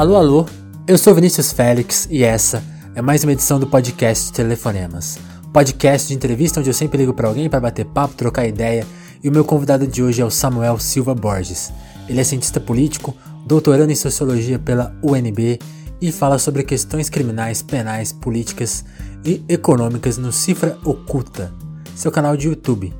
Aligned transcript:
Alô, 0.00 0.16
alô, 0.16 0.46
eu 0.88 0.96
sou 0.96 1.14
Vinícius 1.14 1.52
Félix 1.52 2.08
e 2.10 2.24
essa 2.24 2.64
é 2.94 3.02
mais 3.02 3.22
uma 3.22 3.34
edição 3.34 3.60
do 3.60 3.66
podcast 3.66 4.32
Telefonemas. 4.32 5.18
Podcast 5.52 6.08
de 6.08 6.14
entrevista 6.14 6.58
onde 6.58 6.70
eu 6.70 6.74
sempre 6.74 6.96
ligo 6.96 7.12
para 7.12 7.28
alguém 7.28 7.50
para 7.50 7.60
bater 7.60 7.84
papo, 7.84 8.14
trocar 8.14 8.46
ideia 8.46 8.86
e 9.22 9.28
o 9.28 9.30
meu 9.30 9.44
convidado 9.44 9.86
de 9.86 10.02
hoje 10.02 10.22
é 10.22 10.24
o 10.24 10.30
Samuel 10.30 10.78
Silva 10.78 11.14
Borges. 11.14 11.70
Ele 12.08 12.18
é 12.18 12.24
cientista 12.24 12.58
político, 12.58 13.14
doutorando 13.44 13.92
em 13.92 13.94
sociologia 13.94 14.58
pela 14.58 14.96
UNB 15.02 15.58
e 16.00 16.10
fala 16.10 16.38
sobre 16.38 16.62
questões 16.62 17.10
criminais, 17.10 17.60
penais, 17.60 18.10
políticas 18.10 18.86
e 19.22 19.44
econômicas 19.50 20.16
no 20.16 20.32
Cifra 20.32 20.78
Oculta, 20.82 21.52
seu 21.94 22.10
canal 22.10 22.38
de 22.38 22.48
YouTube. 22.48 22.90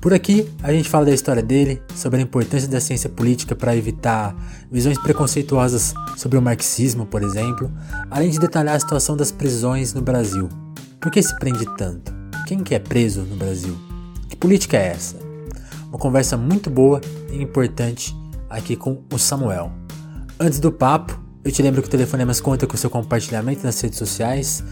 Por 0.00 0.14
aqui, 0.14 0.48
a 0.62 0.72
gente 0.72 0.88
fala 0.88 1.06
da 1.06 1.12
história 1.12 1.42
dele, 1.42 1.82
sobre 1.92 2.20
a 2.20 2.22
importância 2.22 2.68
da 2.68 2.80
ciência 2.80 3.10
política 3.10 3.56
para 3.56 3.76
evitar 3.76 4.36
visões 4.70 4.96
preconceituosas 4.96 5.92
sobre 6.16 6.38
o 6.38 6.42
marxismo, 6.42 7.04
por 7.04 7.20
exemplo, 7.20 7.68
além 8.08 8.30
de 8.30 8.38
detalhar 8.38 8.76
a 8.76 8.80
situação 8.80 9.16
das 9.16 9.32
prisões 9.32 9.92
no 9.92 10.00
Brasil. 10.00 10.48
Por 11.00 11.10
que 11.10 11.20
se 11.20 11.36
prende 11.40 11.66
tanto? 11.76 12.14
Quem 12.46 12.62
que 12.62 12.76
é 12.76 12.78
preso 12.78 13.22
no 13.22 13.34
Brasil? 13.34 13.76
Que 14.28 14.36
política 14.36 14.76
é 14.76 14.86
essa? 14.86 15.16
Uma 15.88 15.98
conversa 15.98 16.36
muito 16.36 16.70
boa 16.70 17.00
e 17.32 17.42
importante 17.42 18.16
aqui 18.48 18.76
com 18.76 19.02
o 19.12 19.18
Samuel. 19.18 19.72
Antes 20.38 20.60
do 20.60 20.70
papo, 20.70 21.20
eu 21.44 21.50
te 21.50 21.60
lembro 21.60 21.82
que 21.82 21.88
o 21.88 21.90
Telefonemas 21.90 22.40
conta 22.40 22.68
com 22.68 22.76
seu 22.76 22.88
compartilhamento 22.88 23.64
nas 23.64 23.80
redes 23.80 23.98
sociais. 23.98 24.62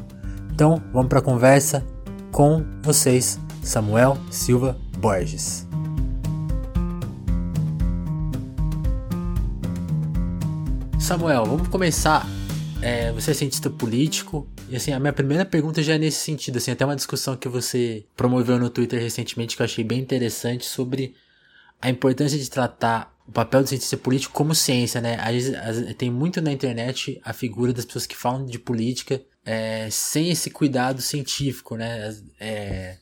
Então 0.52 0.82
vamos 0.92 1.08
para 1.08 1.20
a 1.20 1.22
conversa 1.22 1.84
com 2.30 2.64
vocês, 2.82 3.40
Samuel 3.62 4.18
Silva 4.30 4.76
Borges. 4.98 5.66
Samuel, 10.98 11.44
vamos 11.44 11.68
começar. 11.68 12.39
É, 12.82 13.12
você 13.12 13.32
é 13.32 13.34
cientista 13.34 13.68
político, 13.68 14.48
e 14.68 14.74
assim, 14.74 14.92
a 14.92 14.98
minha 14.98 15.12
primeira 15.12 15.44
pergunta 15.44 15.82
já 15.82 15.94
é 15.94 15.98
nesse 15.98 16.24
sentido, 16.24 16.56
assim, 16.56 16.70
até 16.70 16.84
uma 16.84 16.96
discussão 16.96 17.36
que 17.36 17.48
você 17.48 18.06
promoveu 18.16 18.58
no 18.58 18.70
Twitter 18.70 19.00
recentemente 19.00 19.54
que 19.54 19.60
eu 19.60 19.64
achei 19.64 19.84
bem 19.84 20.00
interessante 20.00 20.64
sobre 20.64 21.14
a 21.80 21.90
importância 21.90 22.38
de 22.38 22.48
tratar 22.48 23.14
o 23.26 23.32
papel 23.32 23.62
do 23.62 23.68
cientista 23.68 23.96
político 23.96 24.32
como 24.32 24.54
ciência, 24.54 25.00
né? 25.00 25.16
Às 25.20 25.76
vezes, 25.76 25.94
tem 25.96 26.10
muito 26.10 26.40
na 26.40 26.50
internet 26.50 27.20
a 27.22 27.32
figura 27.32 27.72
das 27.72 27.84
pessoas 27.84 28.06
que 28.06 28.16
falam 28.16 28.44
de 28.46 28.58
política 28.58 29.22
é, 29.44 29.88
sem 29.90 30.30
esse 30.30 30.50
cuidado 30.50 31.02
científico, 31.02 31.76
né? 31.76 32.16
É, 32.40 32.96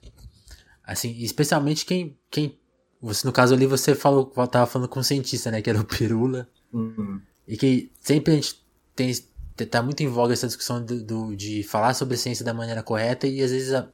assim, 0.84 1.17
especialmente 1.19 1.87
quem, 1.87 2.17
quem 2.31 2.59
você 3.01 3.27
no 3.27 3.33
caso 3.33 3.55
ali 3.55 3.65
você 3.65 3.95
falou, 3.95 4.27
tava 4.27 4.67
falando 4.67 4.89
com 4.89 5.01
um 5.01 5.05
cientista, 5.05 5.51
né? 5.51 5.62
Que 5.62 5.71
era 5.71 5.81
o 5.81 5.84
Pirula. 5.84 6.49
Uhum. 6.73 7.21
E 7.47 7.56
que 7.56 7.91
sempre 8.01 8.33
a 8.33 8.37
gente 8.37 8.61
tem 8.95 9.11
tá 9.67 9.83
muito 9.83 10.03
em 10.03 10.09
voga 10.09 10.33
essa 10.33 10.47
discussão 10.47 10.84
do, 10.84 11.03
do, 11.03 11.37
de 11.37 11.62
falar 11.62 11.95
sobre 11.95 12.17
ciência 12.17 12.45
da 12.45 12.55
maneira 12.55 12.83
correta 12.83 13.27
e 13.27 13.42
às 13.42 13.51
vezes 13.51 13.73
a, 13.73 13.89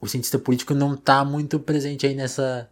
o 0.00 0.06
cientista 0.06 0.38
político 0.38 0.74
não 0.74 0.96
tá 0.96 1.24
muito 1.24 1.60
presente 1.60 2.06
aí 2.06 2.14
nessa, 2.14 2.70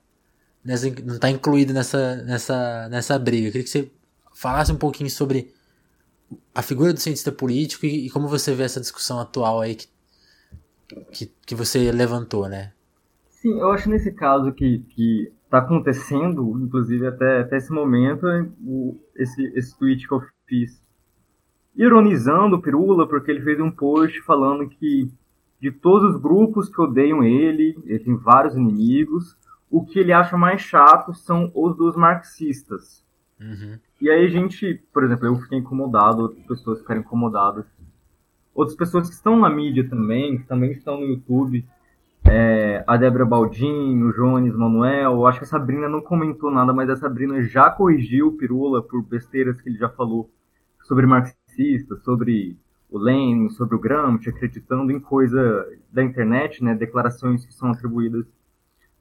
nessa 0.65 0.89
não 1.05 1.19
tá 1.19 1.31
incluído 1.31 1.73
nessa, 1.73 2.17
nessa, 2.17 2.89
nessa 2.89 3.19
briga. 3.19 3.49
Eu 3.49 3.53
queria 3.53 3.65
que 3.65 3.71
você 3.71 3.91
falasse 4.35 4.73
um 4.73 4.77
pouquinho 4.77 5.11
sobre 5.11 5.53
a 6.55 6.63
figura 6.63 6.93
do 6.93 7.01
cientista 7.01 7.33
político 7.33 7.87
e, 7.87 8.07
e 8.07 8.11
como 8.11 8.29
você 8.29 8.55
vê 8.55 8.65
essa 8.65 8.81
discussão 8.81 9.19
atual 9.19 9.61
aí 9.61 9.75
que, 9.75 9.89
que, 11.13 11.33
que 11.47 11.55
você 11.55 11.91
levantou, 11.93 12.49
né? 12.49 12.73
Sim, 13.29 13.59
eu 13.59 13.71
acho 13.71 13.89
nesse 13.89 14.13
caso 14.13 14.53
que, 14.53 14.81
que 14.91 15.33
tá 15.49 15.59
acontecendo, 15.59 16.59
inclusive 16.61 17.07
até, 17.07 17.41
até 17.41 17.57
esse 17.57 17.73
momento, 17.73 18.27
o, 18.65 18.99
esse, 19.15 19.43
esse 19.55 19.79
tweet 19.79 20.07
que 20.07 20.15
eu 20.15 20.23
fiz 20.47 20.83
ironizando 21.79 22.57
o 22.57 22.61
Pirula, 22.61 23.07
porque 23.07 23.31
ele 23.31 23.41
fez 23.41 23.61
um 23.61 23.71
post 23.71 24.21
falando 24.23 24.69
que 24.69 25.09
de 25.61 25.71
todos 25.71 26.15
os 26.15 26.21
grupos 26.21 26.69
que 26.69 26.81
odeiam 26.81 27.23
ele, 27.23 27.79
ele 27.87 28.01
tem 28.01 28.17
vários 28.17 28.57
inimigos, 28.57 29.37
o 29.71 29.85
que 29.85 29.99
ele 29.99 30.13
acha 30.13 30.37
mais 30.37 30.61
chato 30.61 31.15
são 31.15 31.51
os 31.55 31.77
dos 31.77 31.97
marxistas. 31.97 33.05
Uhum. 33.41 33.79
E 34.01 34.11
aí 34.11 34.27
a 34.27 34.29
gente, 34.29 34.83
por 34.93 35.05
exemplo, 35.05 35.27
eu 35.27 35.37
fiquei 35.37 35.59
incomodado, 35.59 36.23
outras 36.23 36.45
pessoas 36.47 36.81
ficaram 36.81 37.01
incomodadas. 37.01 37.65
Outras 38.55 38.77
pessoas 38.77 39.09
que 39.09 39.15
estão 39.15 39.39
na 39.39 39.49
mídia 39.49 39.89
também, 39.89 40.39
que 40.39 40.45
também 40.45 40.73
estão 40.73 40.99
no 40.99 41.07
YouTube, 41.07 41.65
é, 42.25 42.83
a 42.87 42.97
Débora 42.97 43.25
Baldin, 43.25 44.03
o 44.03 44.13
Jones 44.13 44.55
Manuel, 44.57 45.27
acho 45.27 45.39
que 45.39 45.45
a 45.45 45.49
Sabrina 45.49 45.89
não 45.89 46.01
comentou 46.01 46.51
nada, 46.51 46.73
mas 46.73 46.91
a 46.91 46.97
Sabrina 46.97 47.41
já 47.43 47.71
corrigiu 47.71 48.29
o 48.29 48.37
Pirula 48.37 48.83
por 48.83 49.03
besteiras 49.03 49.61
que 49.61 49.69
ele 49.69 49.79
já 49.79 49.89
falou 49.89 50.29
sobre 50.83 51.07
marxismo 51.07 51.48
marxistas, 51.59 52.03
sobre 52.05 52.57
o 52.89 52.99
Lenin, 52.99 53.51
sobre 53.51 53.75
o 53.75 53.79
Gramsci, 53.79 54.31
acreditando 54.31 54.93
em 54.93 55.01
coisa 55.01 55.67
da 55.93 56.03
internet, 56.03 56.63
né, 56.63 56.75
declarações 56.75 57.45
que 57.45 57.53
são 57.53 57.73
atribuídas 57.73 58.25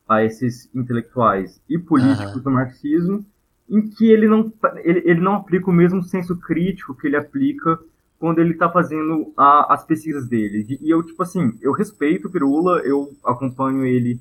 a 0.10 0.24
esses 0.24 0.70
intelectuais 0.74 1.62
e 1.70 1.78
políticos 1.78 2.36
uhum. 2.36 2.42
do 2.42 2.52
marxismo, 2.52 3.26
em 3.70 3.90
que 3.90 4.10
ele 4.10 4.28
não, 4.28 4.52
ele, 4.78 5.02
ele 5.06 5.22
não 5.22 5.36
aplica 5.36 5.70
o 5.70 5.74
mesmo 5.74 6.02
senso 6.04 6.36
crítico 6.38 6.96
que 6.96 7.08
ele 7.08 7.18
aplica 7.18 7.80
quando 8.18 8.40
ele 8.40 8.54
está 8.54 8.70
fazendo 8.70 9.32
a, 9.38 9.74
as 9.74 9.86
pesquisas 9.86 10.28
dele. 10.28 10.80
E 10.82 10.90
eu, 10.90 11.04
tipo 11.04 11.22
assim, 11.22 11.58
eu 11.62 11.72
respeito 11.72 12.28
o 12.28 12.32
Pirula, 12.32 12.80
eu 12.80 13.14
acompanho 13.24 13.86
ele 13.86 14.20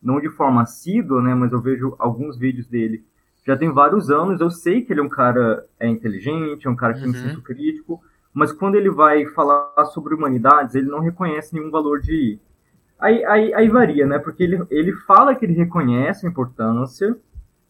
não 0.00 0.20
de 0.20 0.30
forma 0.30 0.62
assídua, 0.62 1.20
né, 1.20 1.34
mas 1.34 1.52
eu 1.52 1.60
vejo 1.60 1.94
alguns 1.98 2.38
vídeos 2.38 2.66
dele 2.66 3.04
já 3.46 3.56
tem 3.56 3.70
vários 3.70 4.10
anos, 4.10 4.40
eu 4.40 4.50
sei 4.50 4.82
que 4.82 4.92
ele 4.92 5.00
é 5.00 5.02
um 5.02 5.08
cara 5.08 5.66
é 5.78 5.86
inteligente, 5.86 6.66
é 6.66 6.70
um 6.70 6.76
cara 6.76 6.94
que 6.94 7.04
uhum. 7.04 7.12
tem 7.12 7.20
senso 7.20 7.42
crítico, 7.42 8.00
mas 8.32 8.52
quando 8.52 8.74
ele 8.74 8.90
vai 8.90 9.26
falar 9.26 9.84
sobre 9.86 10.14
humanidades, 10.14 10.74
ele 10.74 10.88
não 10.88 11.00
reconhece 11.00 11.54
nenhum 11.54 11.70
valor 11.70 12.00
de. 12.00 12.38
Aí, 12.98 13.24
aí, 13.24 13.54
aí 13.54 13.68
varia, 13.68 14.06
né? 14.06 14.18
Porque 14.18 14.42
ele, 14.42 14.62
ele 14.70 14.92
fala 15.06 15.34
que 15.34 15.44
ele 15.44 15.52
reconhece 15.52 16.26
a 16.26 16.30
importância, 16.30 17.16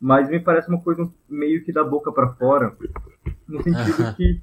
mas 0.00 0.28
me 0.28 0.38
parece 0.38 0.68
uma 0.68 0.80
coisa 0.80 1.10
meio 1.28 1.64
que 1.64 1.72
da 1.72 1.82
boca 1.82 2.12
para 2.12 2.28
fora, 2.34 2.74
no 3.48 3.62
sentido 3.62 4.04
uhum. 4.04 4.14
que 4.14 4.40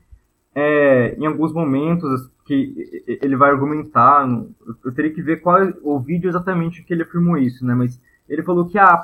é, 0.53 1.15
em 1.17 1.25
alguns 1.25 1.53
momentos 1.53 2.29
que 2.45 3.01
ele 3.21 3.37
vai 3.37 3.49
argumentar, 3.49 4.27
eu 4.83 4.93
teria 4.93 5.13
que 5.13 5.21
ver 5.21 5.41
qual 5.41 5.59
o 5.81 5.99
vídeo 5.99 6.29
exatamente 6.29 6.83
que 6.83 6.93
ele 6.93 7.03
afirmou 7.03 7.37
isso, 7.37 7.65
né? 7.65 7.73
Mas 7.73 8.01
ele 8.27 8.43
falou 8.43 8.67
que 8.67 8.77
ah, 8.77 9.01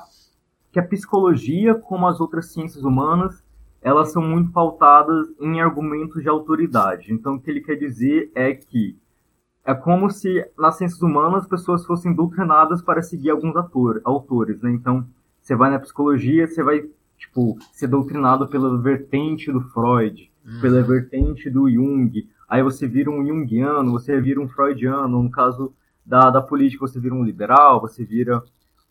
que 0.71 0.79
a 0.79 0.83
psicologia, 0.83 1.75
como 1.75 2.07
as 2.07 2.19
outras 2.19 2.51
ciências 2.51 2.83
humanas, 2.83 3.43
elas 3.81 4.11
são 4.11 4.21
muito 4.21 4.51
pautadas 4.51 5.27
em 5.39 5.61
argumentos 5.61 6.21
de 6.21 6.29
autoridade. 6.29 7.13
Então, 7.13 7.35
o 7.35 7.39
que 7.39 7.49
ele 7.49 7.61
quer 7.61 7.75
dizer 7.75 8.31
é 8.35 8.53
que 8.53 8.97
é 9.63 9.73
como 9.73 10.09
se 10.09 10.45
nas 10.57 10.77
ciências 10.77 11.01
humanas 11.01 11.43
as 11.43 11.47
pessoas 11.47 11.85
fossem 11.85 12.13
doutrinadas 12.13 12.81
para 12.81 13.01
seguir 13.01 13.29
alguns 13.29 13.55
ator, 13.55 14.01
autores, 14.03 14.61
né? 14.61 14.71
Então, 14.71 15.05
você 15.41 15.55
vai 15.55 15.69
na 15.69 15.79
psicologia, 15.79 16.47
você 16.47 16.63
vai, 16.63 16.85
tipo, 17.17 17.57
ser 17.71 17.87
doutrinado 17.87 18.47
pela 18.47 18.77
vertente 18.77 19.51
do 19.51 19.61
Freud, 19.61 20.31
uhum. 20.45 20.61
pela 20.61 20.81
vertente 20.81 21.49
do 21.49 21.69
Jung. 21.69 22.29
Aí 22.47 22.63
você 22.63 22.87
vira 22.87 23.11
um 23.11 23.25
Jungiano, 23.25 23.91
você 23.91 24.19
vira 24.21 24.39
um 24.39 24.47
Freudiano. 24.47 25.21
No 25.21 25.29
caso 25.29 25.73
da, 26.05 26.29
da 26.29 26.41
política, 26.41 26.87
você 26.87 26.99
vira 26.99 27.13
um 27.13 27.23
liberal, 27.23 27.81
você 27.81 28.05
vira 28.05 28.41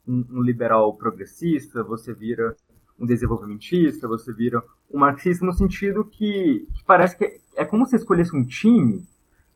um, 0.06 0.24
um 0.30 0.42
liberal 0.42 0.94
progressista, 0.94 1.82
você 1.82 2.14
vira 2.14 2.56
um 2.98 3.06
desenvolvimentista, 3.06 4.08
você 4.08 4.32
vira 4.32 4.62
um 4.90 4.98
marxista 4.98 5.44
no 5.44 5.52
sentido 5.52 6.04
que, 6.04 6.66
que 6.74 6.84
parece 6.84 7.16
que 7.16 7.24
é, 7.24 7.38
é, 7.56 7.64
como 7.64 7.86
se 7.86 7.96
escolhesse 7.96 8.34
um 8.34 8.44
time. 8.44 9.04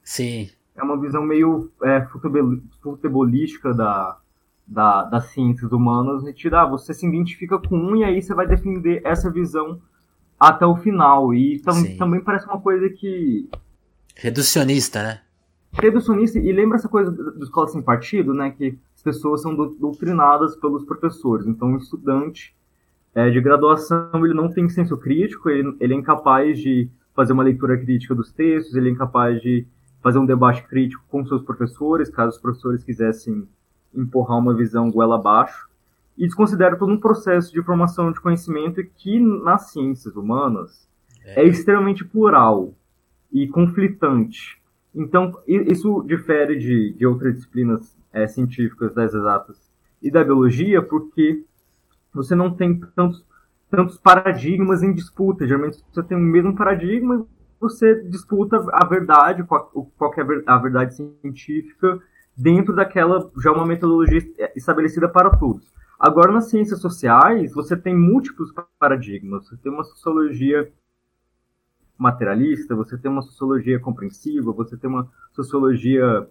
Sim. 0.03 0.51
É 0.75 0.83
uma 0.83 1.01
visão 1.01 1.23
meio 1.23 1.71
é, 1.83 2.07
futebolística 2.83 3.73
da, 3.75 4.19
da, 4.67 5.05
das 5.05 5.27
ciências 5.27 5.73
humanas, 5.73 6.23
no 6.23 6.29
sentido, 6.29 6.55
ah, 6.55 6.67
você 6.67 6.93
se 6.93 7.07
identifica 7.07 7.59
com 7.59 7.77
um 7.77 7.97
e 7.97 8.05
aí 8.05 8.21
você 8.21 8.35
vai 8.35 8.47
defender 8.47 9.03
essa 9.05 9.31
visão 9.31 9.81
até 10.39 10.65
o 10.67 10.77
final. 10.77 11.35
E 11.35 11.61
tam, 11.61 11.97
também 11.97 12.21
parece 12.21 12.47
uma 12.47 12.61
coisa 12.61 12.89
que... 12.89 13.49
Reducionista, 14.17 15.03
né? 15.03 15.21
Reducionista, 15.73 16.39
e 16.39 16.53
lembra 16.53 16.79
essa 16.79 16.89
coisa 16.89 17.11
do 17.11 17.45
escola 17.45 17.69
sem 17.69 17.81
partido, 17.81 18.35
né, 18.35 18.51
que 18.51 18.77
as 19.01 19.03
pessoas 19.03 19.41
são 19.41 19.55
doutrinadas 19.55 20.55
pelos 20.57 20.85
professores. 20.85 21.47
Então, 21.47 21.73
o 21.73 21.79
estudante 21.79 22.55
é, 23.15 23.31
de 23.31 23.41
graduação 23.41 24.11
ele 24.25 24.35
não 24.35 24.53
tem 24.53 24.69
senso 24.69 24.95
crítico, 24.99 25.49
ele, 25.49 25.75
ele 25.81 25.95
é 25.95 25.97
incapaz 25.97 26.59
de 26.59 26.87
fazer 27.15 27.33
uma 27.33 27.43
leitura 27.43 27.79
crítica 27.79 28.15
dos 28.15 28.31
textos, 28.31 28.77
ele 28.77 28.91
é 28.91 28.93
incapaz 28.93 29.41
de 29.41 29.67
fazer 30.03 30.19
um 30.19 30.27
debate 30.27 30.63
crítico 30.65 31.03
com 31.09 31.25
seus 31.25 31.43
professores, 31.43 32.11
caso 32.11 32.37
os 32.37 32.43
professores 32.43 32.85
quisessem 32.85 33.49
empurrar 33.95 34.39
uma 34.39 34.55
visão 34.55 34.91
goela 34.91 35.17
abaixo. 35.17 35.69
e 36.19 36.27
desconsidera 36.27 36.77
todo 36.77 36.93
um 36.93 37.01
processo 37.01 37.51
de 37.51 37.63
formação 37.63 38.13
de 38.13 38.21
conhecimento 38.21 38.85
que 38.97 39.19
nas 39.19 39.71
ciências 39.71 40.15
humanas 40.15 40.87
é, 41.25 41.43
é 41.43 41.47
extremamente 41.47 42.05
plural 42.05 42.75
e 43.33 43.49
conflitante. 43.49 44.61
Então, 44.95 45.33
isso 45.47 46.05
difere 46.07 46.59
de, 46.59 46.93
de 46.93 47.07
outras 47.07 47.35
disciplinas 47.35 47.99
é, 48.13 48.27
científicas 48.27 48.95
das 48.95 49.15
exatas 49.15 49.71
e 50.03 50.11
da 50.11 50.25
biologia, 50.25 50.83
porque 50.83 51.45
você 52.13 52.35
não 52.35 52.53
tem 52.53 52.79
tantos, 52.95 53.25
tantos 53.71 53.99
paradigmas 53.99 54.83
em 54.83 54.93
disputa. 54.93 55.47
Geralmente 55.47 55.83
você 55.93 56.03
tem 56.03 56.17
o 56.17 56.21
mesmo 56.21 56.55
paradigma 56.55 57.17
e 57.17 57.61
você 57.61 58.03
disputa 58.05 58.65
a 58.73 58.85
verdade, 58.85 59.45
qual, 59.45 59.67
qual 59.97 60.13
é 60.15 60.43
a 60.47 60.59
verdade 60.59 60.95
científica, 60.95 62.01
dentro 62.37 62.75
daquela 62.75 63.31
já 63.43 63.53
uma 63.53 63.67
metodologia 63.67 64.21
estabelecida 64.57 65.09
para 65.09 65.31
todos. 65.31 65.71
Agora, 65.99 66.33
nas 66.33 66.49
ciências 66.49 66.81
sociais, 66.81 67.53
você 67.53 67.77
tem 67.77 67.95
múltiplos 67.95 68.51
paradigmas. 68.79 69.47
Você 69.47 69.57
tem 69.59 69.71
uma 69.71 69.85
sociologia 69.85 70.73
materialista, 71.99 72.75
você 72.75 72.97
tem 72.97 73.11
uma 73.11 73.21
sociologia 73.21 73.79
compreensiva, 73.79 74.51
você 74.51 74.79
tem 74.79 74.89
uma 74.89 75.07
sociologia 75.35 76.27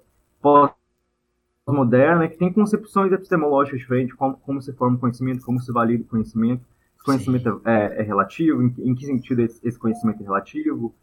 pós-moderna 1.69 2.27
que 2.27 2.37
tem 2.37 2.51
concepções 2.51 3.11
epistemológicas 3.11 3.79
diferentes, 3.79 4.15
como, 4.15 4.37
como 4.37 4.61
se 4.61 4.73
forma 4.73 4.97
o 4.97 4.99
conhecimento, 4.99 5.45
como 5.45 5.59
se 5.59 5.71
valida 5.71 6.03
o 6.03 6.07
conhecimento, 6.07 6.63
se 6.95 7.01
o 7.01 7.05
conhecimento 7.05 7.61
é, 7.65 8.01
é, 8.01 8.01
relativo, 8.01 8.63
em, 8.63 8.73
em, 8.79 8.95
que 8.95 9.05
sentido 9.05 9.41
esse, 9.41 9.59
esse 9.65 9.77
conhecimento 9.77 10.21
é 10.21 10.23
relativo, 10.23 10.93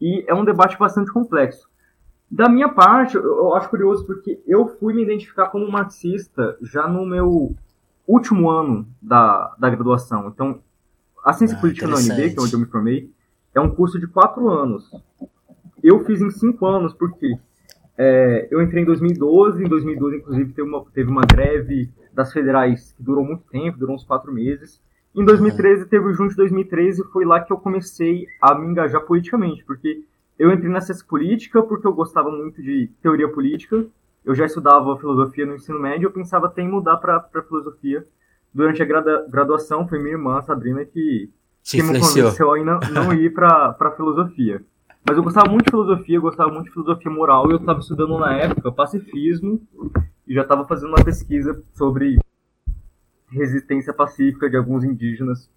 e 0.00 0.24
é 0.26 0.34
um 0.34 0.44
debate 0.44 0.78
bastante 0.78 1.12
complexo. 1.12 1.68
Da 2.30 2.48
minha 2.48 2.68
parte, 2.68 3.16
eu, 3.16 3.24
eu 3.24 3.54
acho 3.54 3.68
curioso 3.68 4.06
porque 4.06 4.40
eu 4.46 4.66
fui 4.78 4.94
me 4.94 5.02
identificar 5.02 5.48
como 5.48 5.70
marxista 5.70 6.56
já 6.62 6.88
no 6.88 7.04
meu 7.04 7.54
último 8.06 8.48
ano 8.48 8.86
da, 9.00 9.54
da 9.58 9.68
graduação. 9.68 10.28
Então, 10.28 10.60
a 11.24 11.32
ciência 11.32 11.56
ah, 11.56 11.60
política 11.60 11.86
na 11.86 11.96
UNB, 11.96 12.30
que 12.30 12.38
é 12.38 12.42
onde 12.42 12.54
eu 12.54 12.58
me 12.58 12.66
formei, 12.66 13.10
é 13.54 13.60
um 13.60 13.70
curso 13.70 14.00
de 14.00 14.06
quatro 14.06 14.48
anos. 14.48 14.90
Eu 15.82 16.04
fiz 16.04 16.20
em 16.20 16.30
cinco 16.30 16.66
anos, 16.66 16.94
porque 16.94 17.38
é, 17.96 18.48
eu 18.50 18.62
entrei 18.62 18.82
em 18.82 18.86
2012, 18.86 19.64
em 19.64 19.68
2012, 19.68 20.16
inclusive, 20.16 20.52
teve 20.52 20.68
uma, 20.68 20.84
teve 20.92 21.10
uma 21.10 21.22
greve 21.22 21.90
das 22.12 22.32
federais 22.32 22.92
que 22.92 23.02
durou 23.02 23.24
muito 23.24 23.44
tempo, 23.50 23.78
durou 23.78 23.94
uns 23.94 24.04
quatro 24.04 24.32
meses. 24.32 24.80
Em 25.14 25.24
2013, 25.24 25.86
teve 25.86 26.06
o 26.06 26.14
junho 26.14 26.30
de 26.30 26.36
2013, 26.36 27.04
foi 27.12 27.24
lá 27.24 27.40
que 27.40 27.52
eu 27.52 27.58
comecei 27.58 28.26
a 28.40 28.54
me 28.54 28.66
engajar 28.66 29.02
politicamente, 29.02 29.64
porque 29.64 30.02
eu 30.38 30.50
entrei 30.50 30.70
na 30.70 30.80
ciência 30.80 31.04
política 31.06 31.62
porque 31.62 31.86
eu 31.86 31.92
gostava 31.92 32.30
muito 32.30 32.62
de 32.62 32.90
teoria 33.02 33.28
política, 33.28 33.84
eu 34.24 34.34
já 34.34 34.46
estudava 34.46 34.96
filosofia 34.98 35.44
no 35.44 35.54
ensino 35.54 35.78
médio, 35.78 36.06
eu 36.06 36.12
pensava 36.12 36.46
até 36.46 36.62
em 36.62 36.68
mudar 36.68 36.96
para 36.96 37.42
filosofia. 37.46 38.06
Durante 38.54 38.82
a 38.82 38.86
graduação, 39.28 39.88
foi 39.88 39.98
minha 39.98 40.12
irmã, 40.12 40.40
Sabrina, 40.42 40.84
que 40.84 41.30
que 41.64 41.82
me 41.82 42.00
convenceu 42.00 42.52
a 42.52 42.64
não, 42.64 42.80
não 42.92 43.14
ir 43.14 43.32
para 43.32 43.94
filosofia. 43.96 44.62
Mas 45.06 45.16
eu 45.16 45.22
gostava 45.22 45.50
muito 45.50 45.64
de 45.64 45.70
filosofia, 45.70 46.16
eu 46.16 46.22
gostava 46.22 46.50
muito 46.50 46.66
de 46.66 46.72
filosofia 46.72 47.10
moral, 47.10 47.48
e 47.48 47.52
eu 47.52 47.58
estava 47.58 47.80
estudando 47.80 48.18
na 48.18 48.36
época 48.36 48.70
pacifismo, 48.70 49.60
e 50.26 50.34
já 50.34 50.42
estava 50.42 50.64
fazendo 50.64 50.88
uma 50.88 51.04
pesquisa 51.04 51.62
sobre 51.74 52.18
resistência 53.28 53.92
pacífica 53.92 54.48
de 54.48 54.56
alguns 54.56 54.84
indígenas 54.84 55.50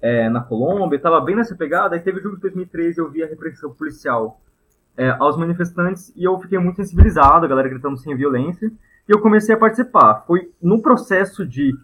é, 0.00 0.28
na 0.28 0.40
Colômbia, 0.40 0.96
estava 0.96 1.20
bem 1.20 1.34
nessa 1.34 1.56
pegada, 1.56 1.96
aí 1.96 2.00
teve 2.00 2.18
o 2.18 2.22
jogo 2.22 2.36
de 2.36 2.42
2013, 2.42 3.00
eu 3.00 3.10
vi 3.10 3.22
a 3.22 3.26
repressão 3.26 3.72
policial 3.72 4.40
é, 4.96 5.10
aos 5.10 5.36
manifestantes, 5.36 6.12
e 6.14 6.24
eu 6.24 6.38
fiquei 6.38 6.58
muito 6.58 6.76
sensibilizado, 6.76 7.44
a 7.44 7.48
galera 7.48 7.68
gritando 7.68 7.96
sem 7.96 8.14
violência, 8.16 8.70
e 9.08 9.12
eu 9.12 9.20
comecei 9.20 9.54
a 9.54 9.58
participar. 9.58 10.24
Foi 10.26 10.52
no 10.62 10.80
processo 10.80 11.44
de 11.44 11.76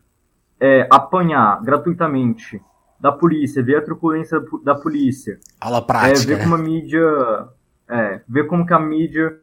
é, 0.61 0.87
apanhar 0.91 1.61
gratuitamente 1.63 2.63
da 3.01 3.11
polícia, 3.11 3.63
ver 3.63 3.77
a 3.77 3.83
truculência 3.83 4.43
da 4.63 4.75
polícia. 4.75 5.39
Aula 5.61 5.81
prática. 5.81 6.33
É, 6.33 6.37
ver 6.37 6.43
como 6.43 6.55
a 6.55 6.59
mídia. 6.59 7.49
É, 7.89 8.21
ver 8.29 8.47
como 8.47 8.67
que 8.67 8.75
a 8.75 8.79
mídia 8.79 9.37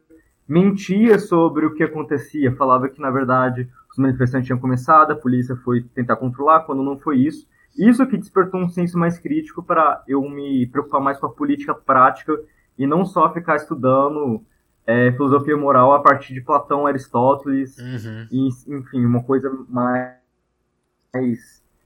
mentia 0.48 1.18
sobre 1.18 1.66
o 1.66 1.74
que 1.74 1.82
acontecia, 1.82 2.54
falava 2.56 2.88
que 2.88 3.00
na 3.00 3.10
verdade 3.10 3.68
os 3.90 3.98
manifestantes 3.98 4.46
tinham 4.46 4.58
começado, 4.58 5.10
a 5.10 5.16
polícia 5.16 5.54
foi 5.56 5.82
tentar 5.82 6.16
controlar, 6.16 6.60
quando 6.60 6.82
não 6.82 6.98
foi 6.98 7.18
isso. 7.18 7.46
Isso 7.76 8.06
que 8.06 8.16
despertou 8.16 8.60
um 8.60 8.68
senso 8.68 8.98
mais 8.98 9.18
crítico 9.18 9.62
para 9.62 10.02
eu 10.08 10.22
me 10.22 10.66
preocupar 10.66 11.00
mais 11.00 11.18
com 11.18 11.26
a 11.26 11.32
política 11.32 11.74
prática 11.74 12.32
e 12.78 12.86
não 12.86 13.04
só 13.04 13.32
ficar 13.32 13.56
estudando 13.56 14.42
é, 14.86 15.12
filosofia 15.12 15.56
moral 15.56 15.92
a 15.92 16.00
partir 16.00 16.32
de 16.32 16.40
Platão, 16.40 16.86
Aristóteles, 16.86 17.76
uhum. 17.78 18.26
e, 18.32 18.48
enfim, 18.74 19.04
uma 19.04 19.22
coisa 19.22 19.50
mais 19.68 20.16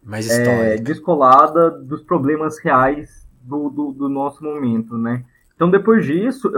mais 0.02 0.28
é, 0.28 0.76
descolada 0.76 1.70
dos 1.70 2.02
problemas 2.02 2.58
reais 2.58 3.26
do, 3.40 3.70
do, 3.70 3.93
do, 3.93 4.08
nosso 4.08 4.43
momento, 4.43 4.99
né? 4.99 5.25
Então, 5.54 5.70
depois 5.70 6.04
disso, 6.04 6.50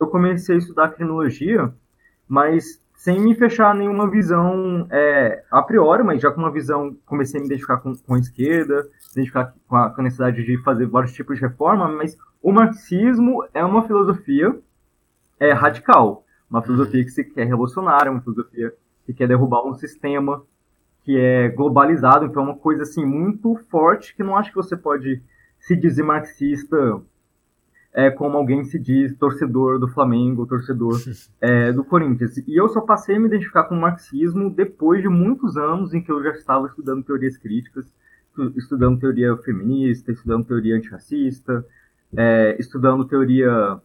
eu 0.00 0.06
comecei 0.08 0.56
a 0.56 0.58
estudar 0.58 0.88
criminologia, 0.90 1.72
mas 2.26 2.82
sem 2.94 3.20
me 3.20 3.34
fechar 3.34 3.74
nenhuma 3.74 4.08
visão 4.10 4.86
é, 4.90 5.42
a 5.50 5.62
priori, 5.62 6.02
mas 6.02 6.20
já 6.20 6.30
com 6.30 6.40
uma 6.40 6.52
visão, 6.52 6.96
comecei 7.06 7.38
a 7.38 7.40
me 7.40 7.46
identificar 7.46 7.78
com, 7.78 7.94
com 7.96 8.14
a 8.14 8.18
esquerda, 8.18 8.88
identificar 9.12 9.54
com 9.68 9.76
a, 9.76 9.90
com 9.90 10.00
a 10.00 10.04
necessidade 10.04 10.44
de 10.44 10.58
fazer 10.62 10.86
vários 10.86 11.12
tipos 11.12 11.36
de 11.36 11.42
reforma, 11.42 11.88
mas 11.88 12.16
o 12.40 12.52
marxismo 12.52 13.44
é 13.54 13.64
uma 13.64 13.86
filosofia 13.86 14.56
é, 15.38 15.52
radical, 15.52 16.24
uma 16.48 16.62
filosofia 16.62 17.04
que 17.04 17.10
se 17.10 17.24
quer 17.24 17.46
revolucionária, 17.46 18.10
uma 18.10 18.20
filosofia 18.20 18.72
que 19.04 19.12
quer 19.12 19.26
derrubar 19.26 19.66
um 19.66 19.74
sistema 19.74 20.42
que 21.04 21.18
é 21.18 21.48
globalizado, 21.48 22.24
então 22.24 22.42
é 22.42 22.46
uma 22.46 22.56
coisa 22.56 22.82
assim 22.82 23.04
muito 23.04 23.56
forte 23.70 24.14
que 24.14 24.22
não 24.22 24.36
acho 24.36 24.50
que 24.50 24.56
você 24.56 24.76
pode 24.76 25.22
se 25.58 25.76
dizer 25.76 26.02
marxista 26.02 27.02
é, 27.92 28.10
como 28.10 28.38
alguém 28.38 28.64
se 28.64 28.78
diz 28.78 29.14
torcedor 29.16 29.78
do 29.78 29.88
Flamengo, 29.88 30.46
torcedor 30.46 30.98
é, 31.40 31.72
do 31.72 31.84
Corinthians. 31.84 32.38
E 32.38 32.56
eu 32.56 32.68
só 32.68 32.80
passei 32.80 33.16
a 33.16 33.20
me 33.20 33.26
identificar 33.26 33.64
com 33.64 33.74
o 33.74 33.80
marxismo 33.80 34.48
depois 34.48 35.02
de 35.02 35.08
muitos 35.08 35.56
anos 35.56 35.92
em 35.92 36.00
que 36.00 36.10
eu 36.10 36.22
já 36.22 36.30
estava 36.30 36.66
estudando 36.66 37.04
teorias 37.04 37.36
críticas, 37.36 37.84
estudando 38.56 38.98
teoria 38.98 39.36
feminista, 39.38 40.10
estudando 40.10 40.46
teoria 40.46 40.76
antirracista, 40.76 41.64
é, 42.16 42.56
estudando 42.58 43.04
teoria 43.04 43.78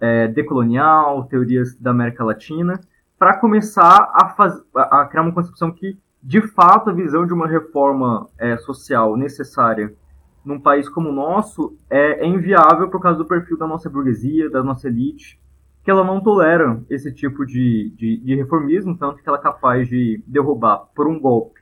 é, 0.00 0.28
decolonial, 0.28 1.24
teorias 1.24 1.76
da 1.76 1.90
América 1.90 2.24
Latina, 2.24 2.80
para 3.18 3.38
começar 3.38 4.10
a, 4.14 4.30
faz, 4.30 4.60
a 4.74 5.06
criar 5.06 5.22
uma 5.22 5.32
concepção 5.32 5.70
que 5.70 5.98
de 6.26 6.40
fato, 6.40 6.88
a 6.88 6.92
visão 6.94 7.26
de 7.26 7.34
uma 7.34 7.46
reforma 7.46 8.26
é, 8.38 8.56
social 8.56 9.14
necessária 9.14 9.94
num 10.42 10.58
país 10.58 10.88
como 10.88 11.10
o 11.10 11.12
nosso 11.12 11.76
é, 11.90 12.24
é, 12.24 12.26
inviável 12.26 12.88
por 12.88 12.98
causa 12.98 13.18
do 13.18 13.26
perfil 13.26 13.58
da 13.58 13.66
nossa 13.66 13.90
burguesia, 13.90 14.48
da 14.48 14.62
nossa 14.62 14.88
elite, 14.88 15.38
que 15.84 15.90
ela 15.90 16.02
não 16.02 16.22
tolera 16.22 16.82
esse 16.88 17.12
tipo 17.12 17.44
de, 17.44 17.92
de, 17.94 18.16
de 18.16 18.34
reformismo, 18.36 18.96
tanto 18.96 19.22
que 19.22 19.28
ela 19.28 19.36
é 19.36 19.42
capaz 19.42 19.86
de 19.86 20.22
derrubar 20.26 20.86
por 20.94 21.06
um 21.06 21.20
golpe. 21.20 21.60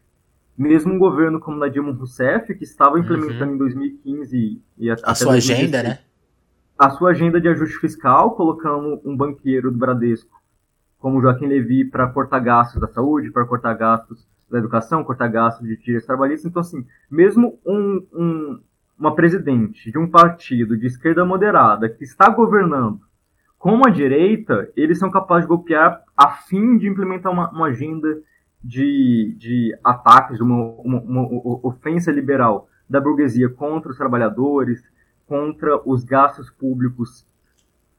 Mesmo 0.56 0.94
um 0.94 0.98
governo 0.98 1.40
como 1.40 1.56
o 1.56 1.60
da 1.60 1.66
Dilma 1.66 1.92
Rousseff, 1.92 2.54
que 2.54 2.62
estava 2.62 3.00
implementando 3.00 3.46
uhum. 3.46 3.54
em 3.54 3.58
2015 3.58 4.62
e 4.78 4.90
a, 4.90 4.94
a 4.94 5.14
sua 5.16 5.32
2016, 5.32 5.58
agenda, 5.58 5.82
né? 5.82 5.98
A 6.78 6.90
sua 6.90 7.10
agenda 7.10 7.40
de 7.40 7.48
ajuste 7.48 7.78
fiscal, 7.78 8.36
colocando 8.36 9.00
um 9.04 9.16
banqueiro 9.16 9.72
do 9.72 9.78
Bradesco 9.78 10.40
como 11.00 11.20
Joaquim 11.20 11.46
Levy 11.46 11.84
para 11.84 12.06
cortar 12.06 12.38
gastos 12.38 12.80
da 12.80 12.86
saúde, 12.86 13.32
para 13.32 13.44
cortar 13.44 13.74
gastos 13.74 14.24
da 14.52 14.58
educação, 14.58 15.02
cortar 15.02 15.28
gastos 15.28 15.66
de 15.66 15.76
direitos 15.78 16.06
trabalhistas. 16.06 16.48
Então, 16.50 16.60
assim, 16.60 16.86
mesmo 17.10 17.58
um, 17.66 18.06
um, 18.12 18.60
uma 18.98 19.14
presidente 19.14 19.90
de 19.90 19.98
um 19.98 20.08
partido 20.08 20.76
de 20.76 20.86
esquerda 20.86 21.24
moderada 21.24 21.88
que 21.88 22.04
está 22.04 22.28
governando 22.28 23.00
com 23.58 23.80
a 23.86 23.90
direita, 23.90 24.70
eles 24.76 24.98
são 24.98 25.10
capazes 25.10 25.44
de 25.44 25.48
golpear 25.48 26.02
a 26.16 26.30
fim 26.30 26.76
de 26.76 26.86
implementar 26.86 27.32
uma, 27.32 27.50
uma 27.50 27.66
agenda 27.68 28.20
de, 28.62 29.34
de 29.38 29.76
ataques, 29.82 30.40
uma, 30.40 30.56
uma, 30.56 31.00
uma, 31.00 31.66
ofensa 31.66 32.12
liberal 32.12 32.68
da 32.88 33.00
burguesia 33.00 33.48
contra 33.48 33.90
os 33.90 33.96
trabalhadores, 33.96 34.84
contra 35.26 35.80
os 35.88 36.04
gastos 36.04 36.50
públicos, 36.50 37.24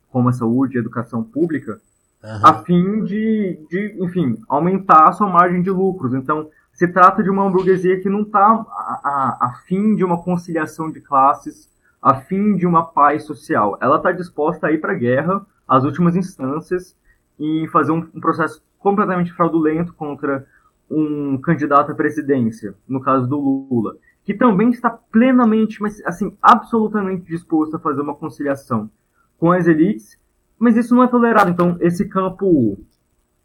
como 0.10 0.30
a 0.30 0.34
saúde 0.34 0.76
e 0.76 0.78
a 0.78 0.82
educação 0.82 1.24
pública, 1.24 1.80
uhum. 2.24 2.40
a 2.44 2.64
fim 2.64 3.04
de, 3.04 3.60
de, 3.70 3.98
enfim, 4.00 4.42
aumentar 4.48 5.10
a 5.10 5.12
sua 5.12 5.28
margem 5.28 5.62
de 5.62 5.70
lucros. 5.70 6.14
Então, 6.14 6.50
se 6.72 6.88
trata 6.88 7.22
de 7.22 7.30
uma 7.30 7.50
burguesia 7.50 8.00
que 8.00 8.10
não 8.10 8.22
está 8.22 8.42
a, 8.42 9.02
a, 9.04 9.48
a, 9.48 9.54
fim 9.68 9.96
de 9.96 10.04
uma 10.04 10.22
conciliação 10.24 10.92
de 10.92 11.02
classes, 11.02 11.70
a 12.02 12.16
fim 12.16 12.56
de 12.56 12.66
uma 12.66 12.84
paz 12.86 13.26
social. 13.26 13.78
Ela 13.82 13.98
está 13.98 14.12
disposta 14.12 14.68
a 14.68 14.72
ir 14.72 14.80
para 14.80 14.94
a 14.94 14.98
guerra, 14.98 15.46
às 15.68 15.84
últimas 15.84 16.16
instâncias, 16.16 16.96
e 17.40 17.68
fazer 17.72 17.92
um, 17.92 18.08
um 18.14 18.20
processo 18.20 18.64
completamente 18.80 19.32
fraudulento 19.34 19.94
contra 19.94 20.46
um 20.90 21.38
candidato 21.38 21.92
à 21.92 21.96
presidência, 21.96 22.76
no 22.88 23.00
caso 23.00 23.28
do 23.28 23.40
Lula, 23.40 23.96
que 24.24 24.34
também 24.34 24.70
está 24.70 24.90
plenamente, 24.90 25.82
mas 25.82 26.02
assim, 26.06 26.36
absolutamente 26.42 27.26
disposto 27.26 27.76
a 27.76 27.80
fazer 27.80 28.02
uma 28.02 28.16
conciliação 28.16 28.90
com 29.38 29.52
as 29.52 29.68
elites 29.68 30.18
mas 30.64 30.78
isso 30.78 30.96
não 30.96 31.04
é 31.04 31.08
tolerado. 31.08 31.52
Então, 31.52 31.76
esse 31.82 32.08
campo 32.08 32.80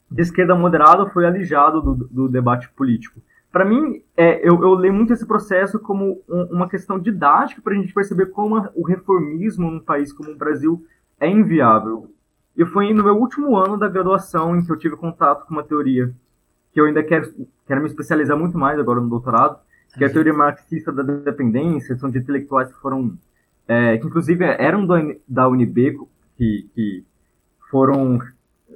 de 0.08 0.22
esquerda 0.22 0.54
moderada 0.54 1.06
foi 1.06 1.26
alijado 1.26 1.82
do, 1.82 1.94
do 2.08 2.28
debate 2.28 2.68
político. 2.70 3.20
para 3.50 3.64
mim, 3.64 4.00
é, 4.16 4.38
eu, 4.48 4.62
eu, 4.62 4.74
leio 4.74 4.94
muito 4.94 5.12
esse 5.12 5.26
processo 5.26 5.80
como 5.80 6.22
um, 6.28 6.42
uma 6.44 6.68
questão 6.68 6.96
didática 6.96 7.60
para 7.60 7.72
a 7.72 7.76
gente 7.76 7.92
perceber 7.92 8.26
como 8.26 8.70
o 8.72 8.86
reformismo 8.86 9.68
num 9.68 9.80
país 9.80 10.12
como 10.12 10.30
o 10.30 10.36
Brasil 10.36 10.86
é 11.18 11.28
inviável. 11.28 12.08
E 12.56 12.64
foi 12.64 12.94
no 12.94 13.02
meu 13.02 13.16
último 13.16 13.56
ano 13.56 13.76
da 13.76 13.88
graduação 13.88 14.56
em 14.56 14.64
que 14.64 14.70
eu 14.70 14.78
tive 14.78 14.94
contato 14.94 15.44
com 15.44 15.54
uma 15.54 15.64
teoria 15.64 16.14
que 16.72 16.80
eu 16.80 16.84
ainda 16.84 17.02
quero, 17.02 17.28
quero 17.66 17.80
me 17.80 17.88
especializar 17.88 18.38
muito 18.38 18.56
mais 18.56 18.78
agora 18.78 19.00
no 19.00 19.08
doutorado, 19.08 19.58
que 19.92 20.04
é 20.04 20.06
a 20.06 20.12
teoria 20.12 20.32
marxista 20.32 20.92
da 20.92 21.02
dependência, 21.02 21.96
são 21.96 22.08
de 22.08 22.18
intelectuais 22.18 22.72
que 22.72 22.80
foram, 22.80 23.18
é, 23.66 23.98
que 23.98 24.06
inclusive 24.06 24.44
eram 24.44 24.86
do, 24.86 24.94
da 25.26 25.48
UNB, 25.48 25.98
que, 26.36 26.70
que 26.72 27.04
foram 27.70 28.18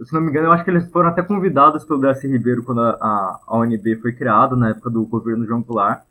se 0.04 0.12
não 0.12 0.20
me 0.20 0.30
engano, 0.30 0.48
eu 0.48 0.52
acho 0.52 0.64
que 0.64 0.70
eles 0.70 0.90
foram 0.90 1.10
até 1.10 1.22
convidados 1.22 1.84
pelo 1.84 2.00
Darcy 2.00 2.26
Ribeiro 2.26 2.62
quando 2.62 2.80
a, 2.80 3.40
a, 3.46 3.58
UNB 3.58 3.96
foi 4.00 4.12
criada, 4.12 4.56
na 4.56 4.70
época 4.70 4.90
do 4.90 5.04
governo 5.04 5.46
João 5.46 5.62
Goulart. 5.62 6.02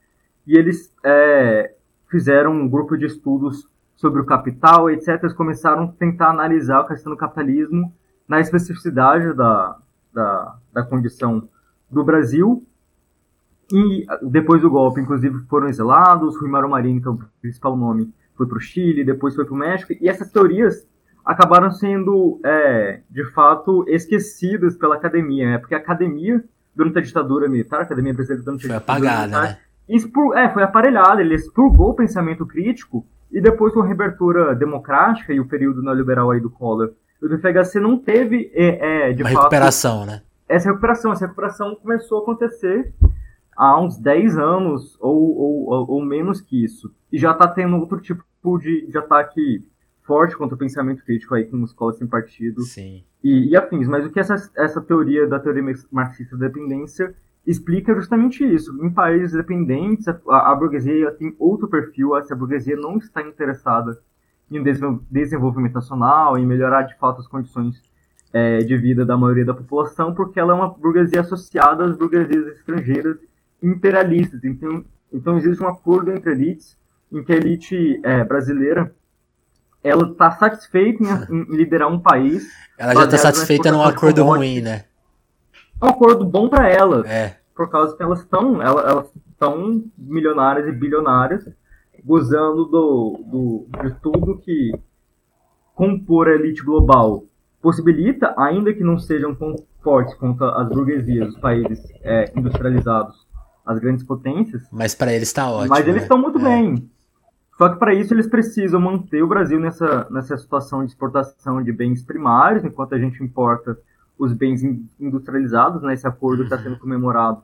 E 0.45 0.55
eles 0.55 0.93
é, 1.03 1.73
fizeram 2.09 2.51
um 2.51 2.69
grupo 2.69 2.97
de 2.97 3.05
estudos 3.05 3.67
sobre 3.95 4.21
o 4.21 4.25
capital, 4.25 4.89
etc. 4.89 5.19
Eles 5.21 5.33
começaram 5.33 5.83
a 5.83 5.87
tentar 5.87 6.29
analisar 6.29 6.81
a 6.81 6.87
questão 6.87 7.11
do 7.11 7.17
capitalismo 7.17 7.93
na 8.27 8.39
especificidade 8.39 9.33
da, 9.33 9.77
da, 10.13 10.57
da 10.71 10.83
condição 10.83 11.47
do 11.89 12.03
Brasil. 12.03 12.63
E 13.73 14.05
depois 14.23 14.61
do 14.61 14.69
golpe, 14.69 15.01
inclusive, 15.01 15.39
foram 15.49 15.67
exilados. 15.67 16.37
Rui 16.37 16.49
Maro 16.49 16.69
Marinho, 16.69 17.01
que 17.01 17.07
é 17.07 17.11
o 17.11 17.19
principal 17.41 17.75
nome, 17.75 18.13
foi 18.35 18.45
para 18.45 18.57
o 18.57 18.61
Chile, 18.61 19.03
depois 19.03 19.35
foi 19.35 19.45
para 19.45 19.53
o 19.53 19.57
México. 19.57 19.93
E 19.99 20.09
essas 20.09 20.31
teorias 20.31 20.87
acabaram 21.25 21.71
sendo, 21.71 22.39
é, 22.43 23.01
de 23.09 23.23
fato, 23.31 23.85
esquecidas 23.87 24.75
pela 24.75 24.95
academia, 24.95 25.51
né? 25.51 25.57
Porque 25.57 25.75
a 25.75 25.77
academia, 25.77 26.43
durante 26.75 26.99
a 26.99 27.01
ditadura 27.01 27.47
militar, 27.47 27.79
a 27.79 27.83
academia 27.83 28.13
brasileira 28.13 28.43
durante 28.43 28.67
foi 28.67 28.75
a 28.75 28.79
ditadura 28.79 28.99
apagada, 28.99 29.39
militar, 29.39 29.55
né? 29.55 29.57
expur, 29.87 30.37
é, 30.37 30.49
foi 30.49 30.63
aparelhada, 30.63 31.21
ele 31.21 31.35
expurgou 31.35 31.89
o 31.89 31.93
pensamento 31.93 32.45
crítico 32.45 33.05
e 33.31 33.41
depois 33.41 33.73
com 33.73 33.81
a 33.81 33.85
reabertura 33.85 34.55
democrática 34.55 35.33
e 35.33 35.39
o 35.39 35.47
período 35.47 35.81
neoliberal 35.81 36.31
aí 36.31 36.39
do 36.39 36.49
Collor, 36.49 36.91
o 37.21 37.27
do 37.27 37.37
FHC 37.37 37.79
não 37.79 37.97
teve, 37.97 38.51
é, 38.53 39.09
é, 39.09 39.13
de 39.13 39.21
Uma 39.21 39.29
fato... 39.29 39.41
recuperação, 39.43 40.05
né? 40.05 40.21
Essa 40.49 40.69
recuperação, 40.69 41.13
essa 41.13 41.25
recuperação 41.25 41.75
começou 41.75 42.19
a 42.19 42.21
acontecer 42.23 42.93
há 43.55 43.79
uns 43.79 43.97
10 43.97 44.37
anos 44.37 44.97
ou, 44.99 45.37
ou, 45.37 45.91
ou 45.91 46.05
menos 46.05 46.41
que 46.41 46.63
isso. 46.63 46.91
E 47.11 47.17
já 47.17 47.31
está 47.31 47.47
tendo 47.47 47.77
outro 47.77 48.01
tipo 48.01 48.23
de, 48.59 48.87
de 48.87 48.97
ataque 48.97 49.63
forte 50.11 50.35
contra 50.35 50.55
o 50.55 50.57
pensamento 50.57 51.05
crítico 51.05 51.33
aí 51.33 51.45
com 51.45 51.63
escolas 51.63 51.97
sem 51.97 52.05
partido 52.05 52.61
Sim. 52.63 53.01
E, 53.23 53.47
e 53.47 53.55
afins. 53.55 53.87
Mas 53.87 54.05
o 54.05 54.09
que 54.09 54.19
essa, 54.19 54.35
essa 54.57 54.81
teoria 54.81 55.25
da 55.25 55.39
teoria 55.39 55.63
marxista 55.89 56.35
da 56.35 56.47
dependência 56.47 57.15
explica 57.47 57.95
justamente 57.95 58.43
isso. 58.43 58.77
Em 58.83 58.91
países 58.91 59.31
dependentes, 59.31 60.09
a, 60.09 60.51
a 60.51 60.53
burguesia 60.53 61.11
tem 61.11 61.33
outro 61.39 61.69
perfil, 61.69 62.17
essa 62.17 62.35
burguesia 62.35 62.75
não 62.75 62.97
está 62.97 63.21
interessada 63.21 63.97
em 64.51 64.61
desenvolvimento 65.09 65.75
nacional, 65.75 66.37
em 66.37 66.45
melhorar 66.45 66.81
de 66.81 66.97
fato 66.97 67.21
as 67.21 67.27
condições 67.27 67.81
é, 68.33 68.57
de 68.57 68.75
vida 68.75 69.05
da 69.05 69.15
maioria 69.15 69.45
da 69.45 69.53
população, 69.53 70.13
porque 70.13 70.41
ela 70.41 70.51
é 70.51 70.55
uma 70.57 70.67
burguesia 70.67 71.21
associada 71.21 71.85
às 71.85 71.95
burguesias 71.95 72.47
estrangeiras 72.57 73.17
imperialistas. 73.63 74.43
Então, 74.43 74.83
então 75.13 75.37
existe 75.37 75.63
um 75.63 75.69
acordo 75.69 76.11
entre 76.11 76.31
elites, 76.31 76.77
em 77.09 77.23
que 77.23 77.31
a 77.31 77.37
elite 77.37 78.01
é, 78.03 78.25
brasileira 78.25 78.93
ela 79.83 80.11
está 80.11 80.31
satisfeita 80.31 81.03
em, 81.03 81.35
em, 81.35 81.55
liderar 81.55 81.91
um 81.91 81.99
país. 81.99 82.47
Ela 82.77 82.93
já 82.93 83.03
está 83.05 83.17
satisfeita 83.17 83.71
num 83.71 83.83
acordo 83.83 84.23
ruim, 84.23 84.61
né? 84.61 84.85
É 85.81 85.85
um 85.85 85.89
acordo 85.89 86.25
bom 86.25 86.47
para 86.47 86.69
ela. 86.69 87.07
É. 87.07 87.37
Por 87.55 87.69
causa 87.69 87.95
que 87.95 88.03
elas 88.03 88.19
estão 88.19 88.61
elas 88.61 89.07
estão 89.31 89.83
milionárias 89.97 90.67
e 90.67 90.71
bilionárias, 90.71 91.49
gozando 92.05 92.65
do, 92.65 93.23
do, 93.25 93.67
de 93.83 93.91
tudo 94.01 94.37
que 94.37 94.71
compor 95.73 96.27
a 96.27 96.35
elite 96.35 96.63
global 96.63 97.23
possibilita, 97.59 98.33
ainda 98.37 98.73
que 98.73 98.83
não 98.83 98.99
sejam 98.99 99.33
tão 99.33 99.55
fortes 99.83 100.13
quanto 100.15 100.43
as 100.43 100.69
burguesias, 100.69 101.29
os 101.29 101.39
países 101.39 101.79
é, 102.01 102.31
industrializados, 102.35 103.15
as 103.65 103.79
grandes 103.79 104.03
potências. 104.03 104.63
Mas 104.71 104.93
para 104.93 105.13
eles 105.13 105.27
está 105.27 105.49
ótimo. 105.49 105.69
Mas 105.69 105.87
eles 105.87 105.95
né? 105.95 106.01
estão 106.03 106.17
muito 106.17 106.39
é. 106.39 106.43
bem. 106.43 106.89
Só 107.61 107.69
que 107.69 107.77
para 107.77 107.93
isso 107.93 108.11
eles 108.11 108.25
precisam 108.25 108.81
manter 108.81 109.21
o 109.21 109.27
Brasil 109.27 109.59
nessa, 109.59 110.07
nessa 110.09 110.35
situação 110.35 110.83
de 110.83 110.93
exportação 110.93 111.61
de 111.61 111.71
bens 111.71 112.01
primários, 112.01 112.65
enquanto 112.65 112.95
a 112.95 112.97
gente 112.97 113.23
importa 113.23 113.77
os 114.17 114.33
bens 114.33 114.63
industrializados, 114.99 115.83
né? 115.83 115.93
Esse 115.93 116.07
acordo 116.07 116.41
está 116.41 116.57
sendo 116.57 116.79
comemorado 116.79 117.43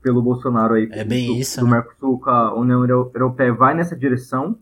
pelo 0.00 0.22
Bolsonaro 0.22 0.72
aí 0.72 0.88
é 0.90 1.04
bem 1.04 1.26
do, 1.26 1.34
isso, 1.34 1.60
do 1.60 1.66
né? 1.66 1.72
Mercosul 1.72 2.18
com 2.18 2.30
a 2.30 2.54
União 2.54 2.86
Europeia 2.86 3.52
vai 3.52 3.74
nessa 3.74 3.94
direção 3.94 4.56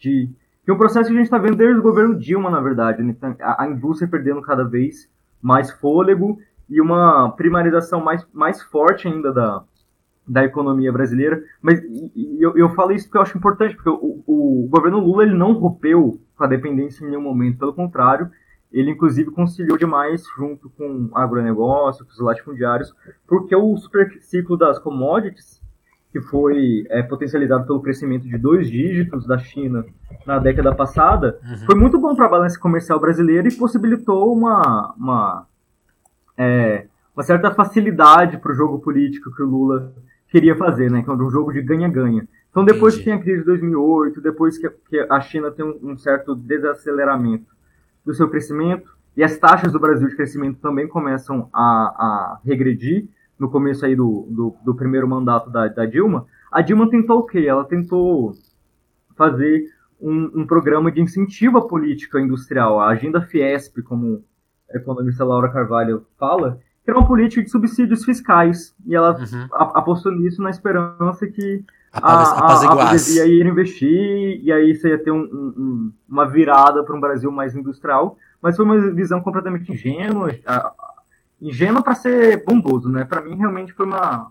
de 0.00 0.28
que 0.64 0.70
é 0.72 0.74
um 0.74 0.78
processo 0.78 1.10
que 1.10 1.14
a 1.14 1.16
gente 1.16 1.26
está 1.26 1.38
vendo 1.38 1.56
desde 1.56 1.78
o 1.78 1.82
governo 1.84 2.18
Dilma, 2.18 2.50
na 2.50 2.60
verdade, 2.60 3.04
né? 3.04 3.14
Então, 3.16 3.36
a, 3.40 3.62
a 3.62 3.68
indústria 3.68 4.10
perdendo 4.10 4.42
cada 4.42 4.64
vez 4.64 5.08
mais 5.40 5.70
fôlego 5.70 6.40
e 6.68 6.80
uma 6.80 7.30
primarização 7.36 8.02
mais, 8.02 8.26
mais 8.32 8.60
forte 8.60 9.06
ainda 9.06 9.32
da, 9.32 9.62
da 10.28 10.44
economia 10.44 10.92
brasileira. 10.92 11.42
Mas 11.62 11.80
eu, 12.38 12.56
eu 12.56 12.68
falo 12.70 12.92
isso 12.92 13.06
porque 13.06 13.18
eu 13.18 13.22
acho 13.22 13.38
importante, 13.38 13.74
porque 13.74 13.90
o, 13.90 14.22
o 14.26 14.68
governo 14.70 15.00
Lula 15.00 15.22
ele 15.22 15.34
não 15.34 15.52
rompeu 15.52 16.20
com 16.36 16.44
a 16.44 16.46
dependência 16.46 17.04
em 17.04 17.08
nenhum 17.08 17.22
momento, 17.22 17.58
pelo 17.58 17.72
contrário, 17.72 18.30
ele 18.72 18.90
inclusive 18.90 19.30
conciliou 19.30 19.78
demais 19.78 20.24
junto 20.36 20.70
com 20.70 21.10
agronegócio, 21.14 22.04
com 22.04 22.12
os 22.12 22.20
latifundiários, 22.20 22.94
porque 23.26 23.56
o 23.56 23.76
superciclo 23.76 24.56
das 24.56 24.78
commodities, 24.78 25.60
que 26.12 26.20
foi 26.20 26.84
é, 26.90 27.02
potencializado 27.02 27.66
pelo 27.66 27.80
crescimento 27.80 28.28
de 28.28 28.36
dois 28.36 28.70
dígitos 28.70 29.26
da 29.26 29.38
China 29.38 29.84
na 30.26 30.38
década 30.38 30.74
passada, 30.74 31.38
uhum. 31.42 31.66
foi 31.66 31.74
muito 31.74 31.98
bom 31.98 32.14
para 32.14 32.26
a 32.26 32.30
balança 32.30 32.58
comercial 32.58 33.00
brasileira 33.00 33.48
e 33.48 33.56
possibilitou 33.56 34.32
uma, 34.32 34.94
uma, 34.96 35.46
é, 36.36 36.86
uma 37.16 37.22
certa 37.22 37.50
facilidade 37.50 38.38
para 38.38 38.52
o 38.52 38.54
jogo 38.54 38.78
político 38.80 39.34
que 39.34 39.42
o 39.42 39.46
Lula 39.46 39.94
queria 40.28 40.56
fazer, 40.56 40.90
né? 40.90 41.02
Que 41.02 41.10
é 41.10 41.12
um 41.12 41.30
jogo 41.30 41.52
de 41.52 41.62
ganha-ganha. 41.62 42.28
Então, 42.50 42.64
depois 42.64 42.94
Entendi. 42.94 43.04
que 43.04 43.10
tem 43.10 43.18
a 43.18 43.22
crise 43.22 43.40
de 43.40 43.46
2008, 43.46 44.20
depois 44.20 44.58
que, 44.58 44.68
que 44.88 45.06
a 45.08 45.20
China 45.20 45.50
tem 45.50 45.64
um, 45.64 45.90
um, 45.90 45.96
certo 45.96 46.34
desaceleramento 46.34 47.46
do 48.04 48.14
seu 48.14 48.28
crescimento, 48.28 48.96
e 49.16 49.22
as 49.22 49.36
taxas 49.36 49.72
do 49.72 49.80
Brasil 49.80 50.08
de 50.08 50.16
crescimento 50.16 50.58
também 50.60 50.88
começam 50.88 51.48
a, 51.52 51.62
a 51.62 52.40
regredir, 52.44 53.08
no 53.38 53.50
começo 53.50 53.84
aí 53.86 53.94
do, 53.94 54.26
do, 54.30 54.56
do 54.64 54.74
primeiro 54.74 55.06
mandato 55.06 55.50
da, 55.50 55.68
da, 55.68 55.86
Dilma, 55.86 56.26
a 56.50 56.60
Dilma 56.60 56.90
tentou 56.90 57.20
o 57.20 57.26
quê? 57.26 57.44
Ela 57.46 57.64
tentou 57.64 58.34
fazer 59.16 59.64
um, 60.00 60.40
um, 60.40 60.46
programa 60.46 60.90
de 60.90 61.00
incentivo 61.00 61.58
à 61.58 61.68
política 61.68 62.20
industrial, 62.20 62.80
a 62.80 62.88
agenda 62.88 63.20
Fiesp, 63.20 63.82
como 63.82 64.24
a 64.72 64.76
economista 64.76 65.24
Laura 65.24 65.52
Carvalho 65.52 66.06
fala, 66.18 66.60
que 66.88 66.92
era 66.92 67.00
uma 67.00 67.06
política 67.06 67.42
de 67.42 67.50
subsídios 67.50 68.02
fiscais. 68.02 68.74
E 68.86 68.96
ela 68.96 69.14
uhum. 69.14 69.48
apostou 69.52 70.10
nisso 70.10 70.40
na 70.40 70.48
esperança 70.48 71.26
que 71.26 71.62
a, 71.92 72.00
a, 72.00 72.64
a 72.64 72.74
burguesia 72.74 73.26
ia 73.26 73.46
investir 73.46 74.40
e 74.42 74.50
aí 74.50 74.74
você 74.74 74.88
ia 74.88 74.98
ter 74.98 75.10
um, 75.10 75.20
um, 75.20 75.92
uma 76.08 76.26
virada 76.26 76.82
para 76.82 76.96
um 76.96 77.00
Brasil 77.00 77.30
mais 77.30 77.54
industrial. 77.54 78.16
Mas 78.40 78.56
foi 78.56 78.64
uma 78.64 78.90
visão 78.92 79.20
completamente 79.20 79.70
ingênua, 79.70 80.30
ingênua 81.42 81.82
para 81.82 81.94
ser 81.94 82.42
bondoso, 82.42 82.88
né? 82.88 83.04
Para 83.04 83.20
mim, 83.20 83.36
realmente 83.36 83.74
foi 83.74 83.84
uma, 83.84 84.30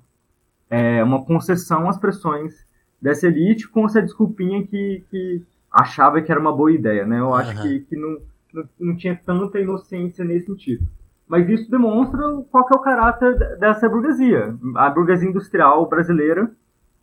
é, 0.68 1.04
uma 1.04 1.24
concessão 1.24 1.88
às 1.88 2.00
pressões 2.00 2.66
dessa 3.00 3.28
elite 3.28 3.70
com 3.70 3.86
essa 3.86 4.02
desculpinha 4.02 4.66
que, 4.66 5.04
que 5.12 5.44
achava 5.72 6.24
que 6.24 6.32
era 6.32 6.42
uma 6.42 6.56
boa 6.56 6.72
ideia, 6.72 7.06
né? 7.06 7.20
Eu 7.20 7.36
acho 7.36 7.56
uhum. 7.56 7.62
que, 7.62 7.80
que 7.82 7.96
não, 7.96 8.18
não, 8.52 8.70
não 8.80 8.96
tinha 8.98 9.16
tanta 9.16 9.60
inocência 9.60 10.26
nesse 10.26 10.48
sentido. 10.48 10.88
Mas 11.28 11.50
isso 11.50 11.70
demonstra 11.70 12.22
qual 12.50 12.68
é 12.74 12.78
o 12.78 12.82
caráter 12.82 13.58
dessa 13.60 13.90
burguesia. 13.90 14.56
A 14.76 14.90
burguesia 14.90 15.30
industrial 15.30 15.88
brasileira, 15.88 16.50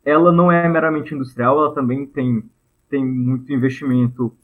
ela 0.03 0.31
não 0.31 0.51
é 0.51 0.67
meramente 0.67 1.13
industrial, 1.13 1.59
ela 1.59 1.73
também 1.73 2.05
tem, 2.07 2.43
tem 2.89 3.05
muito 3.05 3.53
investimento 3.53 4.35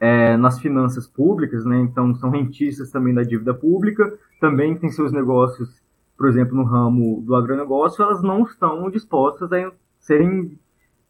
é, 0.00 0.36
nas 0.36 0.58
finanças 0.58 1.06
públicas, 1.06 1.64
né? 1.64 1.78
Então 1.80 2.14
são 2.16 2.30
rentistas 2.30 2.90
também 2.90 3.14
da 3.14 3.22
dívida 3.22 3.54
pública, 3.54 4.12
também 4.40 4.76
tem 4.76 4.90
seus 4.90 5.12
negócios, 5.12 5.82
por 6.16 6.28
exemplo, 6.28 6.56
no 6.56 6.64
ramo 6.64 7.22
do 7.24 7.34
agronegócio, 7.34 8.02
elas 8.02 8.22
não 8.22 8.42
estão 8.42 8.90
dispostas 8.90 9.52
a 9.52 9.72
serem 9.98 10.58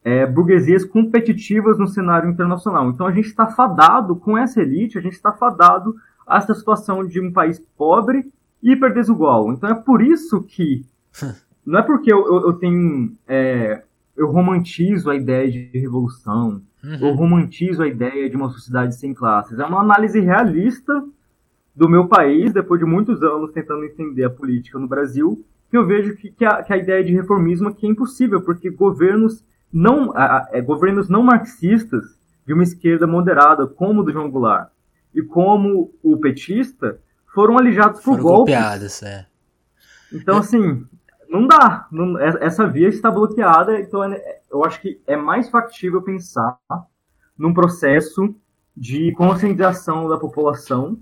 é, 0.04 0.26
burguesias 0.26 0.84
competitivas 0.84 1.78
no 1.78 1.86
cenário 1.86 2.30
internacional. 2.30 2.88
Então 2.88 3.06
a 3.06 3.12
gente 3.12 3.26
está 3.26 3.46
fadado 3.46 4.16
com 4.16 4.36
essa 4.36 4.60
elite, 4.60 4.98
a 4.98 5.02
gente 5.02 5.14
está 5.14 5.32
fadado 5.32 5.94
essa 6.30 6.54
situação 6.54 7.06
de 7.06 7.20
um 7.20 7.32
país 7.32 7.60
pobre 7.76 8.30
e 8.62 8.72
hiper 8.72 8.92
desigual. 8.92 9.52
Então 9.52 9.70
é 9.70 9.74
por 9.74 10.02
isso 10.02 10.42
que 10.42 10.84
não 11.64 11.78
é 11.78 11.82
porque 11.82 12.12
eu, 12.12 12.26
eu, 12.26 12.46
eu 12.48 12.52
tenho 12.54 13.16
é, 13.26 13.82
eu 14.16 14.30
romantizo 14.30 15.08
a 15.10 15.14
ideia 15.14 15.50
de 15.50 15.70
revolução, 15.72 16.60
uhum. 16.82 17.08
eu 17.08 17.14
romantizo 17.14 17.82
a 17.82 17.86
ideia 17.86 18.28
de 18.28 18.36
uma 18.36 18.50
sociedade 18.50 18.96
sem 18.96 19.14
classes. 19.14 19.58
É 19.58 19.64
uma 19.64 19.80
análise 19.80 20.18
realista 20.18 21.04
do 21.74 21.88
meu 21.88 22.08
país, 22.08 22.52
depois 22.52 22.80
de 22.80 22.84
muitos 22.84 23.22
anos 23.22 23.52
tentando 23.52 23.84
entender 23.84 24.24
a 24.24 24.30
política 24.30 24.78
no 24.78 24.88
Brasil, 24.88 25.44
que 25.70 25.76
eu 25.76 25.86
vejo 25.86 26.16
que, 26.16 26.32
que, 26.32 26.44
a, 26.44 26.62
que 26.62 26.72
a 26.72 26.76
ideia 26.76 27.04
de 27.04 27.14
reformismo 27.14 27.68
aqui 27.68 27.86
é 27.86 27.90
impossível, 27.90 28.40
porque 28.40 28.68
governos 28.68 29.44
não, 29.72 30.10
a, 30.16 30.48
a, 30.52 30.60
governos 30.60 31.08
não 31.08 31.22
marxistas 31.22 32.18
de 32.44 32.52
uma 32.52 32.64
esquerda 32.64 33.06
moderada, 33.06 33.66
como 33.66 34.00
o 34.00 34.04
do 34.04 34.12
João 34.12 34.30
Goulart, 34.30 34.70
e 35.18 35.22
como 35.22 35.92
o 36.00 36.16
petista, 36.16 37.00
foram 37.34 37.58
alijados 37.58 38.00
por 38.00 38.12
foram 38.12 38.22
golpes. 38.22 38.54
Golpeados, 38.54 39.02
é. 39.02 39.26
Então, 40.12 40.38
assim, 40.38 40.86
não 41.28 41.46
dá. 41.46 41.88
Não, 41.90 42.16
é, 42.18 42.38
essa 42.40 42.68
via 42.68 42.88
está 42.88 43.10
bloqueada, 43.10 43.80
então 43.80 44.04
é, 44.04 44.38
eu 44.50 44.64
acho 44.64 44.80
que 44.80 45.00
é 45.08 45.16
mais 45.16 45.50
factível 45.50 46.00
pensar 46.02 46.56
num 47.36 47.52
processo 47.52 48.32
de 48.76 49.12
conscientização 49.12 50.08
da 50.08 50.16
população 50.16 50.96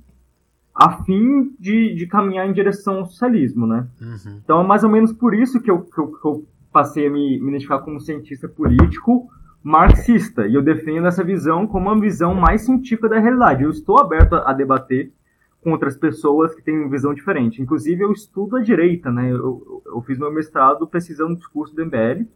a 0.75 1.03
fim 1.05 1.55
de, 1.59 1.95
de 1.95 2.07
caminhar 2.07 2.47
em 2.49 2.53
direção 2.53 2.99
ao 2.99 3.07
socialismo, 3.07 3.67
né? 3.67 3.87
Uhum. 4.01 4.41
Então 4.43 4.61
é 4.61 4.67
mais 4.67 4.83
ou 4.83 4.91
menos 4.91 5.13
por 5.13 5.35
isso 5.35 5.61
que 5.61 5.71
eu, 5.71 5.83
que 5.83 5.99
eu, 5.99 6.13
que 6.13 6.27
eu 6.27 6.47
passei 6.73 7.07
a 7.07 7.11
me, 7.11 7.39
me 7.41 7.49
identificar 7.49 7.79
como 7.81 8.01
cientista 8.01 8.49
político 8.49 9.31
marxista, 9.67 10.47
e 10.47 10.55
eu 10.55 10.63
defendo 10.63 11.09
essa 11.09 11.25
visão 11.25 11.67
como 11.67 11.91
uma 11.91 12.01
visão 12.01 12.33
mais 12.35 12.63
científica 12.63 13.09
da 13.09 13.19
realidade. 13.19 13.65
Eu 13.65 13.71
estou 13.71 13.99
aberto 13.99 14.37
a, 14.37 14.53
debater 14.53 15.13
com 15.61 15.73
outras 15.73 15.97
pessoas 15.97 16.55
que 16.55 16.63
têm 16.63 16.79
uma 16.79 16.89
visão 16.89 17.13
diferente. 17.13 17.61
Inclusive, 17.61 18.01
eu 18.05 18.13
estudo 18.13 18.57
a 18.57 18.63
direita, 18.63 19.11
né? 19.11 19.29
Eu, 19.29 19.83
eu 19.85 20.01
fiz 20.03 20.17
meu 20.19 20.33
mestrado 20.33 20.87
pesquisando 20.87 21.33
o 21.33 21.37
discurso 21.37 21.75
do 21.75 21.85
MBL, 21.85 22.27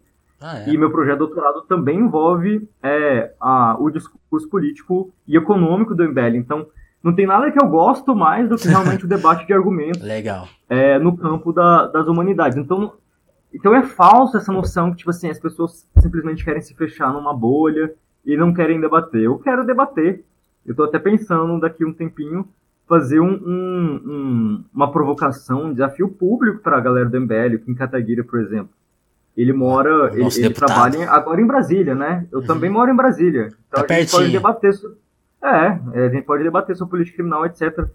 ah, 0.40 0.58
é? 0.58 0.70
E 0.70 0.76
meu 0.76 0.90
projeto 0.90 1.20
de 1.20 1.26
doutorado 1.26 1.62
também 1.68 2.00
envolve 2.00 2.68
é, 2.82 3.32
a, 3.40 3.76
o 3.78 3.90
discurso 3.90 4.48
político 4.48 5.12
e 5.28 5.36
econômico 5.36 5.94
do 5.94 6.02
MBL. 6.02 6.36
Então, 6.36 6.66
não 7.00 7.14
tem 7.14 7.26
nada 7.26 7.52
que 7.52 7.62
eu 7.62 7.68
gosto 7.68 8.16
mais 8.16 8.48
do 8.48 8.56
que 8.56 8.66
realmente 8.66 9.04
o 9.04 9.08
debate 9.08 9.46
de 9.46 9.52
argumentos 9.52 10.02
Legal. 10.02 10.48
É, 10.68 10.98
no 10.98 11.16
campo 11.16 11.52
da, 11.52 11.86
das 11.86 12.08
humanidades. 12.08 12.58
Então, 12.58 12.94
então 13.52 13.74
é 13.74 13.82
falso 13.82 14.36
essa 14.36 14.52
noção 14.52 14.90
que, 14.90 14.98
tipo 14.98 15.10
assim, 15.10 15.28
as 15.28 15.38
pessoas 15.38 15.88
simplesmente 15.98 16.44
querem 16.44 16.62
se 16.62 16.74
fechar 16.74 17.12
numa 17.12 17.34
bolha 17.34 17.92
e 18.24 18.36
não 18.36 18.52
querem 18.52 18.80
debater. 18.80 19.22
Eu 19.22 19.38
quero 19.38 19.66
debater. 19.66 20.24
Eu 20.64 20.72
estou 20.72 20.86
até 20.86 20.98
pensando 20.98 21.58
daqui 21.58 21.84
um 21.84 21.92
tempinho 21.92 22.46
fazer 22.86 23.20
um, 23.20 23.32
um, 23.32 24.02
um, 24.04 24.64
uma 24.74 24.90
provocação, 24.90 25.66
um 25.66 25.72
desafio 25.72 26.08
público 26.08 26.60
para 26.60 26.76
a 26.76 26.80
galera 26.80 27.08
do 27.08 27.20
MBL, 27.20 27.54
aqui 27.54 27.70
em 27.70 27.74
Cataguira, 27.74 28.24
por 28.24 28.40
exemplo. 28.40 28.70
Ele 29.36 29.52
mora, 29.52 30.10
ele, 30.12 30.28
ele, 30.36 30.52
trabalha 30.52 31.08
agora 31.08 31.40
em 31.40 31.46
Brasília, 31.46 31.94
né? 31.94 32.26
Eu 32.32 32.40
uhum. 32.40 32.46
também 32.46 32.68
moro 32.68 32.90
em 32.90 32.96
Brasília. 32.96 33.48
Então 33.68 33.86
tá 33.86 33.94
a 33.94 34.00
gente 34.00 34.10
pode 34.10 34.32
debater 34.32 34.74
sobre, 34.74 34.96
é, 35.42 35.80
é, 35.94 36.06
a 36.06 36.08
gente 36.08 36.24
pode 36.24 36.42
debater 36.42 36.76
sobre 36.76 36.90
política 36.90 37.16
criminal, 37.16 37.46
etc. 37.46 37.86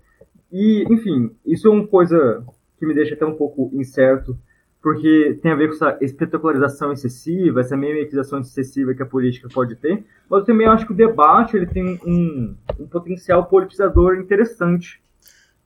E, 0.52 0.86
enfim, 0.90 1.36
isso 1.46 1.68
é 1.68 1.72
uma 1.72 1.86
coisa 1.86 2.44
que 2.80 2.86
me 2.86 2.94
deixa 2.94 3.16
até 3.16 3.26
um 3.26 3.36
pouco 3.36 3.70
incerto, 3.74 4.38
porque 4.86 5.40
tem 5.42 5.52
a 5.52 5.56
ver 5.56 5.70
com 5.70 5.74
essa 5.74 5.98
espetacularização 6.00 6.92
excessiva, 6.92 7.62
essa 7.62 7.76
memetização 7.76 8.40
excessiva 8.40 8.94
que 8.94 9.02
a 9.02 9.06
política 9.06 9.50
pode 9.52 9.76
ter, 9.78 10.06
mas 10.30 10.42
eu 10.42 10.46
também 10.46 10.68
acho 10.68 10.86
que 10.86 10.92
o 10.92 10.96
debate 10.96 11.58
ele 11.58 11.66
tem 11.66 12.00
um, 12.06 12.56
um 12.80 12.86
potencial 12.86 13.44
politizador 13.48 14.18
interessante. 14.18 15.02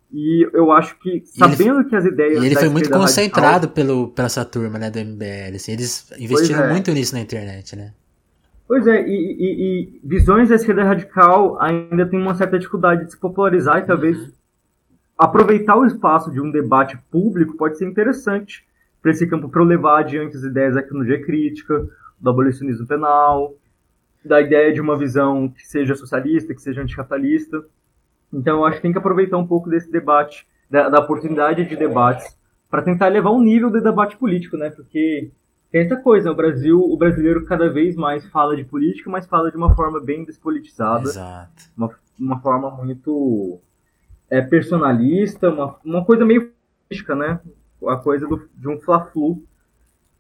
E 0.10 0.48
eu 0.54 0.72
acho 0.72 0.98
que, 1.00 1.22
sabendo 1.26 1.82
ele, 1.82 1.90
que 1.90 1.98
as 1.98 2.06
ideias. 2.06 2.42
E 2.42 2.46
ele 2.46 2.56
foi 2.56 2.70
muito 2.70 2.90
concentrado 2.90 3.68
radical, 3.68 3.74
pelo, 3.74 4.08
pela 4.08 4.28
essa 4.28 4.46
turma 4.46 4.80
né, 4.80 4.90
do 4.90 4.98
MBL. 4.98 5.54
Assim, 5.54 5.74
eles 5.74 6.10
investiram 6.18 6.64
é. 6.64 6.72
muito 6.72 6.90
nisso 6.92 7.14
na 7.14 7.20
internet, 7.20 7.76
né? 7.76 7.92
Pois 8.70 8.88
é, 8.88 9.06
e, 9.06 9.12
e, 9.12 10.00
e, 10.00 10.02
visões 10.02 10.48
da 10.48 10.56
esquerda 10.56 10.86
radical 10.86 11.62
ainda 11.62 12.06
tem 12.06 12.18
uma 12.18 12.36
certa 12.36 12.58
dificuldade 12.58 13.04
de 13.04 13.12
se 13.12 13.18
popularizar 13.18 13.80
e 13.80 13.86
talvez 13.86 14.18
uhum. 14.18 14.32
aproveitar 15.18 15.76
o 15.76 15.86
espaço 15.86 16.32
de 16.32 16.40
um 16.40 16.50
debate 16.50 16.98
público 17.12 17.58
pode 17.58 17.78
ser 17.78 17.86
interessante 17.86 18.69
para 19.02 19.12
esse 19.12 19.28
campo 19.28 19.50
para 19.50 19.64
levar 19.64 20.00
adiante 20.00 20.36
as 20.36 20.44
ideias 20.44 20.76
da 20.76 20.82
economia 20.82 21.22
crítica, 21.24 21.88
do 22.20 22.30
abolicionismo 22.30 22.86
penal, 22.86 23.56
da 24.24 24.42
ideia 24.42 24.74
de 24.74 24.82
uma 24.82 24.98
visão 24.98 25.50
que 25.50 25.66
seja 25.66 25.96
socialista, 25.96 26.54
que 26.54 26.62
seja 26.62 26.82
anticapitalista. 26.82 27.64
Então 28.32 28.58
eu 28.58 28.66
acho 28.66 28.78
que 28.78 28.82
tem 28.82 28.92
que 28.92 28.98
aproveitar 28.98 29.38
um 29.38 29.48
pouco 29.48 29.70
desse 29.70 29.92
debate, 29.92 30.46
da, 30.70 30.90
da 30.90 31.00
oportunidade 31.00 31.66
de 31.66 31.76
debates, 31.76 32.38
para 32.70 32.82
tentar 32.82 33.08
elevar 33.08 33.34
o 33.34 33.42
nível 33.42 33.72
do 33.72 33.82
debate 33.82 34.18
político, 34.18 34.58
né? 34.58 34.70
Porque 34.70 35.32
tem 35.72 35.82
essa 35.82 35.96
coisa, 35.96 36.32
o 36.32 36.36
Brasil, 36.36 36.80
o 36.80 36.98
brasileiro 36.98 37.46
cada 37.46 37.70
vez 37.70 37.96
mais 37.96 38.26
fala 38.28 38.56
de 38.56 38.64
política, 38.64 39.10
mas 39.10 39.26
fala 39.26 39.50
de 39.50 39.58
uma 39.58 39.74
forma 39.76 40.00
bem 40.00 40.26
despolitizada. 40.26 41.04
Exato. 41.04 41.64
Uma, 41.76 41.90
uma 42.20 42.40
forma 42.42 42.70
muito 42.72 43.60
é, 44.30 44.42
personalista, 44.42 45.50
uma, 45.50 45.76
uma 45.84 46.06
coisa 46.06 46.26
meio 46.26 46.52
política, 46.88 47.16
né? 47.16 47.40
A 47.88 47.98
coisa 47.98 48.28
do, 48.28 48.50
de 48.56 48.68
um 48.68 48.80
fla-flu 48.80 49.44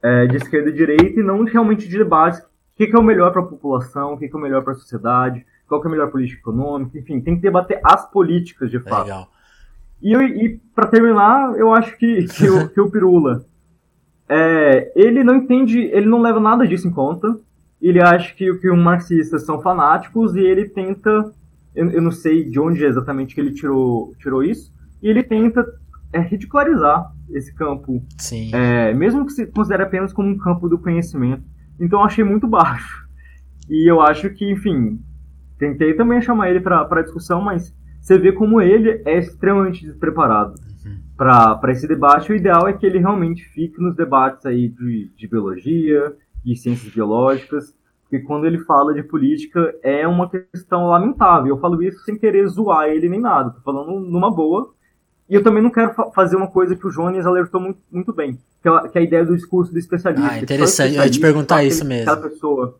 é, 0.01 0.27
de 0.27 0.37
esquerda 0.37 0.69
e 0.69 0.73
direita 0.73 1.19
e 1.19 1.23
não 1.23 1.43
realmente 1.43 1.87
de 1.87 1.97
debates. 1.97 2.39
O 2.39 2.45
que, 2.75 2.87
que 2.87 2.95
é 2.95 2.99
o 2.99 3.03
melhor 3.03 3.31
para 3.31 3.41
a 3.41 3.45
população, 3.45 4.13
o 4.13 4.17
que, 4.17 4.29
que 4.29 4.35
é 4.35 4.39
o 4.39 4.41
melhor 4.41 4.63
para 4.63 4.73
a 4.73 4.75
sociedade, 4.75 5.45
qual 5.67 5.81
que 5.81 5.87
é 5.87 5.89
a 5.89 5.91
melhor 5.91 6.09
política 6.09 6.39
econômica, 6.39 6.97
enfim, 6.97 7.21
tem 7.21 7.35
que 7.35 7.41
debater 7.41 7.79
as 7.83 8.09
políticas 8.09 8.71
de 8.71 8.79
fato. 8.79 9.03
Legal. 9.03 9.27
E, 10.01 10.15
e 10.15 10.59
para 10.73 10.87
terminar, 10.87 11.57
eu 11.57 11.73
acho 11.73 11.97
que, 11.97 12.25
que, 12.25 12.49
o, 12.49 12.69
que 12.69 12.79
o 12.79 12.89
Pirula, 12.89 13.45
é, 14.27 14.91
ele 14.95 15.23
não 15.23 15.35
entende, 15.35 15.79
ele 15.79 16.05
não 16.05 16.21
leva 16.21 16.39
nada 16.39 16.65
disso 16.65 16.87
em 16.87 16.91
conta, 16.91 17.37
ele 17.81 18.01
acha 18.01 18.33
que, 18.33 18.53
que 18.55 18.69
os 18.69 18.77
marxistas 18.77 19.45
são 19.45 19.61
fanáticos 19.61 20.35
e 20.35 20.39
ele 20.39 20.69
tenta, 20.69 21.33
eu, 21.75 21.89
eu 21.91 22.01
não 22.01 22.11
sei 22.11 22.49
de 22.49 22.59
onde 22.59 22.83
exatamente 22.83 23.35
que 23.35 23.41
ele 23.41 23.51
tirou, 23.51 24.13
tirou 24.19 24.43
isso, 24.43 24.73
e 25.01 25.09
ele 25.09 25.23
tenta 25.23 25.65
é, 26.11 26.19
ridicularizar 26.19 27.11
esse 27.31 27.53
campo, 27.53 28.03
é, 28.53 28.93
mesmo 28.93 29.25
que 29.25 29.33
se 29.33 29.45
considere 29.47 29.83
apenas 29.83 30.11
como 30.11 30.29
um 30.29 30.37
campo 30.37 30.67
do 30.67 30.79
conhecimento. 30.79 31.43
Então 31.79 31.99
eu 31.99 32.05
achei 32.05 32.23
muito 32.23 32.47
baixo. 32.47 33.07
E 33.69 33.89
eu 33.89 34.01
acho 34.01 34.31
que, 34.31 34.49
enfim, 34.51 34.99
Tentei 35.59 35.93
também 35.93 36.21
chamar 36.21 36.49
ele 36.49 36.61
para 36.61 37.01
discussão, 37.01 37.41
mas 37.41 37.75
você 37.99 38.17
vê 38.17 38.31
como 38.31 38.61
ele 38.61 39.01
é 39.05 39.19
extremamente 39.19 39.85
despreparado 39.85 40.55
uhum. 40.85 40.97
para 41.17 41.59
esse 41.67 41.85
debate. 41.85 42.31
O 42.31 42.35
ideal 42.35 42.65
é 42.65 42.71
que 42.71 42.85
ele 42.85 42.97
realmente 42.97 43.43
fique 43.43 43.79
nos 43.81 43.93
debates 43.93 44.45
aí 44.45 44.69
de, 44.69 45.11
de 45.17 45.27
biologia, 45.27 46.15
de 46.45 46.55
ciências 46.55 46.93
biológicas, 46.93 47.75
porque 48.03 48.19
quando 48.19 48.45
ele 48.45 48.59
fala 48.59 48.93
de 48.93 49.03
política 49.03 49.75
é 49.83 50.07
uma 50.07 50.29
questão 50.29 50.87
lamentável. 50.87 51.49
Eu 51.49 51.59
falo 51.59 51.83
isso 51.83 51.99
sem 52.05 52.17
querer 52.17 52.47
zoar 52.47 52.87
ele 52.87 53.09
nem 53.09 53.19
nada, 53.19 53.49
tô 53.49 53.59
falando 53.59 53.99
numa 53.99 54.33
boa. 54.33 54.73
E 55.29 55.35
eu 55.35 55.43
também 55.43 55.61
não 55.61 55.69
quero 55.69 55.93
fa 55.93 56.09
fazer 56.11 56.35
uma 56.35 56.47
coisa 56.47 56.75
que 56.75 56.87
o 56.87 56.89
Jones 56.89 57.25
alertou 57.25 57.61
muito, 57.61 57.79
muito 57.91 58.11
bem, 58.11 58.39
que 58.61 58.67
é, 58.67 58.71
a, 58.71 58.87
que 58.87 58.97
é 58.97 59.01
a 59.01 59.03
ideia 59.03 59.25
do 59.25 59.35
discurso 59.35 59.71
do 59.71 59.77
especialista. 59.77 60.31
Ah, 60.31 60.39
interessante, 60.39 60.95
eu 60.95 61.03
ia 61.03 61.09
te 61.09 61.19
perguntar 61.19 61.63
isso 61.63 61.85
mesmo. 61.85 62.11
Aquela 62.11 62.29
pessoa 62.29 62.79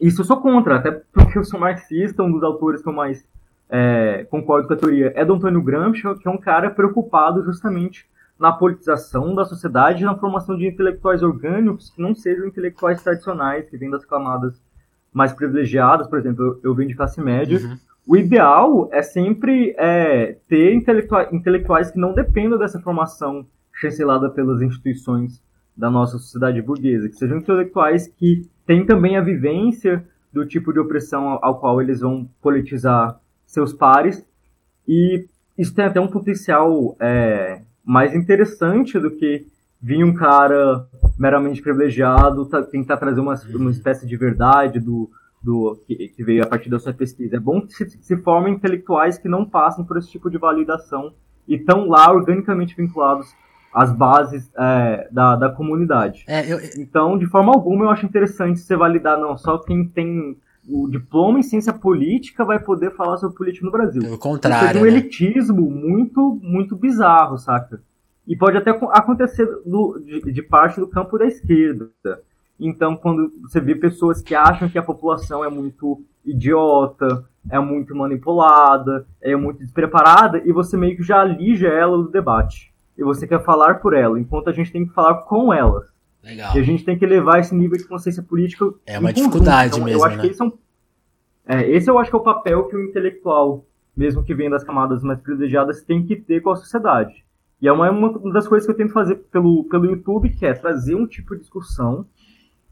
isso 0.00 0.20
eu 0.20 0.24
sou 0.24 0.40
contra, 0.40 0.76
até 0.76 0.90
porque 1.12 1.38
eu 1.38 1.44
sou 1.44 1.58
marxista, 1.58 2.22
um 2.22 2.30
dos 2.30 2.42
autores 2.42 2.82
que 2.82 2.88
eu 2.88 2.92
mais 2.92 3.26
é, 3.68 4.26
concordo 4.30 4.68
com 4.68 4.74
a 4.74 4.76
teoria 4.76 5.12
é 5.16 5.24
do 5.24 5.34
Antônio 5.34 5.62
Gramsci, 5.62 6.02
que 6.20 6.28
é 6.28 6.30
um 6.30 6.38
cara 6.38 6.70
preocupado 6.70 7.42
justamente 7.44 8.06
na 8.38 8.52
politização 8.52 9.34
da 9.34 9.44
sociedade 9.44 10.02
e 10.02 10.06
na 10.06 10.16
formação 10.16 10.56
de 10.56 10.66
intelectuais 10.66 11.22
orgânicos 11.22 11.90
que 11.90 12.02
não 12.02 12.14
sejam 12.14 12.46
intelectuais 12.46 13.02
tradicionais, 13.02 13.68
que 13.68 13.78
vêm 13.78 13.90
das 13.90 14.04
camadas 14.04 14.60
mais 15.12 15.32
privilegiadas, 15.32 16.06
por 16.06 16.18
exemplo, 16.18 16.44
eu, 16.44 16.60
eu 16.62 16.74
venho 16.74 16.90
de 16.90 16.94
classe 16.94 17.20
média. 17.20 17.58
Uhum. 17.58 17.78
O 18.06 18.16
ideal 18.16 18.88
é 18.92 19.02
sempre 19.02 19.74
é, 19.76 20.36
ter 20.48 20.72
intelectuais, 20.72 21.32
intelectuais 21.32 21.90
que 21.90 21.98
não 21.98 22.14
dependam 22.14 22.56
dessa 22.56 22.80
formação 22.80 23.44
chancelada 23.72 24.30
pelas 24.30 24.62
instituições 24.62 25.42
da 25.76 25.90
nossa 25.90 26.12
sociedade 26.12 26.62
burguesa, 26.62 27.08
que 27.08 27.16
sejam 27.16 27.38
intelectuais 27.38 28.06
que 28.06 28.48
tem 28.64 28.86
também 28.86 29.16
a 29.16 29.20
vivência 29.20 30.06
do 30.32 30.46
tipo 30.46 30.72
de 30.72 30.78
opressão 30.78 31.28
ao, 31.28 31.44
ao 31.44 31.60
qual 31.60 31.82
eles 31.82 32.00
vão 32.00 32.28
politizar 32.40 33.20
seus 33.44 33.72
pares, 33.72 34.24
e 34.86 35.26
isso 35.58 35.74
tem 35.74 35.84
até 35.84 36.00
um 36.00 36.08
potencial 36.08 36.96
é, 37.00 37.62
mais 37.84 38.14
interessante 38.14 38.98
do 38.98 39.10
que 39.10 39.46
vir 39.80 40.04
um 40.04 40.14
cara 40.14 40.86
meramente 41.18 41.60
privilegiado 41.60 42.46
tá, 42.46 42.62
tentar 42.62 42.96
trazer 42.98 43.20
uma, 43.20 43.34
uma 43.54 43.70
espécie 43.70 44.06
de 44.06 44.16
verdade 44.16 44.78
do, 44.78 45.10
do 45.46 45.80
que, 45.86 46.08
que, 46.08 46.24
veio 46.24 46.42
a 46.42 46.46
partir 46.46 46.68
da 46.68 46.78
sua 46.80 46.92
pesquisa. 46.92 47.36
É 47.36 47.40
bom 47.40 47.60
que 47.60 47.72
se, 47.72 47.88
se 48.02 48.16
formem 48.16 48.54
intelectuais 48.54 49.16
que 49.16 49.28
não 49.28 49.44
passem 49.44 49.84
por 49.84 49.96
esse 49.96 50.10
tipo 50.10 50.28
de 50.28 50.36
validação 50.36 51.14
e 51.46 51.54
estão 51.54 51.86
lá 51.88 52.12
organicamente 52.12 52.74
vinculados 52.76 53.32
as 53.72 53.92
bases 53.92 54.50
é, 54.58 55.08
da, 55.12 55.36
da 55.36 55.48
comunidade. 55.48 56.24
É, 56.26 56.52
eu... 56.52 56.58
Então, 56.76 57.16
de 57.16 57.26
forma 57.26 57.52
alguma, 57.52 57.84
eu 57.84 57.90
acho 57.90 58.04
interessante 58.04 58.58
você 58.58 58.76
validar, 58.76 59.20
não, 59.20 59.36
só 59.38 59.56
quem 59.58 59.86
tem 59.86 60.36
o 60.68 60.88
diploma 60.88 61.38
em 61.38 61.44
ciência 61.44 61.72
política 61.72 62.44
vai 62.44 62.58
poder 62.58 62.96
falar 62.96 63.16
sobre 63.18 63.36
política 63.36 63.64
no 63.64 63.70
Brasil. 63.70 64.02
Pelo 64.02 64.18
contrário. 64.18 64.66
Isso 64.66 64.78
é 64.78 64.80
um 64.80 64.84
né? 64.84 64.90
elitismo 64.90 65.70
muito, 65.70 66.40
muito 66.42 66.74
bizarro, 66.74 67.38
saca? 67.38 67.80
E 68.26 68.34
pode 68.36 68.56
até 68.56 68.70
acontecer 68.70 69.46
do, 69.64 70.02
de, 70.04 70.32
de, 70.32 70.42
parte 70.42 70.80
do 70.80 70.88
campo 70.88 71.16
da 71.16 71.26
esquerda. 71.26 71.88
Então, 72.58 72.96
quando 72.96 73.32
você 73.42 73.60
vê 73.60 73.74
pessoas 73.74 74.22
que 74.22 74.34
acham 74.34 74.68
que 74.68 74.78
a 74.78 74.82
população 74.82 75.44
é 75.44 75.48
muito 75.48 76.02
idiota, 76.24 77.24
é 77.50 77.58
muito 77.58 77.94
manipulada, 77.94 79.06
é 79.20 79.36
muito 79.36 79.58
despreparada, 79.58 80.42
e 80.44 80.52
você 80.52 80.76
meio 80.76 80.96
que 80.96 81.02
já 81.02 81.20
alija 81.20 81.68
ela 81.68 81.96
do 81.96 82.10
debate. 82.10 82.74
e 82.98 83.04
você 83.04 83.26
quer 83.26 83.44
falar 83.44 83.74
por 83.74 83.92
ela, 83.92 84.18
enquanto 84.18 84.48
a 84.48 84.52
gente 84.52 84.72
tem 84.72 84.86
que 84.86 84.94
falar 84.94 85.16
com 85.24 85.52
elas. 85.52 85.84
Legal. 86.24 86.56
E 86.56 86.58
a 86.58 86.62
gente 86.62 86.82
tem 86.82 86.98
que 86.98 87.06
levar 87.06 87.38
esse 87.38 87.54
nível 87.54 87.76
de 87.76 87.84
consciência 87.84 88.22
política. 88.22 88.72
É 88.86 88.98
uma 88.98 89.12
dificuldade 89.12 89.74
então, 89.74 89.84
mesmo, 89.84 90.00
eu 90.00 90.04
acho 90.04 90.16
né? 90.16 90.22
Que 90.22 90.28
esse, 90.30 90.42
é 90.42 90.44
um, 90.44 90.52
é, 91.46 91.70
esse 91.70 91.90
eu 91.90 91.98
acho 91.98 92.10
que 92.10 92.16
é 92.16 92.18
o 92.18 92.22
papel 92.22 92.64
que 92.64 92.74
o 92.74 92.82
intelectual, 92.82 93.66
mesmo 93.94 94.24
que 94.24 94.34
venha 94.34 94.50
das 94.50 94.64
camadas 94.64 95.02
mais 95.02 95.20
privilegiadas, 95.20 95.82
tem 95.82 96.04
que 96.04 96.16
ter 96.16 96.40
com 96.40 96.50
a 96.50 96.56
sociedade. 96.56 97.24
E 97.60 97.68
é 97.68 97.72
uma, 97.72 97.90
uma 97.90 98.32
das 98.32 98.48
coisas 98.48 98.66
que 98.66 98.72
eu 98.72 98.76
tento 98.76 98.92
fazer 98.92 99.16
pelo, 99.30 99.64
pelo 99.64 99.86
YouTube, 99.86 100.30
que 100.30 100.44
é 100.44 100.52
trazer 100.52 100.94
um 100.94 101.06
tipo 101.06 101.34
de 101.34 101.42
discussão 101.42 102.06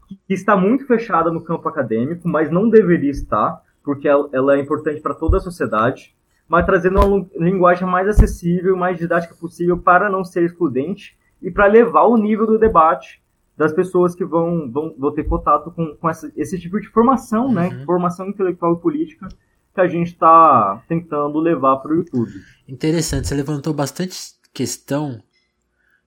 que 0.07 0.33
está 0.33 0.55
muito 0.55 0.85
fechada 0.85 1.31
no 1.31 1.41
campo 1.41 1.67
acadêmico, 1.67 2.27
mas 2.27 2.51
não 2.51 2.69
deveria 2.69 3.11
estar, 3.11 3.61
porque 3.83 4.07
ela, 4.07 4.55
é 4.55 4.59
importante 4.59 5.01
para 5.01 5.13
toda 5.13 5.37
a 5.37 5.39
sociedade, 5.39 6.15
mas 6.47 6.65
trazendo 6.65 6.99
uma 6.99 7.27
linguagem 7.35 7.87
mais 7.87 8.07
acessível, 8.07 8.75
mais 8.75 8.97
didática 8.97 9.35
possível 9.35 9.77
para 9.77 10.09
não 10.09 10.23
ser 10.23 10.43
excludente 10.43 11.17
e 11.41 11.49
para 11.49 11.65
levar 11.65 12.03
o 12.03 12.17
nível 12.17 12.45
do 12.45 12.59
debate 12.59 13.21
das 13.57 13.71
pessoas 13.73 14.13
que 14.13 14.25
vão, 14.25 14.69
vão, 14.69 14.93
vão 14.97 15.13
ter 15.13 15.23
contato 15.23 15.71
com, 15.71 15.95
com 15.95 16.09
essa, 16.09 16.31
esse 16.35 16.59
tipo 16.59 16.79
de 16.79 16.87
formação, 16.89 17.51
né? 17.51 17.69
Uhum. 17.69 17.85
Formação 17.85 18.27
intelectual 18.27 18.73
e 18.73 18.79
política 18.79 19.27
que 19.73 19.81
a 19.81 19.87
gente 19.87 20.07
está 20.07 20.81
tentando 20.87 21.37
levar 21.39 21.77
para 21.77 21.91
o 21.91 21.95
YouTube. 21.95 22.31
Interessante, 22.67 23.27
você 23.27 23.35
levantou 23.35 23.73
bastante 23.73 24.17
questão. 24.53 25.21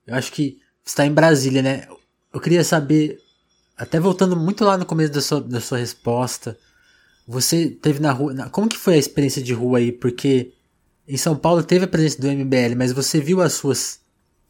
Eu 0.06 0.14
acho 0.14 0.32
que 0.32 0.58
está 0.84 1.04
em 1.04 1.12
Brasília, 1.12 1.60
né? 1.60 1.86
Eu 2.32 2.40
queria 2.40 2.64
saber, 2.64 3.18
até 3.78 4.00
voltando 4.00 4.36
muito 4.36 4.64
lá 4.64 4.76
no 4.76 4.84
começo 4.84 5.12
da 5.12 5.20
sua, 5.20 5.40
da 5.40 5.60
sua 5.60 5.78
resposta, 5.78 6.58
você 7.26 7.70
teve 7.70 8.00
na 8.00 8.10
rua. 8.12 8.34
na- 8.34 8.50
como 8.50 8.68
que 8.68 8.76
foi 8.76 8.94
a 8.94 8.98
experiência 8.98 9.42
de 9.42 9.52
rua 9.54 9.78
aí? 9.78 9.92
Porque 9.92 10.52
em 11.06 11.16
São 11.16 11.36
Paulo 11.36 11.62
teve 11.62 11.84
a 11.84 11.88
presença 11.88 12.20
do 12.20 12.26
MBL, 12.28 12.74
mas 12.76 12.92
você 12.92 13.20
viu 13.20 13.40
as 13.40 13.52
suas 13.54 14.00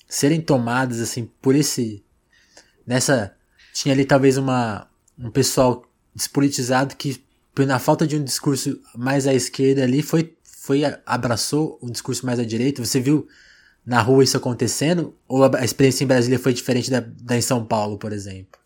serem 0.09 0.41
tomadas 0.41 1.01
assim 1.01 1.29
por 1.43 1.55
esse. 1.55 2.03
Nessa. 2.87 3.35
Tinha 3.75 3.95
ali 3.95 4.05
talvez 4.05 4.37
uma. 4.39 4.89
um 5.19 5.31
pessoal 5.31 5.85
despolitizado 6.15 6.97
que, 6.97 7.23
na 7.59 7.79
falta 7.79 8.07
de 8.07 8.17
um 8.17 8.25
discurso 8.25 8.81
mais 8.97 9.27
à 9.27 9.35
esquerda 9.35 9.83
ali, 9.85 10.03
foi. 10.03 10.35
foi 10.43 10.83
abraçou 11.07 11.79
um 11.83 11.91
discurso 11.91 12.25
mais 12.27 12.39
à 12.39 12.45
direita. 12.45 12.85
Você 12.85 12.99
viu 13.01 13.29
na 13.85 14.01
rua 14.01 14.25
isso 14.25 14.37
acontecendo? 14.37 15.15
Ou 15.29 15.45
a 15.45 15.65
experiência 15.65 16.05
em 16.05 16.07
Brasília 16.07 16.39
foi 16.39 16.53
diferente 16.53 16.91
da, 16.91 17.01
da 17.01 17.37
em 17.37 17.41
São 17.43 17.65
Paulo, 17.65 17.99
por 17.99 18.13
exemplo? 18.13 18.58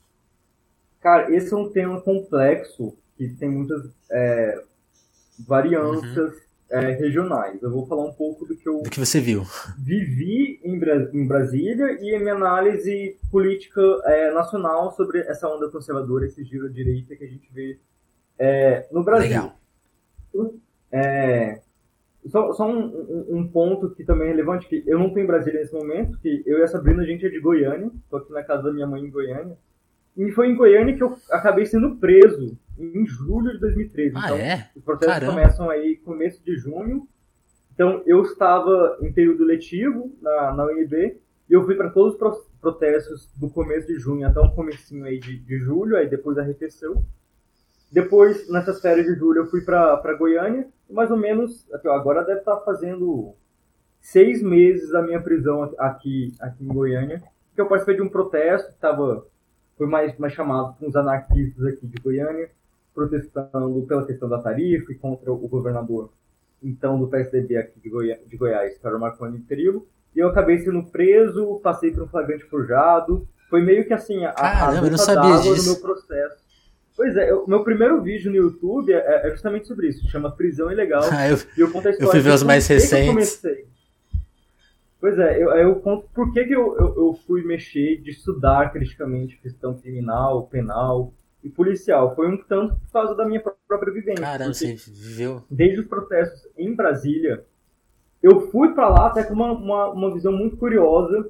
Cara, 1.02 1.34
esse 1.34 1.52
é 1.52 1.56
um 1.56 1.68
tema 1.70 2.00
complexo 2.00 2.96
que 3.16 3.28
tem 3.30 3.48
muitas 3.50 3.82
é, 4.10 4.62
variâncias 5.46 6.34
é, 6.70 6.92
regionais. 6.92 7.62
Eu 7.62 7.70
vou 7.70 7.86
falar 7.86 8.04
um 8.04 8.12
pouco 8.12 8.46
do 8.46 8.56
que 8.56 8.68
eu 8.68 8.82
Do 8.82 8.90
que 8.90 9.00
você 9.00 9.20
viu? 9.20 9.42
vivi 9.78 10.60
em, 10.64 10.78
Bra- 10.78 11.10
em 11.12 11.26
Brasília 11.26 11.98
e 12.00 12.14
a 12.14 12.20
minha 12.20 12.34
análise 12.34 13.18
política 13.30 13.80
é, 14.06 14.30
nacional 14.32 14.92
sobre 14.92 15.20
essa 15.20 15.48
onda 15.48 15.68
conservadora, 15.70 16.24
esse 16.26 16.42
giro 16.44 16.66
à 16.66 16.70
direita 16.70 17.16
que 17.16 17.24
a 17.24 17.28
gente 17.28 17.50
vê 17.52 17.78
é, 18.38 18.86
no 18.92 19.02
Brasil. 19.04 19.28
Legal. 19.28 19.56
É, 20.90 21.60
só 22.26 22.52
só 22.52 22.68
um, 22.68 22.86
um- 22.86 23.36
um 23.38 23.48
ponto 23.48 23.90
que 23.90 24.04
também 24.04 24.28
é 24.28 24.30
relevante, 24.30 24.68
que 24.68 24.82
eu 24.86 24.98
não 24.98 25.08
estou 25.08 25.22
em 25.22 25.26
Brasília 25.26 25.60
nesse 25.60 25.74
momento, 25.74 26.18
que 26.18 26.42
eu 26.46 26.58
e 26.58 26.62
a 26.62 26.68
Sabrina, 26.68 27.02
a 27.02 27.06
gente 27.06 27.26
é 27.26 27.28
de 27.28 27.40
Goiânia, 27.40 27.90
estou 28.04 28.18
aqui 28.20 28.32
na 28.32 28.42
casa 28.42 28.62
da 28.64 28.72
minha 28.72 28.86
mãe 28.86 29.02
em 29.02 29.10
Goiânia, 29.10 29.56
e 30.16 30.30
foi 30.32 30.48
em 30.48 30.56
Goiânia 30.56 30.96
que 30.96 31.02
eu 31.02 31.16
acabei 31.30 31.64
sendo 31.66 31.96
preso 31.96 32.58
em 32.78 33.06
julho 33.06 33.52
de 33.52 33.58
2013. 33.60 34.14
Ah, 34.16 34.20
então, 34.24 34.36
é? 34.36 34.70
os 34.76 34.82
processos 34.82 35.14
Caramba. 35.14 35.32
começam 35.32 35.70
aí 35.70 35.96
começo 35.96 36.42
de 36.44 36.56
junho. 36.56 37.06
Então, 37.74 38.02
eu 38.06 38.22
estava 38.22 38.98
em 39.00 39.12
período 39.12 39.44
letivo 39.44 40.14
na, 40.20 40.54
na 40.54 40.64
UNB 40.66 41.18
e 41.48 41.52
eu 41.52 41.64
fui 41.64 41.74
para 41.74 41.90
todos 41.90 42.12
os 42.14 42.18
pro- 42.18 42.46
protestos 42.60 43.30
do 43.36 43.48
começo 43.48 43.86
de 43.86 43.98
junho 43.98 44.26
até 44.26 44.40
o 44.40 44.50
comecinho 44.50 45.04
aí 45.04 45.18
de, 45.18 45.38
de 45.38 45.58
julho, 45.58 45.96
aí 45.96 46.08
depois 46.08 46.36
arrefeceu. 46.38 47.02
Depois, 47.90 48.48
nessas 48.50 48.80
férias 48.80 49.06
de 49.06 49.14
julho, 49.14 49.40
eu 49.42 49.46
fui 49.46 49.60
para 49.62 50.14
Goiânia 50.18 50.66
mais 50.92 51.10
ou 51.10 51.16
menos, 51.16 51.66
agora 51.86 52.22
deve 52.22 52.40
estar 52.40 52.58
fazendo 52.58 53.34
seis 54.00 54.42
meses 54.42 54.90
da 54.90 55.00
minha 55.02 55.20
prisão 55.20 55.72
aqui, 55.78 56.34
aqui 56.38 56.64
em 56.64 56.68
Goiânia, 56.68 57.22
que 57.54 57.60
eu 57.60 57.66
participei 57.66 57.96
de 57.96 58.02
um 58.02 58.08
protesto 58.08 58.72
que 58.72 58.78
tava, 58.78 59.26
foi 59.82 59.86
mais, 59.88 60.16
mais 60.16 60.32
chamado 60.32 60.76
com 60.78 60.86
os 60.86 60.94
anarquistas 60.94 61.66
aqui 61.66 61.86
de 61.88 62.00
Goiânia, 62.00 62.48
protestando 62.94 63.84
pela 63.88 64.06
questão 64.06 64.28
da 64.28 64.38
tarifa 64.38 64.92
e 64.92 64.94
contra 64.94 65.32
o 65.32 65.48
governador, 65.48 66.10
então, 66.62 66.96
do 67.00 67.08
PSDB 67.08 67.56
aqui 67.56 67.80
de, 67.80 67.88
Goi 67.90 68.16
de 68.28 68.36
Goiás, 68.36 68.78
que 68.78 68.86
era 68.86 68.96
o 68.96 69.00
Marconi 69.00 69.40
Trillo. 69.40 69.84
E 70.14 70.20
eu 70.20 70.28
acabei 70.28 70.58
sendo 70.58 70.84
preso, 70.84 71.58
passei 71.60 71.90
por 71.90 72.04
um 72.04 72.06
flagrante 72.06 72.44
forjado. 72.44 73.26
Foi 73.50 73.60
meio 73.60 73.84
que 73.84 73.92
assim, 73.92 74.24
a, 74.24 74.32
Caramba, 74.32 74.82
a 74.82 74.86
eu 74.86 74.90
não 74.92 74.98
sabia 74.98 75.30
d'água 75.30 75.42
do 75.42 75.54
disso. 75.54 75.72
meu 75.72 75.80
processo. 75.80 76.36
Pois 76.94 77.16
é, 77.16 77.34
o 77.34 77.48
meu 77.48 77.64
primeiro 77.64 78.00
vídeo 78.00 78.30
no 78.30 78.36
YouTube 78.36 78.92
é, 78.92 79.26
é 79.26 79.30
justamente 79.30 79.66
sobre 79.66 79.88
isso, 79.88 80.08
chama 80.08 80.30
Prisão 80.30 80.70
Ilegal. 80.70 81.02
Ah, 81.10 81.28
eu, 81.28 81.38
E 81.56 81.60
eu 81.60 81.72
conto 81.72 81.88
a 81.88 81.90
história 81.90 82.12
fui 82.12 82.20
ver 82.20 82.30
os 82.32 82.42
mais 82.44 82.66
que 82.68 82.74
eu 82.74 82.76
recentes. 82.76 83.08
comecei. 83.08 83.66
Pois 85.02 85.18
é, 85.18 85.42
eu, 85.42 85.50
eu 85.50 85.74
conto 85.80 86.08
por 86.14 86.32
que, 86.32 86.44
que 86.44 86.54
eu, 86.54 86.76
eu, 86.78 86.94
eu 86.96 87.14
fui 87.26 87.42
mexer 87.42 88.00
de 88.00 88.10
estudar 88.12 88.72
criticamente 88.72 89.36
questão 89.38 89.74
criminal, 89.74 90.46
penal 90.46 91.12
e 91.42 91.50
policial. 91.50 92.14
Foi 92.14 92.28
um 92.28 92.36
tanto 92.36 92.76
por 92.76 92.92
causa 92.92 93.12
da 93.16 93.26
minha 93.26 93.40
pró- 93.40 93.56
própria 93.66 93.92
vivência. 93.92 94.22
caramba, 94.22 94.54
você 94.54 94.76
viveu. 94.76 95.42
desde 95.50 95.80
os 95.80 95.88
protestos 95.88 96.46
em 96.56 96.72
Brasília, 96.72 97.44
eu 98.22 98.42
fui 98.52 98.74
para 98.74 98.88
lá 98.88 99.08
até 99.08 99.24
com 99.24 99.34
uma, 99.34 99.50
uma, 99.50 99.90
uma 99.90 100.14
visão 100.14 100.32
muito 100.32 100.56
curiosa, 100.56 101.28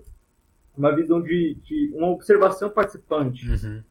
uma 0.76 0.94
visão 0.94 1.22
de, 1.22 1.54
de 1.64 1.94
uma 1.94 2.10
observação 2.10 2.68
participante. 2.68 3.48
Uhum. 3.48 3.82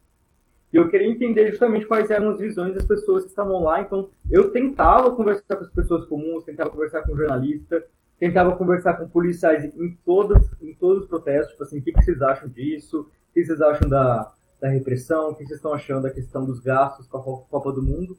E 0.72 0.78
eu 0.78 0.90
queria 0.90 1.08
entender 1.08 1.50
justamente 1.50 1.88
quais 1.88 2.12
eram 2.12 2.30
as 2.30 2.40
visões 2.40 2.76
das 2.76 2.86
pessoas 2.86 3.24
que 3.24 3.30
estavam 3.30 3.64
lá. 3.64 3.82
Então, 3.82 4.10
eu 4.30 4.52
tentava 4.52 5.10
conversar 5.16 5.56
com 5.56 5.64
as 5.64 5.72
pessoas 5.72 6.06
comuns, 6.06 6.44
tentava 6.44 6.70
conversar 6.70 7.02
com 7.02 7.18
jornalista, 7.18 7.84
tentava 8.22 8.56
conversar 8.56 8.94
com 8.94 9.10
policiais 9.10 9.66
em 9.76 9.98
todos, 10.06 10.48
em 10.62 10.76
todos 10.76 11.04
os 11.04 11.10
protestos. 11.10 11.52
Tipo 11.54 11.64
assim, 11.64 11.80
o 11.80 11.82
que, 11.82 11.92
que 11.92 12.04
vocês 12.04 12.22
acham 12.22 12.48
disso? 12.48 13.02
O 13.02 13.34
que 13.34 13.44
vocês 13.44 13.60
acham 13.60 13.90
da, 13.90 14.32
da 14.62 14.70
repressão? 14.70 15.32
O 15.32 15.36
que 15.36 15.44
vocês 15.44 15.58
estão 15.58 15.74
achando 15.74 16.04
da 16.04 16.12
questão 16.12 16.46
dos 16.46 16.60
gastos 16.60 17.08
com 17.08 17.18
a 17.18 17.24
Co- 17.24 17.48
Copa 17.50 17.72
do 17.72 17.82
Mundo? 17.82 18.16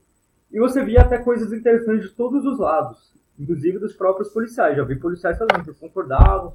E 0.51 0.59
você 0.59 0.85
via 0.85 1.03
até 1.03 1.19
coisas 1.19 1.53
interessantes 1.53 2.11
de 2.11 2.15
todos 2.17 2.45
os 2.45 2.59
lados, 2.59 3.15
inclusive 3.39 3.79
dos 3.79 3.95
próprios 3.95 4.29
policiais. 4.31 4.77
Já 4.77 4.83
vi 4.83 4.97
policiais 4.97 5.39
falando 5.39 5.65
que 5.65 5.73
concordavam, 5.79 6.53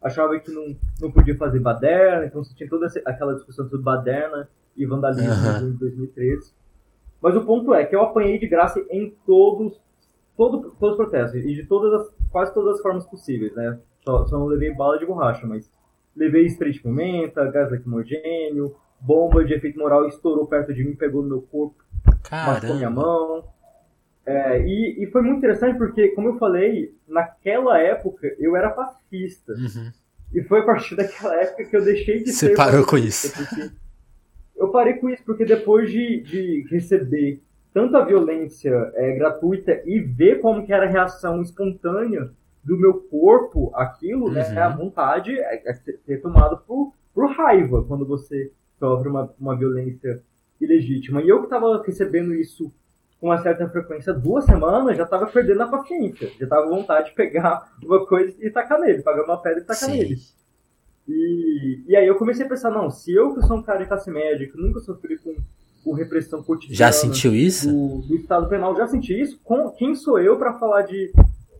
achavam 0.00 0.40
que 0.40 0.50
não, 0.50 0.74
não 0.98 1.12
podia 1.12 1.36
fazer 1.36 1.60
baderna, 1.60 2.24
então 2.24 2.42
você 2.42 2.54
tinha 2.54 2.68
toda 2.70 2.86
essa- 2.86 3.02
aquela 3.04 3.34
discussão 3.34 3.66
sobre 3.68 3.84
baderna 3.84 4.48
e 4.74 4.86
vandalismo 4.86 5.30
Aham. 5.32 5.68
em 5.68 5.72
2013. 5.72 6.50
Mas 7.20 7.36
o 7.36 7.44
ponto 7.44 7.74
é 7.74 7.84
que 7.84 7.94
eu 7.94 8.00
apanhei 8.00 8.38
de 8.38 8.48
graça 8.48 8.80
em 8.90 9.14
todos, 9.26 9.78
todo, 10.36 10.70
todos 10.80 10.92
os 10.92 10.96
protestos, 10.96 11.40
e 11.44 11.54
de 11.54 11.64
todas 11.66 11.92
as, 12.00 12.14
quase 12.36 12.52
todas 12.52 12.74
as 12.74 12.82
formas 12.82 13.06
possíveis, 13.06 13.54
né? 13.54 13.78
Só, 14.04 14.26
só 14.26 14.38
não 14.38 14.44
levei 14.44 14.70
bala 14.74 14.98
de 14.98 15.06
borracha, 15.06 15.46
mas 15.46 15.72
levei 16.14 16.44
spray 16.44 16.70
de 16.70 16.80
pimenta, 16.80 17.50
gás 17.50 17.70
lacrimogênio, 17.70 18.76
bomba 19.00 19.42
de 19.42 19.54
efeito 19.54 19.78
moral 19.78 20.06
estourou 20.06 20.46
perto 20.46 20.74
de 20.74 20.84
mim, 20.84 20.94
pegou 20.94 21.22
no 21.22 21.28
meu 21.30 21.40
corpo, 21.40 21.82
machucou 22.30 22.76
minha 22.76 22.90
Caramba. 22.90 23.00
mão. 23.00 23.44
É, 24.26 24.60
e, 24.66 25.02
e 25.02 25.06
foi 25.06 25.22
muito 25.22 25.38
interessante 25.38 25.78
porque, 25.78 26.08
como 26.08 26.28
eu 26.28 26.38
falei, 26.38 26.94
naquela 27.08 27.78
época 27.80 28.30
eu 28.38 28.54
era 28.54 28.68
pacifista. 28.68 29.54
Uhum. 29.54 29.90
E 30.34 30.42
foi 30.42 30.60
a 30.60 30.64
partir 30.64 30.94
daquela 30.96 31.36
época 31.36 31.64
que 31.64 31.74
eu 31.74 31.82
deixei 31.82 32.22
de 32.22 32.34
Você 32.34 32.48
ser 32.48 32.54
parou 32.54 32.84
com 32.84 32.98
isso. 32.98 33.32
Eu 34.54 34.68
parei 34.70 34.92
com 34.94 35.08
isso 35.08 35.22
porque 35.24 35.46
depois 35.46 35.90
de, 35.90 36.20
de 36.20 36.66
receber 36.68 37.40
tanta 37.76 38.02
violência 38.02 38.72
é, 38.94 39.12
gratuita 39.12 39.82
e 39.84 40.00
ver 40.00 40.40
como 40.40 40.64
que 40.64 40.72
era 40.72 40.86
a 40.86 40.88
reação 40.88 41.42
espontânea 41.42 42.30
do 42.64 42.74
meu 42.74 42.94
corpo 43.02 43.70
aquilo, 43.74 44.30
né, 44.30 44.48
Uhum. 44.48 44.62
a 44.62 44.68
vontade 44.70 45.38
é, 45.38 45.62
é 45.68 45.74
ser 45.74 46.22
tomado 46.22 46.56
por, 46.66 46.94
por 47.12 47.30
raiva 47.32 47.84
quando 47.84 48.06
você 48.06 48.50
sofre 48.78 49.10
uma, 49.10 49.30
uma 49.38 49.54
violência 49.54 50.22
ilegítima. 50.58 51.20
E 51.20 51.28
eu 51.28 51.40
que 51.40 51.44
estava 51.44 51.82
recebendo 51.82 52.32
isso 52.32 52.72
com 53.20 53.26
uma 53.26 53.42
certa 53.42 53.68
frequência 53.68 54.14
duas 54.14 54.46
semanas, 54.46 54.96
já 54.96 55.04
estava 55.04 55.26
perdendo 55.26 55.62
a 55.62 55.68
paciência. 55.68 56.30
Já 56.38 56.44
estava 56.44 56.66
vontade 56.70 57.10
de 57.10 57.14
pegar 57.14 57.70
uma 57.84 58.06
coisa 58.06 58.34
e 58.40 58.48
tacar 58.48 58.80
nele, 58.80 59.02
pagar 59.02 59.24
uma 59.24 59.36
pedra 59.36 59.60
e 59.60 59.64
tacar 59.64 59.90
Sim. 59.90 59.98
nele. 59.98 60.16
E, 61.06 61.84
e 61.88 61.94
aí 61.94 62.06
eu 62.06 62.16
comecei 62.16 62.46
a 62.46 62.48
pensar, 62.48 62.70
não, 62.70 62.88
se 62.90 63.12
eu 63.12 63.34
que 63.34 63.42
sou 63.42 63.58
um 63.58 63.62
cara 63.62 63.80
de 63.80 63.86
classe 63.86 64.10
média, 64.10 64.50
que 64.50 64.56
nunca 64.56 64.80
sofri 64.80 65.18
com, 65.18 65.36
com 65.86 65.92
repressão 65.92 66.42
cotidiana 66.42 66.76
Já 66.76 66.90
sentiu 66.90 67.32
isso? 67.32 67.70
do, 67.70 67.98
do 67.98 68.16
Estado 68.16 68.48
Penal, 68.48 68.76
já 68.76 68.88
senti 68.88 69.18
isso, 69.18 69.38
com, 69.44 69.70
quem 69.70 69.94
sou 69.94 70.18
eu 70.18 70.36
para 70.36 70.58
falar 70.58 70.82
de 70.82 71.12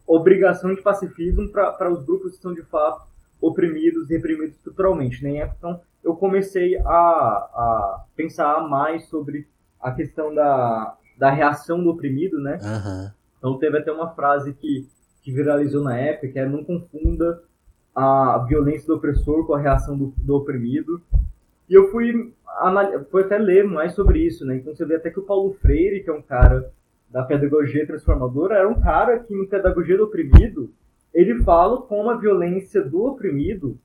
obrigação 0.05 0.75
de 0.75 0.83
pacifismo 0.83 1.49
para 1.49 1.93
os 1.93 2.05
grupos 2.05 2.33
que 2.33 2.43
são 2.43 2.53
de 2.53 2.63
fato 2.63 3.07
oprimidos 3.41 4.11
e 4.11 4.15
reprimidos 4.15 4.57
estruturalmente? 4.57 5.23
Nem 5.23 5.41
é, 5.41 5.55
então 5.57 5.81
eu 6.03 6.17
comecei 6.17 6.77
a, 6.79 6.83
a 6.89 8.05
pensar 8.17 8.69
mais 8.69 9.07
sobre 9.07 9.47
a 9.81 9.93
questão 9.93 10.35
da, 10.35 10.97
da 11.17 11.31
reação 11.31 11.81
do 11.81 11.91
oprimido, 11.91 12.41
né? 12.41 12.59
Aham. 12.61 13.15
Então 13.39 13.57
teve 13.59 13.79
até 13.79 13.93
uma 13.93 14.11
frase 14.11 14.53
que, 14.55 14.89
que 15.23 15.31
viralizou 15.31 15.85
na 15.85 15.97
época, 15.97 16.27
que 16.27 16.39
é 16.39 16.49
não 16.49 16.65
confunda 16.65 17.45
a 17.95 18.45
violência 18.49 18.89
do 18.89 18.97
opressor 18.97 19.47
com 19.47 19.55
a 19.55 19.61
reação 19.61 19.97
do, 19.97 20.13
do 20.17 20.35
oprimido. 20.35 21.01
E 21.69 21.75
eu 21.75 21.91
fui, 21.91 22.33
fui 23.11 23.23
até 23.23 23.39
ler 23.39 23.65
mais 23.65 23.93
sobre 23.95 24.21
isso, 24.21 24.45
né? 24.45 24.57
Então 24.57 24.75
você 24.75 24.85
vê 24.85 24.97
até 24.97 25.11
que 25.11 25.19
o 25.19 25.25
Paulo 25.25 25.55
Freire, 25.55 26.03
que 26.03 26.11
é 26.11 26.13
um 26.13 26.23
cara 26.23 26.73
da 27.11 27.23
pedagogia 27.23 27.87
transformadora, 27.87 28.57
era 28.57 28.69
um 28.69 28.81
cara 28.81 29.19
que, 29.19 29.35
em 29.35 29.47
pedagogia 29.47 29.97
do 29.97 30.05
oprimido, 30.05 30.73
ele 31.13 31.43
fala 31.43 31.81
como 31.83 32.11
a 32.11 32.17
violência 32.17 32.83
do 32.83 33.05
oprimido, 33.05 33.79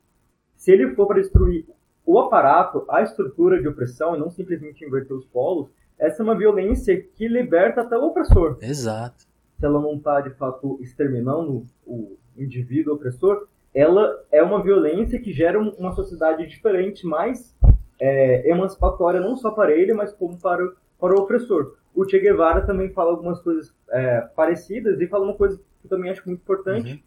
se 0.56 0.72
ele 0.72 0.94
for 0.96 1.08
para 1.08 1.22
destruir 1.22 1.66
o 2.06 2.20
aparato, 2.20 2.84
a 2.90 3.02
estrutura 3.02 3.62
de 3.62 3.68
opressão, 3.68 4.16
e 4.16 4.20
não 4.20 4.30
simplesmente 4.30 4.86
inverter 4.86 5.16
os 5.16 5.26
polos, 5.26 5.70
essa 5.98 6.22
é 6.22 6.26
uma 6.26 6.38
violência 6.38 7.00
que 7.00 7.28
liberta 7.28 7.82
até 7.82 7.98
o 7.98 8.08
opressor. 8.08 8.58
Exato. 8.62 9.26
Se 9.60 9.66
ela 9.66 9.80
não 9.80 9.96
está, 9.96 10.20
de 10.20 10.32
fato, 10.32 10.80
exterminando 10.82 11.64
o 11.86 12.18
indivíduo 12.36 12.96
opressor, 12.96 13.48
ela 13.74 14.22
é 14.32 14.42
uma 14.42 14.62
violência 14.62 15.20
que 15.20 15.32
gera 15.32 15.60
uma 15.60 15.94
sociedade 15.94 16.46
diferente, 16.48 17.06
mais 17.06 17.56
é, 18.02 18.50
emancipatória, 18.50 19.22
não 19.22 19.36
só 19.38 19.52
para 19.52 19.72
ele, 19.72 19.94
mas 19.94 20.12
como 20.12 20.38
para, 20.40 20.68
para 21.00 21.16
o 21.16 21.22
opressor. 21.22 21.76
O 21.94 22.08
Che 22.08 22.20
Guevara 22.20 22.66
também 22.66 22.90
fala 22.90 23.12
algumas 23.12 23.40
coisas 23.42 23.74
é, 23.90 24.22
parecidas 24.36 25.00
e 25.00 25.08
fala 25.08 25.26
uma 25.26 25.36
coisa 25.36 25.58
que 25.58 25.86
eu 25.86 25.90
também 25.90 26.10
acho 26.10 26.24
muito 26.26 26.42
importante, 26.42 26.94
uhum. 26.94 27.00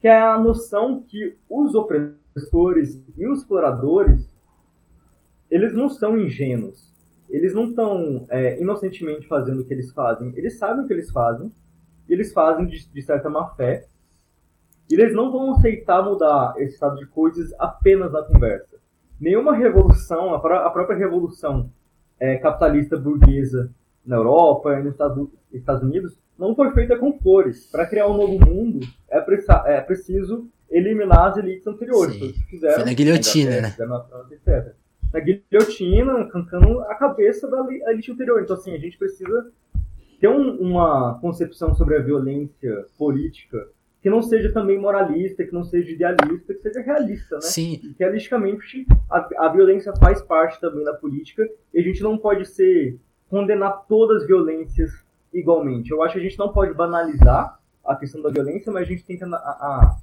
que 0.00 0.08
é 0.08 0.20
a 0.20 0.38
noção 0.38 1.02
que 1.06 1.36
os 1.48 1.74
opressores 1.74 3.02
e 3.16 3.26
os 3.28 3.40
exploradores, 3.40 4.28
eles 5.50 5.72
não 5.72 5.88
são 5.88 6.18
ingênuos 6.18 6.90
eles 7.30 7.54
não 7.54 7.70
estão 7.70 8.26
é, 8.28 8.60
inocentemente 8.60 9.26
fazendo 9.28 9.60
o 9.60 9.64
que 9.64 9.72
eles 9.72 9.92
fazem. 9.92 10.32
Eles 10.36 10.58
sabem 10.58 10.84
o 10.84 10.86
que 10.86 10.92
eles 10.92 11.10
fazem, 11.10 11.50
eles 12.08 12.32
fazem 12.32 12.66
de, 12.66 12.88
de 12.92 13.02
certa 13.02 13.30
má 13.30 13.54
fé, 13.54 13.86
e 14.90 14.94
eles 14.94 15.14
não 15.14 15.30
vão 15.30 15.52
aceitar 15.52 16.02
mudar 16.02 16.54
esse 16.58 16.74
estado 16.74 16.96
de 16.96 17.06
coisas 17.06 17.54
apenas 17.58 18.12
na 18.12 18.22
conversa. 18.22 18.69
Nenhuma 19.20 19.54
revolução, 19.54 20.34
a, 20.34 20.36
a 20.36 20.70
própria 20.70 20.96
revolução 20.96 21.70
é, 22.18 22.36
capitalista 22.36 22.96
burguesa 22.96 23.70
na 24.04 24.16
Europa 24.16 24.78
e 24.78 24.82
nos 24.82 24.94
Estados, 25.52 25.82
Unidos, 25.82 26.18
não 26.38 26.54
foi 26.54 26.70
feita 26.72 26.96
com 26.96 27.18
flores. 27.18 27.66
Para 27.70 27.86
criar 27.86 28.08
um 28.08 28.16
novo 28.16 28.38
mundo, 28.44 28.86
é, 29.10 29.18
é, 29.66 29.80
preciso 29.80 30.48
eliminar 30.70 31.28
as 31.28 31.36
elites 31.36 31.66
anteriores. 31.66 32.16
Sim. 32.16 32.32
Fizeram, 32.48 32.74
foi 32.76 32.84
na 32.84 32.94
guilhotina, 32.94 33.60
né? 33.60 33.70
Fizeram 33.70 34.06
etc 34.30 34.80
na 35.12 35.20
guilhotina, 35.20 36.12
arrancando 36.12 36.80
a 36.82 36.94
cabeça 36.94 37.48
da 37.48 37.66
elite 37.90 38.12
anterior. 38.12 38.42
Então, 38.42 38.56
assim, 38.56 38.72
a 38.72 38.78
gente 38.78 38.96
precisa 38.96 39.50
ter 40.20 40.28
um, 40.28 40.56
uma 40.56 41.18
concepção 41.20 41.74
sobre 41.74 41.96
a 41.96 42.02
violência 42.02 42.84
política 42.96 43.68
que 44.02 44.08
não 44.08 44.22
seja 44.22 44.52
também 44.52 44.78
moralista, 44.78 45.44
que 45.44 45.52
não 45.52 45.62
seja 45.62 45.90
idealista, 45.90 46.54
que 46.54 46.60
seja 46.60 46.80
realista, 46.80 47.36
né? 47.36 47.42
Sim. 47.42 47.80
E 47.82 47.94
realisticamente 47.98 48.86
a, 49.10 49.46
a 49.46 49.48
violência 49.48 49.92
faz 49.96 50.22
parte 50.22 50.58
também 50.60 50.84
da 50.84 50.94
política 50.94 51.46
e 51.72 51.80
a 51.80 51.82
gente 51.82 52.02
não 52.02 52.16
pode 52.16 52.46
ser 52.46 52.98
condenar 53.28 53.84
todas 53.86 54.22
as 54.22 54.26
violências 54.26 54.90
igualmente. 55.32 55.90
Eu 55.90 56.02
acho 56.02 56.14
que 56.14 56.20
a 56.20 56.22
gente 56.22 56.38
não 56.38 56.52
pode 56.52 56.72
banalizar 56.74 57.58
a 57.84 57.94
questão 57.94 58.22
da 58.22 58.30
violência, 58.30 58.72
mas 58.72 58.82
a 58.82 58.86
gente 58.86 59.04
tem 59.04 59.18
que 59.18 59.24
a, 59.24 59.28
a, 59.28 59.96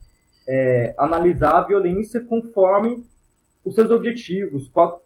é, 0.47 0.95
analisar 0.97 1.57
a 1.57 1.61
violência 1.61 2.21
conforme 2.21 3.03
os 3.65 3.75
seus 3.75 3.89
objetivos, 3.89 4.69
qual, 4.69 5.03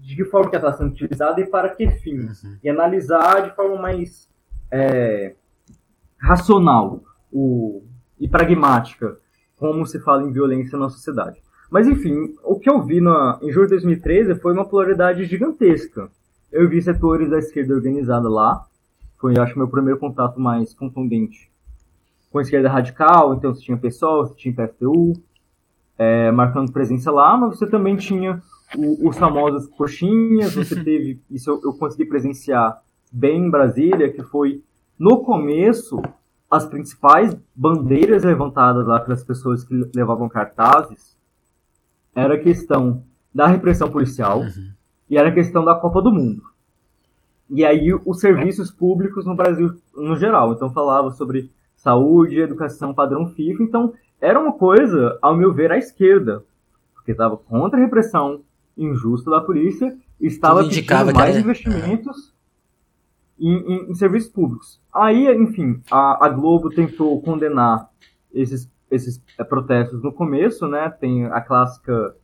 de 0.00 0.16
que 0.16 0.24
forma 0.24 0.48
que 0.48 0.56
ela 0.56 0.68
está 0.68 0.78
sendo 0.78 0.92
utilizada 0.92 1.40
e 1.40 1.46
para 1.46 1.70
que 1.70 1.88
fim. 1.90 2.20
Uhum. 2.20 2.56
E 2.62 2.70
analisar 2.70 3.42
de 3.42 3.54
forma 3.54 3.80
mais 3.80 4.30
é, 4.70 5.34
racional 6.18 7.02
o, 7.30 7.82
e 8.20 8.28
pragmática 8.28 9.16
como 9.56 9.86
se 9.86 9.98
fala 9.98 10.22
em 10.22 10.32
violência 10.32 10.78
na 10.78 10.88
sociedade. 10.88 11.42
Mas 11.70 11.86
enfim, 11.86 12.34
o 12.44 12.58
que 12.58 12.70
eu 12.70 12.82
vi 12.82 13.00
na, 13.00 13.38
em 13.42 13.50
julho 13.50 13.66
de 13.66 13.72
2013 13.72 14.36
foi 14.36 14.52
uma 14.52 14.64
pluralidade 14.64 15.24
gigantesca. 15.24 16.08
Eu 16.50 16.68
vi 16.68 16.80
setores 16.80 17.28
da 17.28 17.38
esquerda 17.38 17.74
organizada 17.74 18.28
lá, 18.28 18.64
foi 19.18 19.38
acho 19.38 19.58
meu 19.58 19.68
primeiro 19.68 19.98
contato 19.98 20.40
mais 20.40 20.72
contundente 20.72 21.50
com 22.30 22.38
a 22.38 22.42
esquerda 22.42 22.68
radical, 22.68 23.34
então 23.34 23.54
você 23.54 23.62
tinha 23.62 23.76
PSOL, 23.76 24.26
você 24.26 24.34
tinha 24.34 24.54
PSTU, 24.54 25.14
é, 25.96 26.30
marcando 26.30 26.72
presença 26.72 27.10
lá, 27.10 27.36
mas 27.36 27.58
você 27.58 27.66
também 27.66 27.96
tinha 27.96 28.42
o, 28.76 29.08
os 29.08 29.16
famosos 29.16 29.66
coxinhas, 29.68 30.54
você 30.54 30.76
teve, 30.84 31.20
isso 31.30 31.50
eu, 31.50 31.60
eu, 31.64 31.72
consegui 31.72 32.04
presenciar 32.04 32.80
bem 33.10 33.46
em 33.46 33.50
Brasília, 33.50 34.12
que 34.12 34.22
foi, 34.22 34.62
no 34.98 35.24
começo, 35.24 36.00
as 36.50 36.66
principais 36.66 37.36
bandeiras 37.54 38.24
levantadas 38.24 38.86
lá 38.86 39.00
pelas 39.00 39.22
pessoas 39.22 39.64
que 39.64 39.74
levavam 39.94 40.28
cartazes 40.28 41.16
era 42.14 42.34
a 42.34 42.38
questão 42.38 43.02
da 43.34 43.46
repressão 43.46 43.90
policial 43.90 44.40
uhum. 44.40 44.72
e 45.10 45.18
era 45.18 45.28
a 45.28 45.34
questão 45.34 45.64
da 45.64 45.74
Copa 45.74 46.00
do 46.00 46.10
Mundo. 46.10 46.42
E 47.50 47.64
aí 47.64 47.92
os 48.04 48.20
serviços 48.20 48.70
públicos 48.70 49.24
no 49.24 49.34
Brasil 49.34 49.74
no 49.94 50.16
geral. 50.16 50.52
Então 50.52 50.72
falava 50.72 51.10
sobre 51.10 51.50
saúde, 51.76 52.40
educação, 52.40 52.94
padrão 52.94 53.28
FIFA. 53.28 53.62
Então 53.62 53.94
era 54.20 54.38
uma 54.38 54.52
coisa, 54.52 55.18
ao 55.22 55.36
meu 55.36 55.52
ver, 55.52 55.70
à 55.70 55.78
esquerda, 55.78 56.42
porque 56.94 57.12
estava 57.12 57.36
contra 57.36 57.78
a 57.78 57.82
repressão 57.82 58.40
injusta 58.76 59.30
da 59.30 59.40
polícia 59.40 59.96
e 60.20 60.26
estava 60.26 60.64
pedindo 60.64 61.14
mais 61.14 61.36
era... 61.36 61.40
investimentos 61.40 62.32
em, 63.38 63.56
em, 63.56 63.90
em, 63.90 63.94
serviços 63.94 64.30
públicos. 64.30 64.80
Aí, 64.92 65.28
enfim, 65.34 65.80
a, 65.90 66.26
a 66.26 66.28
Globo 66.28 66.70
tentou 66.70 67.20
condenar 67.22 67.88
esses, 68.32 68.70
esses 68.90 69.22
é, 69.38 69.44
protestos 69.44 70.02
no 70.02 70.12
começo, 70.12 70.66
né? 70.66 70.90
Tem 70.90 71.26
a 71.26 71.40
clássica 71.40 72.14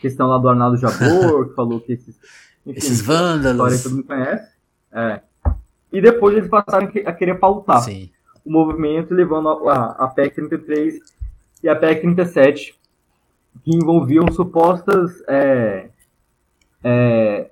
questão 0.00 0.28
lá 0.28 0.38
do 0.38 0.48
Arnaldo 0.48 0.76
Jabor, 0.76 1.48
que 1.50 1.54
falou 1.54 1.80
que 1.80 1.92
esses, 1.92 2.18
enfim, 2.66 2.78
esses 2.78 3.00
vândalos. 3.00 3.76
Que 3.76 3.82
todo 3.82 3.96
mundo 3.96 4.06
conhece. 4.06 4.52
É. 4.92 5.20
E 5.92 6.00
depois 6.00 6.36
eles 6.36 6.48
passaram 6.48 6.90
a 7.06 7.12
querer 7.12 7.36
pautar 7.36 7.82
Sim. 7.82 8.10
o 8.44 8.50
movimento, 8.50 9.14
levando 9.14 9.48
a, 9.48 9.72
a, 9.72 10.04
a 10.04 10.08
PEC 10.08 10.34
33 10.34 11.00
e 11.62 11.68
a 11.68 11.74
PEC 11.74 12.02
37, 12.02 12.78
que 13.64 13.74
envolviam 13.74 14.30
supostas. 14.30 15.22
É, 15.26 15.88
é, 16.84 17.50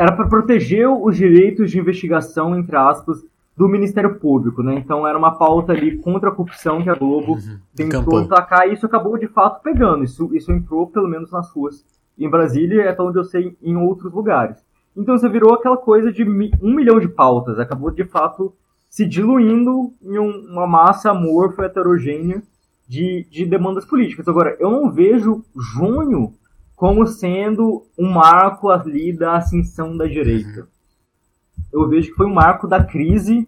era 0.00 0.12
para 0.12 0.28
proteger 0.28 0.88
os 0.88 1.14
direitos 1.14 1.70
de 1.70 1.78
investigação, 1.78 2.58
entre 2.58 2.74
aspas, 2.74 3.22
do 3.54 3.68
Ministério 3.68 4.18
Público, 4.18 4.62
né? 4.62 4.76
Então 4.76 5.06
era 5.06 5.18
uma 5.18 5.36
pauta 5.36 5.72
ali 5.72 5.98
contra 5.98 6.30
a 6.30 6.32
corrupção 6.32 6.82
que 6.82 6.88
a 6.88 6.94
Globo 6.94 7.34
uhum. 7.34 7.58
tentou 7.76 8.16
atacar 8.16 8.66
e 8.66 8.72
isso 8.72 8.86
acabou 8.86 9.18
de 9.18 9.28
fato 9.28 9.62
pegando. 9.62 10.02
Isso, 10.02 10.34
isso 10.34 10.50
entrou 10.52 10.86
pelo 10.86 11.06
menos 11.06 11.30
nas 11.30 11.50
ruas 11.52 11.84
em 12.18 12.30
Brasília, 12.30 12.80
é 12.80 13.02
onde 13.02 13.18
eu 13.18 13.24
sei 13.24 13.54
em 13.62 13.76
outros 13.76 14.10
lugares. 14.10 14.56
Então 14.96 15.18
você 15.18 15.28
virou 15.28 15.52
aquela 15.52 15.76
coisa 15.76 16.10
de 16.10 16.24
um 16.24 16.74
milhão 16.74 16.98
de 16.98 17.08
pautas, 17.08 17.58
acabou 17.58 17.90
de 17.90 18.04
fato 18.04 18.54
se 18.88 19.04
diluindo 19.04 19.92
em 20.02 20.18
um, 20.18 20.46
uma 20.50 20.66
massa 20.66 21.10
amorfa 21.10 21.64
heterogênea 21.64 22.42
de, 22.88 23.26
de 23.30 23.44
demandas 23.44 23.84
políticas. 23.84 24.26
Agora, 24.26 24.56
eu 24.58 24.70
não 24.70 24.90
vejo 24.90 25.44
junho 25.54 26.32
como 26.80 27.06
sendo 27.06 27.84
um 27.98 28.10
marco 28.10 28.70
ali 28.70 29.12
da 29.12 29.36
ascensão 29.36 29.94
da 29.94 30.06
direita. 30.06 30.66
Eu 31.70 31.86
vejo 31.86 32.08
que 32.08 32.16
foi 32.16 32.24
um 32.24 32.32
marco 32.32 32.66
da 32.66 32.82
crise 32.82 33.46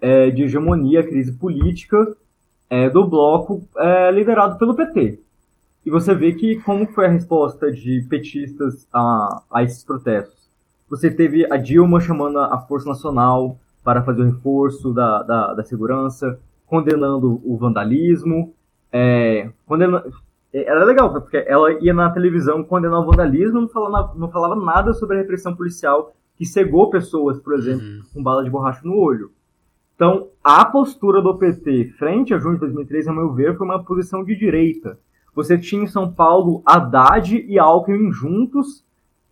é, 0.00 0.30
de 0.30 0.44
hegemonia, 0.44 1.06
crise 1.06 1.34
política 1.34 2.16
é, 2.70 2.88
do 2.88 3.06
bloco 3.06 3.62
é, 3.76 4.10
liderado 4.10 4.56
pelo 4.58 4.74
PT. 4.74 5.20
E 5.84 5.90
você 5.90 6.14
vê 6.14 6.32
que 6.32 6.56
como 6.62 6.86
foi 6.86 7.04
a 7.04 7.10
resposta 7.10 7.70
de 7.70 8.06
petistas 8.08 8.88
a, 8.90 9.42
a 9.50 9.62
esses 9.62 9.84
protestos. 9.84 10.48
Você 10.88 11.10
teve 11.10 11.46
a 11.52 11.58
Dilma 11.58 12.00
chamando 12.00 12.38
a 12.38 12.58
Força 12.60 12.88
Nacional 12.88 13.58
para 13.84 14.02
fazer 14.02 14.22
o 14.22 14.30
reforço 14.32 14.94
da, 14.94 15.22
da, 15.22 15.52
da 15.52 15.62
segurança, 15.62 16.40
condenando 16.66 17.38
o 17.44 17.58
vandalismo, 17.58 18.54
é, 18.90 19.50
condena... 19.66 20.02
É, 20.56 20.70
era 20.70 20.84
legal, 20.84 21.12
porque 21.12 21.36
ela 21.46 21.70
ia 21.82 21.92
na 21.92 22.08
televisão 22.10 22.64
condenar 22.64 23.00
o 23.00 23.04
vandalismo, 23.04 23.60
não 23.60 23.68
falava, 23.68 24.14
não 24.16 24.30
falava 24.30 24.56
nada 24.56 24.94
sobre 24.94 25.16
a 25.16 25.20
repressão 25.20 25.54
policial 25.54 26.14
que 26.34 26.46
cegou 26.46 26.88
pessoas, 26.88 27.38
por 27.38 27.54
exemplo, 27.54 27.84
uhum. 27.84 28.02
com 28.14 28.22
bala 28.22 28.42
de 28.42 28.48
borracha 28.48 28.80
no 28.82 28.96
olho. 28.96 29.30
Então, 29.94 30.28
a 30.42 30.64
postura 30.64 31.20
do 31.20 31.36
PT 31.36 31.92
frente 31.98 32.32
a 32.32 32.38
junho 32.38 32.54
de 32.54 32.60
2013, 32.60 33.08
a 33.08 33.12
meu 33.12 33.32
ver, 33.32 33.56
foi 33.56 33.66
uma 33.66 33.82
posição 33.82 34.24
de 34.24 34.34
direita. 34.34 34.98
Você 35.34 35.58
tinha 35.58 35.82
em 35.82 35.86
São 35.86 36.10
Paulo 36.10 36.62
Haddad 36.64 37.36
e 37.36 37.58
Alckmin 37.58 38.10
juntos, 38.10 38.82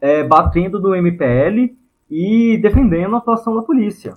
é, 0.01 0.23
batendo 0.23 0.79
no 0.79 0.95
MPL 0.95 1.75
e 2.11 2.59
defendendo 2.59 3.15
a 3.15 3.19
atuação 3.19 3.55
da 3.55 3.63
polícia. 3.63 4.15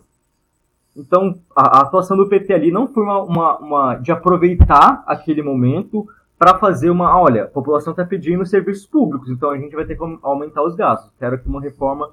Então, 0.95 1.39
a, 1.55 1.77
a, 1.77 1.81
atuação 1.83 2.17
do 2.17 2.27
PT 2.27 2.53
ali 2.53 2.71
não 2.71 2.87
foi 2.87 3.03
uma, 3.03 3.21
uma, 3.23 3.57
uma 3.59 3.95
de 3.95 4.11
aproveitar 4.11 5.03
aquele 5.05 5.41
momento 5.41 6.07
para 6.37 6.57
fazer 6.59 6.89
uma, 6.89 7.19
olha, 7.19 7.45
a 7.45 7.47
população 7.47 7.91
está 7.91 8.05
pedindo 8.05 8.45
serviços 8.45 8.85
públicos, 8.85 9.29
então 9.29 9.49
a 9.49 9.57
gente 9.57 9.75
vai 9.75 9.85
ter 9.85 9.95
que 9.95 10.19
aumentar 10.21 10.63
os 10.63 10.75
gastos. 10.75 11.11
Quero 11.17 11.35
aqui 11.35 11.47
uma 11.47 11.61
reforma 11.61 12.11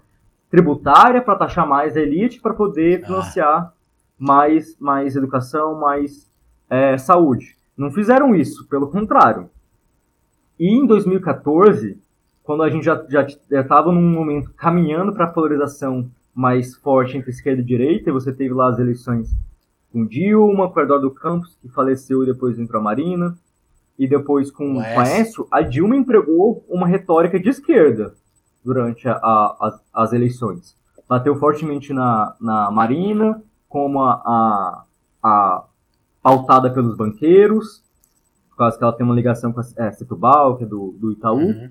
tributária 0.51 1.21
para 1.21 1.37
taxar 1.37 1.69
mais 1.69 1.97
a 1.97 2.01
elite 2.01 2.41
para 2.41 2.55
poder 2.55 3.03
ah. 3.03 3.07
financiar 3.07 3.75
mais, 4.19 4.79
mais 4.79 5.17
educação, 5.17 5.79
mais 5.79 6.31
é, 6.71 6.97
saúde. 6.97 7.57
não 7.77 7.91
fizeram 7.91 8.35
isso, 8.35 8.67
pelo 8.69 8.89
contrário. 8.89 9.51
E 10.59 10.69
em 10.69 10.87
2014, 10.87 12.01
quando 12.43 12.63
a 12.63 12.71
gente 12.71 12.85
já 12.85 13.27
estava 13.51 13.91
num 13.93 14.09
momento 14.09 14.53
caminhando 14.55 15.13
para 15.13 15.25
a 15.25 15.31
polarização 15.31 16.09
mais 16.35 16.75
forte 16.75 17.17
entre 17.19 17.31
esquerda 17.31 17.61
e 17.61 17.65
direita, 17.65 18.09
e 18.09 18.13
você 18.13 18.33
teve 18.33 18.55
lá 18.55 18.69
as 18.69 18.79
eleições 18.79 19.35
com 19.93 20.07
Dilma, 20.07 20.71
com 20.71 20.81
Eduardo 20.81 21.11
Campos, 21.11 21.57
que 21.61 21.69
faleceu 21.69 22.23
e 22.23 22.27
depois 22.27 22.59
entrou 22.59 22.81
a 22.81 22.85
Marina, 22.85 23.37
e 23.99 24.09
depois 24.09 24.51
com 24.51 24.75
o 24.75 24.81
Aécio, 24.81 25.47
a 25.51 25.61
Dilma 25.63 25.97
empregou 25.97 26.65
uma 26.69 26.87
retórica 26.87 27.39
de 27.39 27.49
esquerda 27.49 28.15
durante 28.65 29.09
a, 29.09 29.15
a, 29.15 29.57
as, 29.61 29.85
as, 29.93 30.13
eleições. 30.13 30.77
Bateu 31.09 31.37
fortemente 31.37 31.93
na, 31.93 32.35
na 32.41 32.71
Marina, 32.71 33.43
como 33.69 34.01
a, 34.01 34.13
a, 34.15 34.85
a 35.23 35.65
pautada 36.23 36.71
pelos 36.71 36.97
banqueiros, 36.97 37.83
por 38.51 38.57
causa 38.57 38.79
que 38.79 38.83
ela 38.83 38.93
tem 38.93 39.05
uma 39.05 39.15
ligação 39.15 39.53
com 39.53 39.61
a 39.61 39.65
é, 39.77 39.91
Setubal, 39.93 40.57
que 40.57 40.65
é 40.65 40.67
do, 40.67 40.95
do 40.99 41.13
Itaú. 41.13 41.39
Uhum. 41.39 41.71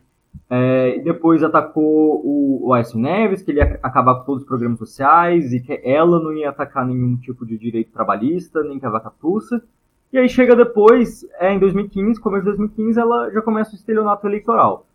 É, 0.50 1.00
depois 1.00 1.44
atacou 1.44 2.22
o, 2.24 2.68
o 2.68 2.74
Aécio 2.74 3.00
Neves, 3.00 3.42
que 3.42 3.52
ele 3.52 3.60
ia 3.60 3.80
acabar 3.82 4.16
com 4.16 4.26
todos 4.26 4.44
os 4.44 4.48
programas 4.48 4.80
sociais 4.80 5.54
e 5.54 5.60
que 5.60 5.82
ela 5.84 6.20
não 6.20 6.34
ia 6.34 6.50
atacar 6.50 6.86
nenhum 6.86 7.16
tipo 7.18 7.46
de 7.46 7.58
direito 7.58 7.92
trabalhista, 7.92 8.64
nem 8.64 8.80
cavacatuça. 8.80 9.64
E 10.14 10.18
aí 10.20 10.30
chega 10.30 10.56
depois, 10.56 11.26
é, 11.40 11.52
em 11.52 11.58
2015, 11.58 12.22
começo 12.22 12.44
de 12.44 12.52
2015, 12.52 13.00
ela 13.00 13.32
já 13.32 13.42
começa 13.42 13.72
o 13.72 13.76
estelionato 13.76 14.28
eleitoral. 14.28 14.86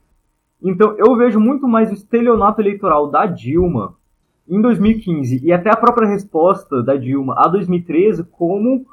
Então 0.63 0.95
eu 0.97 1.17
vejo 1.17 1.41
muito 1.41 1.67
mais 1.67 1.91
o 1.91 1.95
estelionato 1.95 2.61
eleitoral 2.61 3.11
da 3.11 3.27
Dilma 3.27 3.97
em 4.49 4.63
2015 4.63 5.45
e 5.45 5.53
até 5.53 5.71
a 5.71 5.77
própria 5.77 6.09
resposta 6.09 6.85
da 6.85 6.95
Dilma 6.95 7.35
a 7.37 7.49
2013 7.49 8.23
como 8.31 8.87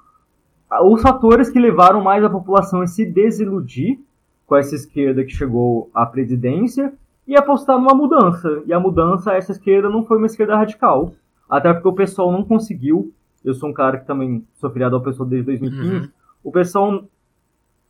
os 0.83 1.01
fatores 1.03 1.49
que 1.51 1.59
levaram 1.59 2.01
mais 2.01 2.23
a 2.23 2.29
população 2.29 2.81
a 2.81 2.87
se 2.87 3.05
desiludir 3.05 3.99
com 4.47 4.55
essa 4.55 4.73
esquerda 4.73 5.23
que 5.23 5.31
chegou 5.31 5.91
à 5.93 6.07
presidência 6.07 6.91
e 7.27 7.35
apostar 7.35 7.77
numa 7.77 7.93
mudança. 7.93 8.63
E 8.65 8.73
a 8.73 8.79
mudança, 8.79 9.33
essa 9.33 9.51
esquerda 9.51 9.89
não 9.89 10.03
foi 10.03 10.17
uma 10.17 10.27
esquerda 10.27 10.55
radical. 10.55 11.13
Até 11.47 11.71
porque 11.71 11.87
o 11.87 11.93
pessoal 11.93 12.31
não 12.31 12.43
conseguiu. 12.43 13.13
Eu 13.45 13.53
sou 13.53 13.69
um 13.69 13.73
cara 13.73 13.99
que 13.99 14.07
também 14.07 14.45
sou 14.55 14.69
filiado 14.69 14.95
ao 14.95 15.01
pessoal 15.01 15.29
desde 15.29 15.45
2015. 15.45 15.95
Uhum. 15.95 16.09
O 16.43 16.51
pessoal 16.51 17.05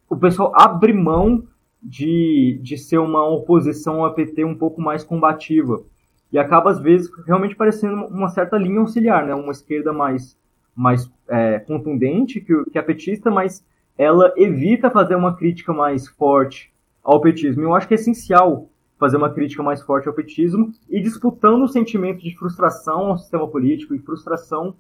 o 0.09 0.15
pessoal 0.15 0.51
abre 0.55 0.93
mão 0.93 1.47
de, 1.81 2.59
de 2.61 2.77
ser 2.77 2.97
uma 2.97 3.27
oposição 3.27 4.03
ao 4.03 4.13
PT 4.13 4.43
um 4.43 4.55
pouco 4.55 4.81
mais 4.81 5.03
combativa. 5.03 5.83
E 6.31 6.37
acaba, 6.37 6.71
às 6.71 6.79
vezes, 6.79 7.09
realmente 7.25 7.55
parecendo 7.55 8.05
uma 8.07 8.29
certa 8.29 8.57
linha 8.57 8.79
auxiliar, 8.79 9.25
né? 9.25 9.33
Uma 9.33 9.51
esquerda 9.51 9.93
mais, 9.93 10.37
mais 10.75 11.11
é, 11.27 11.59
contundente 11.59 12.41
que, 12.41 12.65
que 12.71 12.77
a 12.77 12.83
petista, 12.83 13.31
mas 13.31 13.65
ela 13.97 14.33
evita 14.35 14.89
fazer 14.89 15.15
uma 15.15 15.35
crítica 15.35 15.71
mais 15.73 16.07
forte 16.07 16.73
ao 17.03 17.21
petismo. 17.21 17.63
Eu 17.63 17.73
acho 17.73 17.87
que 17.87 17.93
é 17.93 17.95
essencial 17.95 18.67
fazer 18.99 19.17
uma 19.17 19.29
crítica 19.29 19.61
mais 19.61 19.81
forte 19.81 20.07
ao 20.07 20.13
petismo 20.13 20.71
e 20.89 21.01
disputando 21.01 21.63
o 21.63 21.67
sentimento 21.67 22.23
de 22.23 22.35
frustração 22.35 23.07
ao 23.07 23.17
sistema 23.17 23.47
político 23.47 23.93
e 23.93 23.99
frustração 23.99 24.75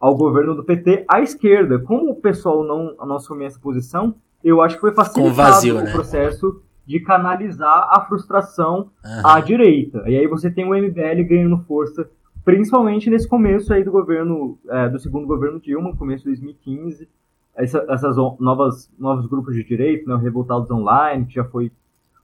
ao 0.00 0.16
governo 0.16 0.54
do 0.54 0.64
PT 0.64 1.04
à 1.06 1.20
esquerda. 1.20 1.78
Como 1.78 2.10
o 2.10 2.16
pessoal 2.16 2.64
não, 2.64 2.96
não 3.06 3.16
assumiu 3.16 3.46
essa 3.46 3.60
posição, 3.60 4.14
eu 4.42 4.62
acho 4.62 4.76
que 4.76 4.80
foi 4.80 4.92
facilitado 4.92 5.34
vazio, 5.34 5.76
o 5.76 5.82
né? 5.82 5.92
processo 5.92 6.62
de 6.86 6.98
canalizar 6.98 7.88
a 7.90 8.04
frustração 8.08 8.90
uhum. 9.04 9.26
à 9.26 9.40
direita. 9.40 10.02
E 10.06 10.16
aí 10.16 10.26
você 10.26 10.50
tem 10.50 10.64
o 10.64 10.74
MBL 10.74 11.22
ganhando 11.28 11.58
força, 11.58 12.08
principalmente 12.44 13.10
nesse 13.10 13.28
começo 13.28 13.72
aí 13.72 13.84
do 13.84 13.92
governo, 13.92 14.58
é, 14.68 14.88
do 14.88 14.98
segundo 14.98 15.26
governo 15.26 15.60
Dilma, 15.60 15.94
começo 15.94 16.24
de 16.24 16.30
2015, 16.30 17.06
essa, 17.54 17.84
essas 17.88 18.16
novas 18.16 18.90
novos 18.98 19.26
grupos 19.26 19.54
de 19.54 19.62
direita, 19.62 20.10
né, 20.10 20.20
Revoltados 20.20 20.70
Online, 20.70 21.26
que 21.26 21.34
já 21.34 21.44
foi 21.44 21.70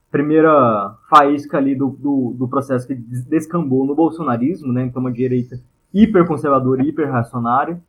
primeira 0.09 0.95
faísca 1.09 1.57
ali 1.57 1.75
do, 1.75 1.89
do, 1.89 2.33
do, 2.37 2.47
processo 2.47 2.87
que 2.87 2.95
descambou 2.95 3.85
no 3.85 3.93
bolsonarismo, 3.93 4.73
né, 4.73 4.85
então 4.85 5.01
uma 5.01 5.11
direita 5.11 5.59
hiperconservadora, 6.03 6.83
hiperreacionária, 6.83 7.81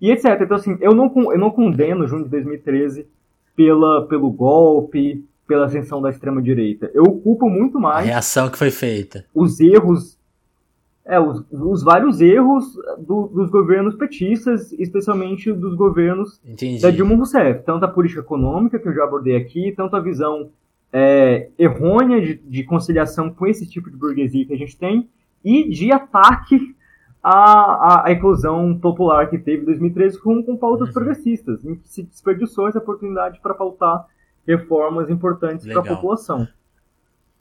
e 0.00 0.10
etc. 0.10 0.40
Então, 0.40 0.56
assim, 0.56 0.76
eu 0.80 0.94
não, 0.94 1.12
eu 1.32 1.38
não 1.38 1.50
condeno 1.50 2.06
junho 2.06 2.24
de 2.24 2.30
2013 2.30 3.06
pela, 3.54 4.06
pelo 4.06 4.30
golpe, 4.30 5.24
pela 5.46 5.66
ascensão 5.66 6.00
da 6.00 6.10
extrema-direita. 6.10 6.90
Eu 6.94 7.04
culpo 7.04 7.48
muito 7.48 7.78
mais... 7.78 8.06
A 8.06 8.12
reação 8.12 8.48
que 8.48 8.56
foi 8.56 8.70
feita. 8.70 9.26
Os 9.34 9.60
erros 9.60 10.18
é, 11.10 11.18
os, 11.18 11.44
os 11.50 11.82
vários 11.82 12.20
erros 12.20 12.64
do, 12.98 13.26
dos 13.26 13.50
governos 13.50 13.96
petistas, 13.96 14.72
especialmente 14.72 15.52
dos 15.52 15.74
governos 15.74 16.40
Entendi. 16.44 16.80
da 16.80 16.90
Dilma 16.90 17.16
Rousseff. 17.16 17.64
Tanto 17.64 17.84
a 17.84 17.88
política 17.88 18.20
econômica, 18.20 18.78
que 18.78 18.86
eu 18.86 18.94
já 18.94 19.02
abordei 19.02 19.34
aqui, 19.34 19.72
tanto 19.76 19.96
a 19.96 20.00
visão 20.00 20.50
é, 20.92 21.48
errônea 21.58 22.20
de, 22.20 22.34
de, 22.36 22.62
conciliação 22.62 23.28
com 23.28 23.44
esse 23.44 23.66
tipo 23.66 23.90
de 23.90 23.96
burguesia 23.96 24.46
que 24.46 24.54
a 24.54 24.56
gente 24.56 24.76
tem, 24.76 25.08
e 25.44 25.68
de 25.68 25.90
ataque 25.90 26.76
à, 27.22 28.06
à, 28.06 28.12
eclosão 28.12 28.78
popular 28.78 29.28
que 29.28 29.38
teve 29.38 29.62
em 29.62 29.66
2013 29.66 30.18
com, 30.20 30.42
com 30.42 30.56
pautas 30.56 30.88
uhum. 30.88 30.94
progressistas, 30.94 31.64
em 31.64 31.74
que 31.74 31.88
se 31.88 32.02
desperdiçou 32.02 32.68
essa 32.68 32.78
oportunidade 32.78 33.40
para 33.40 33.54
pautar 33.54 34.06
reformas 34.46 35.10
importantes 35.10 35.66
para 35.66 35.80
a 35.80 35.82
população. 35.82 36.48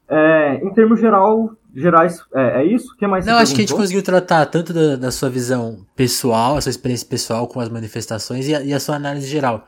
É, 0.07 0.55
em 0.55 0.73
termos 0.73 0.99
geral, 0.99 1.51
gerais, 1.73 2.19
é, 2.33 2.61
é 2.61 2.65
isso? 2.65 2.93
O 2.93 2.97
que 2.97 3.05
mais 3.05 3.25
Não, 3.25 3.37
acho 3.37 3.53
que 3.53 3.61
a 3.61 3.65
gente 3.65 3.75
conseguiu 3.75 4.01
tratar 4.01 4.45
tanto 4.47 4.73
da, 4.73 4.95
da, 4.95 5.11
sua 5.11 5.29
visão 5.29 5.85
pessoal, 5.95 6.57
a 6.57 6.61
sua 6.61 6.71
experiência 6.71 7.07
pessoal 7.07 7.47
com 7.47 7.59
as 7.59 7.69
manifestações 7.69 8.47
e 8.47 8.55
a, 8.55 8.61
e 8.61 8.73
a, 8.73 8.79
sua 8.79 8.95
análise 8.95 9.27
geral. 9.27 9.65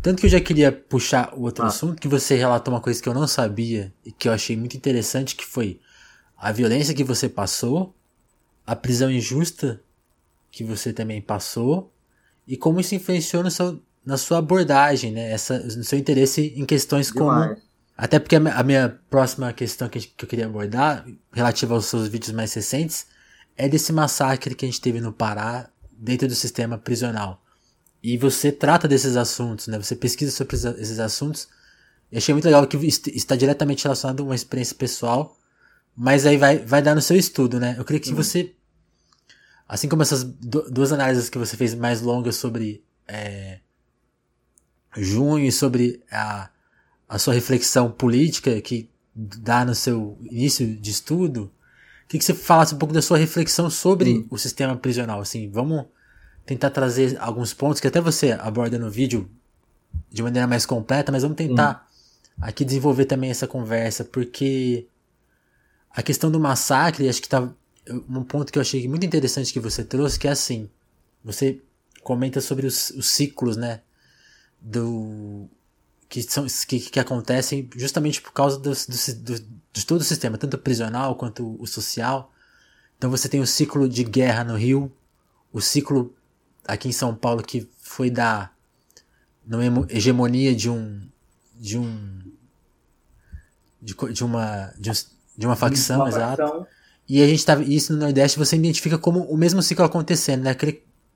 Tanto 0.00 0.20
que 0.20 0.26
eu 0.26 0.30
já 0.30 0.40
queria 0.40 0.72
puxar 0.72 1.34
o 1.34 1.42
outro 1.42 1.64
ah. 1.64 1.68
assunto, 1.68 2.00
que 2.00 2.08
você 2.08 2.34
relatou 2.36 2.72
uma 2.72 2.80
coisa 2.80 3.02
que 3.02 3.08
eu 3.08 3.12
não 3.12 3.26
sabia 3.26 3.92
e 4.04 4.10
que 4.10 4.28
eu 4.28 4.32
achei 4.32 4.56
muito 4.56 4.76
interessante, 4.76 5.36
que 5.36 5.44
foi 5.44 5.78
a 6.38 6.50
violência 6.50 6.94
que 6.94 7.04
você 7.04 7.28
passou, 7.28 7.94
a 8.66 8.76
prisão 8.76 9.10
injusta 9.10 9.80
que 10.50 10.62
você 10.62 10.92
também 10.92 11.20
passou 11.20 11.92
e 12.46 12.56
como 12.56 12.80
isso 12.80 12.94
influenciou 12.94 13.42
no 13.42 13.50
seu, 13.50 13.80
na 14.04 14.16
sua 14.16 14.38
abordagem, 14.38 15.12
né? 15.12 15.30
Essa, 15.30 15.58
no 15.58 15.84
seu 15.84 15.98
interesse 15.98 16.52
em 16.56 16.64
questões 16.64 17.10
Demais. 17.10 17.48
como 17.50 17.72
até 17.96 18.18
porque 18.18 18.36
a 18.36 18.62
minha 18.62 18.98
próxima 19.10 19.52
questão 19.52 19.88
que 19.88 19.98
eu 20.18 20.28
queria 20.28 20.46
abordar, 20.46 21.06
relativa 21.32 21.74
aos 21.74 21.86
seus 21.86 22.08
vídeos 22.08 22.32
mais 22.32 22.52
recentes, 22.52 23.06
é 23.56 23.68
desse 23.68 23.92
massacre 23.92 24.54
que 24.54 24.64
a 24.64 24.68
gente 24.68 24.80
teve 24.80 25.00
no 25.00 25.12
Pará, 25.12 25.70
dentro 25.92 26.26
do 26.26 26.34
sistema 26.34 26.78
prisional. 26.78 27.40
E 28.02 28.16
você 28.16 28.50
trata 28.50 28.88
desses 28.88 29.16
assuntos, 29.16 29.68
né? 29.68 29.78
Você 29.78 29.94
pesquisa 29.94 30.32
sobre 30.32 30.56
esses 30.56 30.98
assuntos. 30.98 31.48
Eu 32.10 32.18
achei 32.18 32.34
muito 32.34 32.44
legal 32.44 32.66
que 32.66 32.76
está 33.14 33.36
diretamente 33.36 33.84
relacionado 33.84 34.20
a 34.20 34.24
uma 34.24 34.34
experiência 34.34 34.74
pessoal, 34.74 35.38
mas 35.96 36.26
aí 36.26 36.36
vai, 36.36 36.58
vai 36.58 36.82
dar 36.82 36.94
no 36.94 37.02
seu 37.02 37.16
estudo, 37.16 37.60
né? 37.60 37.74
Eu 37.78 37.84
queria 37.84 38.00
que 38.00 38.10
uhum. 38.10 38.16
você, 38.16 38.54
assim 39.68 39.88
como 39.88 40.02
essas 40.02 40.24
duas 40.24 40.92
análises 40.92 41.28
que 41.28 41.38
você 41.38 41.56
fez 41.56 41.74
mais 41.74 42.00
longas 42.00 42.36
sobre 42.36 42.82
é, 43.06 43.58
junho 44.96 45.46
e 45.46 45.52
sobre 45.52 46.02
a 46.10 46.48
a 47.12 47.18
sua 47.18 47.34
reflexão 47.34 47.90
política 47.90 48.58
que 48.62 48.88
dá 49.14 49.66
no 49.66 49.74
seu 49.74 50.16
início 50.30 50.66
de 50.66 50.90
estudo, 50.90 51.52
queria 52.08 52.18
que 52.20 52.24
você 52.24 52.32
falasse 52.32 52.74
um 52.74 52.78
pouco 52.78 52.94
da 52.94 53.02
sua 53.02 53.18
reflexão 53.18 53.68
sobre 53.68 54.14
hum. 54.14 54.26
o 54.30 54.38
sistema 54.38 54.74
prisional. 54.76 55.20
Assim, 55.20 55.50
vamos 55.50 55.84
tentar 56.46 56.70
trazer 56.70 57.18
alguns 57.20 57.52
pontos 57.52 57.82
que 57.82 57.86
até 57.86 58.00
você 58.00 58.32
aborda 58.32 58.78
no 58.78 58.90
vídeo 58.90 59.30
de 60.10 60.22
maneira 60.22 60.48
mais 60.48 60.64
completa, 60.64 61.12
mas 61.12 61.22
vamos 61.22 61.36
tentar 61.36 61.86
hum. 62.40 62.44
aqui 62.46 62.64
desenvolver 62.64 63.04
também 63.04 63.28
essa 63.28 63.46
conversa, 63.46 64.06
porque 64.06 64.86
a 65.94 66.02
questão 66.02 66.30
do 66.30 66.40
massacre, 66.40 67.08
acho 67.08 67.22
que 67.22 67.28
tá 67.28 67.52
um 68.08 68.22
ponto 68.22 68.52
que 68.52 68.58
eu 68.58 68.62
achei 68.62 68.86
muito 68.88 69.04
interessante 69.04 69.52
que 69.52 69.60
você 69.60 69.84
trouxe, 69.84 70.18
que 70.18 70.28
é 70.28 70.30
assim, 70.30 70.70
você 71.24 71.60
comenta 72.02 72.40
sobre 72.40 72.66
os, 72.66 72.90
os 72.90 73.10
ciclos, 73.10 73.56
né, 73.56 73.80
do 74.60 75.48
que, 76.08 76.22
são, 76.22 76.46
que, 76.68 76.78
que 76.78 77.00
acontecem 77.00 77.68
justamente 77.74 78.20
por 78.20 78.32
causa 78.32 78.58
do, 78.58 78.70
do, 78.70 79.14
do, 79.16 79.46
de 79.72 79.86
todo 79.86 80.00
o 80.00 80.04
sistema, 80.04 80.38
tanto 80.38 80.54
o 80.54 80.60
prisional 80.60 81.16
quanto 81.16 81.56
o 81.60 81.66
social. 81.66 82.32
Então 82.98 83.10
você 83.10 83.28
tem 83.28 83.40
o 83.40 83.46
ciclo 83.46 83.88
de 83.88 84.04
guerra 84.04 84.44
no 84.44 84.56
Rio, 84.56 84.92
o 85.52 85.60
ciclo 85.60 86.14
aqui 86.66 86.88
em 86.88 86.92
São 86.92 87.14
Paulo 87.14 87.42
que 87.42 87.68
foi 87.78 88.10
da 88.10 88.50
hegemonia 89.88 90.54
de 90.54 90.70
um 90.70 91.00
de 91.54 91.78
um 91.78 92.20
de, 93.80 93.94
de 94.12 94.24
uma 94.24 94.72
de, 94.78 94.90
um, 94.90 94.94
de 95.36 95.46
uma 95.46 95.56
facção, 95.56 96.06
exato. 96.06 96.66
E 97.08 97.22
a 97.22 97.26
gente 97.26 97.44
tá 97.44 97.56
isso 97.56 97.92
no 97.92 97.98
Nordeste 97.98 98.38
você 98.38 98.56
identifica 98.56 98.96
como 98.96 99.20
o 99.24 99.36
mesmo 99.36 99.62
ciclo 99.62 99.84
acontecendo, 99.84 100.44
né? 100.44 100.56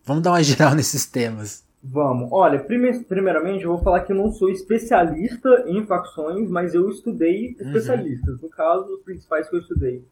Vamos 0.05 0.23
dar 0.23 0.33
uma 0.33 0.43
geral 0.45 0.75
nesses 0.75 1.07
temas. 1.07 1.65
Vamos. 1.83 2.29
Olha, 2.33 2.59
prime 2.59 3.05
primeiramente 3.05 3.65
eu 3.65 3.71
vou 3.71 3.83
falar 3.83 4.01
que 4.01 4.13
eu 4.13 4.17
não 4.17 4.31
sou 4.31 4.51
especialista 4.51 5.65
em 5.67 5.87
facções, 5.87 6.51
mas 6.51 6.75
eu 6.75 6.89
estudei 6.91 7.57
uhum. 7.61 7.67
especialistas. 7.67 8.35
Uhum. 8.35 8.43
No 8.43 8.49
caso, 8.49 8.95
os 8.95 9.03
principais 9.03 9.49
que 9.49 9.57
eu 9.57 9.61
estudei 9.61 10.05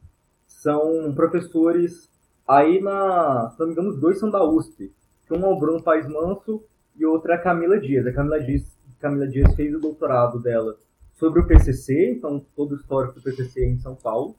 são 0.47 1.13
professores 1.15 2.09
aí 2.47 2.81
na. 2.81 3.51
Se 3.51 3.61
não 3.61 3.67
me 3.67 3.73
engano, 3.73 3.91
os 3.91 4.01
dois 4.01 4.19
são 4.19 4.31
da 4.31 4.45
USP. 4.45 4.93
Que 5.27 5.35
um 5.35 5.45
é 5.45 5.49
o 5.49 5.59
Bruno 5.59 5.83
Paes 5.83 6.07
Manso 6.07 6.63
e 6.97 7.05
outro 7.05 7.33
é 7.33 7.35
a 7.35 7.39
Camila 7.39 7.81
Dias. 7.81 8.07
A 8.07 8.13
Camila 8.13 8.41
Dias, 8.41 8.63
Camila 9.01 9.27
Dias 9.27 9.55
fez 9.55 9.75
o 9.75 9.81
doutorado 9.81 10.39
dela 10.41 10.77
sobre 11.15 11.41
o 11.41 11.47
PCC, 11.47 12.13
então 12.13 12.45
todo 12.55 12.73
o 12.73 12.77
histórico 12.77 13.15
do 13.15 13.23
PCC 13.23 13.65
em 13.65 13.79
São 13.79 13.95
Paulo. 13.95 14.35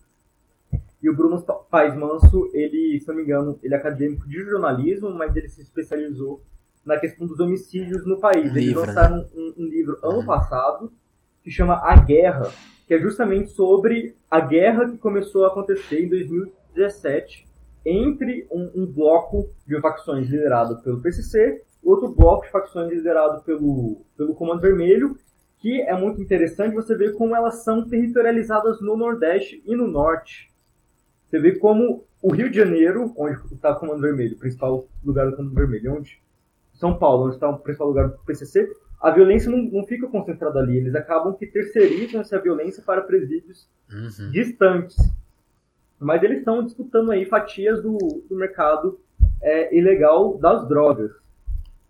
E 1.02 1.10
o 1.10 1.16
Bruno 1.16 1.42
Paes 1.70 1.96
Manso, 1.96 2.50
ele, 2.54 3.00
se 3.00 3.08
não 3.08 3.16
me 3.16 3.24
engano, 3.24 3.60
ele 3.62 3.74
é 3.74 3.78
acadêmico 3.78 4.28
de 4.28 4.44
jornalismo, 4.44 5.12
mas 5.12 5.36
ele 5.36 5.48
se 5.48 5.62
especializou 5.62 6.42
na 6.86 6.98
questão 7.00 7.26
dos 7.26 7.40
homicídios 7.40 8.06
no 8.06 8.20
país. 8.20 8.52
Livro, 8.54 8.60
Eles 8.60 8.76
né? 8.76 8.86
lançaram 8.88 9.18
né? 9.18 9.26
um, 9.36 9.54
um, 9.58 9.66
livro 9.68 9.98
ano 10.04 10.20
uhum. 10.20 10.26
passado 10.26 10.92
que 11.44 11.52
chama 11.52 11.76
A 11.76 11.96
Guerra, 11.96 12.52
que 12.88 12.94
é 12.94 13.00
justamente 13.00 13.52
sobre 13.52 14.16
a 14.30 14.40
guerra 14.40 14.90
que 14.90 14.98
começou 14.98 15.46
a 15.46 15.48
acontecer 15.48 16.04
em 16.04 16.10
2017 16.10 17.46
entre 17.86 18.48
um, 18.52 18.72
um 18.76 18.86
bloco 18.86 19.50
de 19.68 19.80
facções 19.80 20.28
liderado 20.28 20.82
pelo 20.82 21.02
PCC, 21.02 21.62
outro 21.84 22.10
bloco 22.10 22.46
de 22.46 22.52
facções 22.52 22.92
liderado 22.92 23.44
pelo, 23.44 24.02
pelo 24.18 24.34
Comando 24.34 24.62
Vermelho, 24.62 25.16
que 25.66 25.82
é 25.82 25.98
muito 26.00 26.22
interessante 26.22 26.76
você 26.76 26.96
ver 26.96 27.14
como 27.14 27.36
elas 27.36 27.64
são 27.64 27.90
territorializadas 27.90 28.80
no 28.82 28.96
Nordeste 28.96 29.64
e 29.66 29.76
no 29.76 29.88
Norte. 29.88 30.54
Você 31.26 31.40
vê 31.40 31.54
como 31.56 32.06
o 32.22 32.32
Rio 32.32 32.52
de 32.52 32.58
Janeiro, 32.58 33.12
onde 33.18 33.36
está 33.52 33.72
o 33.72 33.80
Comando 33.80 34.00
Vermelho, 34.00 34.36
o 34.36 34.38
principal 34.38 34.88
lugar 35.04 35.28
do 35.28 35.36
Comando 35.36 35.56
Vermelho, 35.56 35.96
onde 35.96 36.22
São 36.72 36.96
Paulo, 37.00 37.26
onde 37.26 37.38
está 37.38 37.50
o 37.50 37.58
principal 37.58 37.88
lugar 37.88 38.10
do 38.10 38.18
PCC, 38.20 38.72
a 39.02 39.10
violência 39.10 39.50
não, 39.50 39.58
não 39.58 39.84
fica 39.88 40.08
concentrada 40.08 40.60
ali. 40.60 40.78
Eles 40.78 40.94
acabam 40.94 41.34
que 41.34 41.48
terceirizam 41.48 42.22
essa 42.22 42.40
violência 42.40 42.84
para 42.84 43.02
presídios 43.02 43.68
uhum. 43.92 44.30
distantes. 44.30 44.96
Mas 46.00 46.22
eles 46.22 46.38
estão 46.38 46.64
disputando 46.64 47.12
aí 47.12 47.26
fatias 47.26 47.82
do, 47.82 47.98
do 48.30 48.36
mercado 48.36 49.00
é, 49.42 49.76
ilegal 49.76 50.38
das 50.38 50.68
drogas. 50.68 51.12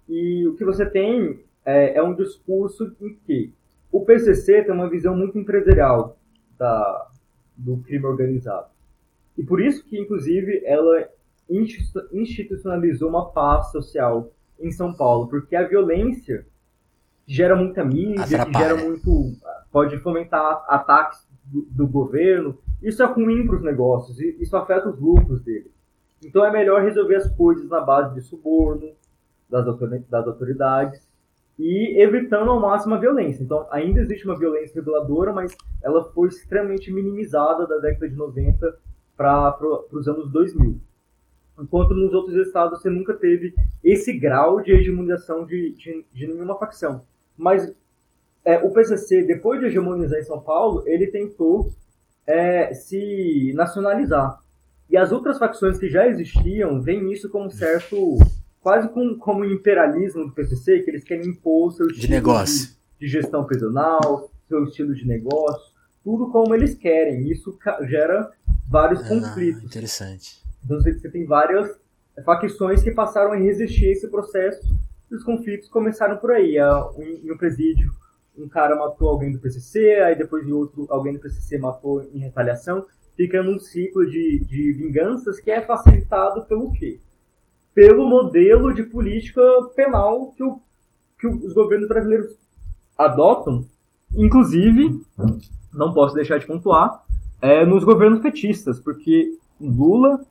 E 0.07 0.47
o 0.47 0.55
que 0.55 0.63
você 0.63 0.86
tem 0.86 1.43
é, 1.65 1.97
é, 1.97 2.01
um 2.01 2.15
discurso 2.15 2.95
em 3.01 3.15
que 3.26 3.51
o 3.96 4.04
PCC 4.04 4.62
tem 4.62 4.74
uma 4.74 4.89
visão 4.89 5.16
muito 5.16 5.39
empresarial 5.39 6.18
da, 6.58 7.08
do 7.56 7.78
crime 7.78 8.06
organizado. 8.06 8.68
E 9.38 9.43
por 9.43 9.62
isso 9.62 9.86
que, 9.86 9.98
inclusive, 9.98 10.62
ela 10.66 11.08
institucionalizou 12.12 13.08
uma 13.08 13.32
paz 13.32 13.72
social 13.72 14.34
em 14.60 14.70
São 14.70 14.93
Paulo, 14.93 15.30
porque 15.30 15.56
a 15.56 15.66
violência 15.66 16.46
gera 17.26 17.56
muita 17.56 17.86
mídia, 17.86 18.26
gera 18.28 18.76
muito. 18.76 19.32
pode 19.72 19.98
fomentar 20.00 20.66
ataques 20.68 21.26
do, 21.46 21.62
do 21.62 21.88
governo. 21.88 22.58
Isso 22.82 23.02
é 23.02 23.06
ruim 23.06 23.48
para 23.48 23.56
os 23.56 23.64
negócios, 23.64 24.20
isso 24.20 24.58
afeta 24.58 24.89
os 24.89 25.00
lucros 25.00 25.39
dele. 25.39 25.72
Então 26.22 26.43
é 26.43 26.52
melhor 26.52 26.84
resolver 26.84 27.16
as 27.16 27.34
coisas 27.34 27.70
na 27.70 27.80
base 27.80 28.14
de 28.14 28.20
suborno 28.20 28.91
das 29.50 29.66
autoridades 30.28 31.05
e 31.58 32.01
evitando 32.01 32.51
ao 32.51 32.60
máximo 32.60 32.95
a 32.95 32.99
violência. 32.99 33.43
Então 33.43 33.68
ainda 33.72 34.01
existe 34.01 34.26
uma 34.26 34.38
violência 34.38 34.76
reguladora, 34.76 35.32
mas 35.32 35.56
ela 35.82 36.03
foi 36.12 36.28
extremamente 36.28 36.91
minimizada 36.91 37.66
da 37.68 37.78
década 37.78 38.10
de 38.10 38.16
90 38.16 38.78
para 39.16 39.58
os 39.91 40.08
anos 40.08 40.32
2000. 40.32 40.80
Enquanto 41.60 41.93
nos 41.93 42.14
outros 42.14 42.36
estados 42.36 42.82
você 42.82 42.89
nunca 42.89 43.14
teve 43.14 43.53
esse 43.84 44.12
grau 44.12 44.62
de 44.62 44.72
hegemonização 44.72 45.45
de, 45.45 45.72
de, 45.72 46.06
de 46.14 46.28
nenhuma 46.28 46.58
facção. 46.58 47.03
Mas 47.38 47.74
é, 48.43 48.58
o 48.58 48.72
PCC, 48.72 49.24
depois 49.24 49.60
de 49.60 49.68
hegemonizar 49.68 50.20
em 50.20 50.24
São 50.24 50.39
Paulo, 50.41 50.84
ele 50.86 51.08
tentou 51.08 51.72
é, 52.28 52.74
se 52.74 53.53
nacionalizar. 53.56 54.39
E 54.89 54.97
as 54.97 55.12
outras 55.12 55.39
facções 55.39 55.80
que 55.80 55.89
já 55.89 56.08
existiam 56.08 56.82
veem 56.82 57.12
isso 57.12 57.30
como 57.30 57.49
certo, 57.49 58.18
quase 58.66 58.89
com, 58.89 59.16
como 59.20 59.41
um 59.41 59.45
imperialismo 59.45 60.26
do 60.26 60.32
PCC, 60.32 60.80
que 60.80 60.89
eles 60.89 61.03
querem 61.03 61.28
impor 61.28 61.72
seu 61.72 61.86
estilo 61.86 62.07
de, 62.07 62.09
negócio. 62.09 62.70
de, 62.97 63.05
de 63.05 63.07
gestão 63.07 63.45
prisional, 63.45 64.32
seu 64.49 64.63
estilo 64.63 64.95
de 64.95 65.05
negócio, 65.05 65.72
tudo 66.03 66.32
como 66.32 66.55
eles 66.55 66.74
querem. 66.74 67.30
Isso 67.30 67.55
gera 67.88 68.32
vários 68.68 69.01
ah, 69.01 69.07
conflitos. 69.07 69.63
Interessante. 69.66 70.41
Então 70.63 70.82
você 70.82 71.09
tem 71.11 71.28
várias 71.28 71.80
facções 72.26 72.82
que 72.82 72.89
passaram 72.89 73.34
a 73.34 73.36
resistir 73.36 73.86
a 73.86 73.91
esse 73.91 74.07
processo 74.07 74.68
e 75.11 75.16
os 75.16 75.24
conflitos 75.24 75.70
começaram 75.70 76.18
por 76.18 76.32
aí. 76.32 76.57
Em 76.97 77.32
um 77.32 77.38
presídio, 77.38 77.91
um 78.36 78.49
cara 78.49 78.76
matou 78.76 79.09
alguém 79.09 79.32
do 79.32 79.38
PCC, 79.38 80.01
aí 80.03 80.18
depois 80.18 80.43
de 80.43 80.51
outro, 80.51 80.88
alguém 80.89 81.13
do 81.13 81.20
PCC 81.20 81.59
matou 81.59 82.01
em 82.11 82.18
retaliação. 82.18 82.84
Fica 83.16 83.43
num 83.43 83.59
ciclo 83.59 84.09
de, 84.09 84.43
de 84.43 84.74
vinganças 84.74 85.39
que 85.39 85.51
é 85.51 85.61
facilitado 85.61 86.47
pelo 86.47 86.72
quê? 86.72 86.99
Pelo 87.76 88.07
modelo 88.07 88.73
de 88.73 88.84
política 88.84 89.41
penal 89.76 90.34
que, 90.36 90.43
o, 90.43 90.61
que 91.19 91.28
os 91.28 91.53
governos 91.53 91.88
brasileiros 91.88 92.36
adotam, 92.97 93.65
inclusive, 94.15 95.01
não 95.73 95.93
posso 95.93 96.15
deixar 96.15 96.39
de 96.39 96.47
pontuar, 96.47 97.03
é, 97.41 97.65
nos 97.65 97.84
governos 97.84 98.21
petistas, 98.21 98.80
porque 98.80 99.38
Lula 99.59 100.21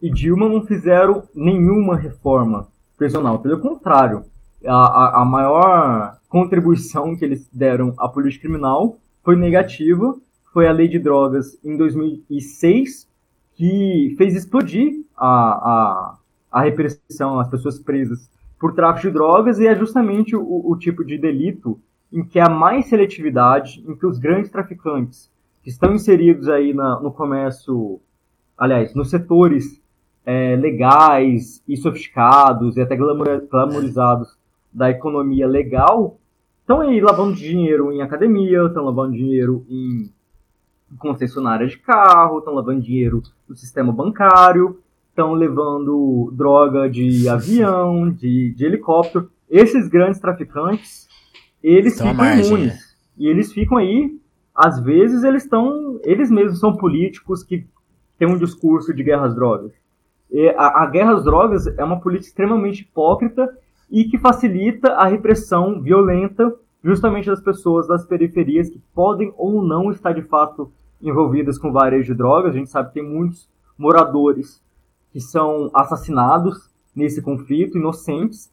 e 0.00 0.10
Dilma 0.10 0.48
não 0.48 0.64
fizeram 0.64 1.22
nenhuma 1.34 1.96
reforma 1.96 2.68
prisional. 2.96 3.38
Pelo 3.40 3.60
contrário, 3.60 4.24
a, 4.64 4.74
a, 4.74 5.22
a 5.22 5.24
maior 5.24 6.18
contribuição 6.28 7.14
que 7.16 7.24
eles 7.24 7.48
deram 7.52 7.94
à 7.98 8.08
política 8.08 8.42
criminal 8.42 8.98
foi 9.22 9.36
negativa, 9.36 10.16
foi 10.52 10.66
a 10.66 10.72
lei 10.72 10.88
de 10.88 10.98
drogas 10.98 11.58
em 11.62 11.76
2006, 11.76 13.06
que 13.54 14.14
fez 14.16 14.34
explodir 14.34 15.04
a, 15.16 15.28
a, 15.28 16.18
a 16.50 16.62
repressão 16.62 17.38
às 17.38 17.48
pessoas 17.48 17.78
presas 17.78 18.30
por 18.58 18.74
tráfico 18.74 19.08
de 19.08 19.12
drogas, 19.12 19.58
e 19.58 19.66
é 19.66 19.74
justamente 19.74 20.34
o, 20.34 20.70
o 20.70 20.76
tipo 20.76 21.04
de 21.04 21.18
delito 21.18 21.78
em 22.12 22.24
que 22.24 22.38
há 22.38 22.48
mais 22.48 22.86
seletividade, 22.88 23.84
em 23.86 23.94
que 23.94 24.06
os 24.06 24.18
grandes 24.18 24.50
traficantes 24.50 25.30
que 25.62 25.70
estão 25.70 25.94
inseridos 25.94 26.48
aí 26.48 26.72
na, 26.72 27.00
no 27.00 27.12
comércio, 27.12 28.00
aliás, 28.56 28.94
nos 28.94 29.10
setores 29.10 29.82
é, 30.24 30.56
legais 30.56 31.62
e 31.68 31.76
sofisticados 31.76 32.76
e 32.76 32.80
até 32.80 32.96
glamorizados 32.96 34.36
da 34.72 34.90
economia 34.90 35.46
legal 35.46 36.18
estão 36.60 36.80
aí 36.80 37.00
lavando 37.00 37.36
dinheiro 37.36 37.92
em 37.92 38.02
academia, 38.02 38.64
estão 38.66 38.84
lavando 38.84 39.12
dinheiro 39.12 39.64
em 39.68 40.10
concessionária 40.98 41.66
de 41.66 41.78
carro, 41.78 42.38
estão 42.38 42.54
lavando 42.54 42.80
dinheiro 42.80 43.22
no 43.48 43.56
sistema 43.56 43.92
bancário, 43.92 44.80
estão 45.16 45.32
levando 45.32 46.30
droga 46.36 46.90
de 46.90 47.26
avião, 47.26 48.10
de, 48.10 48.52
de 48.54 48.64
helicóptero. 48.66 49.30
Esses 49.48 49.88
grandes 49.88 50.20
traficantes, 50.20 51.08
eles 51.62 51.94
estão 51.94 52.10
ficam 52.10 52.38
imunes. 52.38 52.74
É. 52.74 52.78
E 53.16 53.28
eles 53.28 53.50
ficam 53.50 53.78
aí, 53.78 54.14
às 54.54 54.78
vezes 54.78 55.24
eles 55.24 55.44
estão, 55.44 55.98
eles 56.04 56.30
mesmos 56.30 56.60
são 56.60 56.76
políticos 56.76 57.42
que 57.42 57.66
têm 58.18 58.28
um 58.28 58.36
discurso 58.36 58.92
de 58.92 59.02
guerra 59.02 59.26
às 59.26 59.34
drogas. 59.34 59.72
A, 60.58 60.82
a 60.82 60.86
guerra 60.86 61.14
às 61.14 61.24
drogas 61.24 61.66
é 61.66 61.82
uma 61.82 61.98
política 61.98 62.28
extremamente 62.28 62.82
hipócrita 62.82 63.48
e 63.90 64.04
que 64.04 64.18
facilita 64.18 64.92
a 64.92 65.06
repressão 65.06 65.80
violenta 65.80 66.52
justamente 66.84 67.26
das 67.26 67.40
pessoas 67.40 67.88
das 67.88 68.04
periferias 68.04 68.68
que 68.68 68.80
podem 68.94 69.32
ou 69.38 69.62
não 69.62 69.90
estar 69.90 70.12
de 70.12 70.22
fato 70.22 70.70
envolvidas 71.00 71.58
com 71.58 71.72
varejo 71.72 72.12
de 72.12 72.18
drogas. 72.18 72.54
A 72.54 72.58
gente 72.58 72.70
sabe 72.70 72.88
que 72.88 72.94
tem 72.94 73.02
muitos 73.02 73.48
moradores 73.78 74.60
que 75.16 75.20
são 75.22 75.70
assassinados 75.72 76.68
nesse 76.94 77.22
conflito, 77.22 77.78
inocentes, 77.78 78.52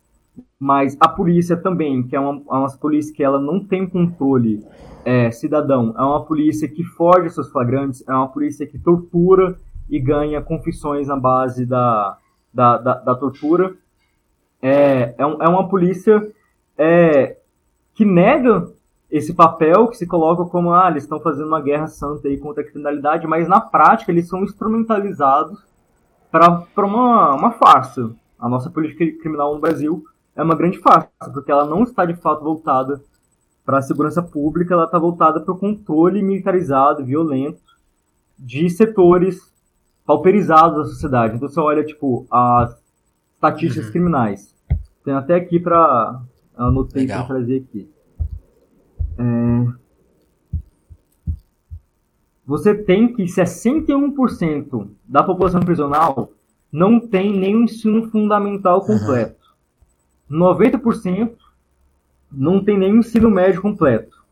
mas 0.57 0.95
a 0.97 1.09
polícia 1.09 1.57
também, 1.57 2.03
que 2.03 2.15
é 2.15 2.19
uma, 2.21 2.35
é 2.37 2.55
uma 2.55 2.77
polícia 2.77 3.13
que 3.13 3.21
ela 3.21 3.37
não 3.37 3.59
tem 3.59 3.85
controle 3.85 4.65
é, 5.03 5.29
cidadão, 5.29 5.93
é 5.97 6.01
uma 6.01 6.23
polícia 6.23 6.65
que 6.69 6.81
foge 6.81 7.29
seus 7.31 7.51
flagrantes, 7.51 8.01
é 8.07 8.13
uma 8.13 8.29
polícia 8.29 8.65
que 8.65 8.79
tortura 8.79 9.59
e 9.89 9.99
ganha 9.99 10.41
confissões 10.41 11.09
na 11.09 11.17
base 11.17 11.65
da, 11.65 12.17
da, 12.53 12.77
da, 12.77 12.93
da 12.93 13.15
tortura. 13.15 13.75
É, 14.61 14.69
é, 14.71 15.15
é 15.17 15.49
uma 15.49 15.67
polícia 15.67 16.31
é, 16.77 17.39
que 17.93 18.05
nega 18.05 18.71
esse 19.11 19.33
papel, 19.33 19.89
que 19.89 19.97
se 19.97 20.07
coloca 20.07 20.45
como, 20.45 20.71
ah, 20.71 20.89
eles 20.89 21.03
estão 21.03 21.19
fazendo 21.19 21.47
uma 21.47 21.59
guerra 21.59 21.87
santa 21.87 22.29
aí 22.29 22.37
contra 22.37 22.63
a 22.63 22.65
criminalidade, 22.65 23.27
mas 23.27 23.49
na 23.49 23.59
prática 23.59 24.13
eles 24.13 24.29
são 24.29 24.45
instrumentalizados 24.45 25.72
para 26.33 26.85
uma, 26.85 27.35
uma 27.35 27.51
farsa. 27.51 28.11
A 28.39 28.49
nossa 28.49 28.69
política 28.69 29.05
criminal 29.21 29.53
no 29.53 29.61
Brasil 29.61 30.03
é 30.35 30.41
uma 30.41 30.55
grande 30.55 30.79
farsa, 30.79 31.09
porque 31.31 31.51
ela 31.51 31.65
não 31.65 31.83
está 31.83 32.05
de 32.05 32.15
fato 32.15 32.43
voltada 32.43 32.99
para 33.63 33.77
a 33.77 33.81
segurança 33.81 34.21
pública, 34.21 34.73
ela 34.73 34.85
está 34.85 34.97
voltada 34.97 35.39
para 35.39 35.53
o 35.53 35.57
controle 35.57 36.23
militarizado, 36.23 37.05
violento 37.05 37.61
de 38.37 38.67
setores 38.69 39.53
pauperizados 40.05 40.77
da 40.77 40.85
sociedade. 40.85 41.35
Então 41.35 41.47
você 41.47 41.59
olha, 41.59 41.85
tipo, 41.85 42.25
as 42.31 42.75
estatísticas 43.35 43.85
uhum. 43.85 43.91
criminais. 43.91 44.55
Tem 45.05 45.13
até 45.13 45.35
aqui 45.35 45.59
para 45.59 46.19
anotei 46.55 47.05
para 47.05 47.23
trazer 47.23 47.63
aqui. 47.67 47.89
É... 49.19 49.82
Você 52.45 52.75
tem 52.75 53.13
que 53.13 53.23
61% 53.23 54.87
da 55.07 55.23
população 55.23 55.61
prisional 55.61 56.31
não 56.71 56.99
tem 56.99 57.37
nenhum 57.37 57.63
ensino 57.63 58.09
fundamental 58.09 58.81
completo. 58.81 59.37
Uhum. 60.29 60.39
90% 60.39 61.31
não 62.31 62.63
tem 62.63 62.77
nem 62.77 62.97
ensino 62.97 63.29
médio 63.29 63.61
completo. 63.61 64.23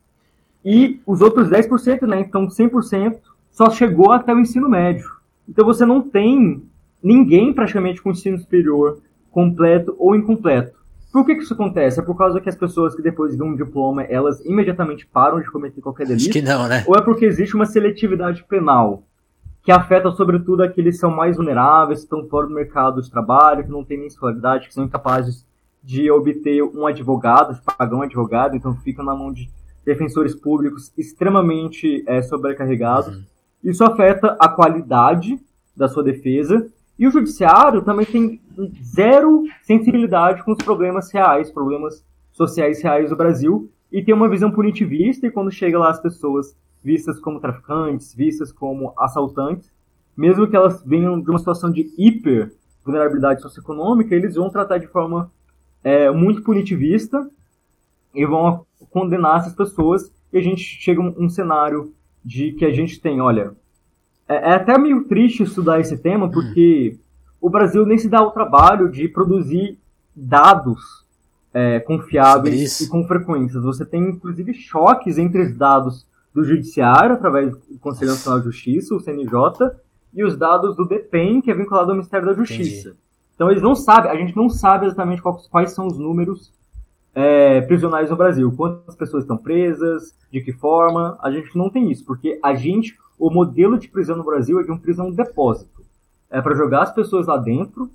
E 0.66 0.99
os 1.05 1.22
outros 1.22 1.49
10%, 1.49 2.01
né, 2.07 2.20
então 2.20 2.47
100%, 2.47 3.20
só 3.51 3.70
chegou 3.70 4.12
até 4.12 4.34
o 4.34 4.39
ensino 4.39 4.68
médio. 4.68 5.09
Então 5.47 5.66
você 5.66 5.86
não 5.86 6.01
tem 6.01 6.64
ninguém 7.01 7.53
praticamente 7.53 8.01
com 8.01 8.12
ensino 8.12 8.39
superior 8.39 9.01
completo 9.30 9.95
ou 9.97 10.16
incompleto. 10.16 10.81
Por 11.12 11.26
que, 11.26 11.36
que 11.36 11.43
isso 11.43 11.53
acontece? 11.53 11.99
É 11.99 12.03
por 12.03 12.18
causa 12.18 12.39
que 12.39 12.47
as 12.47 12.55
pessoas 12.55 12.95
que 12.95 13.01
depois 13.01 13.36
de 13.36 13.43
um 13.43 13.55
diploma, 13.55 14.03
elas 14.03 14.39
imediatamente 14.45 15.05
param 15.05 15.41
de 15.41 15.51
cometer 15.51 15.82
qualquer 15.82 16.07
delito? 16.07 16.24
Acho 16.24 16.32
que 16.32 16.41
não, 16.41 16.68
né? 16.68 16.84
Ou 16.88 16.95
é 16.95 17.01
porque 17.01 17.26
existe 17.26 17.55
uma 17.55 17.66
seletividade 17.66 18.43
penal 18.45 19.03
que 19.64 19.72
afeta 19.72 20.12
sobretudo 20.12 20.64
aqueles 20.64 20.95
que 20.95 21.01
são 21.01 21.12
mais 21.12 21.36
vulneráveis, 21.36 21.99
que 21.99 22.05
estão 22.05 22.28
fora 22.28 22.47
do 22.47 22.53
mercado 22.53 23.01
de 23.01 23.12
trabalho, 23.12 23.64
que 23.64 23.70
não 23.70 23.84
têm 23.84 23.97
nem 23.97 24.07
escolaridade, 24.07 24.68
que 24.68 24.74
são 24.74 24.86
incapazes 24.86 25.45
de 25.84 26.09
obter 26.09 26.64
um 26.64 26.86
advogado, 26.86 27.55
de 27.55 27.62
pagar 27.62 27.95
um 27.95 28.01
advogado, 28.01 28.55
então 28.55 28.76
ficam 28.78 29.03
na 29.03 29.16
mão 29.16 29.32
de 29.32 29.49
defensores 29.86 30.34
públicos 30.34 30.91
extremamente 30.97 32.03
é, 32.07 32.22
sobrecarregados. 32.22 33.16
Uhum. 33.16 33.24
Isso 33.64 33.84
afeta 33.84 34.36
a 34.39 34.47
qualidade 34.47 35.39
da 35.76 35.88
sua 35.88 36.03
defesa 36.03 36.68
e 36.97 37.07
o 37.07 37.12
judiciário 37.12 37.82
também 37.82 38.05
tem 38.05 38.41
zero 38.84 39.43
sensibilidade 39.62 40.43
com 40.43 40.52
os 40.52 40.58
problemas 40.58 41.12
reais, 41.12 41.52
problemas 41.52 42.06
sociais 42.32 42.82
reais 42.82 43.10
do 43.10 43.16
Brasil, 43.16 43.70
e 43.91 44.02
tem 44.04 44.14
uma 44.14 44.30
visão 44.30 44.52
punitivista, 44.52 45.28
e 45.28 45.32
quando 45.32 45.52
chega 45.52 45.78
lá 45.78 45.89
as 45.89 46.02
pessoas 46.02 46.56
vistas 46.84 47.20
como 47.20 47.39
traficantes, 47.39 48.16
vistas 48.16 48.52
como 48.52 48.93
assaltantes, 48.97 49.72
mesmo 50.16 50.47
que 50.47 50.56
elas 50.56 50.84
venham 50.84 51.20
de 51.22 51.30
uma 51.30 51.39
situação 51.39 51.70
de 51.70 51.91
hiper 51.97 52.54
vulnerabilidade 52.84 53.41
socioeconômica, 53.41 54.16
eles 54.16 54.36
vão 54.36 54.49
tratar 54.49 54.78
de 54.78 54.88
forma 54.88 55.32
é, 55.84 56.10
muito 56.10 56.41
punitivista 56.41 57.30
e 58.14 58.26
vão 58.26 58.66
condenar 58.89 59.39
essas 59.39 59.54
pessoas, 59.54 60.12
e 60.34 60.38
a 60.38 60.41
gente 60.41 60.64
chega 60.64 61.02
a 61.02 61.06
um, 61.06 61.30
cenário 61.30 61.93
de 62.24 62.52
que 62.54 62.66
a 62.66 62.72
gente 62.72 62.99
tem, 62.99 63.22
olha, 63.22 63.56
é, 64.28 64.36
é 64.36 64.54
até 64.54 64.78
meio 64.78 65.04
triste 65.06 65.43
estudar 65.43 65.80
esse 65.80 65.97
tema, 65.97 66.28
hum. 66.28 66.32
O 67.42 67.50
Brasil 67.50 67.86
nem 67.86 67.98
se 67.98 68.08
dá 68.08 68.22
o 68.22 68.32
trabalho 68.32 68.89
de 68.89 69.08
produzir 69.10 69.80
dados 70.16 71.04
é, 71.54 71.80
confiáveis 71.80 72.80
e 72.82 72.88
com 72.88 73.06
frequências. 73.06 73.64
Você 73.64 73.84
tem, 73.84 74.10
inclusive, 74.10 74.54
choques 74.54 75.18
entre 75.18 75.42
os 75.42 75.58
dados 75.58 76.08
do 76.34 76.44
Judiciário, 76.44 77.16
através 77.16 77.52
do 77.52 77.80
Conselho 77.80 78.12
Nacional 78.12 78.39
de 78.39 78.46
Justiça, 78.46 78.96
o 78.96 79.00
CNJ, 79.00 79.72
e 80.14 80.24
os 80.24 80.38
dados 80.38 80.76
do 80.76 80.86
DEPEN, 80.86 81.42
que 81.42 81.50
é 81.50 81.54
vinculado 81.54 81.89
ao 81.89 81.98
Ministério 81.98 82.28
da 82.28 82.34
Justiça. 82.34 82.89
Entendi. 82.89 83.02
Então 83.36 83.50
eles 83.50 83.64
não 83.64 83.74
sabem, 83.74 84.12
a 84.12 84.16
gente 84.16 84.36
não 84.36 84.50
sabe 84.50 84.86
exatamente 84.86 85.22
quais, 85.22 85.48
quais 85.48 85.72
são 85.72 85.88
os 85.88 85.98
números 85.98 86.54
é, 87.16 87.62
prisionais 87.62 88.10
no 88.10 88.16
Brasil. 88.16 88.52
Quantas 88.56 88.96
pessoas 88.96 89.24
estão 89.24 89.38
presas, 89.38 90.16
de 90.32 90.42
que 90.42 90.54
forma, 90.54 91.18
a 91.22 91.32
gente 91.32 91.58
não 91.58 91.70
tem 91.70 91.92
isso, 91.92 92.06
porque 92.06 92.39
a 92.44 92.54
gente, 92.54 92.96
o 93.18 93.30
modelo 93.30 93.80
de 93.80 93.88
prisão 93.88 94.16
no 94.16 94.24
Brasil 94.24 94.60
é 94.60 94.64
de 94.64 94.72
um 94.72 94.78
prisão 94.78 95.12
depósito. 95.12 95.81
É 96.32 96.42
para 96.42 96.56
jogar 96.56 96.84
as 96.84 96.94
pessoas 96.94 97.28
lá 97.28 97.38
dentro, 97.38 97.92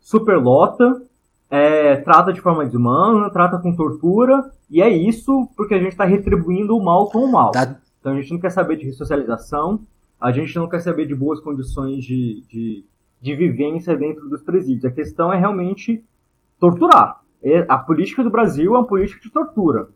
superlota, 0.00 1.02
é, 1.50 1.96
trata 1.96 2.32
de 2.32 2.40
forma 2.40 2.64
desumana, 2.64 3.30
trata 3.30 3.58
com 3.58 3.74
tortura, 3.74 4.50
e 4.70 4.80
é 4.80 4.88
isso 4.88 5.48
porque 5.56 5.74
a 5.74 5.78
gente 5.78 5.92
está 5.92 6.04
retribuindo 6.04 6.76
o 6.76 6.84
mal 6.84 7.10
com 7.10 7.18
o 7.18 7.32
mal. 7.32 7.50
Tá. 7.50 7.76
Então 8.00 8.12
a 8.12 8.16
gente 8.20 8.32
não 8.32 8.40
quer 8.40 8.50
saber 8.50 8.76
de 8.76 8.86
ressocialização, 8.86 9.80
a 10.20 10.30
gente 10.30 10.56
não 10.56 10.68
quer 10.68 10.80
saber 10.80 11.06
de 11.06 11.14
boas 11.14 11.40
condições 11.40 12.04
de, 12.04 12.42
de, 12.48 12.84
de 13.20 13.34
vivência 13.34 13.96
dentro 13.96 14.28
dos 14.28 14.42
presídios. 14.42 14.84
A 14.84 14.90
questão 14.90 15.32
é 15.32 15.38
realmente 15.38 16.04
torturar. 16.58 17.20
A 17.68 17.76
política 17.76 18.22
do 18.22 18.30
Brasil 18.30 18.74
é 18.74 18.78
uma 18.78 18.86
política 18.86 19.20
de 19.20 19.30
tortura. 19.30 19.88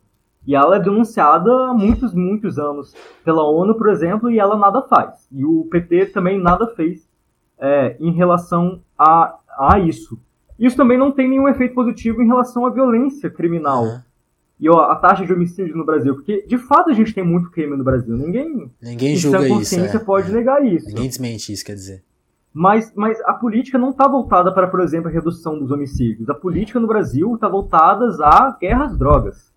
E 0.47 0.55
ela 0.55 0.77
é 0.77 0.81
denunciada 0.81 1.51
há 1.51 1.75
muitos, 1.75 2.13
muitos 2.13 2.59
anos 2.59 2.95
pela 3.25 3.43
ONU, 3.49 3.75
por 3.77 3.89
exemplo, 3.89 4.31
e 4.31 4.39
ela 4.39 4.57
nada 4.57 4.83
faz. 4.83 5.29
E 5.31 5.45
o 5.45 5.65
PT 5.71 6.07
também 6.07 6.41
nada 6.41 6.67
fez 6.75 7.06
é, 7.59 7.97
em 8.01 8.13
relação 8.13 8.81
a, 8.99 9.37
a 9.59 9.79
isso. 9.79 10.19
Isso 10.59 10.77
também 10.77 10.99
não 10.99 11.13
tem 11.13 11.29
nenhum 11.29 11.49
efeito 11.49 11.75
positivo 11.75 12.23
em 12.23 12.27
relação 12.27 12.65
à 12.67 12.71
violência 12.71 13.29
criminal. 13.29 13.85
Uhum. 13.85 14.01
E 14.59 14.71
ó, 14.71 14.91
a 14.91 14.97
taxa 14.97 15.27
de 15.27 15.33
homicídio 15.33 15.77
no 15.77 15.85
Brasil, 15.85 16.15
porque 16.15 16.47
de 16.47 16.57
fato 16.57 16.91
a 16.91 16.95
gente 16.95 17.13
tem 17.13 17.23
muito 17.23 17.51
crime 17.51 17.77
no 17.77 17.85
Brasil. 17.85 18.17
Ninguém, 18.17 18.71
Ninguém 18.83 19.17
julga 19.17 19.41
isso. 19.41 19.49
consciência 19.49 19.99
é, 19.99 20.01
pode 20.01 20.31
é. 20.31 20.35
negar 20.35 20.65
isso. 20.65 20.89
Ninguém 20.89 21.09
desmente 21.09 21.53
isso, 21.53 21.65
quer 21.65 21.75
dizer. 21.75 22.03
Mas, 22.55 22.91
mas 22.97 23.21
a 23.27 23.35
política 23.35 23.77
não 23.77 23.91
está 23.91 24.09
voltada 24.09 24.51
para, 24.51 24.67
por 24.67 24.81
exemplo, 24.81 25.09
a 25.11 25.13
redução 25.13 25.59
dos 25.59 25.71
homicídios. 25.71 26.31
A 26.31 26.35
política 26.35 26.81
no 26.81 26.87
Brasil 26.87 27.35
está 27.35 27.47
voltada 27.49 28.07
à 28.25 28.57
guerra 28.59 28.87
às 28.87 28.97
drogas. 28.97 29.53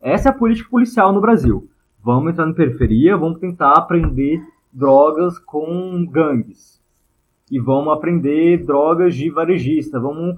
Essa 0.00 0.30
é 0.30 0.32
a 0.32 0.34
política 0.34 0.70
policial 0.70 1.12
no 1.12 1.20
Brasil. 1.20 1.68
Vamos 2.02 2.32
entrar 2.32 2.46
na 2.46 2.54
periferia, 2.54 3.14
vamos 3.14 3.38
tentar 3.40 3.74
aprender 3.74 4.42
drogas 4.72 5.38
com 5.38 6.06
gangues. 6.06 6.79
E 7.50 7.58
vamos 7.58 7.92
aprender 7.92 8.64
drogas 8.64 9.14
de 9.14 9.30
varejista. 9.30 9.98
Vamos. 9.98 10.36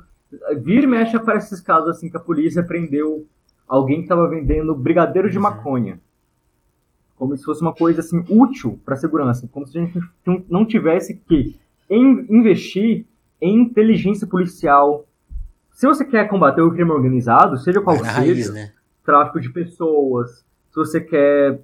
Vir 0.63 0.85
e 0.85 0.87
mexe 0.87 1.19
para 1.19 1.37
esses 1.37 1.61
casos 1.61 1.91
assim 1.91 2.09
que 2.09 2.17
a 2.17 2.21
polícia 2.21 2.63
prendeu 2.63 3.27
alguém 3.69 3.99
que 3.99 4.05
estava 4.05 4.27
vendendo 4.29 4.75
brigadeiro 4.75 5.29
de 5.29 5.37
uhum. 5.37 5.43
maconha. 5.43 6.01
Como 7.17 7.37
se 7.37 7.45
fosse 7.45 7.61
uma 7.61 7.75
coisa 7.75 8.01
assim 8.01 8.25
útil 8.29 8.81
para 8.85 8.95
a 8.95 8.97
segurança. 8.97 9.49
Como 9.53 9.67
se 9.67 9.79
a 9.79 9.83
gente 9.83 10.01
não 10.49 10.65
tivesse 10.65 11.15
que 11.29 11.57
investir 11.91 13.07
em 13.41 13.61
inteligência 13.61 14.27
policial. 14.27 15.05
Se 15.71 15.87
você 15.87 16.05
quer 16.05 16.29
combater 16.29 16.63
o 16.63 16.73
crime 16.73 16.91
organizado, 16.91 17.59
seja 17.59 17.81
qual 17.81 17.97
seja, 17.97 18.11
raiz, 18.11 18.53
né? 18.53 18.73
tráfico 19.05 19.41
de 19.41 19.51
pessoas, 19.51 20.45
se 20.71 20.77
você 20.77 21.01
quer 21.01 21.61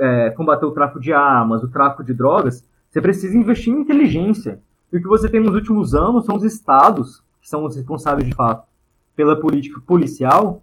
é, 0.00 0.30
combater 0.30 0.66
o 0.66 0.72
tráfico 0.72 1.00
de 1.00 1.12
armas, 1.12 1.62
o 1.62 1.68
tráfico 1.68 2.02
de 2.02 2.12
drogas, 2.12 2.64
você 2.90 3.00
precisa 3.00 3.36
investir 3.36 3.72
em 3.72 3.80
inteligência. 3.80 4.60
E 4.92 4.96
o 4.96 5.00
que 5.00 5.06
você 5.06 5.28
tem 5.28 5.40
nos 5.40 5.54
últimos 5.54 5.94
anos 5.94 6.24
são 6.24 6.34
os 6.34 6.42
estados, 6.42 7.22
que 7.40 7.48
são 7.48 7.64
os 7.64 7.76
responsáveis 7.76 8.26
de 8.26 8.34
fato 8.34 8.68
pela 9.14 9.38
política 9.38 9.80
policial, 9.86 10.62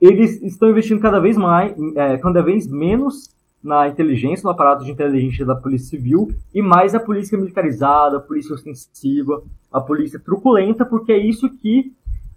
eles 0.00 0.40
estão 0.42 0.70
investindo 0.70 1.00
cada 1.00 1.18
vez 1.18 1.36
mais, 1.36 1.74
é, 1.96 2.18
cada 2.18 2.42
vez 2.42 2.66
menos 2.66 3.34
na 3.62 3.88
inteligência, 3.88 4.44
no 4.44 4.50
aparato 4.50 4.84
de 4.84 4.92
inteligência 4.92 5.44
da 5.44 5.56
Polícia 5.56 5.88
Civil, 5.88 6.28
e 6.54 6.62
mais 6.62 6.94
a 6.94 7.00
polícia 7.00 7.36
militarizada, 7.36 8.18
a 8.18 8.20
polícia 8.20 8.54
ostensiva, 8.54 9.42
a 9.72 9.80
polícia 9.80 10.20
truculenta, 10.20 10.84
porque 10.84 11.10
é 11.10 11.18
isso 11.18 11.50
que, 11.50 11.92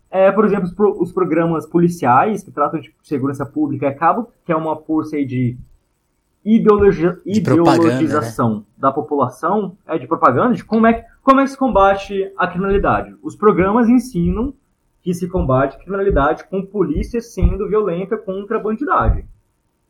é, 0.09 0.31
por 0.31 0.45
exemplo, 0.45 0.65
os, 0.65 0.73
pro, 0.73 1.01
os 1.01 1.11
programas 1.11 1.67
policiais 1.67 2.41
que 2.41 2.51
tratam 2.51 2.79
de 2.79 2.91
segurança 3.03 3.45
pública 3.45 3.89
acabam, 3.89 4.25
que 4.43 4.51
é 4.51 4.55
uma 4.55 4.75
força 4.75 5.17
aí 5.17 5.25
de, 5.25 5.57
ideologia, 6.43 7.19
de 7.25 7.39
ideologização 7.39 8.55
né? 8.55 8.63
da 8.77 8.91
população, 8.91 9.77
é 9.87 9.97
de 9.97 10.07
propaganda, 10.07 10.55
de 10.55 10.63
como 10.63 10.87
é, 10.87 11.05
como 11.21 11.39
é 11.39 11.43
que 11.43 11.51
se 11.51 11.57
combate 11.57 12.31
a 12.37 12.47
criminalidade. 12.47 13.15
Os 13.21 13.35
programas 13.35 13.89
ensinam 13.89 14.53
que 15.01 15.13
se 15.13 15.27
combate 15.27 15.75
a 15.75 15.79
criminalidade 15.79 16.43
com 16.45 16.65
polícia 16.65 17.21
sendo 17.21 17.67
violenta 17.67 18.17
contra 18.17 18.57
a 18.57 18.61
bandidagem 18.61 19.25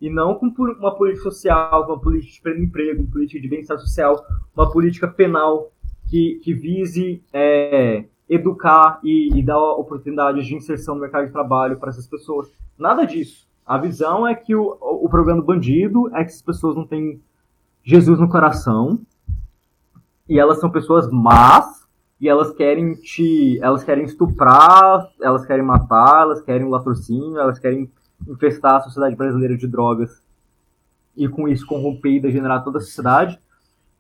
e 0.02 0.10
não 0.10 0.36
com 0.36 0.48
uma 0.80 0.96
política 0.96 1.24
social, 1.24 1.86
uma 1.86 2.00
política 2.00 2.54
de 2.54 2.64
emprego, 2.64 3.02
uma 3.02 3.12
política 3.12 3.42
de 3.42 3.48
bem-estar 3.48 3.78
social, 3.80 4.24
uma 4.56 4.72
política 4.72 5.08
penal 5.08 5.72
que, 6.10 6.40
que 6.44 6.54
vise 6.54 7.22
é, 7.34 8.06
educar 8.30 9.00
e, 9.04 9.38
e, 9.38 9.44
dar 9.44 9.60
oportunidades 9.60 10.46
de 10.46 10.56
inserção 10.56 10.96
no 10.96 11.02
mercado 11.02 11.26
de 11.26 11.34
trabalho 11.34 11.78
para 11.78 11.90
essas 11.90 12.08
pessoas. 12.08 12.50
Nada 12.78 13.06
disso. 13.06 13.49
A 13.70 13.78
visão 13.78 14.26
é 14.26 14.34
que 14.34 14.56
o, 14.56 14.76
o 14.82 15.08
problema 15.08 15.40
do 15.40 15.46
bandido 15.46 16.10
é 16.16 16.24
que 16.24 16.32
essas 16.32 16.42
pessoas 16.42 16.76
não 16.76 16.88
têm 16.88 17.22
Jesus 17.84 18.20
no 18.20 18.28
coração 18.28 19.00
e 20.28 20.40
elas 20.40 20.60
são 20.60 20.72
pessoas 20.72 21.08
más 21.12 21.88
e 22.20 22.28
elas 22.28 22.52
querem 22.52 22.96
te, 22.96 23.60
elas 23.62 23.84
querem 23.84 24.06
estuprar, 24.06 25.08
elas 25.22 25.46
querem 25.46 25.64
matar, 25.64 26.24
elas 26.24 26.42
querem 26.42 26.66
um 26.66 26.72
latrocínio, 26.72 27.38
elas 27.38 27.60
querem 27.60 27.92
infestar 28.28 28.78
a 28.78 28.82
sociedade 28.82 29.16
brasileira 29.16 29.56
de 29.56 29.68
drogas 29.68 30.20
e 31.16 31.30
com 31.30 31.48
isso 31.48 31.68
corromper 31.68 32.14
e 32.14 32.20
degenerar 32.20 32.64
toda 32.64 32.80
a 32.80 32.82
sociedade. 32.82 33.40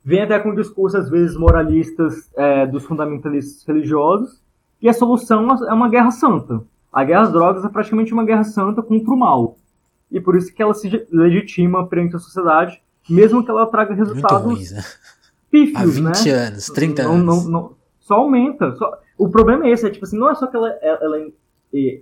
Vem 0.04 0.24
até 0.24 0.40
com 0.40 0.56
discursos, 0.56 1.00
às 1.00 1.10
vezes, 1.12 1.38
moralistas 1.38 2.32
é, 2.36 2.66
dos 2.66 2.86
fundamentalistas 2.86 3.64
religiosos, 3.68 4.42
e 4.82 4.90
a 4.90 4.94
solução 4.94 5.48
é 5.68 5.74
uma 5.74 5.90
guerra 5.90 6.10
santa. 6.10 6.64
A 6.92 7.04
guerra 7.04 7.22
às 7.22 7.32
drogas 7.32 7.64
é 7.64 7.70
praticamente 7.70 8.14
uma 8.14 8.26
guerra 8.26 8.44
santa 8.44 8.82
contra 8.82 9.14
o 9.14 9.18
mal. 9.18 9.59
E 10.12 10.20
por 10.20 10.36
isso 10.36 10.54
que 10.54 10.62
ela 10.62 10.74
se 10.74 10.90
legitima 11.12 11.88
perante 11.88 12.16
a 12.16 12.20
sociedade, 12.20 12.82
mesmo 13.10 13.44
que 13.44 13.52
ela 13.52 13.66
traga 13.68 13.94
resultados 13.94 14.44
ruins, 14.44 14.72
né? 14.72 14.84
pífios, 15.50 15.82
Há 15.82 15.86
20 15.86 16.26
né? 16.26 16.32
anos, 16.32 16.66
30 16.68 17.04
não, 17.04 17.12
anos. 17.14 17.46
Não, 17.46 17.52
não, 17.52 17.76
só 18.00 18.16
aumenta. 18.16 18.76
Só... 18.76 19.00
O 19.18 19.30
problema 19.30 19.68
é 19.68 19.72
esse, 19.72 19.86
é 19.86 19.90
tipo 19.90 20.06
assim, 20.06 20.18
não 20.18 20.30
é 20.30 20.36
só 20.36 20.48
que 20.48 20.56
ela, 20.56 20.70
ela, 20.82 21.32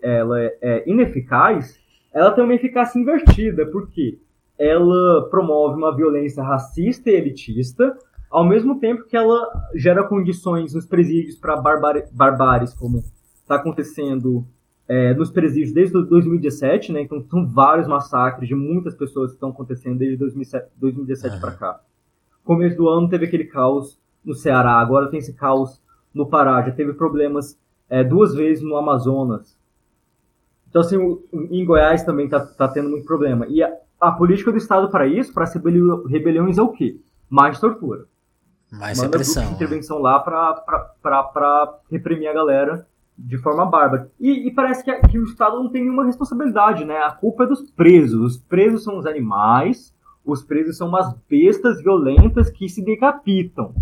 ela 0.02 0.40
é 0.62 0.84
ineficaz, 0.90 1.80
ela 2.14 2.32
tem 2.32 2.44
uma 2.44 2.54
eficácia 2.54 3.00
invertida, 3.00 3.66
porque 3.66 4.20
ela 4.58 5.30
promove 5.30 5.78
uma 5.78 5.96
violência 5.96 6.44
racista 6.44 7.10
e 7.10 7.16
elitista, 7.16 7.96
ao 8.30 8.46
mesmo 8.46 8.80
tempo 8.80 9.06
que 9.06 9.16
ela 9.16 9.48
gera 9.76 10.04
condições 10.04 10.74
nos 10.74 10.86
presídios 10.86 11.36
para 11.36 11.56
barbáries, 12.12 12.74
como 12.74 13.04
está 13.42 13.56
acontecendo 13.56 14.46
é, 14.88 15.14
nos 15.14 15.30
presídios 15.30 15.74
desde 15.74 15.94
2017, 15.94 16.94
né? 16.94 17.02
Então 17.02 17.24
são 17.30 17.46
vários 17.46 17.88
massacres 17.88 18.48
de 18.48 18.56
muitas 18.56 18.96
pessoas 18.96 19.32
que 19.32 19.36
estão 19.36 19.50
acontecendo 19.50 19.98
desde 19.98 20.18
2017, 20.18 20.72
2017 20.78 21.36
uhum. 21.36 21.42
para 21.42 21.52
cá. 21.52 21.80
Começo 22.44 22.78
do 22.78 22.88
ano 22.88 23.10
teve 23.10 23.26
aquele 23.26 23.46
caos 23.46 24.00
no 24.24 24.34
Ceará, 24.34 24.74
agora 24.74 25.10
tem 25.10 25.20
esse 25.20 25.34
caos 25.34 25.82
no 26.14 26.26
Pará, 26.26 26.62
já 26.64 26.72
teve 26.72 26.94
problemas 26.94 27.60
é, 27.90 28.04
duas 28.04 28.34
vezes 28.34 28.64
no 28.64 28.78
Amazonas. 28.78 29.58
Então, 30.70 30.82
assim, 30.82 30.98
em 31.34 31.66
Goiás 31.66 32.04
também 32.04 32.28
tá, 32.28 32.40
tá 32.40 32.68
tendo 32.68 32.90
muito 32.90 33.06
problema. 33.06 33.46
E 33.48 33.64
a, 33.64 33.74
a 34.00 34.12
política 34.12 34.52
do 34.52 34.58
Estado 34.58 34.90
para 34.90 35.08
isso, 35.08 35.34
para 35.34 35.46
rebeliões, 36.08 36.58
é 36.58 36.62
o 36.62 36.70
quê? 36.70 37.00
Mais 37.30 37.60
tortura. 37.60 38.06
Mais 38.72 38.98
Manda 38.98 39.10
repressão. 39.10 39.46
né? 39.46 39.52
intervenção 39.52 40.00
lá 40.00 40.20
para 40.20 41.80
reprimir 41.90 42.30
a 42.30 42.34
galera 42.34 42.88
de 43.18 43.38
forma 43.38 43.66
bárbara. 43.66 44.12
E, 44.20 44.48
e 44.48 44.52
parece 44.52 44.84
que, 44.84 44.94
que, 45.08 45.18
o 45.18 45.24
Estado 45.24 45.58
não 45.58 45.70
tem 45.70 45.84
nenhuma 45.84 46.06
responsabilidade, 46.06 46.86
né? 46.86 46.98
A 46.98 47.12
culpa 47.12 47.44
é 47.44 47.48
dos 47.48 47.70
presos. 47.72 48.36
Os 48.36 48.38
presos 48.38 48.84
são 48.84 48.98
os 48.98 49.06
animais, 49.06 49.94
os 50.24 50.44
presos 50.44 50.78
são 50.78 50.90
umas 50.90 51.14
bestas 51.28 51.82
violentas 51.82 52.50
que 52.50 52.70
se 52.70 52.84
decapitam. 52.84 53.74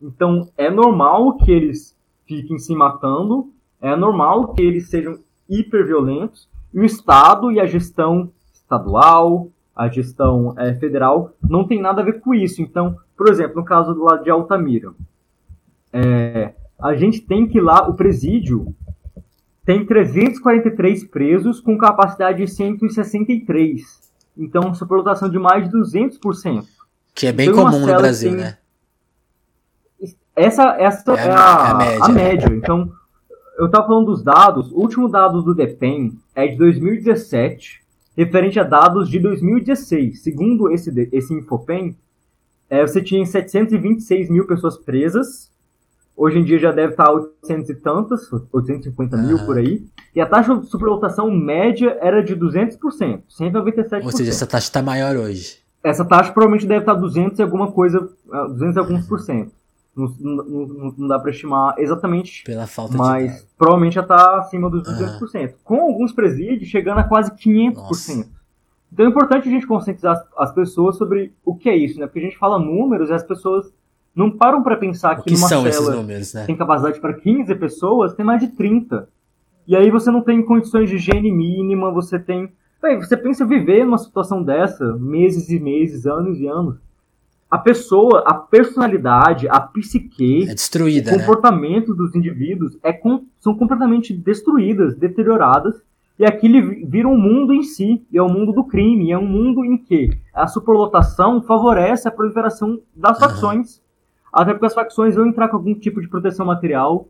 Então 0.00 0.48
é 0.56 0.70
normal 0.70 1.36
que 1.38 1.50
eles 1.50 1.96
fiquem 2.26 2.58
se 2.58 2.74
matando, 2.74 3.50
é 3.80 3.96
normal 3.96 4.54
que 4.54 4.62
eles 4.62 4.88
sejam 4.88 5.18
hiperviolentos, 5.48 6.48
e 6.72 6.80
o 6.80 6.84
Estado 6.84 7.50
e 7.52 7.60
a 7.60 7.66
gestão 7.66 8.30
estadual, 8.52 9.48
a 9.74 9.88
gestão 9.88 10.54
é, 10.56 10.74
federal, 10.74 11.32
não 11.42 11.66
tem 11.66 11.80
nada 11.80 12.00
a 12.00 12.04
ver 12.04 12.20
com 12.20 12.34
isso. 12.34 12.62
Então, 12.62 12.96
por 13.16 13.28
exemplo, 13.28 13.56
no 13.56 13.64
caso 13.64 13.92
lado 14.02 14.24
de 14.24 14.30
Altamira, 14.30 14.92
é, 15.92 16.54
a 16.80 16.94
gente 16.94 17.20
tem 17.20 17.46
que 17.46 17.60
lá, 17.60 17.88
o 17.88 17.94
presídio 17.94 18.74
tem 19.64 19.84
343 19.84 21.04
presos 21.04 21.60
com 21.60 21.78
capacidade 21.78 22.44
de 22.44 22.50
163. 22.50 23.82
Então, 24.36 24.74
superlotação 24.74 25.30
de 25.30 25.38
mais 25.38 25.68
de 25.68 25.76
200%. 25.76 26.64
Que 27.14 27.28
é 27.28 27.32
bem 27.32 27.48
então, 27.48 27.64
comum 27.64 27.80
no 27.80 27.86
Brasil, 27.86 28.30
tem... 28.30 28.40
né? 28.40 28.58
Essa, 30.36 30.76
essa 30.78 31.12
é, 31.12 31.28
é, 31.28 31.30
a, 31.30 31.36
a, 31.36 31.70
a, 31.70 31.74
média. 31.74 32.04
a, 32.04 32.08
média. 32.08 32.48
Então, 32.48 32.92
eu 33.56 33.66
estava 33.66 33.86
falando 33.86 34.06
dos 34.06 34.22
dados. 34.22 34.70
O 34.72 34.80
último 34.80 35.08
dado 35.08 35.42
do 35.42 35.54
DEPEN 35.54 36.18
é 36.34 36.48
de 36.48 36.56
2017, 36.56 37.80
referente 38.16 38.58
a 38.58 38.64
dados 38.64 39.08
de 39.08 39.20
2016. 39.20 40.20
Segundo 40.20 40.70
esse, 40.72 41.08
esse 41.12 41.32
Infopen, 41.32 41.96
é, 42.68 42.82
você 42.82 43.00
tinha 43.00 43.24
726 43.24 44.28
mil 44.28 44.46
pessoas 44.46 44.76
presas 44.76 45.53
Hoje 46.16 46.38
em 46.38 46.44
dia 46.44 46.58
já 46.58 46.70
deve 46.70 46.92
estar 46.92 47.10
800 47.10 47.70
e 47.70 47.74
tantas, 47.74 48.32
850 48.52 49.16
mil 49.16 49.44
por 49.44 49.58
aí. 49.58 49.84
E 50.14 50.20
a 50.20 50.26
taxa 50.26 50.56
de 50.56 50.66
superlotação 50.66 51.28
média 51.30 51.98
era 52.00 52.22
de 52.22 52.36
200%, 52.36 52.78
197%. 53.28 54.04
Ou 54.04 54.12
seja, 54.12 54.30
essa 54.30 54.46
taxa 54.46 54.68
está 54.68 54.80
maior 54.80 55.16
hoje. 55.16 55.58
Essa 55.82 56.04
taxa 56.04 56.32
provavelmente 56.32 56.66
deve 56.66 56.80
estar 56.80 56.94
200 56.94 57.38
e 57.38 57.42
alguma 57.42 57.72
coisa, 57.72 58.08
200 58.30 58.76
e 58.76 58.78
alguns 58.78 59.06
por 59.06 59.20
cento. 59.20 59.52
Não, 59.94 60.12
não, 60.18 60.92
não, 60.96 61.08
dá 61.08 61.18
para 61.18 61.30
estimar 61.30 61.74
exatamente. 61.78 62.42
Pela 62.44 62.66
falta 62.66 62.96
mas 62.96 63.32
de... 63.32 63.46
provavelmente 63.56 63.94
já 63.94 64.00
está 64.00 64.38
acima 64.38 64.68
dos 64.70 64.82
200%. 64.82 65.20
Uhum. 65.20 65.54
Com 65.62 65.80
alguns 65.82 66.12
presídios 66.12 66.68
chegando 66.68 66.98
a 66.98 67.04
quase 67.04 67.30
500%. 67.32 67.74
Nossa. 67.74 68.28
Então 68.92 69.06
é 69.06 69.08
importante 69.08 69.48
a 69.48 69.50
gente 69.50 69.66
conscientizar 69.66 70.16
as, 70.16 70.48
as 70.48 70.54
pessoas 70.54 70.96
sobre 70.96 71.32
o 71.44 71.54
que 71.54 71.68
é 71.68 71.76
isso, 71.76 71.98
né? 71.98 72.06
Porque 72.06 72.20
a 72.20 72.22
gente 72.22 72.38
fala 72.38 72.58
números 72.58 73.10
e 73.10 73.12
as 73.12 73.22
pessoas 73.22 73.72
não 74.14 74.30
param 74.30 74.62
para 74.62 74.76
pensar 74.76 75.16
que, 75.16 75.24
que 75.24 75.34
numa 75.34 75.48
cela 75.48 75.96
números, 75.96 76.34
né? 76.34 76.44
tem 76.44 76.56
capacidade 76.56 77.00
para 77.00 77.14
15 77.14 77.54
pessoas, 77.56 78.14
tem 78.14 78.24
mais 78.24 78.40
de 78.40 78.48
30. 78.48 79.08
E 79.66 79.74
aí 79.74 79.90
você 79.90 80.10
não 80.10 80.22
tem 80.22 80.44
condições 80.44 80.88
de 80.88 80.96
higiene 80.96 81.32
mínima, 81.32 81.90
você 81.90 82.18
tem. 82.18 82.52
Bem, 82.80 82.98
você 82.98 83.16
pensa 83.16 83.46
viver 83.46 83.84
numa 83.84 83.98
situação 83.98 84.42
dessa, 84.42 84.92
meses 84.96 85.48
e 85.48 85.58
meses, 85.58 86.06
anos 86.06 86.38
e 86.38 86.46
anos. 86.46 86.76
A 87.50 87.58
pessoa, 87.58 88.24
a 88.26 88.34
personalidade, 88.34 89.48
a 89.48 89.60
psique, 89.60 90.48
é 90.48 90.54
destruída, 90.54 91.10
o 91.10 91.16
né? 91.16 91.18
comportamento 91.20 91.90
né? 91.90 91.96
dos 91.96 92.14
indivíduos 92.14 92.76
é 92.82 92.92
com, 92.92 93.24
são 93.38 93.54
completamente 93.54 94.12
destruídas, 94.12 94.96
deterioradas. 94.96 95.74
E 96.18 96.24
aqui 96.24 96.48
vira 96.84 97.08
um 97.08 97.16
mundo 97.16 97.52
em 97.52 97.62
si, 97.62 98.04
e 98.10 98.18
é 98.18 98.22
o 98.22 98.26
um 98.26 98.32
mundo 98.32 98.52
do 98.52 98.64
crime, 98.64 99.06
e 99.06 99.12
é 99.12 99.18
um 99.18 99.26
mundo 99.26 99.64
em 99.64 99.76
que 99.76 100.16
a 100.32 100.46
superlotação 100.46 101.42
favorece 101.42 102.06
a 102.06 102.10
proliferação 102.10 102.80
das 102.94 103.20
uhum. 103.20 103.26
Até 104.34 104.52
porque 104.52 104.66
as 104.66 104.74
facções 104.74 105.14
vão 105.14 105.26
entrar 105.26 105.48
com 105.48 105.56
algum 105.56 105.74
tipo 105.74 106.00
de 106.00 106.08
proteção 106.08 106.44
material 106.44 107.08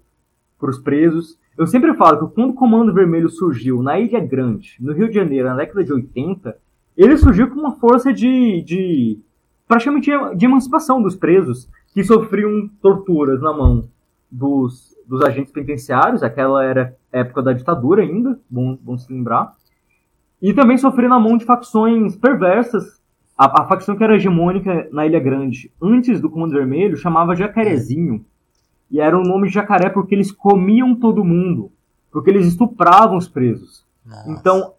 para 0.59 0.71
os 0.71 0.79
presos. 0.79 1.39
Eu 1.57 1.67
sempre 1.67 1.95
falo 1.95 2.29
que 2.29 2.35
quando 2.35 2.51
o 2.51 2.55
Comando 2.55 2.93
Vermelho 2.93 3.31
surgiu 3.31 3.83
na 3.83 3.99
Ilha 3.99 4.21
Grande, 4.21 4.77
no 4.79 4.93
Rio 4.93 5.09
de 5.09 5.15
Janeiro, 5.15 5.49
na 5.49 5.57
década 5.57 5.83
de 5.83 5.93
80, 5.93 6.57
ele 6.97 7.17
surgiu 7.17 7.49
com 7.49 7.59
uma 7.59 7.77
força 7.77 8.13
de, 8.13 8.63
de 8.63 9.19
praticamente 9.67 10.11
de 10.37 10.45
emancipação 10.45 11.01
dos 11.01 11.17
presos 11.17 11.69
que 11.93 12.05
sofriam 12.05 12.69
torturas 12.83 13.41
na 13.41 13.53
mão 13.53 13.89
dos, 14.31 14.95
dos 15.07 15.23
agentes 15.23 15.53
penitenciários, 15.53 16.23
aquela 16.23 16.65
era 16.65 16.97
época 17.11 17.43
da 17.43 17.53
ditadura 17.53 18.03
ainda, 18.03 18.39
bom, 18.51 18.77
bom 18.81 18.99
se 18.99 19.13
lembrar, 19.13 19.53
e 20.43 20.53
também 20.53 20.77
sofriam 20.77 21.09
na 21.09 21.19
mão 21.19 21.39
de 21.39 21.45
facções 21.45 22.17
perversas 22.17 23.01
a, 23.37 23.63
a, 23.63 23.65
facção 23.67 23.97
que 23.97 24.05
era 24.05 24.17
hegemônica 24.17 24.89
na 24.93 25.07
Ilha 25.07 25.19
Grande, 25.19 25.71
antes 25.83 26.21
do 26.21 26.31
Comando 26.31 26.53
Vermelho, 26.53 26.97
chamava 26.97 27.35
Jacarezinho. 27.35 28.25
E 28.91 29.01
era 29.01 29.19
o 29.19 29.25
nome 29.25 29.49
de 29.49 29.55
jacaré 29.55 29.91
porque 29.91 30.15
eles 30.15 30.31
comiam 30.31 30.95
todo 30.95 31.25
mundo. 31.25 31.73
Porque 32.13 32.31
eles 32.31 32.47
estupravam 32.47 33.17
os 33.17 33.29
presos. 33.29 33.85
Nossa. 34.07 34.31
Então, 34.31 34.73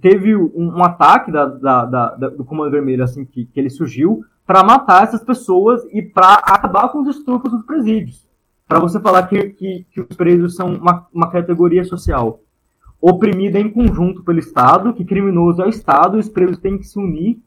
teve 0.00 0.34
um, 0.34 0.50
um 0.56 0.82
ataque 0.82 1.30
da, 1.30 1.46
da, 1.46 1.84
da, 1.84 2.28
do 2.30 2.44
Comando 2.44 2.72
Vermelho, 2.72 3.04
assim, 3.04 3.24
que, 3.24 3.44
que 3.44 3.60
ele 3.60 3.70
surgiu, 3.70 4.24
para 4.44 4.64
matar 4.64 5.04
essas 5.04 5.22
pessoas 5.22 5.82
e 5.92 6.02
para 6.02 6.34
acabar 6.34 6.88
com 6.88 7.02
os 7.02 7.16
estupros 7.16 7.52
dos 7.52 7.64
presídios. 7.64 8.28
Para 8.66 8.80
você 8.80 8.98
falar 8.98 9.28
que, 9.28 9.50
que, 9.50 9.86
que, 9.92 10.00
os 10.00 10.16
presos 10.16 10.56
são 10.56 10.74
uma, 10.74 11.06
uma 11.12 11.30
categoria 11.30 11.84
social 11.84 12.40
oprimida 13.00 13.58
em 13.58 13.70
conjunto 13.70 14.22
pelo 14.22 14.38
Estado, 14.38 14.92
que 14.92 15.04
criminoso 15.04 15.62
é 15.62 15.66
o 15.66 15.70
Estado, 15.70 16.16
e 16.16 16.20
os 16.20 16.28
presos 16.28 16.58
têm 16.58 16.76
que 16.76 16.84
se 16.84 16.98
unir 16.98 17.40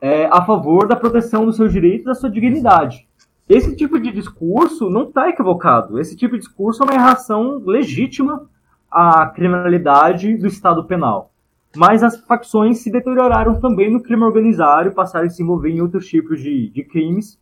é, 0.00 0.26
a 0.26 0.42
favor 0.44 0.86
da 0.86 0.96
proteção 0.96 1.44
dos 1.44 1.56
seus 1.56 1.72
direitos 1.72 2.02
e 2.02 2.04
da 2.06 2.14
sua 2.14 2.30
dignidade. 2.30 3.08
Esse 3.48 3.74
tipo 3.74 3.98
de 3.98 4.12
discurso 4.12 4.90
não 4.90 5.04
está 5.04 5.28
equivocado. 5.28 5.98
Esse 5.98 6.14
tipo 6.14 6.34
de 6.34 6.40
discurso 6.40 6.82
é 6.82 6.86
uma 6.86 7.02
reação 7.02 7.62
legítima 7.64 8.46
à 8.90 9.26
criminalidade 9.26 10.36
do 10.36 10.46
Estado 10.46 10.84
penal. 10.84 11.32
Mas 11.74 12.02
as 12.02 12.20
facções 12.20 12.78
se 12.78 12.90
deterioraram 12.90 13.60
também 13.60 13.90
no 13.90 14.02
crime 14.02 14.22
organizado 14.22 14.88
e 14.88 14.92
passaram 14.92 15.26
a 15.26 15.30
se 15.30 15.42
envolver 15.42 15.70
em 15.70 15.80
outros 15.80 16.06
tipos 16.06 16.40
de, 16.40 16.68
de 16.68 16.82
crimes, 16.82 17.38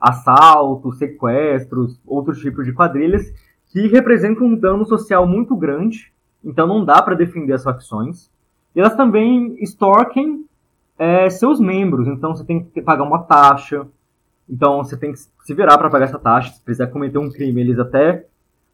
assaltos, 0.00 0.98
sequestros, 0.98 2.00
outros 2.06 2.38
tipos 2.40 2.64
de 2.64 2.72
quadrilhas, 2.72 3.32
que 3.70 3.86
representam 3.88 4.46
um 4.46 4.54
dano 4.54 4.84
social 4.86 5.26
muito 5.26 5.56
grande. 5.56 6.12
Então 6.44 6.66
não 6.66 6.84
dá 6.84 7.02
para 7.02 7.14
defender 7.14 7.54
as 7.54 7.64
facções. 7.64 8.30
E 8.74 8.80
elas 8.80 8.94
também 8.94 9.56
extorquem 9.62 10.47
é, 10.98 11.30
seus 11.30 11.60
membros. 11.60 12.08
Então 12.08 12.34
você 12.34 12.44
tem 12.44 12.64
que 12.64 12.82
pagar 12.82 13.04
uma 13.04 13.22
taxa. 13.22 13.86
Então 14.48 14.78
você 14.78 14.96
tem 14.96 15.12
que 15.12 15.18
se 15.18 15.54
virar 15.54 15.78
para 15.78 15.90
pagar 15.90 16.06
essa 16.06 16.18
taxa. 16.18 16.52
Se 16.52 16.62
precisar 16.62 16.88
cometer 16.88 17.18
um 17.18 17.30
crime, 17.30 17.60
eles 17.60 17.78
até. 17.78 18.26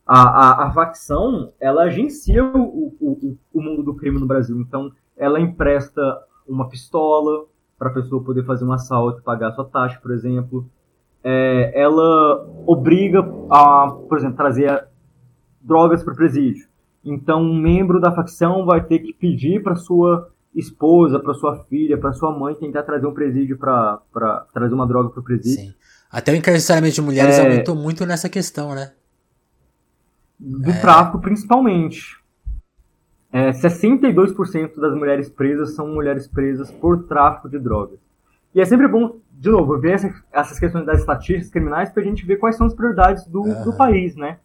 A, 0.07 0.21
a, 0.21 0.67
a 0.67 0.73
facção, 0.73 1.53
ela 1.59 1.85
agencia 1.85 2.45
o, 2.45 2.95
o, 3.01 3.39
o 3.55 3.63
mundo 3.63 3.83
do 3.83 3.95
crime 3.95 4.21
no 4.21 4.27
Brasil. 4.27 4.61
Então 4.61 4.93
ela 5.17 5.41
empresta 5.41 6.03
uma 6.47 6.69
pistola 6.69 7.47
para 7.79 7.89
a 7.89 7.93
pessoa 7.93 8.23
poder 8.23 8.45
fazer 8.45 8.65
um 8.65 8.73
assalto 8.73 9.21
e 9.21 9.23
pagar 9.23 9.49
a 9.49 9.53
sua 9.53 9.65
taxa, 9.65 9.99
por 10.01 10.11
exemplo. 10.11 10.69
É, 11.23 11.73
ela 11.75 12.47
obriga 12.67 13.21
a, 13.51 13.91
por 14.09 14.19
exemplo, 14.19 14.37
trazer 14.37 14.87
drogas 15.61 16.05
para 16.05 16.13
o 16.13 16.17
presídio. 16.17 16.69
Então, 17.05 17.43
um 17.43 17.59
membro 17.59 18.01
da 18.01 18.13
facção 18.13 18.65
vai 18.65 18.83
ter 18.83 18.99
que 18.99 19.13
pedir 19.13 19.63
para 19.63 19.75
sua 19.75 20.31
esposa, 20.55 21.19
para 21.19 21.35
sua 21.35 21.65
filha, 21.65 21.99
para 21.99 22.13
sua 22.13 22.37
mãe 22.37 22.55
tentar 22.55 22.83
trazer 22.83 23.07
um 23.07 23.15
presídio 23.15 23.59
para 23.59 24.47
trazer 24.53 24.75
uma 24.75 24.87
droga 24.87 25.11
para 25.11 25.21
o 25.21 25.25
presídio. 25.25 25.73
Sim. 25.73 25.75
Até 26.11 26.33
o 26.33 26.37
encarceramento 26.37 26.95
de 26.95 27.03
mulheres 27.03 27.39
é, 27.39 27.43
aumentou 27.43 27.75
muito 27.75 28.07
nessa 28.07 28.29
questão, 28.29 28.75
né? 28.75 28.93
Do 30.39 30.71
é. 30.71 30.81
tráfico, 30.81 31.19
principalmente. 31.19 32.17
É, 33.33 33.51
62% 33.51 34.81
das 34.81 34.95
mulheres 34.95 35.29
presas 35.29 35.75
são 35.75 35.89
mulheres 35.89 36.29
presas 36.29 36.71
por 36.71 37.05
tráfico 37.09 37.49
de 37.49 37.59
drogas. 37.59 37.99
E 38.55 38.61
é 38.61 38.65
sempre 38.65 38.87
bom, 38.87 39.19
de 39.33 39.51
novo, 39.51 39.77
ver 39.81 39.95
essa, 39.95 40.15
essas 40.31 40.61
questões 40.61 40.87
das 40.87 41.01
estatísticas 41.01 41.51
criminais 41.51 41.91
para 41.91 42.01
a 42.01 42.07
gente 42.07 42.25
ver 42.25 42.37
quais 42.37 42.57
são 42.57 42.69
as 42.69 42.75
prioridades 42.75 43.27
do, 43.27 43.41
uhum. 43.41 43.65
do 43.65 43.77
país, 43.77 44.15
né? 44.15 44.39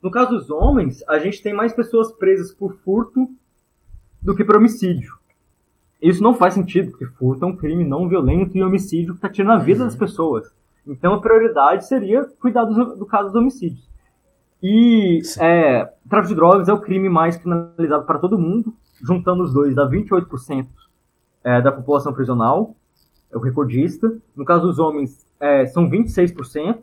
No 0.00 0.12
caso 0.12 0.30
dos 0.30 0.48
homens, 0.48 1.02
a 1.08 1.18
gente 1.18 1.42
tem 1.42 1.52
mais 1.52 1.72
pessoas 1.72 2.12
presas 2.12 2.52
por 2.52 2.76
furto 2.84 3.28
do 4.22 4.36
que 4.36 4.44
por 4.44 4.56
homicídio. 4.56 5.17
Isso 6.00 6.22
não 6.22 6.34
faz 6.34 6.54
sentido, 6.54 6.90
porque 6.90 7.06
furto 7.06 7.44
é 7.44 7.48
um 7.48 7.56
crime 7.56 7.84
não 7.84 8.08
violento 8.08 8.56
e 8.56 8.62
homicídio 8.62 9.14
que 9.14 9.18
está 9.18 9.28
tirando 9.28 9.56
a 9.56 9.62
vida 9.62 9.80
uhum. 9.80 9.86
das 9.86 9.96
pessoas. 9.96 10.52
Então 10.86 11.14
a 11.14 11.20
prioridade 11.20 11.86
seria 11.86 12.24
cuidar 12.40 12.64
do, 12.64 12.96
do 12.96 13.06
caso 13.06 13.26
dos 13.26 13.34
homicídios. 13.34 13.88
E 14.62 15.20
é, 15.38 15.84
tráfico 16.08 16.28
de 16.28 16.34
drogas 16.34 16.68
é 16.68 16.72
o 16.72 16.80
crime 16.80 17.08
mais 17.08 17.36
criminalizado 17.36 18.04
para 18.04 18.18
todo 18.18 18.38
mundo. 18.38 18.74
Juntando 19.02 19.44
os 19.44 19.52
dois, 19.52 19.74
dá 19.74 19.88
28% 19.88 20.66
é, 21.44 21.60
da 21.60 21.70
população 21.70 22.12
prisional. 22.12 22.74
É 23.30 23.36
o 23.36 23.40
recordista. 23.40 24.12
No 24.34 24.44
caso 24.44 24.66
dos 24.66 24.78
homens, 24.78 25.24
é, 25.38 25.66
são 25.66 25.88
26%. 25.88 26.78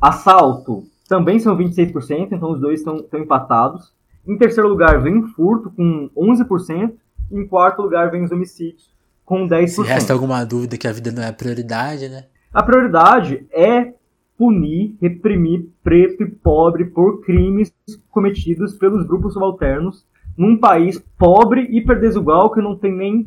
Assalto 0.00 0.84
também 1.08 1.38
são 1.38 1.56
26%, 1.56 2.32
então 2.32 2.52
os 2.52 2.60
dois 2.60 2.80
estão 2.80 3.04
empatados. 3.14 3.92
Em 4.26 4.38
terceiro 4.38 4.68
lugar 4.68 5.00
vem 5.02 5.26
furto, 5.28 5.70
com 5.70 6.08
11%. 6.16 6.94
Em 7.30 7.46
quarto 7.46 7.82
lugar 7.82 8.10
vem 8.10 8.24
os 8.24 8.32
homicídios, 8.32 8.90
com 9.24 9.46
10%. 9.46 9.68
Se 9.68 9.82
resta 9.82 10.12
alguma 10.12 10.44
dúvida 10.44 10.76
que 10.76 10.88
a 10.88 10.92
vida 10.92 11.12
não 11.12 11.22
é 11.22 11.28
a 11.28 11.32
prioridade, 11.32 12.08
né? 12.08 12.24
A 12.52 12.62
prioridade 12.62 13.46
é 13.52 13.92
punir, 14.36 14.96
reprimir 15.00 15.68
preto 15.84 16.22
e 16.22 16.30
pobre 16.30 16.86
por 16.86 17.20
crimes 17.20 17.72
cometidos 18.10 18.74
pelos 18.74 19.06
grupos 19.06 19.34
subalternos 19.34 20.04
num 20.36 20.56
país 20.56 20.98
pobre, 21.18 21.68
hiper 21.70 22.00
desigual, 22.00 22.50
que 22.50 22.62
não 22.62 22.74
tem 22.74 22.96
nem 22.96 23.26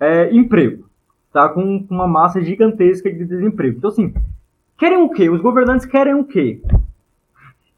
é, 0.00 0.34
emprego. 0.34 0.88
Tá 1.30 1.48
com 1.48 1.86
uma 1.90 2.08
massa 2.08 2.40
gigantesca 2.40 3.12
de 3.12 3.24
desemprego. 3.24 3.76
Então, 3.76 3.90
assim, 3.90 4.14
querem 4.78 5.02
o 5.02 5.10
quê? 5.10 5.28
Os 5.28 5.42
governantes 5.42 5.84
querem 5.84 6.14
o 6.14 6.24
quê? 6.24 6.62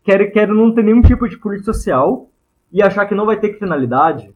Querem, 0.05 0.31
querem 0.31 0.55
não 0.55 0.73
ter 0.73 0.85
nenhum 0.85 1.03
tipo 1.03 1.29
de 1.29 1.37
política 1.37 1.73
social 1.73 2.31
e 2.71 2.81
achar 2.81 3.07
que 3.07 3.15
não 3.15 3.27
vai 3.27 3.41
ter 3.41 3.57
criminalidade. 3.57 4.33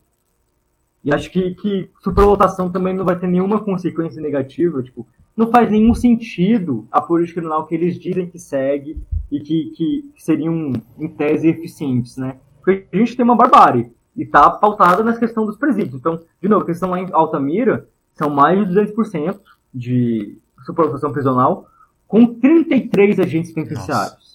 E 1.02 1.12
acho 1.12 1.30
que, 1.30 1.54
que 1.54 1.90
superlotação 2.00 2.70
também 2.70 2.94
não 2.94 3.04
vai 3.04 3.18
ter 3.18 3.26
nenhuma 3.26 3.60
consequência 3.60 4.20
negativa. 4.20 4.82
Tipo, 4.82 5.06
não 5.36 5.50
faz 5.50 5.70
nenhum 5.70 5.94
sentido 5.94 6.86
a 6.90 7.00
política 7.00 7.40
criminal 7.40 7.66
que 7.66 7.74
eles 7.74 7.98
dizem 7.98 8.28
que 8.28 8.38
segue 8.38 8.98
e 9.30 9.40
que, 9.40 9.72
que 9.76 10.10
seriam, 10.16 10.72
em 10.98 11.08
tese, 11.08 11.48
eficientes, 11.48 12.16
né? 12.16 12.36
Porque 12.58 12.86
a 12.92 12.96
gente 12.96 13.16
tem 13.16 13.24
uma 13.24 13.36
barbárie 13.36 13.90
e 14.16 14.22
está 14.22 14.50
pautada 14.50 15.02
na 15.02 15.16
questão 15.16 15.46
dos 15.46 15.56
presídios. 15.56 15.94
Então, 15.94 16.20
de 16.42 16.48
novo, 16.48 16.64
a 16.64 16.66
questão 16.66 16.90
lá 16.90 17.00
em 17.00 17.08
Altamira 17.12 17.88
são 18.14 18.28
mais 18.28 18.68
de 18.68 18.74
200% 18.74 19.40
de 19.72 20.36
superlotação 20.66 21.12
prisional 21.12 21.66
com 22.06 22.26
33 22.26 23.20
agentes 23.20 23.52
penitenciários. 23.52 24.12
Nossa. 24.12 24.30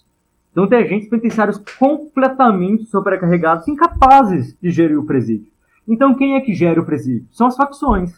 Então 0.52 0.68
tem 0.68 0.80
agentes 0.80 1.10
penitenciários 1.10 1.58
completamente 1.78 2.86
sobrecarregados, 2.86 3.68
incapazes 3.68 4.56
de 4.62 4.72
gerir 4.72 4.98
o 4.98 5.06
presídio. 5.06 5.52
Então 5.88 6.16
quem 6.16 6.36
é 6.36 6.42
que 6.42 6.54
gera 6.54 6.82
o 6.82 6.86
presídio? 6.86 7.28
São 7.32 7.48
as 7.48 7.56
facções. 7.56 8.14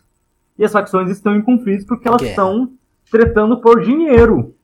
E 0.57 0.65
as 0.65 0.71
facções 0.71 1.09
estão 1.09 1.35
em 1.35 1.41
conflitos 1.41 1.85
porque 1.85 2.07
elas 2.07 2.21
estão 2.21 2.71
tretando 3.11 3.61
por 3.61 3.81
dinheiro. 3.83 4.55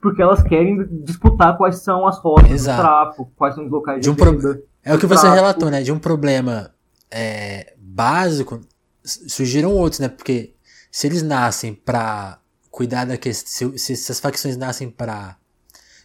Porque 0.00 0.20
elas 0.22 0.42
querem 0.42 0.86
disputar 1.04 1.56
quais 1.56 1.76
são 1.82 2.06
as 2.06 2.18
rotas 2.18 2.50
Exato. 2.50 2.76
do 2.76 2.86
tráfico, 2.86 3.32
quais 3.36 3.54
são 3.54 3.64
os 3.64 3.70
locais 3.70 4.00
de, 4.00 4.02
de 4.02 4.10
um 4.10 4.14
venda, 4.14 4.62
É 4.84 4.94
o 4.94 4.98
que 4.98 5.06
você 5.06 5.22
tráfico. 5.22 5.34
relatou, 5.34 5.70
né? 5.70 5.82
De 5.82 5.90
um 5.92 5.98
problema 5.98 6.70
é, 7.10 7.74
básico, 7.78 8.60
surgiram 9.04 9.72
outros, 9.72 10.00
né? 10.00 10.08
Porque 10.08 10.54
se 10.90 11.06
eles 11.06 11.22
nascem 11.22 11.74
para 11.74 12.38
cuidar 12.70 13.04
da 13.06 13.16
questão, 13.16 13.72
se, 13.76 13.78
se 13.78 13.92
essas 13.94 14.20
facções 14.20 14.56
nascem 14.56 14.90
para 14.90 15.36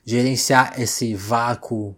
gerenciar 0.05 0.79
esse 0.81 1.13
vácuo 1.13 1.95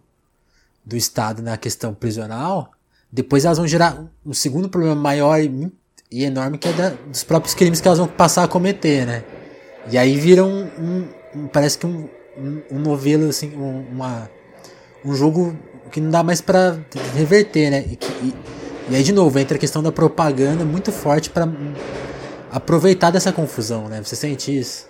do 0.84 0.96
Estado 0.96 1.42
na 1.42 1.56
questão 1.56 1.94
prisional, 1.94 2.73
depois 3.14 3.44
elas 3.44 3.58
vão 3.58 3.66
gerar 3.66 4.04
um 4.26 4.34
segundo 4.34 4.68
problema 4.68 4.96
maior 4.96 5.40
e, 5.40 5.72
e 6.10 6.24
enorme 6.24 6.58
que 6.58 6.68
é 6.68 6.72
da, 6.72 6.88
dos 7.06 7.22
próprios 7.22 7.54
crimes 7.54 7.80
que 7.80 7.86
elas 7.86 8.00
vão 8.00 8.08
passar 8.08 8.42
a 8.42 8.48
cometer, 8.48 9.06
né? 9.06 9.22
E 9.88 9.96
aí 9.96 10.16
vira 10.16 10.44
um, 10.44 10.64
um, 10.64 11.08
um 11.36 11.46
parece 11.46 11.78
que 11.78 11.86
um, 11.86 12.08
um, 12.36 12.62
um 12.72 12.78
novelo, 12.80 13.28
assim, 13.28 13.56
um, 13.56 13.86
uma, 13.92 14.28
um 15.04 15.14
jogo 15.14 15.56
que 15.92 16.00
não 16.00 16.10
dá 16.10 16.24
mais 16.24 16.40
para 16.40 16.76
reverter, 17.14 17.70
né? 17.70 17.84
E, 17.86 17.98
e, 18.24 18.34
e, 18.90 18.96
aí, 18.96 19.02
de 19.04 19.12
novo, 19.12 19.38
entra 19.38 19.56
a 19.56 19.60
questão 19.60 19.80
da 19.80 19.92
propaganda 19.92 20.64
muito 20.64 20.90
forte 20.90 21.30
para 21.30 21.46
aproveitar 22.50 23.12
dessa 23.12 23.32
confusão, 23.32 23.88
né? 23.88 24.02
Você 24.02 24.16
sente 24.16 24.58
isso? 24.58 24.88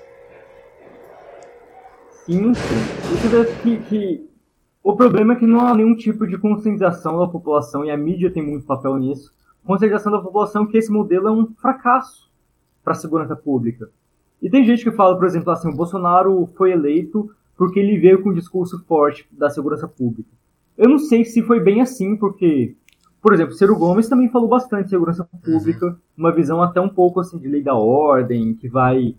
Sim, 2.24 2.54
sim. 2.54 3.28
Vê 3.28 3.44
que, 3.62 3.76
que 3.84 4.33
o 4.84 4.94
problema 4.94 5.32
é 5.32 5.36
que 5.36 5.46
não 5.46 5.66
há 5.66 5.74
nenhum 5.74 5.96
tipo 5.96 6.26
de 6.26 6.36
conscientização 6.36 7.18
da 7.18 7.26
população, 7.26 7.86
e 7.86 7.90
a 7.90 7.96
mídia 7.96 8.30
tem 8.30 8.42
muito 8.42 8.66
papel 8.66 8.98
nisso, 8.98 9.32
conscientização 9.64 10.12
da 10.12 10.20
população 10.20 10.66
que 10.66 10.76
esse 10.76 10.92
modelo 10.92 11.26
é 11.26 11.32
um 11.32 11.46
fracasso 11.54 12.30
para 12.84 12.92
a 12.92 12.96
segurança 12.96 13.34
pública. 13.34 13.88
E 14.42 14.50
tem 14.50 14.62
gente 14.62 14.84
que 14.84 14.92
fala, 14.92 15.16
por 15.16 15.24
exemplo, 15.24 15.50
assim, 15.50 15.70
o 15.70 15.74
Bolsonaro 15.74 16.46
foi 16.54 16.72
eleito 16.72 17.30
porque 17.56 17.80
ele 17.80 17.98
veio 17.98 18.22
com 18.22 18.28
um 18.28 18.34
discurso 18.34 18.84
forte 18.86 19.26
da 19.32 19.48
segurança 19.48 19.88
pública. 19.88 20.28
Eu 20.76 20.90
não 20.90 20.98
sei 20.98 21.24
se 21.24 21.40
foi 21.40 21.60
bem 21.60 21.80
assim, 21.80 22.14
porque, 22.14 22.76
por 23.22 23.32
exemplo, 23.32 23.54
Ciro 23.54 23.78
Gomes 23.78 24.06
também 24.06 24.28
falou 24.28 24.48
bastante 24.48 24.84
de 24.84 24.90
segurança 24.90 25.26
pública, 25.42 25.86
uhum. 25.86 25.96
uma 26.14 26.30
visão 26.30 26.62
até 26.62 26.78
um 26.78 26.90
pouco 26.90 27.20
assim 27.20 27.38
de 27.38 27.48
lei 27.48 27.62
da 27.62 27.74
ordem, 27.74 28.54
que 28.54 28.68
vai 28.68 29.14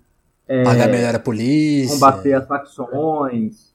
é, 0.47 0.63
pagar 0.63 0.89
melhor 0.89 1.15
a 1.15 1.19
polícia, 1.19 1.95
combater 1.95 2.33
as 2.33 2.47
facções. 2.47 3.73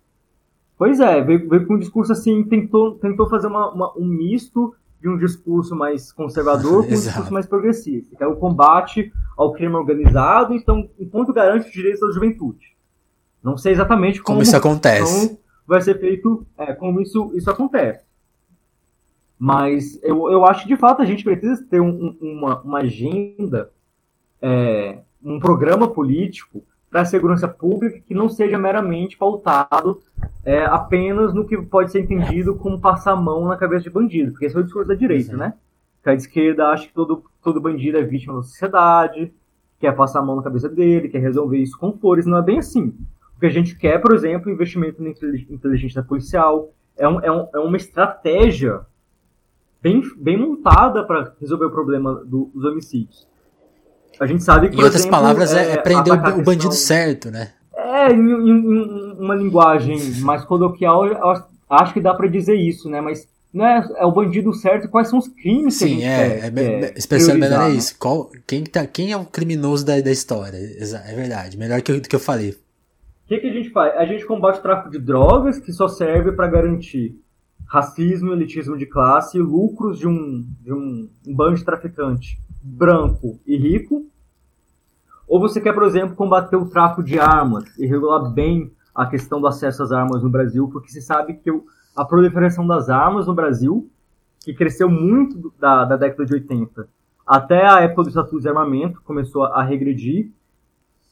Pois 0.80 0.98
é, 0.98 1.20
veio, 1.20 1.46
veio 1.46 1.66
com 1.66 1.74
um 1.74 1.78
discurso 1.78 2.10
assim, 2.10 2.42
tentou, 2.42 2.94
tentou 2.94 3.28
fazer 3.28 3.48
uma, 3.48 3.70
uma, 3.70 3.92
um 3.98 4.06
misto 4.06 4.74
de 4.98 5.10
um 5.10 5.18
discurso 5.18 5.76
mais 5.76 6.10
conservador 6.10 6.84
com 6.88 6.92
um 6.92 6.94
discurso 6.94 7.30
mais 7.34 7.44
progressista, 7.44 8.16
que 8.16 8.24
é 8.24 8.26
o 8.26 8.36
combate 8.36 9.12
ao 9.36 9.52
crime 9.52 9.74
organizado, 9.74 10.54
então, 10.54 10.88
enquanto 10.98 11.34
garante 11.34 11.66
os 11.66 11.72
direitos 11.74 12.00
da 12.00 12.10
juventude. 12.10 12.74
Não 13.42 13.58
sei 13.58 13.72
exatamente 13.72 14.22
como, 14.22 14.36
como 14.36 14.42
isso 14.42 14.56
acontece. 14.56 15.24
Então, 15.26 15.38
vai 15.66 15.82
ser 15.82 16.00
feito, 16.00 16.46
é, 16.56 16.72
como 16.72 16.98
isso, 17.02 17.30
isso 17.34 17.50
acontece. 17.50 18.02
Mas 19.38 20.02
eu, 20.02 20.30
eu 20.30 20.46
acho 20.46 20.62
que, 20.62 20.68
de 20.68 20.78
fato, 20.78 21.02
a 21.02 21.04
gente 21.04 21.22
precisa 21.22 21.62
ter 21.68 21.82
um, 21.82 22.16
uma, 22.22 22.58
uma 22.62 22.78
agenda, 22.78 23.70
é, 24.40 25.00
um 25.22 25.38
programa 25.38 25.88
político 25.88 26.64
para 26.90 27.02
a 27.02 27.04
segurança 27.04 27.46
pública 27.46 28.00
que 28.00 28.12
não 28.12 28.28
seja 28.28 28.58
meramente 28.58 29.16
pautado 29.16 30.02
é, 30.44 30.64
apenas 30.64 31.32
no 31.32 31.46
que 31.46 31.56
pode 31.56 31.92
ser 31.92 32.00
entendido 32.00 32.56
como 32.56 32.80
passar 32.80 33.12
a 33.12 33.16
mão 33.16 33.46
na 33.46 33.56
cabeça 33.56 33.84
de 33.84 33.90
bandido, 33.90 34.32
porque 34.32 34.46
esse 34.46 34.56
é 34.56 34.58
o 34.60 34.64
discurso 34.64 34.88
da 34.88 34.94
direita, 34.94 35.36
né? 35.36 35.54
Que 36.02 36.10
a 36.10 36.14
esquerda 36.14 36.68
acha 36.68 36.88
que 36.88 36.92
todo, 36.92 37.24
todo 37.42 37.60
bandido 37.60 37.96
é 37.96 38.02
vítima 38.02 38.34
da 38.34 38.42
sociedade, 38.42 39.32
quer 39.78 39.94
passar 39.94 40.18
a 40.18 40.22
mão 40.22 40.36
na 40.36 40.42
cabeça 40.42 40.68
dele, 40.68 41.08
quer 41.08 41.20
resolver 41.20 41.58
isso 41.58 41.78
com 41.78 41.92
flores, 41.92 42.26
não 42.26 42.38
é 42.38 42.42
bem 42.42 42.58
assim. 42.58 42.94
O 43.36 43.40
que 43.40 43.46
a 43.46 43.50
gente 43.50 43.76
quer, 43.76 43.98
por 44.00 44.12
exemplo, 44.12 44.50
investimento 44.50 45.02
na 45.02 45.10
inteligência 45.10 46.02
policial, 46.02 46.70
é, 46.96 47.08
um, 47.08 47.20
é, 47.20 47.30
um, 47.30 47.48
é 47.54 47.58
uma 47.58 47.76
estratégia 47.76 48.80
bem, 49.80 50.02
bem 50.16 50.36
montada 50.36 51.04
para 51.04 51.32
resolver 51.40 51.66
o 51.66 51.70
problema 51.70 52.14
do, 52.24 52.50
dos 52.54 52.64
homicídios. 52.64 53.29
A 54.20 54.26
gente 54.26 54.44
sabe 54.44 54.68
que. 54.68 54.76
Em 54.76 54.82
outras 54.82 55.00
exemplo, 55.00 55.18
palavras, 55.18 55.54
é, 55.54 55.72
é 55.72 55.76
prender 55.78 56.12
o, 56.12 56.40
o 56.40 56.44
bandido 56.44 56.74
certo, 56.74 57.30
né? 57.30 57.52
É, 57.74 58.12
em, 58.12 58.18
em, 58.18 59.16
uma 59.18 59.34
linguagem 59.34 59.98
mais 60.20 60.44
coloquial, 60.44 61.04
acho 61.68 61.94
que 61.94 62.00
dá 62.00 62.12
para 62.12 62.28
dizer 62.28 62.54
isso, 62.54 62.90
né? 62.90 63.00
Mas 63.00 63.26
não 63.52 63.66
é, 63.66 63.88
é 63.96 64.04
o 64.04 64.12
bandido 64.12 64.52
certo, 64.52 64.90
quais 64.90 65.08
são 65.08 65.18
os 65.18 65.26
crimes 65.26 65.74
Sim, 65.74 65.96
que 65.96 66.04
é, 66.04 66.50
quer, 66.50 66.58
é, 66.58 66.84
é, 66.84 66.94
especial 66.96 67.38
melhor 67.38 67.70
é 67.70 67.74
isso. 67.74 67.96
Qual, 67.98 68.30
quem, 68.46 68.62
tá, 68.62 68.86
quem 68.86 69.10
é 69.10 69.16
o 69.16 69.24
criminoso 69.24 69.86
da, 69.86 69.98
da 70.00 70.10
história? 70.10 70.58
É 70.58 71.14
verdade, 71.14 71.56
melhor 71.56 71.80
que, 71.80 72.00
que 72.00 72.14
eu 72.14 72.20
falei. 72.20 72.50
O 72.50 73.28
que, 73.28 73.38
que 73.38 73.48
a 73.48 73.52
gente 73.52 73.70
faz? 73.70 73.96
A 73.96 74.04
gente 74.04 74.26
combate 74.26 74.58
o 74.58 74.62
tráfico 74.62 74.90
de 74.90 74.98
drogas, 74.98 75.58
que 75.58 75.72
só 75.72 75.88
serve 75.88 76.32
para 76.32 76.46
garantir 76.46 77.16
racismo, 77.66 78.32
elitismo 78.32 78.76
de 78.76 78.84
classe 78.84 79.38
e 79.38 79.40
lucros 79.40 79.98
de 79.98 80.06
um, 80.06 80.46
de 80.60 80.72
um 80.72 81.08
bando 81.26 81.56
de 81.56 81.64
traficante 81.64 82.38
branco 82.62 83.40
e 83.46 83.56
rico, 83.56 84.09
ou 85.30 85.38
você 85.38 85.60
quer, 85.60 85.72
por 85.72 85.84
exemplo, 85.84 86.16
combater 86.16 86.56
o 86.56 86.68
tráfico 86.68 87.04
de 87.04 87.16
armas 87.16 87.64
e 87.78 87.86
regular 87.86 88.28
bem 88.32 88.72
a 88.92 89.06
questão 89.06 89.40
do 89.40 89.46
acesso 89.46 89.80
às 89.80 89.92
armas 89.92 90.24
no 90.24 90.28
Brasil, 90.28 90.68
porque 90.72 90.90
se 90.90 91.00
sabe 91.00 91.34
que 91.34 91.50
a 91.94 92.04
proliferação 92.04 92.66
das 92.66 92.90
armas 92.90 93.28
no 93.28 93.34
Brasil, 93.34 93.88
que 94.44 94.52
cresceu 94.52 94.90
muito 94.90 95.52
da, 95.56 95.84
da 95.84 95.96
década 95.96 96.26
de 96.26 96.34
80 96.34 96.88
até 97.24 97.64
a 97.64 97.80
época 97.80 98.02
do 98.02 98.08
Estatuto 98.08 98.40
de 98.40 98.48
Armamento, 98.48 99.00
começou 99.02 99.44
a, 99.44 99.62
regredir, 99.62 100.32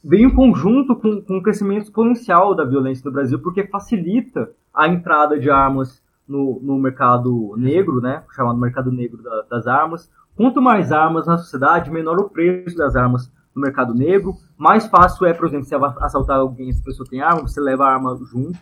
vem 0.03 0.25
em 0.25 0.35
conjunto 0.35 0.97
com, 0.97 1.21
com 1.21 1.37
o 1.37 1.41
crescimento 1.41 1.83
exponencial 1.83 2.53
da 2.53 2.65
violência 2.65 3.03
no 3.05 3.13
Brasil, 3.13 3.39
porque 3.39 3.67
facilita 3.67 4.51
a 4.73 4.89
entrada 4.89 5.39
de 5.39 5.49
armas 5.49 6.03
no, 6.27 6.59
no 6.61 6.77
mercado 6.77 7.55
negro, 7.55 8.01
né, 8.01 8.21
chamado 8.35 8.59
mercado 8.59 8.91
negro 8.91 9.23
da, 9.23 9.43
das 9.43 9.65
armas, 9.65 10.11
Quanto 10.39 10.61
mais 10.61 10.93
armas 10.93 11.27
na 11.27 11.37
sociedade, 11.37 11.91
menor 11.91 12.17
o 12.17 12.29
preço 12.29 12.77
das 12.77 12.95
armas 12.95 13.29
no 13.55 13.61
mercado 13.61 13.93
negro. 13.93 14.35
Mais 14.57 14.87
fácil 14.87 15.25
é, 15.25 15.33
por 15.33 15.47
exemplo, 15.47 15.65
você 15.65 15.75
assaltar 15.75 16.39
alguém, 16.39 16.71
se 16.71 16.81
a 16.81 16.85
pessoa 16.85 17.07
tem 17.09 17.21
arma, 17.21 17.41
você 17.41 17.59
leva 17.59 17.85
a 17.85 17.93
arma 17.93 18.17
junto. 18.29 18.57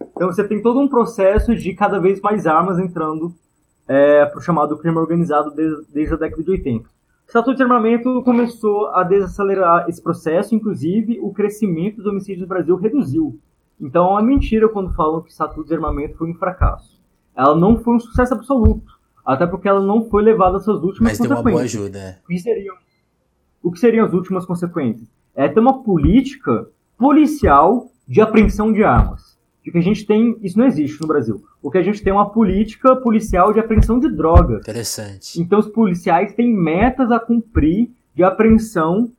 Então 0.00 0.28
você 0.28 0.46
tem 0.46 0.62
todo 0.62 0.80
um 0.80 0.88
processo 0.88 1.54
de 1.54 1.74
cada 1.74 1.98
vez 1.98 2.20
mais 2.20 2.46
armas 2.46 2.78
entrando 2.78 3.34
é, 3.86 4.24
para 4.24 4.38
o 4.38 4.42
chamado 4.42 4.78
crime 4.78 4.96
organizado 4.96 5.50
desde, 5.50 5.92
desde, 5.92 6.14
a 6.14 6.16
década 6.16 6.42
de 6.42 6.50
80. 6.50 6.84
O 6.84 6.90
Estatuto 7.26 7.56
de 7.56 7.62
Armamento 7.62 8.22
começou 8.24 8.88
a 8.88 9.02
desacelerar 9.02 9.88
esse 9.88 10.02
processo, 10.02 10.54
inclusive 10.54 11.18
o 11.20 11.32
crescimento 11.32 11.96
dos 11.96 12.06
homicídios 12.06 12.42
no 12.42 12.48
Brasil 12.48 12.76
reduziu. 12.76 13.38
Então 13.80 14.18
é 14.18 14.22
mentira 14.22 14.68
quando 14.68 14.94
falam 14.94 15.20
que 15.20 15.28
o 15.28 15.30
Estatuto 15.30 15.66
de 15.66 15.74
Armamento 15.74 16.16
foi 16.16 16.30
um 16.30 16.34
fracasso. 16.34 17.00
ela 17.36 17.54
não 17.54 17.78
foi 17.78 17.96
um 17.96 18.00
sucesso 18.00 18.34
absoluto. 18.34 19.00
Até 19.24 19.46
porque 19.46 19.68
ela 19.68 19.80
não 19.80 20.08
foi 20.08 20.22
levada 20.22 20.56
às 20.56 20.64
suas 20.64 20.82
últimas 20.82 21.12
Mas 21.12 21.18
deu 21.18 21.28
consequências. 21.28 21.74
uma 21.74 21.80
boa 21.80 21.84
ajuda. 21.84 21.98
é. 21.98 22.18
Que 22.26 22.38
seriam, 22.38 22.74
o 23.62 23.70
que 23.70 23.78
seriam 23.78 24.04
as 24.04 24.12
últimas 24.12 24.44
consequências? 24.44 25.08
É 25.34 25.48
ter 25.48 25.60
uma 25.60 25.82
política 25.82 26.66
policial 26.96 27.90
de 28.06 28.20
apreensão 28.20 28.72
de 28.72 28.82
armas. 28.82 29.38
De 29.64 29.70
que 29.70 29.78
a 29.78 29.82
gente 29.82 30.06
tem, 30.06 30.36
isso 30.42 30.58
não 30.58 30.66
existe 30.66 31.00
no 31.00 31.06
Brasil. 31.06 31.42
O 31.62 31.70
que 31.70 31.78
a 31.78 31.82
gente 31.82 32.02
tem 32.02 32.10
é 32.10 32.14
uma 32.14 32.30
política 32.30 32.96
policial 32.96 33.52
de 33.52 33.60
apreensão 33.60 33.98
de 33.98 34.08
drogas. 34.08 34.60
Interessante. 34.60 35.40
Então 35.40 35.58
os 35.58 35.68
policiais 35.68 36.34
têm 36.34 36.52
metas 36.52 37.10
a 37.12 37.20
cumprir 37.20 37.90
de 38.14 38.24
apreensão 38.24 39.12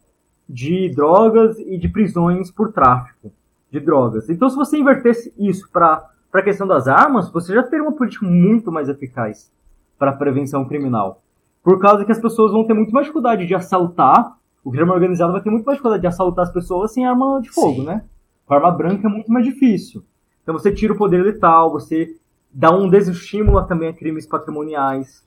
de 0.49 0.89
drogas 0.89 1.57
e 1.59 1.77
de 1.77 1.87
prisões 1.87 2.51
por 2.51 2.73
tráfico 2.73 3.31
de 3.71 3.79
drogas. 3.79 4.29
Então 4.29 4.49
se 4.49 4.55
você 4.55 4.77
invertesse 4.77 5.33
isso 5.37 5.69
para 5.71 6.09
a 6.33 6.41
questão 6.41 6.67
das 6.67 6.87
armas, 6.87 7.31
você 7.31 7.53
já 7.53 7.63
teria 7.63 7.83
uma 7.83 7.95
política 7.95 8.25
muito 8.25 8.71
mais 8.71 8.89
eficaz 8.89 9.51
para 9.97 10.11
a 10.11 10.15
prevenção 10.15 10.65
criminal. 10.65 11.21
Por 11.63 11.79
causa 11.79 12.03
que 12.03 12.11
as 12.11 12.19
pessoas 12.19 12.51
vão 12.51 12.65
ter 12.65 12.73
muito 12.73 12.91
mais 12.91 13.05
dificuldade 13.05 13.45
de 13.45 13.53
assaltar, 13.53 14.37
o 14.63 14.71
crime 14.71 14.89
organizado 14.89 15.31
vai 15.31 15.41
ter 15.41 15.49
muito 15.49 15.65
mais 15.65 15.77
dificuldade 15.77 16.01
de 16.01 16.07
assaltar 16.07 16.45
as 16.45 16.51
pessoas 16.51 16.93
sem 16.93 17.05
arma 17.05 17.39
de 17.41 17.49
fogo, 17.49 17.81
Sim. 17.81 17.85
né? 17.85 18.03
Com 18.45 18.53
arma 18.53 18.71
branca 18.71 19.07
é 19.07 19.11
muito 19.11 19.31
mais 19.31 19.45
difícil. 19.45 20.03
Então 20.41 20.53
você 20.53 20.71
tira 20.71 20.93
o 20.93 20.97
poder 20.97 21.23
letal, 21.23 21.71
você 21.71 22.15
dá 22.51 22.71
um 22.71 22.89
desestímulo 22.89 23.63
também 23.65 23.89
a 23.89 23.93
crimes 23.93 24.25
patrimoniais. 24.25 25.23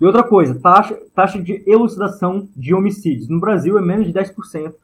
E 0.00 0.04
outra 0.04 0.22
coisa, 0.22 0.58
taxa, 0.58 0.98
taxa 1.14 1.40
de 1.40 1.62
elucidação 1.66 2.48
de 2.56 2.74
homicídios. 2.74 3.28
No 3.28 3.38
Brasil 3.38 3.78
é 3.78 3.82
menos 3.82 4.06
de 4.06 4.12
10%. 4.12 4.74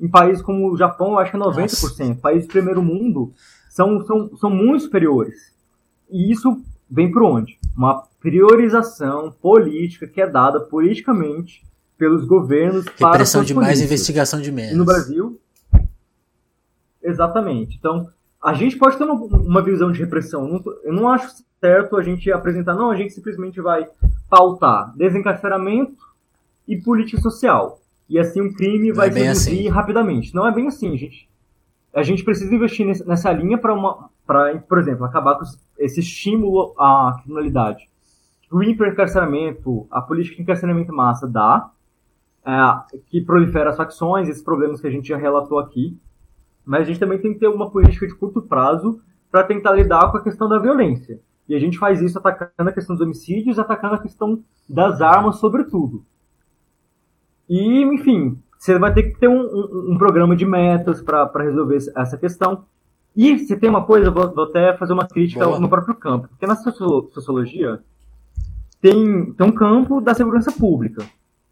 Em 0.00 0.08
países 0.08 0.42
como 0.42 0.70
o 0.70 0.76
Japão, 0.76 1.12
eu 1.12 1.18
acho 1.18 1.30
que 1.30 1.36
é 1.36 1.40
90%. 1.40 2.20
Países 2.20 2.46
do 2.46 2.52
primeiro 2.52 2.82
mundo 2.82 3.32
são, 3.68 4.04
são, 4.04 4.36
são 4.36 4.50
muito 4.50 4.84
superiores. 4.84 5.54
E 6.10 6.30
isso 6.30 6.62
vem 6.88 7.10
por 7.10 7.22
onde? 7.22 7.58
Uma 7.76 8.04
priorização 8.20 9.30
política 9.30 10.06
que 10.06 10.20
é 10.20 10.26
dada 10.26 10.60
politicamente 10.60 11.64
pelos 11.96 12.24
governos 12.24 12.84
para 12.98 13.12
Repressão 13.12 13.42
de 13.42 13.54
mais, 13.54 13.80
investigação 13.80 14.40
de 14.40 14.52
menos. 14.52 14.72
E 14.72 14.76
no 14.76 14.84
Brasil, 14.84 15.40
exatamente. 17.02 17.76
Então, 17.76 18.08
a 18.42 18.54
gente 18.54 18.76
pode 18.76 18.96
ter 18.96 19.04
uma, 19.04 19.14
uma 19.14 19.62
visão 19.62 19.90
de 19.90 19.98
repressão. 19.98 20.62
Eu 20.84 20.92
não 20.92 21.08
acho 21.08 21.42
certo 21.60 21.96
a 21.96 22.02
gente 22.02 22.30
apresentar, 22.30 22.74
não, 22.74 22.90
a 22.90 22.96
gente 22.96 23.12
simplesmente 23.12 23.60
vai 23.60 23.86
pautar 24.30 24.94
desencarceramento 24.96 25.96
e 26.66 26.76
política 26.76 27.20
social. 27.20 27.80
E 28.08 28.18
assim 28.18 28.40
o 28.40 28.54
crime 28.54 28.88
Não 28.88 28.96
vai 28.96 29.08
é 29.08 29.10
bem 29.10 29.24
reduzir 29.24 29.50
assim. 29.50 29.68
rapidamente. 29.68 30.34
Não 30.34 30.46
é 30.46 30.52
bem 30.52 30.68
assim, 30.68 30.96
gente. 30.96 31.28
A 31.92 32.02
gente 32.02 32.22
precisa 32.22 32.54
investir 32.54 32.86
nessa 33.06 33.32
linha 33.32 33.58
para 33.58 33.74
uma, 33.74 34.08
para, 34.26 34.58
por 34.58 34.78
exemplo, 34.78 35.04
acabar 35.04 35.34
com 35.34 35.44
esse 35.78 36.00
estímulo 36.00 36.74
à 36.78 37.18
criminalidade. 37.22 37.88
O 38.50 38.62
hiperencarceramento, 38.62 39.86
a 39.90 40.00
política 40.00 40.36
de 40.36 40.42
encarceramento 40.42 40.92
em 40.92 40.96
massa 40.96 41.26
dá, 41.28 41.70
é, 42.44 42.96
que 43.06 43.20
prolifera 43.20 43.70
as 43.70 43.76
facções, 43.76 44.28
esses 44.28 44.42
problemas 44.42 44.80
que 44.80 44.86
a 44.86 44.90
gente 44.90 45.08
já 45.08 45.16
relatou 45.16 45.58
aqui. 45.58 45.98
Mas 46.64 46.82
a 46.82 46.84
gente 46.84 47.00
também 47.00 47.18
tem 47.18 47.32
que 47.34 47.40
ter 47.40 47.48
uma 47.48 47.70
política 47.70 48.06
de 48.06 48.14
curto 48.14 48.40
prazo 48.42 49.00
para 49.30 49.44
tentar 49.44 49.72
lidar 49.72 50.10
com 50.10 50.16
a 50.18 50.22
questão 50.22 50.48
da 50.48 50.58
violência. 50.58 51.20
E 51.48 51.54
a 51.54 51.58
gente 51.58 51.78
faz 51.78 52.00
isso 52.00 52.18
atacando 52.18 52.70
a 52.70 52.72
questão 52.72 52.94
dos 52.94 53.04
homicídios, 53.04 53.58
atacando 53.58 53.94
a 53.94 53.98
questão 53.98 54.42
das 54.68 55.00
armas, 55.00 55.36
sobretudo. 55.36 56.04
E, 57.48 57.82
enfim, 57.82 58.38
você 58.58 58.78
vai 58.78 58.92
ter 58.92 59.04
que 59.04 59.18
ter 59.18 59.28
um, 59.28 59.40
um- 59.40 59.92
um 59.94 59.98
programa 59.98 60.36
de 60.36 60.44
metas 60.44 61.00
para 61.00 61.30
resolver 61.42 61.78
essa 61.96 62.16
questão. 62.18 62.64
E 63.16 63.38
se 63.38 63.56
tem 63.56 63.70
uma 63.70 63.84
coisa, 63.84 64.10
vou, 64.10 64.32
vou 64.34 64.44
até 64.44 64.76
fazer 64.76 64.92
uma 64.92 65.06
crítica 65.08 65.44
Boa. 65.44 65.58
no 65.58 65.68
próprio 65.68 65.94
campo. 65.94 66.28
Porque 66.28 66.46
na 66.46 66.54
sociolo- 66.56 67.08
sociologia 67.12 67.80
tem, 68.80 69.32
tem 69.32 69.46
um 69.46 69.52
campo 69.52 70.00
da 70.00 70.14
segurança 70.14 70.52
pública. 70.52 71.04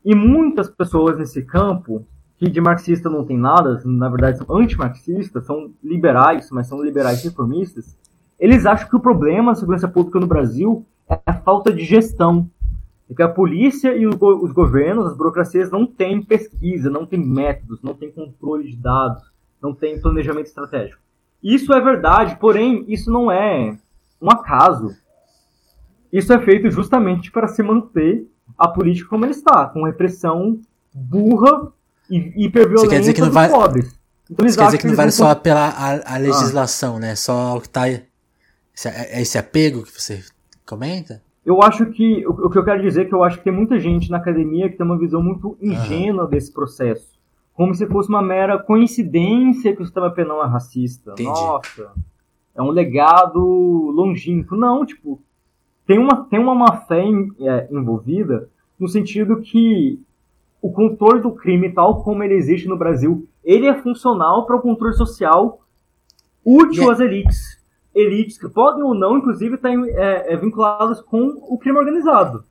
E 0.04 0.14
muitas 0.14 0.70
pessoas 0.70 1.18
nesse 1.18 1.42
campo, 1.42 2.06
que 2.38 2.48
de 2.48 2.60
marxista 2.60 3.10
não 3.10 3.24
tem 3.24 3.36
nada, 3.36 3.80
na 3.84 4.08
verdade 4.08 4.38
são 4.38 4.56
antimarxistas, 4.56 5.44
são 5.46 5.72
liberais, 5.82 6.50
mas 6.50 6.66
são 6.66 6.82
liberais 6.82 7.24
reformistas, 7.24 7.96
eles 8.38 8.66
acham 8.66 8.88
que 8.88 8.96
o 8.96 9.00
problema 9.00 9.52
da 9.52 9.58
segurança 9.58 9.88
pública 9.88 10.20
no 10.20 10.26
Brasil 10.26 10.84
é 11.08 11.18
a 11.26 11.32
falta 11.32 11.72
de 11.72 11.84
gestão. 11.84 12.48
É 13.08 13.14
que 13.14 13.22
a 13.22 13.28
polícia 13.28 13.96
e 13.96 14.06
os, 14.06 14.16
os 14.20 14.52
governos, 14.52 15.06
as 15.06 15.16
burocracias, 15.16 15.70
não 15.70 15.86
têm 15.86 16.22
pesquisa, 16.22 16.90
não 16.90 17.06
têm 17.06 17.24
métodos, 17.24 17.80
não 17.82 17.94
têm 17.94 18.10
controle 18.10 18.68
de 18.68 18.76
dados, 18.76 19.22
não 19.62 19.72
têm 19.72 20.00
planejamento 20.00 20.46
estratégico. 20.46 21.00
Isso 21.42 21.72
é 21.72 21.80
verdade, 21.80 22.36
porém, 22.38 22.84
isso 22.88 23.10
não 23.10 23.30
é 23.30 23.78
um 24.20 24.30
acaso. 24.30 24.90
Isso 26.16 26.32
é 26.32 26.38
feito 26.40 26.70
justamente 26.70 27.30
para 27.30 27.46
se 27.46 27.62
manter 27.62 28.26
a 28.56 28.66
política 28.68 29.10
como 29.10 29.24
ela 29.24 29.32
está, 29.32 29.66
com 29.66 29.84
repressão 29.84 30.58
burra 30.94 31.70
e 32.10 32.46
hiperviolenta 32.46 32.88
Você 32.88 32.94
quer 32.94 33.00
dizer 33.00 33.12
que 33.12 33.20
não 33.20 33.30
vai- 33.30 33.50
pobres. 33.50 33.94
Então, 34.30 34.46
Isso 34.46 34.58
quer 34.58 34.64
dizer 34.64 34.78
que 34.78 34.86
não 34.86 34.94
vale 34.96 35.10
vão 35.10 35.16
só 35.18 35.30
apelar 35.30 35.74
à, 35.76 36.14
à 36.14 36.18
legislação, 36.18 36.98
né? 36.98 37.14
Só 37.14 37.58
o 37.58 37.60
que 37.60 37.68
tá. 37.68 37.88
Esse, 37.88 38.88
é 38.88 39.20
esse 39.20 39.36
apego 39.36 39.82
que 39.82 40.00
você 40.00 40.24
comenta? 40.66 41.22
Eu 41.44 41.62
acho 41.62 41.86
que 41.86 42.26
o, 42.26 42.46
o 42.46 42.50
que 42.50 42.58
eu 42.58 42.64
quero 42.64 42.82
dizer 42.82 43.02
é 43.02 43.04
que 43.04 43.14
eu 43.14 43.22
acho 43.22 43.38
que 43.38 43.44
tem 43.44 43.52
muita 43.52 43.78
gente 43.78 44.10
na 44.10 44.16
academia 44.16 44.68
que 44.70 44.76
tem 44.76 44.86
uma 44.86 44.98
visão 44.98 45.22
muito 45.22 45.56
ingênua 45.60 46.26
desse 46.26 46.52
processo, 46.52 47.08
como 47.54 47.74
se 47.74 47.86
fosse 47.86 48.08
uma 48.08 48.22
mera 48.22 48.58
coincidência 48.58 49.76
que 49.76 49.82
o 49.82 49.84
sistema 49.84 50.10
penal 50.10 50.42
é 50.42 50.48
racista. 50.48 51.12
Entendi. 51.12 51.28
Nossa, 51.28 51.92
é 52.54 52.62
um 52.62 52.70
legado 52.70 53.38
longínquo. 53.94 54.56
Não, 54.56 54.84
tipo, 54.84 55.22
tem 55.86 55.98
uma 55.98 56.24
tem 56.24 56.38
uma 56.38 56.54
má 56.54 56.78
fé 56.82 57.02
em- 57.02 57.30
é, 57.40 57.68
envolvida 57.70 58.48
no 58.78 58.88
sentido 58.88 59.40
que 59.40 59.98
o 60.60 60.70
controle 60.70 61.20
do 61.20 61.32
crime 61.32 61.70
tal 61.72 62.02
como 62.02 62.22
ele 62.22 62.34
existe 62.34 62.68
no 62.68 62.76
Brasil, 62.76 63.26
ele 63.44 63.66
é 63.66 63.74
funcional 63.74 64.44
para 64.46 64.56
o 64.56 64.60
controle 64.60 64.94
social 64.94 65.60
útil 66.44 66.88
é- 66.88 66.92
às 66.92 67.00
elites. 67.00 67.56
Elites 67.94 68.36
que 68.36 68.48
podem 68.48 68.82
ou 68.82 68.94
não, 68.94 69.16
inclusive, 69.16 69.54
estar 69.54 69.70
é, 69.70 70.32
é, 70.34 70.36
vinculadas 70.36 71.00
com 71.00 71.28
o 71.48 71.56
crime 71.56 71.78
organizado. 71.78 72.44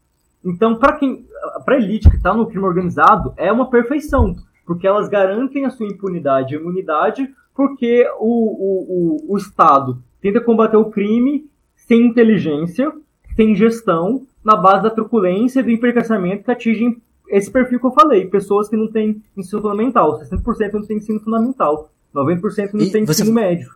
Então, 0.43 0.75
para 0.75 0.93
quem, 0.93 1.25
para 1.63 1.77
elite 1.77 2.09
que 2.09 2.15
está 2.15 2.33
no 2.33 2.47
crime 2.47 2.65
organizado, 2.65 3.33
é 3.37 3.51
uma 3.51 3.69
perfeição, 3.69 4.35
porque 4.65 4.87
elas 4.87 5.07
garantem 5.07 5.65
a 5.65 5.69
sua 5.69 5.85
impunidade 5.87 6.55
e 6.55 6.57
imunidade, 6.57 7.29
porque 7.55 8.07
o, 8.19 8.25
o, 8.25 9.27
o, 9.29 9.33
o 9.33 9.37
Estado 9.37 9.99
tenta 10.21 10.41
combater 10.41 10.77
o 10.77 10.89
crime 10.89 11.47
sem 11.75 12.05
inteligência, 12.07 12.91
sem 13.35 13.55
gestão, 13.55 14.23
na 14.43 14.55
base 14.55 14.83
da 14.83 14.89
truculência 14.89 15.59
e 15.59 15.63
do 15.63 15.71
encarceramento 15.87 16.43
que 16.43 16.51
atingem 16.51 17.01
esse 17.29 17.49
perfil 17.51 17.79
que 17.79 17.85
eu 17.85 17.91
falei, 17.91 18.25
pessoas 18.27 18.69
que 18.69 18.75
não 18.77 18.87
têm 18.87 19.21
ensino 19.35 19.61
fundamental, 19.61 20.19
60% 20.19 20.73
não 20.73 20.85
tem 20.85 20.97
ensino 20.97 21.19
fundamental, 21.19 21.89
90% 22.13 22.73
não 22.73 22.81
E 22.81 22.91
tem 22.91 23.05
você- 23.05 23.23
ensino 23.23 23.33
médio. 23.33 23.69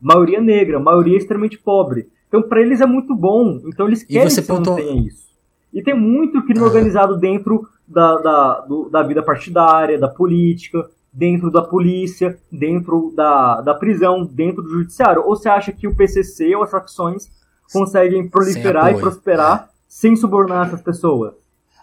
Maioria 0.00 0.40
negra, 0.40 0.78
maioria 0.78 1.16
extremamente 1.18 1.58
pobre. 1.58 2.08
Então, 2.28 2.42
para 2.42 2.60
eles 2.60 2.80
é 2.80 2.86
muito 2.86 3.14
bom. 3.14 3.60
Então, 3.66 3.86
eles 3.86 4.02
querem 4.02 4.24
que 4.28 4.32
você 4.34 4.42
pontuou- 4.42 4.76
não 4.78 4.84
tenha 4.84 5.06
isso. 5.08 5.24
E 5.72 5.82
tem 5.82 5.94
muito 5.98 6.42
crime 6.44 6.60
Ah. 6.60 6.64
organizado 6.64 7.16
dentro 7.16 7.66
da, 7.86 8.16
da, 8.18 8.60
do- 8.60 8.88
da 8.88 9.02
vida 9.02 9.22
partidária, 9.22 9.98
da 9.98 10.08
política, 10.08 10.88
dentro 11.12 11.50
da 11.50 11.62
polícia, 11.62 12.38
dentro 12.50 13.12
da, 13.16 13.60
da 13.60 13.74
prisão, 13.74 14.24
dentro 14.24 14.62
do 14.62 14.68
judiciário. 14.70 15.22
Ou 15.24 15.34
você 15.36 15.48
acha 15.48 15.72
que 15.72 15.86
o 15.88 15.94
PCC 15.94 16.54
ou 16.54 16.62
as 16.62 16.70
facções 16.70 17.28
conseguem 17.72 18.28
proliferar 18.28 18.92
e 18.92 19.00
prosperar 19.00 19.70
sem 19.88 20.14
subornar 20.16 20.66
essas 20.68 20.82
pessoas? 20.82 21.34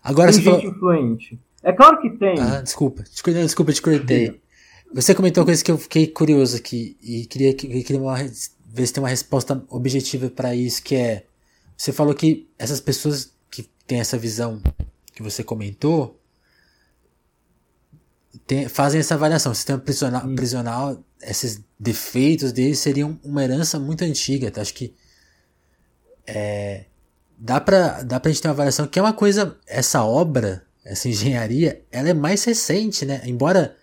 Agora 0.04 0.32
tem 0.32 0.42
gente 0.42 0.52
falou. 0.52 0.66
influente. 0.66 1.40
É 1.64 1.72
claro 1.72 2.02
que 2.02 2.10
tem. 2.10 2.40
Ah, 2.40 2.62
desculpa, 2.62 3.04
desculpa, 3.04 3.72
te 3.72 3.82
cortei. 3.82 4.42
Você 4.94 5.14
comentou 5.16 5.42
uma 5.42 5.46
coisa 5.46 5.64
que 5.64 5.72
eu 5.72 5.78
fiquei 5.78 6.08
curioso 6.08 6.58
aqui 6.58 6.98
e 7.02 7.26
queria, 7.26 7.54
que- 7.54 7.68
queria 7.84 8.02
uma 8.02 8.16
ver 8.74 8.88
se 8.88 8.94
tem 8.94 9.02
uma 9.04 9.10
resposta 9.10 9.64
objetiva 9.70 10.30
para 10.30 10.56
isso, 10.56 10.82
que 10.84 10.96
é 10.96 11.26
você 11.78 11.92
falou 11.92 12.14
que 12.14 12.48
essas 12.60 12.80
pessoas 12.80 13.32
que 13.50 13.64
têm 13.88 14.00
essa 14.00 14.18
visão 14.18 14.62
que 15.14 15.22
você 15.24 15.44
comentou 15.44 16.20
tem- 18.46 18.68
fazem 18.70 19.00
essa 19.00 19.16
avaliação. 19.16 19.52
O 19.52 19.56
sistema 19.56 19.80
prisional, 19.80 20.28
prisional, 20.36 21.04
esses 21.22 21.62
defeitos 21.80 22.52
deles 22.52 22.80
seriam 22.80 23.20
uma 23.24 23.44
herança 23.44 23.80
muito 23.80 24.04
antiga. 24.04 24.48
Então, 24.48 24.62
acho 24.62 24.74
que 24.74 24.94
é, 26.28 26.86
dá 27.38 27.60
pra 27.60 28.04
dá 28.04 28.20
pra 28.20 28.32
gente 28.32 28.42
ter 28.42 28.48
uma 28.48 28.54
avaliação 28.54 28.88
que 28.88 29.00
é 29.00 29.02
uma 29.02 29.14
coisa 29.14 29.58
essa 29.68 30.04
obra 30.04 30.64
essa 30.84 31.08
engenharia 31.10 31.82
ela 31.92 32.10
é 32.10 32.14
mais 32.14 32.44
recente 32.44 33.06
né? 33.06 33.22
Embora 33.26 33.76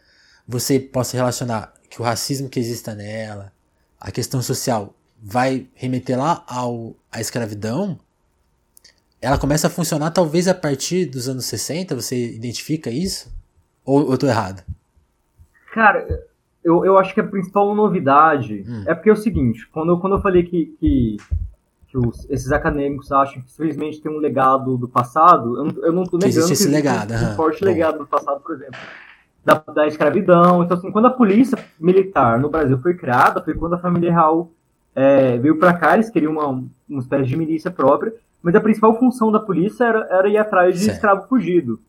você 0.46 0.78
possa 0.80 1.16
relacionar 1.16 1.72
que 1.90 2.00
o 2.00 2.04
racismo 2.04 2.48
que 2.48 2.60
exista 2.60 2.94
nela 2.94 3.52
a 4.00 4.10
questão 4.10 4.40
social 4.42 4.94
vai 5.20 5.66
remeter 5.74 6.18
lá 6.18 6.44
ao 6.46 6.94
à 7.10 7.20
escravidão 7.20 7.98
ela 9.20 9.36
começa 9.38 9.66
a 9.66 9.70
funcionar 9.70 10.12
talvez 10.12 10.46
a 10.46 10.54
partir 10.54 11.06
dos 11.06 11.28
anos 11.28 11.44
60 11.46 11.94
você 11.94 12.34
identifica 12.34 12.88
isso? 12.90 13.32
Ou 13.84 14.10
eu 14.12 14.18
tô 14.18 14.26
errado? 14.28 14.62
Cara, 15.72 16.06
eu, 16.62 16.84
eu 16.84 16.98
acho 16.98 17.14
que 17.14 17.20
a 17.20 17.24
principal 17.26 17.74
novidade 17.74 18.64
Hum. 18.68 18.84
é 18.86 18.94
porque 18.94 19.10
é 19.10 19.12
o 19.12 19.16
seguinte, 19.16 19.66
quando 19.72 19.92
eu, 19.92 19.98
quando 19.98 20.16
eu 20.16 20.22
falei 20.22 20.42
que, 20.44 20.66
que, 20.78 21.16
que 21.88 21.96
os, 21.96 22.28
esses 22.28 22.52
acadêmicos 22.52 23.10
acham 23.10 23.42
que 23.42 23.50
simplesmente 23.50 24.00
tem 24.00 24.12
um 24.12 24.18
legado 24.18 24.76
do 24.76 24.86
passado, 24.86 25.56
eu 25.56 25.64
não, 25.64 25.84
eu 25.84 25.92
não 25.92 26.04
tô 26.04 26.18
negando 26.18 26.38
existe 26.38 26.52
esse 26.52 26.68
legado, 26.68 27.14
um, 27.14 27.32
um 27.32 27.34
forte 27.34 27.64
legado 27.64 27.98
do 27.98 28.06
passado, 28.06 28.40
por 28.40 28.54
exemplo, 28.54 28.78
da, 29.42 29.54
da 29.72 29.86
escravidão. 29.86 30.62
Então, 30.62 30.76
assim, 30.76 30.92
quando 30.92 31.06
a 31.06 31.10
polícia 31.10 31.58
militar 31.80 32.38
no 32.38 32.50
Brasil 32.50 32.78
foi 32.78 32.94
criada, 32.94 33.42
foi 33.42 33.54
quando 33.54 33.74
a 33.74 33.78
família 33.78 34.12
real 34.12 34.50
é, 34.94 35.38
veio 35.38 35.58
para 35.58 35.72
cá, 35.72 35.94
eles 35.94 36.10
queriam 36.10 36.32
uma, 36.32 36.62
uma 36.88 37.00
espécie 37.00 37.24
de 37.24 37.36
milícia 37.36 37.70
própria, 37.70 38.12
mas 38.42 38.54
a 38.54 38.60
principal 38.60 38.98
função 38.98 39.32
da 39.32 39.40
polícia 39.40 39.84
era, 39.84 40.06
era 40.10 40.28
ir 40.28 40.36
atrás 40.36 40.74
de 40.74 40.80
certo. 40.80 40.96
escravo 40.96 41.26
fugido. 41.26 41.80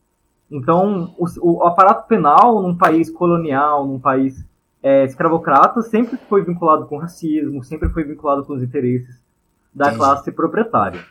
Então, 0.50 1.14
o, 1.18 1.26
o, 1.42 1.64
aparato 1.64 2.08
penal 2.08 2.62
num 2.62 2.76
país 2.76 3.10
colonial, 3.10 3.86
num 3.86 4.00
país 4.00 4.44
é, 4.82 5.04
escravocrata, 5.04 5.82
sempre 5.82 6.18
foi 6.30 6.42
vinculado 6.44 6.86
com 6.86 6.98
racismo, 6.98 7.64
sempre 7.64 7.90
foi 7.90 8.04
vinculado 8.06 8.46
com 8.46 8.54
os 8.54 8.64
interesses 8.64 9.29
da 9.74 9.86
Entendi. 9.88 9.98
classe 9.98 10.32
proprietária. 10.32 11.04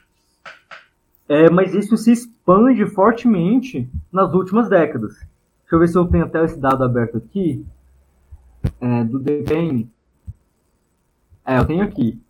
É, 1.29 1.51
mas 1.51 1.75
isso 1.75 1.97
se 1.97 2.11
expande 2.11 2.87
fortemente 2.87 3.89
nas 4.11 4.33
últimas 4.33 4.69
décadas. 4.69 5.15
Deixa 5.15 5.75
eu 5.77 5.79
ver 5.79 5.89
se 5.89 5.99
eu 5.99 6.07
tenho 6.07 6.25
até 6.25 6.43
esse 6.45 6.59
dado 6.59 6.83
aberto 6.83 7.19
aqui. 7.19 7.65
É, 8.81 9.05
do 9.05 9.19
DEPEN. 9.19 9.91
É, 11.45 11.59
eu 11.59 11.67
tenho 11.67 11.85
aqui. 11.85 12.21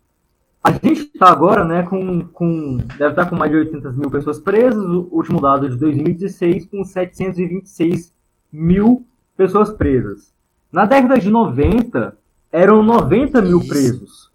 A 0.61 0.71
gente 0.73 1.09
está 1.13 1.31
agora, 1.31 1.63
né, 1.63 1.83
com, 1.83 2.27
com. 2.27 2.77
Deve 2.97 3.11
estar 3.11 3.29
com 3.29 3.35
mais 3.35 3.49
de 3.49 3.57
800 3.57 3.95
mil 3.95 4.11
pessoas 4.11 4.39
presas. 4.39 4.83
O 4.83 5.07
último 5.11 5.39
dado 5.39 5.69
de 5.69 5.77
2016, 5.77 6.65
com 6.65 6.83
726 6.83 8.13
mil 8.51 9.05
pessoas 9.37 9.71
presas. 9.71 10.33
Na 10.69 10.85
década 10.85 11.17
de 11.17 11.29
90, 11.29 12.17
eram 12.51 12.83
90 12.83 13.41
mil 13.41 13.65
presos. 13.65 14.28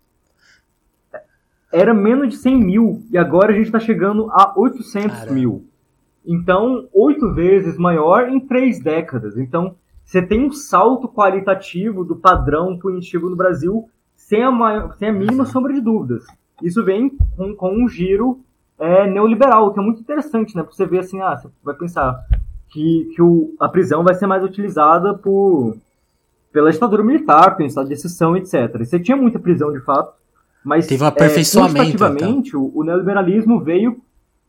Era 1.74 1.92
menos 1.92 2.28
de 2.28 2.36
100 2.36 2.56
mil. 2.56 3.02
E 3.10 3.18
agora 3.18 3.50
a 3.50 3.56
gente 3.56 3.66
está 3.66 3.80
chegando 3.80 4.30
a 4.30 4.54
800 4.56 5.10
Caramba. 5.10 5.32
mil. 5.32 5.64
Então, 6.24 6.88
oito 6.94 7.34
vezes 7.34 7.76
maior 7.76 8.28
em 8.28 8.38
três 8.38 8.78
décadas. 8.78 9.36
Então, 9.36 9.74
você 10.04 10.22
tem 10.22 10.46
um 10.46 10.52
salto 10.52 11.08
qualitativo 11.08 12.04
do 12.04 12.14
padrão 12.14 12.78
punitivo 12.78 13.28
no 13.28 13.34
Brasil 13.34 13.88
sem 14.14 14.40
a, 14.44 14.52
maior, 14.52 14.94
sem 14.94 15.08
a 15.08 15.12
mínima 15.12 15.44
sombra 15.46 15.72
de 15.72 15.80
dúvidas. 15.80 16.24
Isso 16.62 16.84
vem 16.84 17.10
com, 17.36 17.56
com 17.56 17.74
um 17.74 17.88
giro 17.88 18.38
é, 18.78 19.10
neoliberal, 19.10 19.72
que 19.72 19.80
é 19.80 19.82
muito 19.82 20.00
interessante, 20.00 20.54
né? 20.54 20.62
Porque 20.62 20.76
você 20.76 20.86
vê 20.86 21.00
assim, 21.00 21.20
ah, 21.20 21.36
você 21.36 21.48
vai 21.64 21.74
pensar 21.74 22.24
que, 22.68 23.10
que 23.16 23.20
o, 23.20 23.52
a 23.58 23.68
prisão 23.68 24.04
vai 24.04 24.14
ser 24.14 24.28
mais 24.28 24.44
utilizada 24.44 25.12
por, 25.12 25.76
pela 26.52 26.70
ditadura 26.70 27.02
militar, 27.02 27.56
pelo 27.56 27.66
estado 27.66 27.88
de 27.88 27.94
exceção, 27.94 28.36
etc. 28.36 28.76
E 28.80 28.86
você 28.86 29.00
tinha 29.00 29.16
muita 29.16 29.40
prisão, 29.40 29.72
de 29.72 29.80
fato, 29.80 30.14
mas 30.64 30.86
teve 30.86 31.04
um 31.04 31.06
aperfeiçoamento, 31.06 32.04
é, 32.04 32.08
então. 32.08 32.42
o, 32.54 32.80
o, 32.80 32.84
neoliberalismo 32.84 33.60
veio 33.60 34.00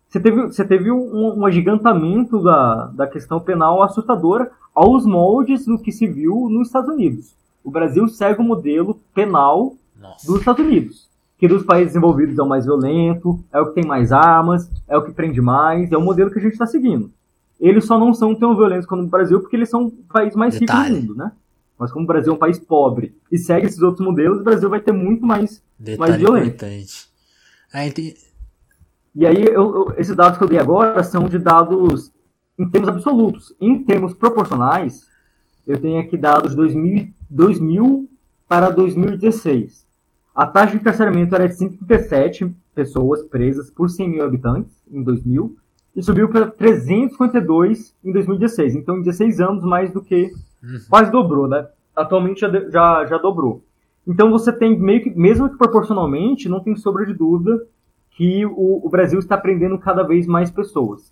você 0.07 0.19
teve, 0.19 0.41
você 0.43 0.63
teve 0.63 0.91
um, 0.91 1.39
um 1.39 1.45
agigantamento 1.45 2.41
da, 2.41 2.85
da 2.87 3.07
questão 3.07 3.39
penal 3.39 3.83
assustadora 3.83 4.49
aos 4.73 5.05
moldes 5.05 5.65
do 5.65 5.77
que 5.77 5.91
se 5.91 6.07
viu 6.07 6.47
nos 6.49 6.67
Estados 6.67 6.89
Unidos. 6.89 7.35
O 7.63 7.69
Brasil 7.69 8.07
segue 8.07 8.39
o 8.39 8.43
modelo 8.43 8.99
penal 9.13 9.75
Nossa. 9.99 10.25
dos 10.25 10.39
Estados 10.39 10.65
Unidos. 10.65 11.09
Que 11.37 11.49
dos 11.49 11.63
países 11.63 11.93
desenvolvidos 11.93 12.39
é 12.39 12.41
o 12.41 12.47
mais 12.47 12.63
violento, 12.63 13.39
é 13.51 13.59
o 13.59 13.67
que 13.67 13.75
tem 13.75 13.85
mais 13.85 14.13
armas, 14.13 14.69
é 14.87 14.97
o 14.97 15.03
que 15.03 15.11
prende 15.11 15.41
mais, 15.41 15.91
é 15.91 15.97
o 15.97 16.01
modelo 16.01 16.31
que 16.31 16.39
a 16.39 16.41
gente 16.41 16.53
está 16.53 16.65
seguindo. 16.65 17.11
Eles 17.59 17.85
só 17.85 17.99
não 17.99 18.13
são 18.13 18.33
tão 18.33 18.55
violentos 18.55 18.85
quanto 18.85 19.03
o 19.03 19.07
Brasil 19.09 19.41
porque 19.41 19.55
eles 19.55 19.69
são 19.69 19.87
o 19.87 19.91
país 20.13 20.33
mais 20.33 20.57
rico 20.57 20.71
do 20.71 20.93
mundo, 20.93 21.15
né? 21.15 21.31
Mas 21.77 21.91
como 21.91 22.05
o 22.05 22.07
Brasil 22.07 22.31
é 22.31 22.35
um 22.35 22.39
país 22.39 22.57
pobre 22.57 23.15
e 23.31 23.37
segue 23.37 23.67
esses 23.67 23.81
outros 23.81 24.05
modelos, 24.05 24.39
o 24.39 24.43
Brasil 24.43 24.69
vai 24.69 24.79
ter 24.79 24.91
muito 24.91 25.25
mais, 25.25 25.61
mais 25.97 26.15
violento. 26.15 26.65
Ah, 27.73 27.85
e 29.15 29.25
aí, 29.25 29.45
eu, 29.45 29.75
eu, 29.75 29.93
esses 29.97 30.15
dados 30.15 30.37
que 30.37 30.43
eu 30.43 30.47
dei 30.47 30.59
agora 30.59 31.01
são 31.03 31.27
de 31.27 31.39
dados 31.39 32.11
em 32.59 32.69
termos 32.69 32.89
absolutos. 32.89 33.55
Em 33.59 33.83
termos 33.83 34.13
proporcionais, 34.13 35.07
eu 35.65 35.79
tenho 35.79 35.99
aqui 35.99 36.17
dados 36.17 36.51
de 36.51 36.57
2000, 36.57 37.09
2000 37.29 38.09
para 38.47 38.69
2016. 38.69 39.85
A 40.33 40.45
taxa 40.45 40.71
de 40.71 40.77
encarceramento 40.77 41.33
era 41.33 41.47
de 41.47 41.55
137 41.55 42.53
pessoas 42.73 43.23
presas 43.23 43.71
por 43.71 43.89
100 43.89 44.09
mil 44.09 44.23
habitantes 44.23 44.75
em 44.91 45.01
2000 45.01 45.55
e 45.95 46.03
subiu 46.03 46.27
para 46.27 46.47
352 46.47 47.95
em 48.03 48.11
2016. 48.11 48.75
Então, 48.75 48.97
em 48.97 49.01
16 49.01 49.39
anos, 49.39 49.63
mais 49.63 49.91
do 49.91 50.01
que 50.01 50.29
uhum. 50.65 50.79
quase 50.89 51.11
dobrou, 51.11 51.47
né? 51.47 51.67
Atualmente 51.95 52.41
já, 52.41 52.49
já, 52.69 53.05
já 53.05 53.17
dobrou. 53.17 53.63
Então, 54.07 54.31
você 54.31 54.51
tem 54.51 54.77
meio 54.77 55.01
que, 55.01 55.09
mesmo 55.11 55.49
que 55.49 55.57
proporcionalmente, 55.57 56.49
não 56.49 56.59
tem 56.59 56.75
sobra 56.75 57.05
de 57.05 57.13
dúvida 57.13 57.65
que 58.11 58.45
o, 58.45 58.85
o 58.85 58.89
Brasil 58.89 59.19
está 59.19 59.37
prendendo 59.37 59.77
cada 59.77 60.03
vez 60.03 60.27
mais 60.27 60.51
pessoas. 60.51 61.11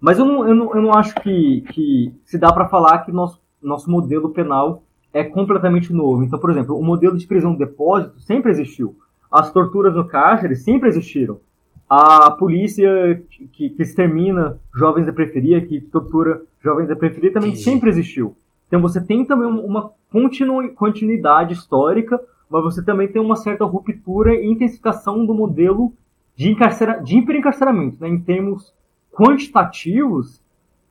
Mas 0.00 0.18
eu 0.18 0.24
não, 0.24 0.46
eu 0.46 0.54
não, 0.54 0.74
eu 0.74 0.82
não 0.82 0.92
acho 0.94 1.14
que, 1.16 1.62
que 1.72 2.14
se 2.24 2.38
dá 2.38 2.52
para 2.52 2.68
falar 2.68 2.98
que 2.98 3.12
nosso, 3.12 3.40
nosso 3.62 3.90
modelo 3.90 4.30
penal 4.30 4.82
é 5.12 5.24
completamente 5.24 5.92
novo. 5.92 6.22
Então, 6.22 6.38
por 6.38 6.50
exemplo, 6.50 6.78
o 6.78 6.84
modelo 6.84 7.16
de 7.16 7.26
prisão 7.26 7.52
de 7.52 7.58
depósito 7.58 8.20
sempre 8.20 8.50
existiu. 8.50 8.96
As 9.30 9.52
torturas 9.52 9.94
no 9.94 10.06
cárcere 10.06 10.56
sempre 10.56 10.88
existiram. 10.88 11.40
A 11.88 12.30
polícia 12.30 13.22
que, 13.52 13.70
que 13.70 13.82
extermina 13.82 14.58
jovens 14.74 15.06
da 15.06 15.12
periferia, 15.12 15.64
que 15.64 15.80
tortura 15.80 16.42
jovens 16.60 16.88
da 16.88 16.96
periferia, 16.96 17.32
também 17.32 17.54
sempre 17.54 17.90
existiu. 17.90 18.36
Então 18.66 18.80
você 18.80 19.00
tem 19.00 19.24
também 19.24 19.46
uma 19.46 19.90
continu, 20.10 20.72
continuidade 20.74 21.54
histórica, 21.54 22.20
mas 22.48 22.62
você 22.62 22.84
também 22.84 23.08
tem 23.08 23.20
uma 23.20 23.36
certa 23.36 23.64
ruptura 23.64 24.34
e 24.34 24.46
intensificação 24.46 25.24
do 25.24 25.34
modelo 25.34 25.92
de, 26.36 26.50
encarcera, 26.50 27.00
de 27.00 27.18
hiperencarceramento. 27.18 27.98
Né? 28.00 28.08
Em 28.08 28.20
termos 28.20 28.72
quantitativos, 29.12 30.42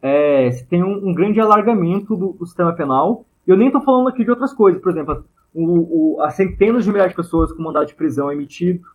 é, 0.01 0.51
você 0.51 0.65
tem 0.65 0.83
um, 0.83 1.09
um 1.09 1.13
grande 1.13 1.39
alargamento 1.39 2.15
do, 2.15 2.33
do, 2.33 2.45
sistema 2.45 2.73
penal. 2.73 3.25
Eu 3.45 3.57
nem 3.57 3.67
estou 3.67 3.81
falando 3.81 4.09
aqui 4.09 4.23
de 4.23 4.29
outras 4.29 4.53
coisas, 4.53 4.81
por 4.81 4.91
exemplo, 4.91 5.23
o, 5.53 6.17
o, 6.17 6.21
as 6.21 6.35
centenas 6.35 6.83
de 6.83 6.91
milhares 6.91 7.13
de 7.13 7.17
pessoas 7.17 7.51
com 7.51 7.63
mandado 7.63 7.87
de 7.87 7.95
prisão 7.95 8.31
emitido, 8.31 8.85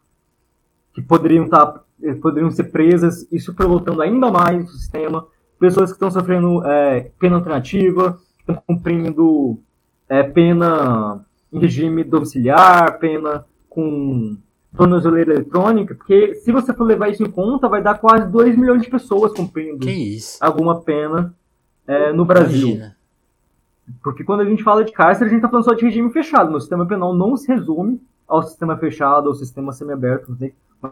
que 0.93 1.01
poderiam, 1.01 1.49
tá, 1.49 1.81
eh, 2.03 2.15
poderiam 2.15 2.51
ser 2.51 2.65
presas 2.65 3.27
e 3.33 3.41
superlotando 3.41 4.03
ainda 4.03 4.31
mais 4.31 4.69
o 4.69 4.73
sistema, 4.73 5.27
pessoas 5.63 5.91
que 5.91 5.95
estão 5.95 6.11
sofrendo 6.11 6.67
é, 6.67 7.13
pena 7.21 7.37
alternativa, 7.37 8.19
estão 8.37 8.61
cumprindo 8.67 9.61
é, 10.09 10.25
pena 10.25 11.25
em 11.53 11.61
regime 11.61 12.03
domiciliar, 12.03 12.99
pena 12.99 13.45
com 13.71 14.37
tornozeleira 14.77 15.35
eletrônica, 15.35 15.95
porque 15.95 16.35
se 16.35 16.51
você 16.51 16.75
for 16.75 16.83
levar 16.83 17.11
isso 17.11 17.23
em 17.23 17.31
conta, 17.31 17.69
vai 17.69 17.81
dar 17.81 17.97
quase 18.01 18.27
2 18.29 18.57
milhões 18.57 18.83
de 18.83 18.91
pessoas 18.91 19.33
cumprindo 19.33 19.87
alguma 20.41 20.81
pena 20.81 21.33
é, 21.87 22.13
no 22.13 22.25
Brasil. 22.25 22.71
Imagina. 22.71 22.97
Porque 24.03 24.25
quando 24.25 24.41
a 24.41 24.45
gente 24.45 24.65
fala 24.65 24.85
de 24.85 24.91
cárcere, 24.91 25.27
a 25.27 25.29
gente 25.29 25.39
está 25.39 25.49
falando 25.49 25.65
só 25.65 25.75
de 25.75 25.85
regime 25.85 26.11
fechado. 26.11 26.51
No 26.51 26.61
sistema 26.61 26.87
penal 26.87 27.15
não 27.15 27.37
se 27.37 27.47
resume 27.47 28.01
ao 28.27 28.43
sistema 28.43 28.77
fechado, 28.77 29.29
ao 29.29 29.35
sistema 29.35 29.73
semiaberto. 29.73 30.37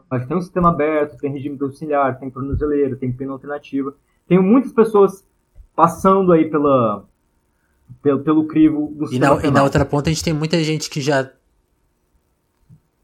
Mas 0.08 0.26
tem 0.26 0.36
um 0.36 0.42
sistema 0.42 0.68
aberto, 0.68 1.18
tem 1.18 1.32
regime 1.32 1.56
domiciliar, 1.56 2.20
tem 2.20 2.30
tornozeleira, 2.30 2.94
tem 2.94 3.10
pena 3.10 3.32
alternativa. 3.32 3.94
Tem 4.30 4.40
muitas 4.40 4.70
pessoas 4.70 5.24
passando 5.74 6.30
aí 6.30 6.48
pela, 6.48 7.04
pelo, 8.00 8.20
pelo 8.20 8.46
crivo 8.46 8.94
do 8.94 9.12
e 9.12 9.18
na, 9.18 9.44
e 9.44 9.50
na 9.50 9.64
outra 9.64 9.84
ponta 9.84 10.08
a 10.08 10.12
gente 10.12 10.22
tem 10.22 10.32
muita 10.32 10.62
gente 10.62 10.88
que 10.88 11.00
já 11.00 11.28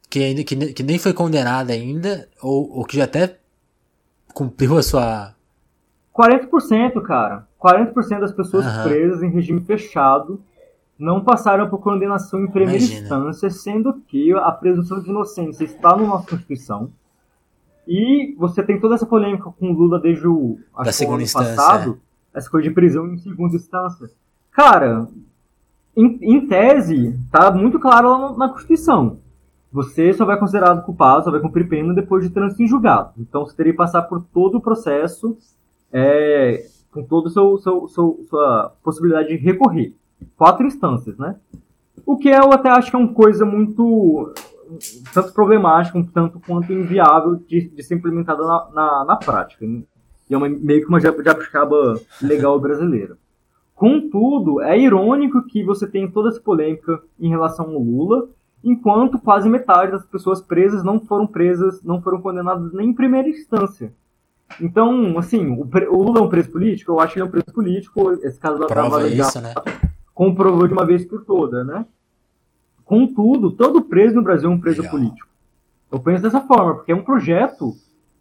que 0.09 0.20
ainda 0.20 0.45
que, 0.45 0.55
que 0.72 0.85
nem 0.85 1.01
foi 1.01 1.12
condenada 1.12 1.72
ainda 1.72 2.29
ou, 2.41 2.79
ou 2.79 2.85
que 2.85 2.97
já 2.97 3.03
até 3.03 3.41
cumpriu 4.33 4.79
a 4.79 4.83
sua 4.85 5.35
40%, 6.14 7.03
cara. 7.03 7.49
40% 7.61 8.20
das 8.20 8.31
pessoas 8.31 8.64
uhum. 8.64 8.85
presas 8.85 9.20
em 9.24 9.29
regime 9.29 9.61
fechado 9.62 10.41
não 10.97 11.24
passaram 11.24 11.68
por 11.68 11.81
condenação 11.81 12.45
em 12.45 12.47
primeira 12.47 12.79
Imagina. 12.79 13.03
instância, 13.03 13.51
sendo 13.51 13.95
que 14.07 14.33
a 14.33 14.53
presunção 14.53 15.03
de 15.03 15.11
inocência 15.11 15.64
está 15.64 15.97
na 15.97 16.05
nossa 16.05 16.31
Constituição. 16.31 16.89
E 17.87 18.34
você 18.37 18.62
tem 18.62 18.80
toda 18.80 18.97
essa 18.97 19.07
polêmica 19.07 19.51
com 19.51 19.70
o 19.70 19.72
Lula 19.72 20.01
desde 20.01 20.26
o, 20.26 20.59
da 20.82 20.93
segunda 20.93 21.22
ano 21.22 21.32
passado, 21.32 22.01
é. 22.34 22.39
essa 22.39 22.51
coisa 22.51 22.68
de 22.68 22.74
prisão 22.74 23.07
em 23.07 23.18
segunda 23.18 23.55
instância. 23.55 24.11
Cara, 24.51 25.07
em, 25.97 26.18
em 26.20 26.47
tese, 26.47 27.18
tá 27.30 27.51
muito 27.51 27.78
claro 27.78 28.09
lá 28.09 28.32
na 28.37 28.49
Constituição. 28.49 29.18
Você 29.72 30.12
só 30.12 30.24
vai 30.24 30.39
considerado 30.39 30.84
culpado, 30.84 31.24
só 31.24 31.30
vai 31.30 31.41
cumprir 31.41 31.68
pena 31.68 31.95
depois 31.95 32.24
de 32.24 32.30
trânsito 32.30 32.62
em 32.62 32.68
julgado. 32.68 33.12
Então 33.18 33.45
você 33.45 33.55
teria 33.55 33.72
que 33.72 33.78
passar 33.78 34.03
por 34.03 34.22
todo 34.32 34.57
o 34.57 34.61
processo, 34.61 35.37
é, 35.93 36.66
com 36.91 37.03
toda 37.03 37.28
a 37.28 37.30
seu, 37.30 37.59
seu, 37.59 37.89
seu, 37.89 38.24
sua 38.28 38.72
possibilidade 38.82 39.28
de 39.28 39.37
recorrer. 39.37 39.95
Quatro 40.37 40.66
instâncias, 40.66 41.16
né? 41.18 41.37
O 42.05 42.16
que 42.16 42.28
eu 42.28 42.53
até 42.53 42.70
acho 42.70 42.91
que 42.91 42.97
é 42.97 42.99
uma 42.99 43.12
coisa 43.12 43.45
muito 43.45 44.32
tanto 45.12 45.33
problemática, 45.33 46.03
tanto 46.12 46.41
quanto 46.41 46.73
inviável 46.73 47.37
de, 47.37 47.69
de 47.69 47.83
ser 47.83 47.97
implementada 47.97 48.43
na, 48.43 48.69
na, 48.73 49.05
na 49.05 49.17
prática. 49.17 49.64
E 49.64 50.35
é 50.35 50.37
uma, 50.37 50.49
meio 50.49 50.83
que 50.83 50.89
uma 50.89 51.01
jabuticaba 51.01 52.01
legal 52.21 52.59
brasileira. 52.59 53.17
Contudo, 53.75 54.61
é 54.62 54.79
irônico 54.79 55.45
que 55.47 55.62
você 55.62 55.87
tenha 55.87 56.11
toda 56.11 56.31
essa 56.31 56.41
polêmica 56.41 57.01
em 57.21 57.29
relação 57.29 57.67
ao 57.67 57.79
Lula, 57.79 58.29
enquanto 58.64 59.19
quase 59.19 59.49
metade 59.49 59.93
das 59.93 60.05
pessoas 60.07 60.41
presas 60.41 60.83
não 60.83 60.99
foram 60.99 61.27
presas, 61.27 61.83
não 61.83 62.01
foram 62.01 62.21
condenadas 62.21 62.73
nem 62.73 62.89
em 62.89 62.95
primeira 62.95 63.29
instância. 63.29 63.93
Então, 64.61 65.19
assim, 65.19 65.47
o, 65.47 65.69
o 65.91 66.03
Lula 66.03 66.21
é 66.21 66.23
um 66.23 66.29
preso 66.29 66.51
político? 66.51 66.93
Eu 66.93 67.01
acho 67.01 67.12
que 67.12 67.19
ele 67.19 67.27
é 67.27 67.29
um 67.29 67.31
preso 67.31 67.53
político. 67.53 68.12
Esse 68.23 68.39
caso 68.39 68.59
da 68.59 68.67
Prova 68.67 69.07
isso, 69.07 69.41
né? 69.41 69.53
comprovou 70.14 70.67
de 70.67 70.73
uma 70.73 70.87
vez 70.87 71.05
por 71.05 71.25
todas, 71.25 71.67
né? 71.67 71.85
Contudo, 72.87 73.51
todo 73.51 73.82
preso 73.82 74.14
no 74.14 74.22
Brasil 74.22 74.49
é 74.49 74.53
um 74.55 74.61
preso 74.61 74.80
Legal. 74.80 74.97
político. 74.97 75.28
Eu 75.91 75.99
penso 75.99 76.22
dessa 76.22 76.41
forma, 76.41 76.76
porque 76.76 76.93
é 76.93 76.95
um 76.95 77.03
projeto 77.03 77.74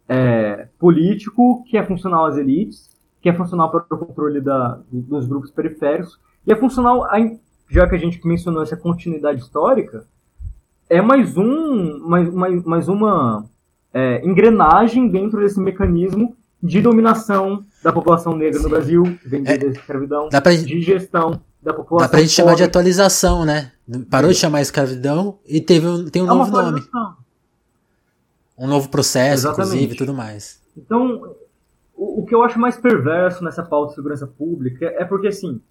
é, 0.10 0.68
político 0.80 1.64
que 1.66 1.78
é 1.78 1.86
funcional 1.86 2.26
às 2.26 2.36
elites, 2.36 2.90
que 3.22 3.30
é 3.30 3.34
funcional 3.34 3.70
para 3.70 3.86
o 3.90 3.98
controle 3.98 4.42
da, 4.42 4.80
dos 4.92 5.28
grupos 5.28 5.52
periféricos, 5.52 6.20
e 6.46 6.52
é 6.52 6.56
funcional, 6.56 7.08
já 7.70 7.88
que 7.88 7.96
a 7.96 7.98
gente 8.00 8.26
mencionou 8.28 8.64
essa 8.64 8.76
continuidade 8.76 9.40
histórica, 9.40 10.06
é 10.90 11.00
mais 11.00 11.38
um, 11.38 12.00
mais, 12.00 12.34
mais, 12.34 12.64
mais 12.64 12.88
uma 12.88 13.46
é, 13.94 14.26
engrenagem 14.26 15.08
dentro 15.08 15.42
desse 15.42 15.60
mecanismo 15.60 16.36
de 16.62 16.82
dominação 16.82 17.64
da 17.84 17.94
população 17.94 18.36
negra 18.36 18.58
Sim. 18.58 18.64
no 18.64 18.70
Brasil, 18.70 19.04
vendida 19.24 19.66
é, 19.66 19.70
escravidão, 19.70 20.30
pra, 20.30 20.56
de 20.56 20.82
gestão 20.82 21.40
da 21.62 21.72
população. 21.72 22.08
Dá 22.08 22.10
pra 22.10 22.22
gente 22.22 22.32
chamar 22.32 22.56
de 22.56 22.64
atualização, 22.64 23.46
né? 23.46 23.72
Parou 24.10 24.32
de 24.32 24.38
chamar 24.38 24.62
escravidão 24.62 25.40
e 25.46 25.62
teve 25.62 25.88
um, 25.88 26.10
tem 26.10 26.22
um 26.22 26.26
é 26.26 26.30
novo 26.30 26.52
nome. 26.52 26.82
Um 28.58 28.68
novo 28.68 28.90
processo, 28.90 29.48
Exatamente. 29.48 29.68
inclusive, 29.68 29.94
e 29.94 29.98
tudo 29.98 30.14
mais. 30.14 30.62
Então, 30.76 31.36
o, 31.96 32.22
o, 32.22 32.26
que 32.26 32.34
eu 32.34 32.42
acho 32.42 32.60
mais 32.60 32.78
perverso 32.78 33.44
nessa 33.44 33.62
pauta 33.62 33.90
de 33.90 33.96
segurança 33.96 34.26
pública 34.26 34.88
é 34.98 35.06
porque, 35.06 35.28
assim, 35.28 35.62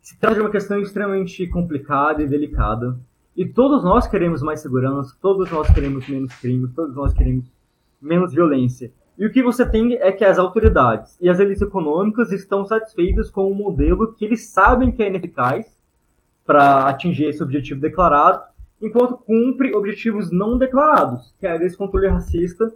se 0.00 0.16
trata 0.18 0.36
de 0.36 0.40
uma 0.42 0.50
questão 0.50 0.78
extremamente 0.80 1.46
complicada 1.48 2.22
e 2.22 2.28
delicada. 2.28 2.96
E 3.36 3.44
todos 3.44 3.82
nós 3.82 4.06
queremos 4.06 4.42
mais 4.42 4.60
segurança, 4.60 5.16
todos 5.20 5.50
nós 5.50 5.68
queremos 5.70 6.08
menos 6.08 6.32
crimes, 6.36 6.72
todos 6.72 6.94
nós 6.94 7.12
queremos 7.12 7.46
menos 8.00 8.32
violência. 8.32 8.92
E 9.18 9.26
o 9.26 9.32
que 9.32 9.42
você 9.42 9.68
tem 9.68 9.94
é 9.94 10.12
que 10.12 10.24
as 10.24 10.38
autoridades 10.38 11.16
e 11.20 11.28
as 11.28 11.40
elites 11.40 11.62
econômicas 11.62 12.30
estão 12.30 12.64
satisfeitas 12.64 13.30
com 13.30 13.50
um 13.50 13.54
modelo 13.54 14.12
que 14.12 14.24
eles 14.24 14.48
sabem 14.48 14.92
que 14.92 15.02
é 15.02 15.08
ineficaz 15.08 15.73
para 16.44 16.88
atingir 16.88 17.24
esse 17.24 17.42
objetivo 17.42 17.80
declarado, 17.80 18.42
enquanto 18.80 19.16
cumpre 19.16 19.74
objetivos 19.74 20.30
não 20.30 20.58
declarados, 20.58 21.34
que 21.38 21.46
é 21.46 21.56
esse 21.64 21.76
controle 21.76 22.08
racista 22.08 22.72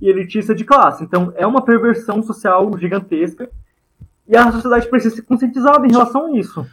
e 0.00 0.08
elitista 0.08 0.54
de 0.54 0.64
classe. 0.64 1.04
Então, 1.04 1.32
é 1.36 1.46
uma 1.46 1.64
perversão 1.64 2.22
social 2.22 2.70
gigantesca 2.78 3.50
e 4.26 4.36
a 4.36 4.50
sociedade 4.52 4.88
precisa 4.88 5.16
ser 5.16 5.22
conscientizada 5.22 5.86
em 5.86 5.90
relação 5.90 6.26
a 6.26 6.38
isso. 6.38 6.64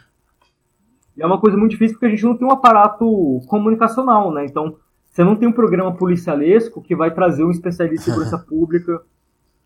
E 1.16 1.22
é 1.22 1.26
uma 1.26 1.40
coisa 1.40 1.56
muito 1.56 1.72
difícil 1.72 1.94
porque 1.94 2.06
a 2.06 2.10
gente 2.10 2.24
não 2.24 2.36
tem 2.36 2.46
um 2.46 2.52
aparato 2.52 3.40
comunicacional, 3.48 4.32
né? 4.32 4.46
Então, 4.46 4.76
você 5.10 5.24
não 5.24 5.34
tem 5.34 5.48
um 5.48 5.52
programa 5.52 5.92
policialesco 5.96 6.80
que 6.80 6.94
vai 6.94 7.12
trazer 7.12 7.42
um 7.42 7.50
especialista 7.50 8.02
em 8.02 8.12
segurança 8.12 8.38
pública, 8.38 9.02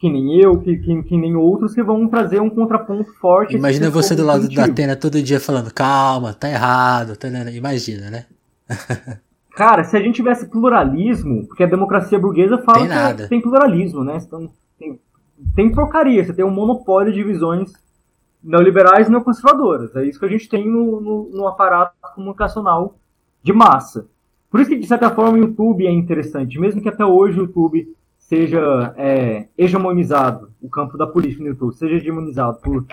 que 0.03 0.11
nem 0.11 0.37
eu, 0.41 0.59
que, 0.59 0.79
que, 0.79 1.03
que, 1.05 1.17
nem 1.17 1.37
outros, 1.37 1.73
que 1.75 1.81
vão 1.81 2.09
trazer 2.09 2.41
um 2.41 2.51
contraponto 2.51 3.15
forte. 3.21 3.55
Imagina 3.55 3.89
você 3.89 4.17
do 4.17 4.27
lado 4.27 4.49
da 4.49 4.65
Atena 4.65 4.97
todo 4.97 5.23
dia 5.23 5.39
falando, 5.39 5.73
calma, 5.73 6.35
tá 6.35 6.51
errado, 6.51 7.17
tá... 7.17 7.29
imagina, 7.53 8.11
né? 8.11 8.27
Cara, 9.55 9.85
se 9.85 9.97
a 9.97 10.01
gente 10.01 10.17
tivesse 10.17 10.51
pluralismo, 10.51 11.47
porque 11.47 11.63
a 11.63 11.69
democracia 11.69 12.19
burguesa 12.19 12.59
fala 12.59 12.81
tem 12.81 12.89
nada. 12.89 13.23
que 13.23 13.29
tem 13.29 13.41
pluralismo, 13.41 14.03
né? 14.03 14.19
Então, 14.27 14.51
tem, 14.77 15.01
tem 15.55 15.71
porcaria, 15.71 16.25
você 16.25 16.33
tem 16.33 16.45
um 16.45 16.51
monopólio 16.51 17.13
de 17.13 17.23
visões 17.23 17.73
neoliberais 18.43 19.07
e 19.07 19.11
neoconservadoras. 19.13 19.95
É 19.95 20.05
isso 20.05 20.19
que 20.19 20.27
a 20.27 20.29
gente 20.29 20.49
tem 20.49 20.69
no, 20.69 21.01
no, 21.01 21.31
no 21.33 21.47
aparato 21.47 21.95
comunicacional 22.17 22.97
de 23.41 23.53
massa. 23.53 24.09
Por 24.51 24.59
isso 24.59 24.69
que, 24.69 24.81
de 24.81 24.87
certa 24.89 25.11
forma, 25.11 25.39
o 25.39 25.43
YouTube 25.43 25.87
é 25.87 25.93
interessante. 25.93 26.59
Mesmo 26.59 26.83
que 26.83 26.89
até 26.89 27.05
hoje 27.05 27.39
o 27.39 27.43
YouTube 27.43 27.95
seja 28.29 28.95
é, 28.97 29.49
hegemonizado, 29.57 30.51
o 30.61 30.69
campo 30.69 30.97
da 30.97 31.07
política 31.07 31.43
no 31.43 31.51
YouTube 31.51 31.75
seja 31.75 31.97
hegemonizado 31.97 32.59
por 32.61 32.87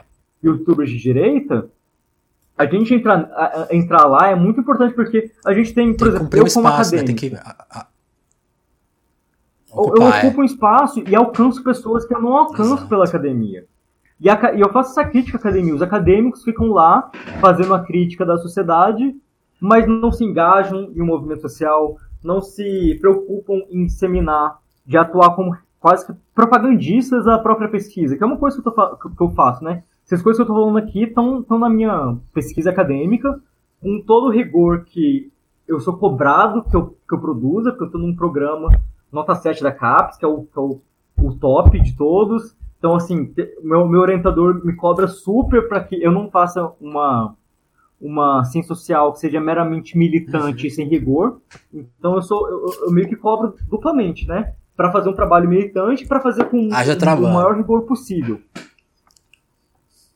youtubers 0.43 0.89
de 0.89 0.97
direita, 0.97 1.69
a 2.57 2.65
gente 2.65 2.93
entrar, 2.93 3.29
a, 3.33 3.63
a, 3.63 3.75
entrar 3.75 4.05
lá 4.05 4.29
é 4.29 4.35
muito 4.35 4.59
importante 4.59 4.93
porque 4.93 5.31
a 5.45 5.53
gente 5.53 5.73
tem, 5.73 5.93
por 5.93 6.07
tem 6.07 6.15
exemplo, 6.15 6.37
eu 6.37 6.45
como 6.53 6.67
espaço, 6.67 6.95
acadêmico, 6.95 6.95
né? 6.97 7.05
tem 7.05 7.15
que, 7.15 7.35
a, 7.35 7.87
ocupar, 9.71 10.23
eu 10.23 10.27
ocupo 10.27 10.41
é. 10.41 10.43
um 10.43 10.45
espaço 10.45 11.03
e 11.07 11.15
alcanço 11.15 11.63
pessoas 11.63 12.05
que 12.05 12.13
eu 12.13 12.21
não 12.21 12.35
alcanço 12.35 12.73
Exato. 12.73 12.89
pela 12.89 13.05
academia. 13.05 13.65
E, 14.19 14.29
a, 14.29 14.53
e 14.53 14.59
eu 14.59 14.69
faço 14.73 14.91
essa 14.91 15.09
crítica 15.09 15.37
à 15.37 15.39
academia. 15.39 15.73
Os 15.73 15.81
acadêmicos 15.81 16.43
ficam 16.43 16.67
lá 16.67 17.09
fazendo 17.39 17.73
a 17.73 17.79
crítica 17.79 18.25
da 18.25 18.37
sociedade 18.37 19.15
mas 19.59 19.87
não 19.87 20.11
se 20.11 20.23
engajam 20.23 20.91
em 20.95 21.01
um 21.01 21.05
movimento 21.05 21.41
social, 21.41 21.97
não 22.23 22.41
se 22.41 22.97
preocupam 23.01 23.61
em 23.69 23.85
disseminar, 23.85 24.57
de 24.89 24.97
atuar 24.97 25.35
como 25.35 25.55
quase 25.79 26.03
que 26.03 26.13
propagandistas 26.33 27.25
da 27.25 27.37
própria 27.37 27.69
pesquisa, 27.69 28.17
que 28.17 28.23
é 28.23 28.25
uma 28.25 28.37
coisa 28.37 28.59
que 28.59 28.67
eu, 28.67 28.71
tô, 28.73 28.95
que 28.97 29.21
eu 29.21 29.29
faço, 29.29 29.63
né? 29.63 29.83
Essas 30.03 30.19
coisas 30.23 30.37
que 30.37 30.41
eu 30.41 30.51
estou 30.51 30.55
falando 30.55 30.83
aqui 30.83 31.03
estão 31.03 31.45
na 31.47 31.69
minha 31.69 32.17
pesquisa 32.33 32.71
acadêmica, 32.71 33.39
com 33.79 34.01
todo 34.01 34.25
o 34.25 34.31
rigor 34.31 34.83
que 34.85 35.31
eu 35.67 35.79
sou 35.79 35.95
cobrado 35.95 36.63
que 36.63 36.75
eu, 36.75 36.97
que 37.07 37.13
eu 37.13 37.21
produza, 37.21 37.69
porque 37.69 37.83
eu 37.83 37.85
estou 37.85 38.01
num 38.01 38.15
programa 38.15 38.69
nota 39.11 39.35
7 39.35 39.61
da 39.61 39.71
CAPES, 39.71 40.17
que 40.17 40.25
é 40.25 40.27
o, 40.27 40.41
que 40.41 40.57
é 40.57 40.61
o, 40.61 40.81
o 41.19 41.35
top 41.35 41.79
de 41.79 41.95
todos. 41.95 42.57
Então, 42.79 42.95
assim, 42.95 43.31
meu, 43.61 43.87
meu 43.87 44.01
orientador 44.01 44.65
me 44.65 44.75
cobra 44.75 45.07
super 45.07 45.69
para 45.69 45.83
que 45.83 46.01
eu 46.01 46.11
não 46.11 46.31
faça 46.31 46.73
uma 46.81 47.35
uma 48.01 48.45
ciência 48.45 48.73
social 48.73 49.11
que 49.11 49.19
seja 49.19 49.41
meramente 49.41 49.97
militante 49.97 50.65
e 50.65 50.71
sem 50.71 50.87
rigor. 50.87 51.41
Então 51.71 52.15
eu 52.15 52.21
sou 52.21 52.49
eu, 52.49 52.65
eu, 52.85 52.91
meio 52.91 53.09
que 53.09 53.15
cobro 53.15 53.53
duplamente, 53.69 54.25
né? 54.27 54.55
Para 54.79 54.93
fazer 54.93 55.09
um 55.09 55.13
trabalho 55.13 55.49
militante 55.49 56.07
para 56.07 56.21
fazer 56.21 56.45
com 56.45 56.69
o 57.31 57.33
maior 57.33 57.57
rigor 57.57 57.81
possível. 57.81 58.39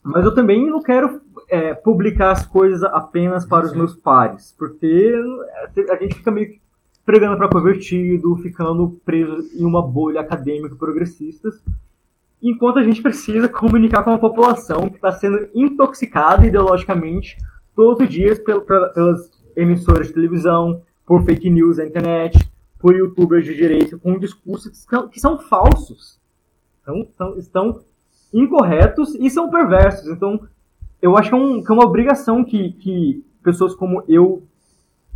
Mas 0.01 0.23
eu 0.23 0.33
também 0.33 0.65
não 0.65 0.81
quero 0.81 1.19
é, 1.49 1.73
publicar 1.73 2.31
as 2.31 2.45
coisas 2.45 2.81
apenas 2.81 3.45
para 3.45 3.65
os 3.65 3.73
meus 3.73 3.93
pares, 3.93 4.55
porque 4.57 5.13
a 5.89 5.95
gente 5.97 6.15
fica 6.15 6.31
meio 6.31 6.47
que 6.47 6.61
pregando 7.05 7.35
para 7.35 7.49
convertido, 7.49 8.37
ficando 8.37 9.01
preso 9.03 9.49
em 9.53 9.65
uma 9.65 9.81
bolha 9.85 10.21
acadêmica 10.21 10.77
progressista, 10.77 11.49
enquanto 12.41 12.79
a 12.79 12.83
gente 12.83 13.01
precisa 13.01 13.49
comunicar 13.49 14.01
com 14.03 14.11
a 14.11 14.17
população 14.17 14.87
que 14.87 14.95
está 14.95 15.11
sendo 15.11 15.45
intoxicada 15.53 16.47
ideologicamente 16.47 17.35
todos 17.75 18.01
os 18.01 18.09
dias 18.09 18.39
pelas 18.39 19.29
emissoras 19.57 20.07
de 20.07 20.13
televisão, 20.13 20.81
por 21.05 21.25
fake 21.25 21.49
news 21.49 21.79
na 21.79 21.85
internet, 21.85 22.52
por 22.83 22.93
youtubers 22.93 23.45
de 23.45 23.55
direita, 23.55 23.97
com 23.97 24.19
discursos 24.19 24.69
que 24.69 24.77
são, 24.77 25.07
que 25.07 25.17
são 25.17 25.37
falsos. 25.39 26.19
Então, 26.81 27.07
são, 27.15 27.37
estão 27.37 27.79
incorretos 28.33 29.15
e 29.15 29.29
são 29.29 29.49
perversos. 29.49 30.09
Então, 30.09 30.37
eu 31.01 31.15
acho 31.15 31.29
que 31.29 31.35
é, 31.35 31.37
um, 31.37 31.63
que 31.63 31.71
é 31.71 31.73
uma 31.73 31.85
obrigação 31.85 32.43
que, 32.43 32.73
que 32.73 33.23
pessoas 33.41 33.73
como 33.73 34.03
eu 34.05 34.43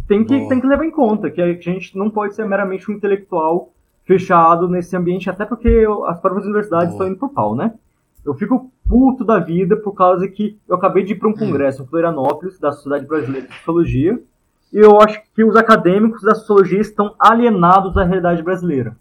têm 0.08 0.24
que, 0.24 0.48
têm 0.48 0.62
que 0.62 0.66
levar 0.66 0.86
em 0.86 0.92
conta, 0.92 1.30
que 1.30 1.42
a 1.42 1.52
gente 1.56 1.98
não 1.98 2.10
pode 2.10 2.36
ser 2.36 2.46
meramente 2.46 2.90
um 2.90 2.94
intelectual 2.94 3.74
fechado 4.06 4.70
nesse 4.70 4.96
ambiente, 4.96 5.30
até 5.30 5.46
porque 5.46 5.86
as 6.06 6.22
próprias 6.22 6.46
universidades 6.46 6.88
Boa. 6.88 6.96
estão 6.96 7.08
indo 7.10 7.20
por 7.20 7.34
pau, 7.34 7.54
né? 7.54 7.74
Eu 8.24 8.34
fico 8.34 8.72
puto 8.88 9.26
da 9.26 9.40
vida 9.40 9.76
por 9.76 9.92
causa 9.92 10.26
que 10.30 10.58
eu 10.70 10.78
acabei 10.78 11.04
de 11.04 11.12
ir 11.12 11.16
para 11.18 11.28
um 11.28 11.32
hum. 11.32 11.38
congresso 11.38 11.84
em 11.84 11.88
Florianópolis, 11.88 12.58
da 12.60 12.72
Sociedade 12.72 13.06
Brasileira 13.06 13.46
de 13.46 13.54
Sociologia, 13.56 14.24
e 14.72 14.80
eu 14.80 15.00
acho 15.02 15.22
que 15.34 15.44
os 15.44 15.56
acadêmicos 15.56 16.22
da 16.22 16.36
sociologia 16.36 16.80
estão 16.80 17.16
alienados 17.20 17.94
da 17.94 18.04
realidade 18.04 18.44
brasileira. 18.44 18.98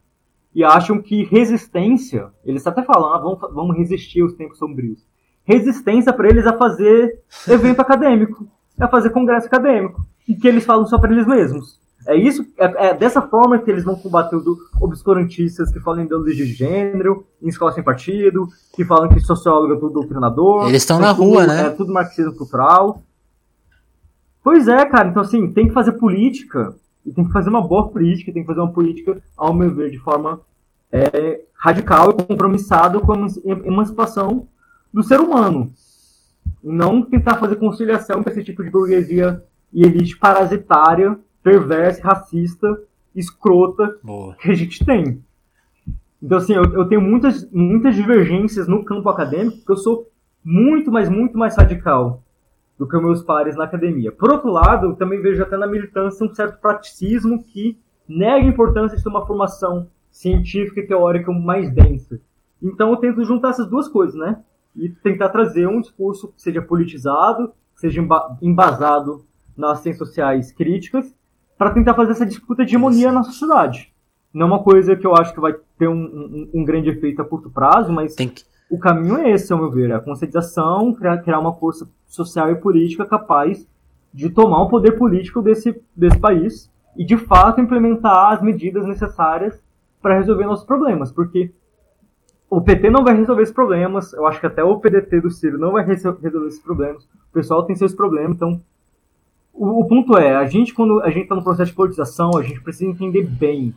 E 0.55 0.65
acham 0.65 1.03
que 1.03 1.25
resistência, 1.25 2.29
eles 2.45 2.67
até 2.67 2.83
falam, 2.83 3.13
ah, 3.13 3.19
vamos, 3.19 3.41
vamos 3.53 3.77
resistir 3.77 4.23
aos 4.23 4.33
tempos 4.33 4.59
sombrios. 4.59 5.05
Resistência 5.45 6.13
para 6.13 6.29
eles 6.29 6.47
é 6.47 6.53
fazer 6.57 7.21
evento 7.49 7.81
acadêmico, 7.81 8.49
é 8.81 8.87
fazer 8.89 9.11
congresso 9.11 9.47
acadêmico. 9.47 10.07
E 10.27 10.35
que 10.35 10.49
eles 10.49 10.65
falam 10.65 10.87
só 10.87 10.99
para 10.99 11.13
eles 11.13 11.27
mesmos. 11.27 11.79
É 12.07 12.15
isso, 12.15 12.47
é, 12.59 12.89
é, 12.89 12.95
dessa 12.95 13.21
forma 13.21 13.59
que 13.59 13.71
eles 13.71 13.83
vão 13.83 13.97
combater 13.97 14.37
os 14.37 14.45
obscurantistas 14.81 15.73
que 15.73 15.81
falam 15.81 16.03
em 16.03 16.05
ideologia 16.05 16.47
de 16.47 16.53
gênero, 16.53 17.27
em 17.43 17.49
escola 17.49 17.73
sem 17.73 17.83
partido, 17.83 18.47
que 18.75 18.85
falam 18.85 19.09
que 19.09 19.19
sociólogo 19.21 19.75
é 19.75 19.77
tudo 19.77 19.95
doutrinador. 19.95 20.69
Eles 20.69 20.83
estão 20.83 21.01
na 21.01 21.11
rua, 21.11 21.43
tudo, 21.43 21.53
né? 21.53 21.67
É 21.67 21.71
tudo 21.71 21.93
marxismo 21.93 22.33
cultural. 22.35 23.03
Pois 24.47 24.69
é, 24.69 24.87
cara. 24.87 25.09
Então, 25.09 25.23
assim, 25.23 25.51
tem 25.51 25.67
que 25.67 25.75
fazer 25.75 25.95
política. 25.95 26.73
E 27.05 27.11
tem 27.11 27.25
que 27.25 27.33
fazer 27.33 27.51
uma 27.51 27.67
boa 27.67 27.89
política. 27.89 28.33
Tem 28.33 28.43
que 28.43 28.47
fazer 28.47 28.61
uma 28.61 28.73
política, 28.73 29.21
ao 29.37 29.53
meu 29.53 29.75
ver, 29.75 29.91
de 29.91 29.99
forma 29.99 30.41
é, 30.93 31.41
radical 31.53 32.11
e 32.11 32.25
compromissada 32.25 33.01
com 33.01 33.13
a 33.13 33.27
emancipação 33.65 34.47
do 34.95 35.03
ser 35.03 35.19
humano. 35.19 35.73
E 36.63 36.71
não 36.71 37.03
tentar 37.03 37.39
fazer 37.39 37.57
conciliação 37.57 38.23
com 38.23 38.31
esse 38.31 38.45
tipo 38.45 38.63
de 38.63 38.71
burguesia 38.71 39.43
e 39.73 39.83
elite 39.83 40.17
parasitária 40.17 41.19
perversa, 41.43 42.05
racista, 42.05 42.69
escrota 43.17 43.99
Boa. 44.01 44.37
que 44.37 44.49
a 44.49 44.55
gente 44.55 44.85
tem. 44.85 45.21
Então, 46.23 46.39
assim, 46.39 46.55
eu, 46.55 46.73
eu, 46.73 46.85
tenho 46.85 47.01
muitas, 47.01 47.51
muitas 47.51 47.97
divergências 47.97 48.69
no 48.69 48.85
campo 48.85 49.09
acadêmico, 49.09 49.57
porque 49.57 49.73
eu 49.73 49.77
sou 49.77 50.09
muito, 50.45 50.93
mas 50.93 51.09
muito 51.09 51.37
mais 51.37 51.57
radical 51.57 52.23
do 52.79 52.87
que 52.87 52.97
meus 52.99 53.23
pares 53.23 53.57
na 53.57 53.65
academia. 53.65 54.13
Por 54.13 54.31
outro 54.31 54.51
lado, 54.51 54.87
eu 54.89 54.97
também 54.97 55.21
vejo 55.21 55.43
até 55.43 55.57
na 55.57 55.67
militância 55.67 56.27
um 56.27 56.35
certo 56.35 56.61
praticismo 56.61 57.43
que 57.43 57.79
nega 58.09 58.45
a 58.45 58.49
importância 58.49 58.97
de 58.97 59.03
ter 59.03 59.09
uma 59.09 59.27
formação 59.27 59.89
científica 60.11 60.81
e 60.81 60.87
teórica 60.87 61.33
mais 61.33 61.73
densa. 61.73 62.21
Então 62.63 62.91
eu 62.91 62.97
tento 62.97 63.25
juntar 63.25 63.51
essas 63.51 63.69
duas 63.69 63.89
coisas, 63.89 64.15
né? 64.15 64.43
E 64.75 64.89
tentar 64.89 65.31
trazer 65.31 65.67
um 65.67 65.81
discurso 65.81 66.29
que 66.29 66.41
seja 66.41 66.61
politizado, 66.61 67.49
que 67.75 67.81
seja 67.81 68.03
embasado 68.43 69.25
nas 69.57 69.81
ciências 69.81 70.09
sociais 70.09 70.53
críticas, 70.53 71.15
para 71.57 71.71
tentar 71.71 71.95
fazer 71.95 72.13
essa 72.13 72.27
disputa 72.27 72.65
de 72.65 72.71
hegemonia 72.71 73.11
na 73.11 73.23
sociedade. 73.23 73.93
Não 74.33 74.47
é 74.47 74.51
uma 74.51 74.63
coisa 74.63 74.95
que 74.95 75.07
eu 75.07 75.15
acho 75.17 75.33
que 75.33 75.41
vai 75.41 75.55
ter 75.79 75.89
um, 75.89 75.95
um, 75.95 76.51
um 76.55 76.65
grande 76.65 76.91
efeito 76.91 77.23
a 77.23 77.25
curto 77.25 77.49
prazo, 77.51 77.91
mas 77.91 78.15
que... 78.15 78.45
o 78.69 78.79
caminho 78.79 79.19
é 79.19 79.31
esse, 79.31 79.53
ao 79.53 79.59
meu 79.59 79.71
ver, 79.71 79.91
é 79.91 79.95
a 79.95 80.01
conscientização, 80.01 80.93
criar, 80.93 81.19
criar 81.19 81.39
uma 81.39 81.55
força 81.55 81.89
social 82.07 82.51
e 82.51 82.57
política 82.57 83.07
capaz 83.07 83.67
de 84.13 84.31
tomar 84.31 84.63
o 84.63 84.69
poder 84.69 84.93
político 84.93 85.41
desse, 85.41 85.81
desse 85.95 86.19
país 86.19 86.71
e, 86.97 87.05
de 87.05 87.17
fato, 87.17 87.61
implementar 87.61 88.33
as 88.33 88.43
medidas 88.43 88.87
necessárias 88.87 89.61
para 90.01 90.17
resolver 90.17 90.47
nossos 90.47 90.67
problemas, 90.67 91.13
porque 91.13 91.53
o 92.49 92.61
PT 92.61 92.91
não 92.91 93.05
vai 93.05 93.17
resolver 93.17 93.43
esses 93.43 93.55
problemas, 93.55 94.13
eu 94.13 94.27
acho 94.27 94.41
que 94.41 94.47
até 94.47 94.63
o 94.63 94.79
PDT 94.79 95.21
do 95.21 95.31
Ciro 95.31 95.59
não 95.59 95.73
vai 95.73 95.85
resolver 95.85 96.47
esses 96.47 96.63
problemas, 96.63 97.05
o 97.05 97.33
pessoal 97.33 97.65
tem 97.65 97.77
seus 97.77 97.95
problemas, 97.95 98.37
então 98.37 98.61
o, 99.53 99.81
o 99.81 99.87
ponto 99.87 100.17
é, 100.17 100.35
a 100.35 100.47
gente 100.47 100.73
quando 100.73 101.01
a 101.03 101.11
gente 101.11 101.25
está 101.25 101.35
no 101.35 101.43
processo 101.43 101.71
de 101.71 101.77
politização, 101.77 102.37
a 102.37 102.43
gente 102.43 102.61
precisa 102.61 102.91
entender 102.91 103.25
bem 103.25 103.75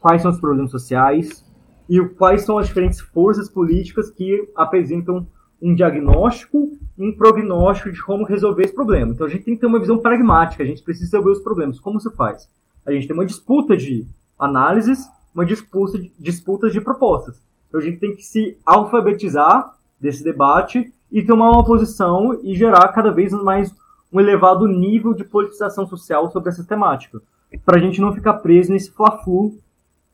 quais 0.00 0.22
são 0.22 0.30
os 0.30 0.38
problemas 0.40 0.70
sociais 0.70 1.44
e 1.88 2.00
quais 2.00 2.42
são 2.42 2.58
as 2.58 2.66
diferentes 2.66 3.00
forças 3.00 3.48
políticas 3.48 4.10
que 4.10 4.48
apresentam 4.54 5.26
um 5.60 5.74
diagnóstico 5.74 6.72
e 6.96 7.04
um 7.04 7.12
prognóstico 7.16 7.90
de 7.90 8.02
como 8.02 8.24
resolver 8.24 8.64
esse 8.64 8.74
problema. 8.74 9.12
Então 9.12 9.26
a 9.26 9.30
gente 9.30 9.44
tem 9.44 9.54
que 9.54 9.60
ter 9.60 9.66
uma 9.66 9.80
visão 9.80 9.98
pragmática, 9.98 10.62
a 10.62 10.66
gente 10.66 10.82
precisa 10.82 11.16
resolver 11.16 11.38
os 11.38 11.42
problemas. 11.42 11.80
Como 11.80 12.00
se 12.00 12.10
faz? 12.10 12.48
A 12.86 12.92
gente 12.92 13.06
tem 13.06 13.14
uma 13.14 13.26
disputa 13.26 13.76
de 13.76 14.06
análises, 14.38 15.06
uma 15.34 15.44
disputa 15.44 15.98
de, 15.98 16.12
disputa 16.18 16.70
de 16.70 16.80
propostas. 16.80 17.40
Então 17.68 17.80
a 17.80 17.84
gente 17.84 17.98
tem 17.98 18.14
que 18.14 18.22
se 18.22 18.56
alfabetizar 18.64 19.74
desse 20.00 20.22
debate 20.22 20.92
e 21.10 21.22
tomar 21.22 21.50
uma 21.50 21.64
posição 21.64 22.38
e 22.42 22.54
gerar 22.54 22.88
cada 22.88 23.10
vez 23.10 23.32
mais 23.32 23.74
um 24.12 24.20
elevado 24.20 24.66
nível 24.66 25.12
de 25.12 25.24
politização 25.24 25.86
social 25.86 26.30
sobre 26.30 26.50
essa 26.50 26.64
temática. 26.64 27.20
Para 27.64 27.76
a 27.76 27.80
gente 27.80 28.00
não 28.00 28.12
ficar 28.12 28.34
preso 28.34 28.72
nesse 28.72 28.90
fla-flu 28.90 29.58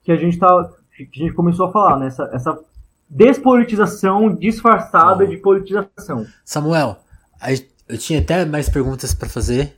que 0.02 0.12
a 0.12 0.16
gente 0.16 0.38
tá, 0.38 0.70
que 0.96 1.08
a 1.22 1.24
gente 1.24 1.34
começou 1.34 1.66
a 1.66 1.72
falar, 1.72 1.98
né? 1.98 2.06
Essa, 2.06 2.30
essa 2.32 2.58
despolitização 3.08 4.34
disfarçada 4.34 5.24
oh. 5.24 5.26
de 5.26 5.36
politização. 5.36 6.26
Samuel, 6.44 6.98
eu 7.88 7.98
tinha 7.98 8.20
até 8.20 8.44
mais 8.44 8.68
perguntas 8.68 9.14
para 9.14 9.28
fazer. 9.28 9.74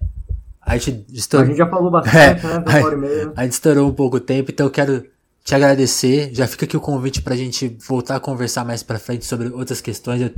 A 0.60 0.76
gente, 0.76 1.06
estourou... 1.12 1.44
a 1.44 1.48
gente 1.48 1.58
já 1.58 1.68
falou 1.68 1.90
bastante, 1.90 2.44
é, 2.46 2.58
né? 2.58 2.96
Meia. 2.96 3.32
A 3.36 3.42
gente 3.44 3.52
estourou 3.52 3.88
um 3.88 3.94
pouco 3.94 4.16
o 4.16 4.20
tempo, 4.20 4.50
então 4.50 4.66
eu 4.66 4.70
quero 4.70 5.04
te 5.44 5.54
agradecer. 5.54 6.34
Já 6.34 6.46
fica 6.46 6.64
aqui 6.64 6.76
o 6.76 6.80
convite 6.80 7.22
pra 7.22 7.36
gente 7.36 7.76
voltar 7.86 8.16
a 8.16 8.20
conversar 8.20 8.64
mais 8.64 8.82
pra 8.82 8.98
frente 8.98 9.24
sobre 9.24 9.48
outras 9.48 9.80
questões. 9.80 10.20
Eu 10.20 10.30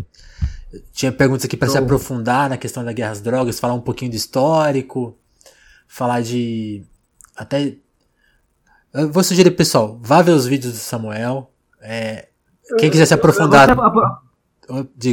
tinha 0.92 1.10
perguntas 1.10 1.46
aqui 1.46 1.56
para 1.56 1.68
se 1.68 1.78
aprofundar 1.78 2.50
na 2.50 2.58
questão 2.58 2.84
da 2.84 2.92
guerra 2.92 3.12
às 3.12 3.20
drogas, 3.20 3.58
falar 3.58 3.74
um 3.74 3.80
pouquinho 3.80 4.10
do 4.10 4.16
histórico, 4.16 5.16
falar 5.86 6.20
de 6.20 6.84
até 7.34 7.76
eu 8.94 9.10
vou 9.10 9.22
sugerir, 9.22 9.50
pessoal, 9.52 9.98
vá 10.00 10.22
ver 10.22 10.32
os 10.32 10.46
vídeos 10.46 10.72
do 10.72 10.78
Samuel. 10.78 11.50
É, 11.80 12.28
quem 12.78 12.90
quiser 12.90 13.06
se 13.06 13.14
aprofundar. 13.14 13.74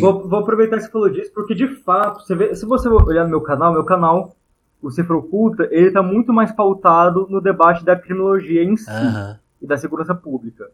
Vou, 0.01 0.27
vou, 0.27 0.39
aproveitar 0.39 0.77
que 0.77 0.83
você 0.83 0.91
falou 0.91 1.09
disso, 1.09 1.31
porque 1.33 1.55
de 1.55 1.67
fato, 1.77 2.25
você 2.25 2.35
vê, 2.35 2.55
se 2.55 2.65
você 2.65 2.89
olhar 2.89 3.23
no 3.23 3.29
meu 3.29 3.41
canal, 3.41 3.71
meu 3.71 3.85
canal, 3.85 4.35
o 4.81 4.91
Cifra 4.91 5.15
Oculta, 5.15 5.67
ele 5.71 5.87
está 5.87 6.03
muito 6.03 6.33
mais 6.33 6.51
pautado 6.51 7.25
no 7.29 7.39
debate 7.39 7.83
da 7.85 7.95
criminologia 7.95 8.63
em 8.63 8.75
si 8.75 8.89
uhum. 8.89 9.35
e 9.61 9.67
da 9.67 9.77
segurança 9.77 10.13
pública. 10.13 10.69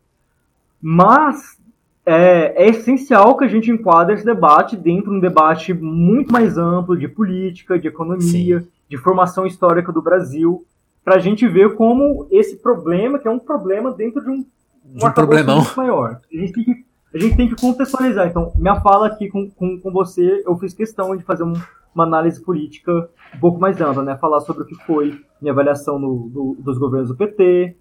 Mas 0.82 1.60
é, 2.06 2.66
é, 2.66 2.70
essencial 2.70 3.38
que 3.38 3.46
a 3.46 3.48
gente 3.48 3.70
enquadre 3.70 4.16
esse 4.16 4.26
debate 4.26 4.76
dentro 4.76 5.12
de 5.12 5.18
um 5.18 5.20
debate 5.20 5.74
muito 5.74 6.34
mais 6.34 6.58
amplo 6.58 6.98
de 6.98 7.08
política, 7.08 7.78
de 7.78 7.88
economia, 7.88 8.62
Sim. 8.62 8.68
de 8.90 8.98
formação 8.98 9.46
histórica 9.46 9.92
do 9.92 10.02
Brasil, 10.02 10.66
para 11.04 11.16
a 11.16 11.20
gente 11.20 11.48
ver 11.48 11.76
como 11.76 12.28
esse 12.32 12.58
problema, 12.58 13.20
que 13.20 13.28
é 13.28 13.32
um 13.32 13.40
problema 13.40 13.92
dentro 13.92 14.22
de 14.22 14.30
um, 14.30 14.46
de 14.86 15.06
um 15.06 15.12
problemão 15.12 15.66
maior. 15.76 16.20
A 16.32 16.38
gente, 16.38 16.54
tem 16.54 16.64
que, 16.64 16.86
a 17.14 17.18
gente 17.18 17.38
tem 17.38 17.50
que 17.50 17.56
contextualizar. 17.56 18.28
Então, 18.28 18.52
minha 18.56 18.80
fala 18.82 19.08
aqui 19.08 19.30
com, 19.30 19.50
com, 19.50 19.80
com 19.80 19.92
você, 19.92 20.44
eu 20.46 20.56
fiz 20.58 20.74
questão 20.74 21.16
de 21.16 21.24
fazer 21.24 21.44
um, 21.44 21.54
uma 21.94 22.04
análise 22.04 22.42
política 22.42 23.10
um 23.36 23.40
pouco 23.40 23.60
mais 23.60 23.80
ampla, 23.82 24.04
né? 24.04 24.18
Falar 24.18 24.42
sobre 24.42 24.64
o 24.64 24.66
que 24.66 24.76
foi 24.86 25.20
minha 25.42 25.52
avaliação 25.52 25.98
no, 25.98 26.30
do, 26.30 26.58
dos 26.60 26.78
governos 26.78 27.10
do 27.10 27.16
PT, 27.16 27.76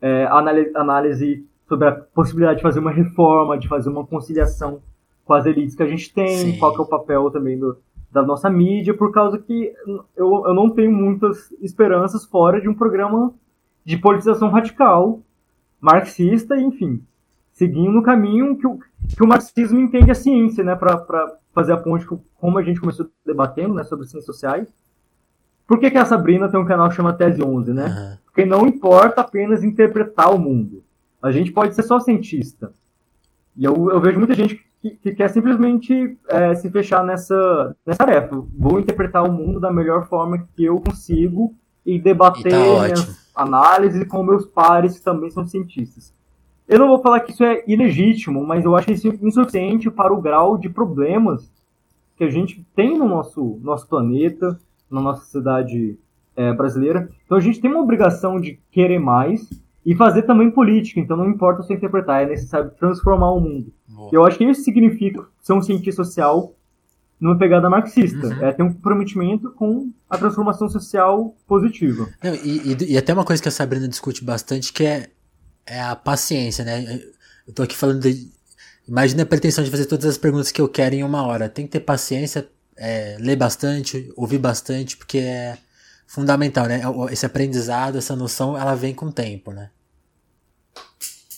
é, 0.00 0.26
análise, 0.26 0.70
análise 0.74 1.46
sobre 1.68 1.88
a 1.88 1.92
possibilidade 1.92 2.58
de 2.58 2.62
fazer 2.62 2.80
uma 2.80 2.90
reforma, 2.90 3.58
de 3.58 3.68
fazer 3.68 3.88
uma 3.88 4.06
conciliação 4.06 4.80
com 5.24 5.34
as 5.34 5.46
elites 5.46 5.74
que 5.74 5.82
a 5.82 5.86
gente 5.86 6.12
tem, 6.12 6.36
Sim. 6.36 6.58
qual 6.58 6.72
que 6.72 6.80
é 6.80 6.82
o 6.82 6.86
papel 6.86 7.30
também 7.30 7.58
do, 7.58 7.78
da 8.12 8.22
nossa 8.22 8.50
mídia, 8.50 8.92
por 8.92 9.10
causa 9.10 9.38
que 9.38 9.72
eu, 10.14 10.44
eu 10.46 10.54
não 10.54 10.68
tenho 10.68 10.92
muitas 10.92 11.50
esperanças 11.62 12.24
fora 12.24 12.60
de 12.60 12.68
um 12.68 12.74
programa 12.74 13.32
de 13.84 13.96
politização 13.96 14.50
radical, 14.50 15.20
marxista, 15.80 16.56
enfim, 16.56 17.02
seguindo 17.52 17.90
no 17.90 18.02
caminho 18.02 18.56
que 18.56 18.66
o, 18.66 18.78
que 19.16 19.24
o 19.24 19.26
marxismo 19.26 19.80
entende 19.80 20.10
a 20.10 20.14
ciência, 20.14 20.62
né, 20.62 20.76
para 20.76 21.36
fazer 21.54 21.72
a 21.72 21.76
ponte 21.76 22.06
com, 22.06 22.20
como 22.38 22.58
a 22.58 22.62
gente 22.62 22.80
começou 22.80 23.08
debatendo, 23.24 23.74
né, 23.74 23.82
sobre 23.82 24.06
ciências 24.06 24.26
sociais. 24.26 24.72
Por 25.66 25.80
que, 25.80 25.90
que 25.90 25.98
a 25.98 26.04
Sabrina 26.04 26.50
tem 26.50 26.60
um 26.60 26.66
canal 26.66 26.90
que 26.90 26.96
chama 26.96 27.14
Tese 27.14 27.42
11, 27.42 27.72
né? 27.72 27.86
Uhum. 27.86 28.18
Porque 28.26 28.44
não 28.44 28.66
importa 28.66 29.22
apenas 29.22 29.64
interpretar 29.64 30.34
o 30.34 30.38
mundo. 30.38 30.82
A 31.22 31.30
gente 31.30 31.50
pode 31.50 31.74
ser 31.74 31.82
só 31.82 31.98
cientista. 31.98 32.72
E 33.56 33.64
eu, 33.64 33.90
eu 33.90 34.00
vejo 34.00 34.18
muita 34.18 34.34
gente 34.34 34.66
que, 34.82 34.90
que 34.90 35.14
quer 35.14 35.28
simplesmente 35.28 36.18
é, 36.28 36.54
se 36.56 36.68
fechar 36.68 37.04
nessa, 37.04 37.76
nessa 37.86 38.04
tarefa. 38.04 38.44
Vou 38.58 38.80
interpretar 38.80 39.24
o 39.24 39.32
mundo 39.32 39.60
da 39.60 39.72
melhor 39.72 40.08
forma 40.08 40.46
que 40.56 40.64
eu 40.64 40.80
consigo 40.80 41.54
e 41.86 42.00
debater 42.00 42.52
e 42.52 42.94
tá 42.94 43.12
análises 43.34 44.06
com 44.08 44.22
meus 44.22 44.44
pares 44.44 44.98
que 44.98 45.04
também 45.04 45.30
são 45.30 45.46
cientistas. 45.46 46.12
Eu 46.68 46.80
não 46.80 46.88
vou 46.88 47.00
falar 47.00 47.20
que 47.20 47.32
isso 47.32 47.44
é 47.44 47.62
ilegítimo, 47.66 48.44
mas 48.44 48.64
eu 48.64 48.74
acho 48.74 48.90
isso 48.90 49.08
insuficiente 49.22 49.90
para 49.90 50.12
o 50.12 50.20
grau 50.20 50.58
de 50.58 50.68
problemas 50.68 51.50
que 52.16 52.24
a 52.24 52.30
gente 52.30 52.66
tem 52.74 52.98
no 52.98 53.08
nosso, 53.08 53.60
nosso 53.62 53.88
planeta, 53.88 54.58
na 54.90 55.00
nossa 55.00 55.24
sociedade 55.24 55.98
é, 56.36 56.52
brasileira. 56.52 57.08
Então 57.24 57.38
a 57.38 57.40
gente 57.40 57.60
tem 57.60 57.70
uma 57.70 57.80
obrigação 57.80 58.40
de 58.40 58.58
querer 58.70 58.98
mais 58.98 59.48
e 59.84 59.94
fazer 59.94 60.22
também 60.22 60.50
política. 60.50 61.00
Então 61.00 61.16
não 61.16 61.28
importa 61.28 61.62
você 61.62 61.74
interpretar, 61.74 62.22
é 62.22 62.26
necessário 62.26 62.70
transformar 62.78 63.32
o 63.32 63.40
mundo. 63.40 63.72
Boa. 63.88 64.10
Eu 64.12 64.24
acho 64.24 64.38
que 64.38 64.44
isso 64.44 64.62
significa 64.62 65.24
ser 65.40 65.52
um 65.52 65.62
cientista 65.62 66.04
social 66.04 66.54
numa 67.20 67.38
pegada 67.38 67.70
marxista. 67.70 68.26
Uhum. 68.26 68.44
É 68.44 68.52
ter 68.52 68.62
um 68.62 68.72
comprometimento 68.72 69.50
com 69.52 69.92
a 70.10 70.18
transformação 70.18 70.68
social 70.68 71.36
positiva. 71.46 72.08
Não, 72.22 72.34
e, 72.34 72.72
e, 72.72 72.92
e, 72.92 72.98
até 72.98 73.12
uma 73.12 73.24
coisa 73.24 73.40
que 73.40 73.48
a 73.48 73.52
Sabrina 73.52 73.86
discute 73.86 74.24
bastante 74.24 74.72
que 74.72 74.84
é, 74.84 75.08
é 75.64 75.80
a 75.80 75.94
paciência, 75.94 76.64
né? 76.64 77.00
Eu 77.46 77.54
tô 77.54 77.62
aqui 77.62 77.76
falando 77.76 78.00
de. 78.00 78.30
Imagina 78.88 79.22
a 79.22 79.26
pretensão 79.26 79.62
de 79.62 79.70
fazer 79.70 79.86
todas 79.86 80.06
as 80.06 80.18
perguntas 80.18 80.50
que 80.50 80.60
eu 80.60 80.68
quero 80.68 80.96
em 80.96 81.04
uma 81.04 81.24
hora. 81.24 81.48
Tem 81.48 81.64
que 81.64 81.70
ter 81.70 81.80
paciência, 81.80 82.48
é, 82.76 83.16
ler 83.20 83.36
bastante, 83.36 84.12
ouvir 84.16 84.38
bastante, 84.38 84.96
porque 84.96 85.18
é 85.18 85.56
fundamental, 86.12 86.66
né? 86.66 86.82
Esse 87.10 87.24
aprendizado, 87.24 87.96
essa 87.96 88.14
noção, 88.14 88.56
ela 88.56 88.74
vem 88.74 88.94
com 88.94 89.06
o 89.06 89.12
tempo, 89.12 89.50
né? 89.50 89.70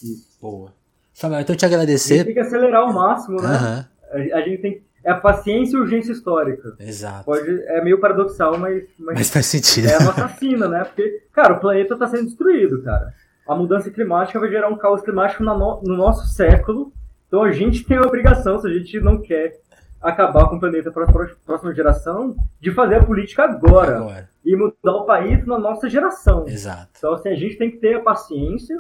Isso. 0.02 0.36
Boa. 0.42 0.72
Samuel, 1.12 1.42
então 1.42 1.55
eu 1.55 1.59
te 1.59 1.64
agradecer. 1.64 2.14
A 2.14 2.16
gente 2.16 2.26
tem 2.26 2.34
que 2.34 2.40
acelerar 2.40 2.82
ao 2.82 2.92
máximo, 2.92 3.40
né? 3.40 3.86
Uhum. 4.12 4.34
A, 4.34 4.40
gente 4.40 4.60
tem. 4.60 4.82
É 5.05 5.12
a 5.12 5.16
paciência 5.16 5.76
e 5.76 5.80
urgência 5.80 6.10
histórica. 6.10 6.74
Exato. 6.80 7.24
Pode, 7.24 7.48
é 7.68 7.84
meio 7.84 8.01
paradoxal, 8.01 8.59
mas, 8.59 8.82
mas. 8.98 9.18
Mas 9.18 9.30
faz 9.30 9.46
sentido. 9.46 9.86
É 9.86 9.94
a 9.94 10.01
nossa 10.01 10.28
sina, 10.36 10.66
né? 10.66 10.82
Porque, 10.82 11.22
cara, 11.32 11.55
o 11.55 11.60
planeta 11.60 11.94
está 11.94 12.09
sendo 12.09 12.24
destruído, 12.24 12.82
cara. 12.82 13.14
A 13.46 13.55
mudança 13.55 13.90
climática 13.92 14.40
vai 14.40 14.48
gerar 14.48 14.68
um 14.68 14.76
caos 14.76 15.02
climático 15.02 15.44
no, 15.44 15.82
no 15.82 15.96
nosso 15.96 16.26
século. 16.34 16.92
Então 17.28 17.44
a 17.44 17.52
gente 17.52 17.84
tem 17.84 17.96
a 17.96 18.02
obrigação, 18.02 18.59
se 18.59 18.66
a 18.66 18.72
gente 18.72 18.98
não 18.98 19.20
quer 19.20 19.60
acabar 20.05 20.48
com 20.48 20.56
o 20.56 20.60
planeta 20.60 20.93
para 20.93 21.05
a 21.05 21.28
próxima 21.47 21.74
geração, 21.74 22.36
de 22.60 22.70
fazer 22.72 22.97
a 22.97 23.05
política 23.05 23.44
agora, 23.44 23.97
agora. 23.97 24.31
E 24.44 24.55
mudar 24.55 24.93
o 24.93 25.05
país 25.05 25.47
na 25.47 25.59
nossa 25.59 25.89
geração. 25.89 26.47
Exato. 26.47 26.90
Então, 26.98 27.14
assim, 27.14 27.31
a 27.31 27.35
gente 27.35 27.56
tem 27.56 27.70
que 27.70 27.78
ter 27.78 27.97
a 27.97 28.01
paciência, 28.01 28.76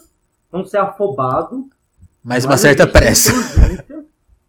não 0.52 0.64
ser 0.64 0.78
afobado, 0.78 1.68
mas 2.22 2.44
uma 2.44 2.56
certa 2.56 2.86
pressa. 2.86 3.32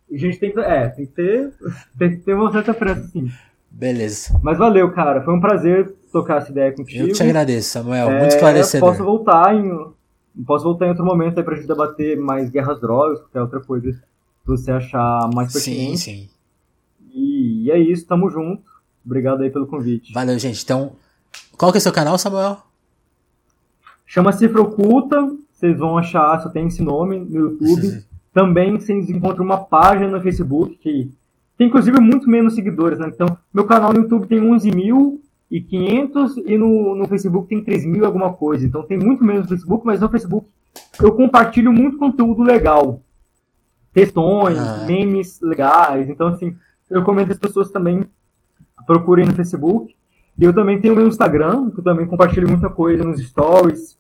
E 0.10 0.16
a 0.16 0.20
gente 0.20 0.40
tem 0.40 0.52
que, 0.52 0.60
é, 0.60 0.88
tem 0.88 1.06
que 1.06 1.12
ter, 1.12 1.52
tem 1.98 2.12
que 2.12 2.18
ter 2.18 2.34
uma 2.34 2.52
certa 2.52 2.74
pressa, 2.74 3.08
sim. 3.08 3.30
Beleza. 3.70 4.40
Mas 4.42 4.58
valeu, 4.58 4.90
cara. 4.94 5.22
Foi 5.22 5.34
um 5.34 5.42
prazer 5.42 5.94
tocar 6.12 6.38
essa 6.38 6.52
ideia 6.52 6.72
contigo. 6.72 7.08
Eu 7.08 7.14
te 7.14 7.22
agradeço, 7.22 7.72
Samuel. 7.72 8.10
Muito 8.10 8.24
é, 8.24 8.28
esclarecedor. 8.28 8.90
Posso 8.92 9.04
voltar 9.04 9.54
em, 9.54 9.94
posso 10.46 10.64
voltar 10.64 10.86
em 10.86 10.90
outro 10.90 11.04
momento 11.04 11.38
aí 11.38 11.44
pra 11.44 11.56
gente 11.56 11.68
debater 11.68 12.18
mais 12.18 12.50
guerras 12.50 12.80
drogas, 12.80 13.20
qualquer 13.20 13.42
outra 13.42 13.60
coisa 13.60 13.92
que 13.92 13.98
você 14.46 14.72
achar 14.72 15.30
mais 15.34 15.52
pertinente. 15.52 15.98
Sim, 15.98 16.28
sim. 16.28 16.30
E, 17.46 17.72
é 17.72 17.78
isso, 17.78 18.08
tamo 18.08 18.30
junto. 18.30 18.64
Obrigado 19.06 19.44
aí 19.44 19.50
pelo 19.50 19.68
convite. 19.68 20.14
Valeu, 20.14 20.38
gente. 20.40 20.64
Então, 20.64 20.94
qual 21.58 21.72
que 21.72 21.78
é 21.78 21.80
o 21.80 21.82
seu 21.82 21.94
canal, 21.94 22.18
Samuel? 22.18 22.58
Chama 24.06 24.32
Cifra 24.32 24.62
Oculta. 24.62 25.18
Vocês 25.52 25.78
vão 25.78 25.98
achar, 25.98 26.42
só 26.42 26.50
tem 26.50 26.68
esse 26.68 26.82
nome 26.82 27.20
no 27.20 27.52
YouTube. 27.52 28.04
Também 28.34 28.78
vocês 28.78 29.10
encontram 29.10 29.46
uma 29.46 29.58
página 29.58 30.10
no 30.10 30.22
Facebook 30.22 30.76
que 30.76 31.10
tem 31.58 31.68
inclusive 31.68 32.02
muito 32.02 32.30
menos 32.30 32.54
seguidores, 32.54 33.00
né? 33.00 33.10
Então, 33.14 33.38
meu 33.54 33.66
canal 33.66 33.94
no 33.94 34.02
YouTube 34.02 34.28
tem 34.28 34.42
11 34.42 34.72
mil 34.72 35.22
e 35.50 35.62
500 35.62 36.38
e 36.38 36.58
no, 36.58 36.96
no 36.96 37.08
Facebook 37.08 37.48
tem 37.48 37.64
3 37.64 37.86
mil 37.86 38.06
alguma 38.06 38.34
coisa. 38.34 38.66
Então 38.66 38.84
tem 38.84 38.98
muito 38.98 39.24
menos 39.24 39.44
no 39.44 39.50
Facebook, 39.50 39.86
mas 39.86 40.02
no 40.02 40.10
Facebook 40.10 40.48
eu 41.02 41.14
compartilho 41.14 41.72
muito 41.72 41.98
conteúdo 41.98 42.44
legal. 42.44 43.02
Textões, 43.94 44.58
ah. 44.58 44.84
memes 44.86 45.40
legais. 45.40 46.10
Então, 46.10 46.28
assim, 46.28 46.56
eu 46.90 47.00
recomendo 47.00 47.32
as 47.32 47.40
pessoas 47.40 47.72
também 47.72 48.06
procurem 48.86 49.26
no 49.26 49.34
Facebook. 49.34 49.96
E 50.38 50.44
eu 50.44 50.54
também 50.54 50.80
tenho 50.80 50.94
o 50.94 50.98
meu 50.98 51.08
Instagram, 51.08 51.72
que 51.72 51.80
eu 51.80 51.84
também 51.84 52.06
compartilho 52.06 52.50
muita 52.50 52.70
coisa 52.70 53.04
nos 53.04 53.22
stories. 53.26 53.98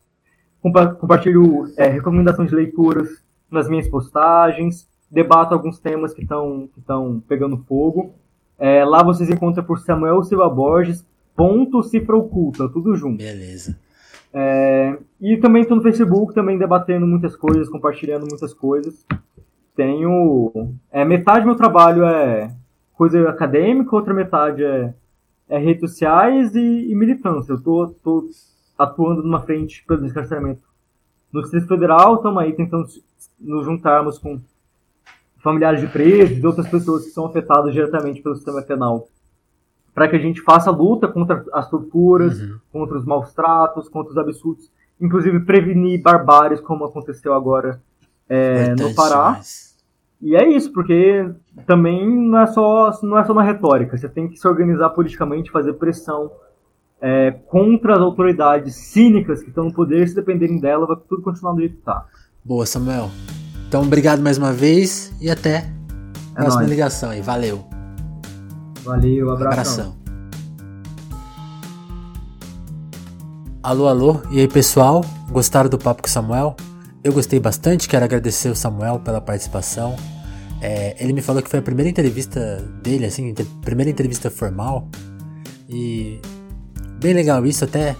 Compa 0.62 0.88
compartilho 0.88 1.66
é, 1.78 1.88
recomendações 1.88 2.50
de 2.50 2.56
leituras 2.56 3.24
nas 3.50 3.70
minhas 3.70 3.88
postagens. 3.88 4.88
Debato 5.10 5.54
alguns 5.54 5.80
temas 5.80 6.14
que 6.14 6.24
estão 6.24 6.70
que 6.74 6.82
pegando 7.28 7.58
fogo. 7.58 8.16
É, 8.58 8.84
lá 8.84 9.02
vocês 9.04 9.30
encontram 9.30 9.64
por 9.64 9.80
Samuel 9.80 10.24
Silva 10.24 10.50
Borges, 10.50 11.06
ponto 11.36 11.84
cifra 11.84 12.16
oculta, 12.16 12.70
tudo 12.70 12.96
junto. 12.96 13.18
Beleza. 13.18 13.78
É, 14.34 14.98
e 15.22 15.38
também 15.38 15.62
estou 15.62 15.78
no 15.78 15.84
Facebook, 15.84 16.34
também 16.34 16.58
debatendo 16.58 17.08
muitas 17.08 17.36
coisas, 17.36 17.70
compartilhando 17.70 18.26
muitas 18.30 18.54
coisas. 18.54 19.06
Tenho. 19.76 20.74
É, 20.92 21.06
metade 21.06 21.42
do 21.42 21.48
meu 21.48 21.56
trabalho 21.56 22.04
é 22.06 22.52
coisa 22.98 23.30
acadêmica, 23.30 23.96
outra 23.96 24.14
metade 24.14 24.64
é, 24.64 24.94
é 25.50 25.58
redes 25.58 25.90
sociais 25.90 26.56
e, 26.56 26.92
e 26.92 26.96
militância. 26.96 27.54
Eu 27.54 27.62
tô, 27.62 27.88
tô 28.04 28.30
atuando 28.78 29.24
numa 29.24 29.42
frente 29.42 29.84
pelo 29.86 30.02
descarceramento 30.02 30.66
no 31.36 31.42
Distrito 31.42 31.68
Federal, 31.68 32.16
estamos 32.16 32.42
aí 32.42 32.54
tentando 32.54 32.88
nos 33.40 33.66
juntarmos 33.66 34.18
com 34.18 34.40
familiares 35.44 35.82
de 35.82 35.88
presos 35.88 36.38
e 36.38 36.48
outras 36.48 36.68
pessoas 36.68 37.04
que 37.04 37.12
são 37.12 37.26
afetadas 37.26 37.74
diretamente 37.74 38.22
pelo 38.22 38.36
sistema 38.36 38.62
penal 38.62 39.10
para 39.94 40.10
que 40.10 40.16
a 40.16 40.20
gente 40.20 40.42
faça 40.42 40.70
a 40.70 40.74
luta 40.74 41.08
contra 41.08 41.46
as 41.54 41.70
torturas, 41.70 42.40
uhum. 42.40 42.60
contra 42.72 42.98
os 42.98 43.06
maus 43.06 43.34
tratos, 43.34 43.88
contra 43.88 44.12
os 44.12 44.18
absurdos, 44.18 44.70
inclusive 45.00 45.40
prevenir 45.42 46.02
barbáries 46.02 46.60
como 46.60 46.86
aconteceu 46.86 47.34
agora 47.34 47.82
é, 48.28 48.76
no 48.76 48.94
Pará. 48.94 49.40
E 50.22 50.36
é 50.36 50.48
isso, 50.50 50.72
porque 50.72 51.30
também 51.68 52.08
não 52.08 52.40
é 52.40 52.48
só 52.48 52.92
não 53.04 53.18
é 53.18 53.24
só 53.24 53.34
uma 53.34 53.44
retórica. 53.44 53.98
Você 53.98 54.10
tem 54.10 54.28
que 54.28 54.38
se 54.38 54.48
organizar 54.48 54.90
politicamente, 54.90 55.52
fazer 55.52 55.74
pressão 55.74 56.32
é, 57.02 57.32
contra 57.32 57.96
as 57.96 58.00
autoridades 58.00 58.76
cínicas 58.76 59.42
que 59.42 59.50
estão 59.50 59.66
no 59.66 59.74
poder. 59.74 60.08
Se 60.08 60.16
dependerem 60.16 60.60
dela, 60.60 60.88
vai 60.88 60.98
tudo 61.08 61.22
continuar 61.22 61.54
do 61.54 61.60
jeito 61.60 61.74
que 61.74 61.80
está. 61.80 62.06
Boa, 62.44 62.66
Samuel. 62.66 63.10
Então, 63.68 63.82
obrigado 63.84 64.22
mais 64.22 64.38
uma 64.38 64.54
vez 64.54 65.14
e 65.20 65.30
até 65.30 65.58
a 65.58 66.40
é 66.40 66.42
próxima 66.42 66.62
nóis. 66.62 66.70
ligação 66.70 67.10
aí. 67.10 67.22
Valeu. 67.22 67.66
Valeu, 68.84 69.32
abração. 69.32 69.52
abração. 69.52 70.06
Alô, 73.62 73.88
alô, 73.88 74.22
e 74.30 74.40
aí 74.40 74.48
pessoal? 74.48 75.04
Gostaram 75.32 75.68
do 75.68 75.78
papo 75.80 76.04
com 76.04 76.08
o 76.08 76.12
Samuel? 76.12 76.56
Eu 77.06 77.14
gostei 77.14 77.40
bastante, 77.40 77.88
quero 77.88 78.04
agradecer 78.04 78.50
o 78.50 78.56
Samuel 78.56 79.00
pela 79.00 79.22
participação. 79.22 79.96
É, 80.60 80.96
ele 81.00 81.14
me 81.14 81.22
falou 81.22 81.40
que 81.40 81.48
foi 81.48 81.60
a 81.60 81.62
primeira 81.62 81.88
entrevista 81.88 82.58
dele, 82.82 83.06
assim, 83.06 83.32
primeira 83.62 83.92
entrevista 83.92 84.32
formal. 84.32 84.90
E 85.70 86.20
bem 87.00 87.14
legal 87.14 87.46
isso, 87.46 87.64
até 87.64 87.96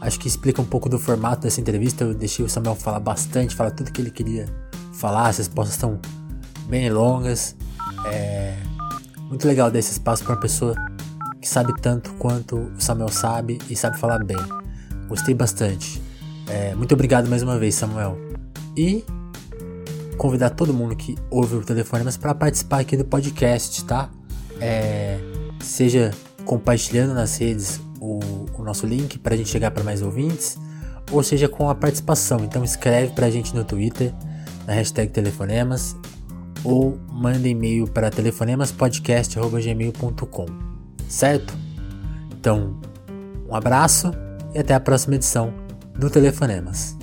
acho 0.00 0.18
que 0.18 0.26
explica 0.26 0.60
um 0.60 0.64
pouco 0.64 0.88
do 0.88 0.98
formato 0.98 1.42
dessa 1.42 1.60
entrevista. 1.60 2.02
Eu 2.02 2.12
deixei 2.12 2.44
o 2.44 2.48
Samuel 2.48 2.74
falar 2.74 2.98
bastante, 2.98 3.54
falar 3.54 3.70
tudo 3.70 3.92
que 3.92 4.00
ele 4.00 4.10
queria 4.10 4.46
falar. 4.94 5.28
As 5.28 5.38
respostas 5.38 5.76
estão 5.76 6.00
bem 6.66 6.90
longas. 6.90 7.54
É, 8.06 8.56
muito 9.28 9.46
legal 9.46 9.70
dar 9.70 9.78
esse 9.78 9.92
espaço 9.92 10.24
para 10.24 10.34
uma 10.34 10.40
pessoa 10.40 10.74
que 11.40 11.48
sabe 11.48 11.72
tanto 11.80 12.12
quanto 12.14 12.56
o 12.56 12.80
Samuel 12.80 13.10
sabe 13.10 13.60
e 13.70 13.76
sabe 13.76 13.96
falar 13.96 14.24
bem. 14.24 14.44
Gostei 15.06 15.34
bastante. 15.34 16.02
É, 16.48 16.74
muito 16.74 16.92
obrigado 16.92 17.28
mais 17.28 17.44
uma 17.44 17.56
vez, 17.56 17.76
Samuel. 17.76 18.29
E 18.76 19.04
convidar 20.16 20.50
todo 20.50 20.74
mundo 20.74 20.94
que 20.94 21.16
ouve 21.30 21.56
o 21.56 21.62
Telefonemas 21.62 22.16
para 22.16 22.34
participar 22.34 22.80
aqui 22.80 22.96
do 22.96 23.04
podcast, 23.04 23.84
tá? 23.84 24.10
É, 24.60 25.18
seja 25.60 26.10
compartilhando 26.44 27.14
nas 27.14 27.38
redes 27.38 27.80
o, 28.00 28.20
o 28.58 28.62
nosso 28.62 28.86
link 28.86 29.18
para 29.18 29.34
a 29.34 29.36
gente 29.36 29.48
chegar 29.48 29.70
para 29.70 29.82
mais 29.82 30.02
ouvintes, 30.02 30.58
ou 31.10 31.22
seja 31.22 31.48
com 31.48 31.70
a 31.70 31.74
participação. 31.74 32.44
Então 32.44 32.62
escreve 32.62 33.14
para 33.14 33.24
a 33.26 33.30
gente 33.30 33.54
no 33.54 33.64
Twitter, 33.64 34.12
na 34.66 34.74
hashtag 34.74 35.10
Telefonemas, 35.10 35.96
ou 36.62 36.98
manda 37.10 37.48
e-mail 37.48 37.86
para 37.86 38.10
telefonemaspodcast.gmail.com, 38.10 40.46
certo? 41.08 41.56
Então, 42.30 42.78
um 43.48 43.54
abraço 43.54 44.10
e 44.54 44.58
até 44.58 44.74
a 44.74 44.80
próxima 44.80 45.14
edição 45.14 45.54
do 45.98 46.10
Telefonemas. 46.10 46.98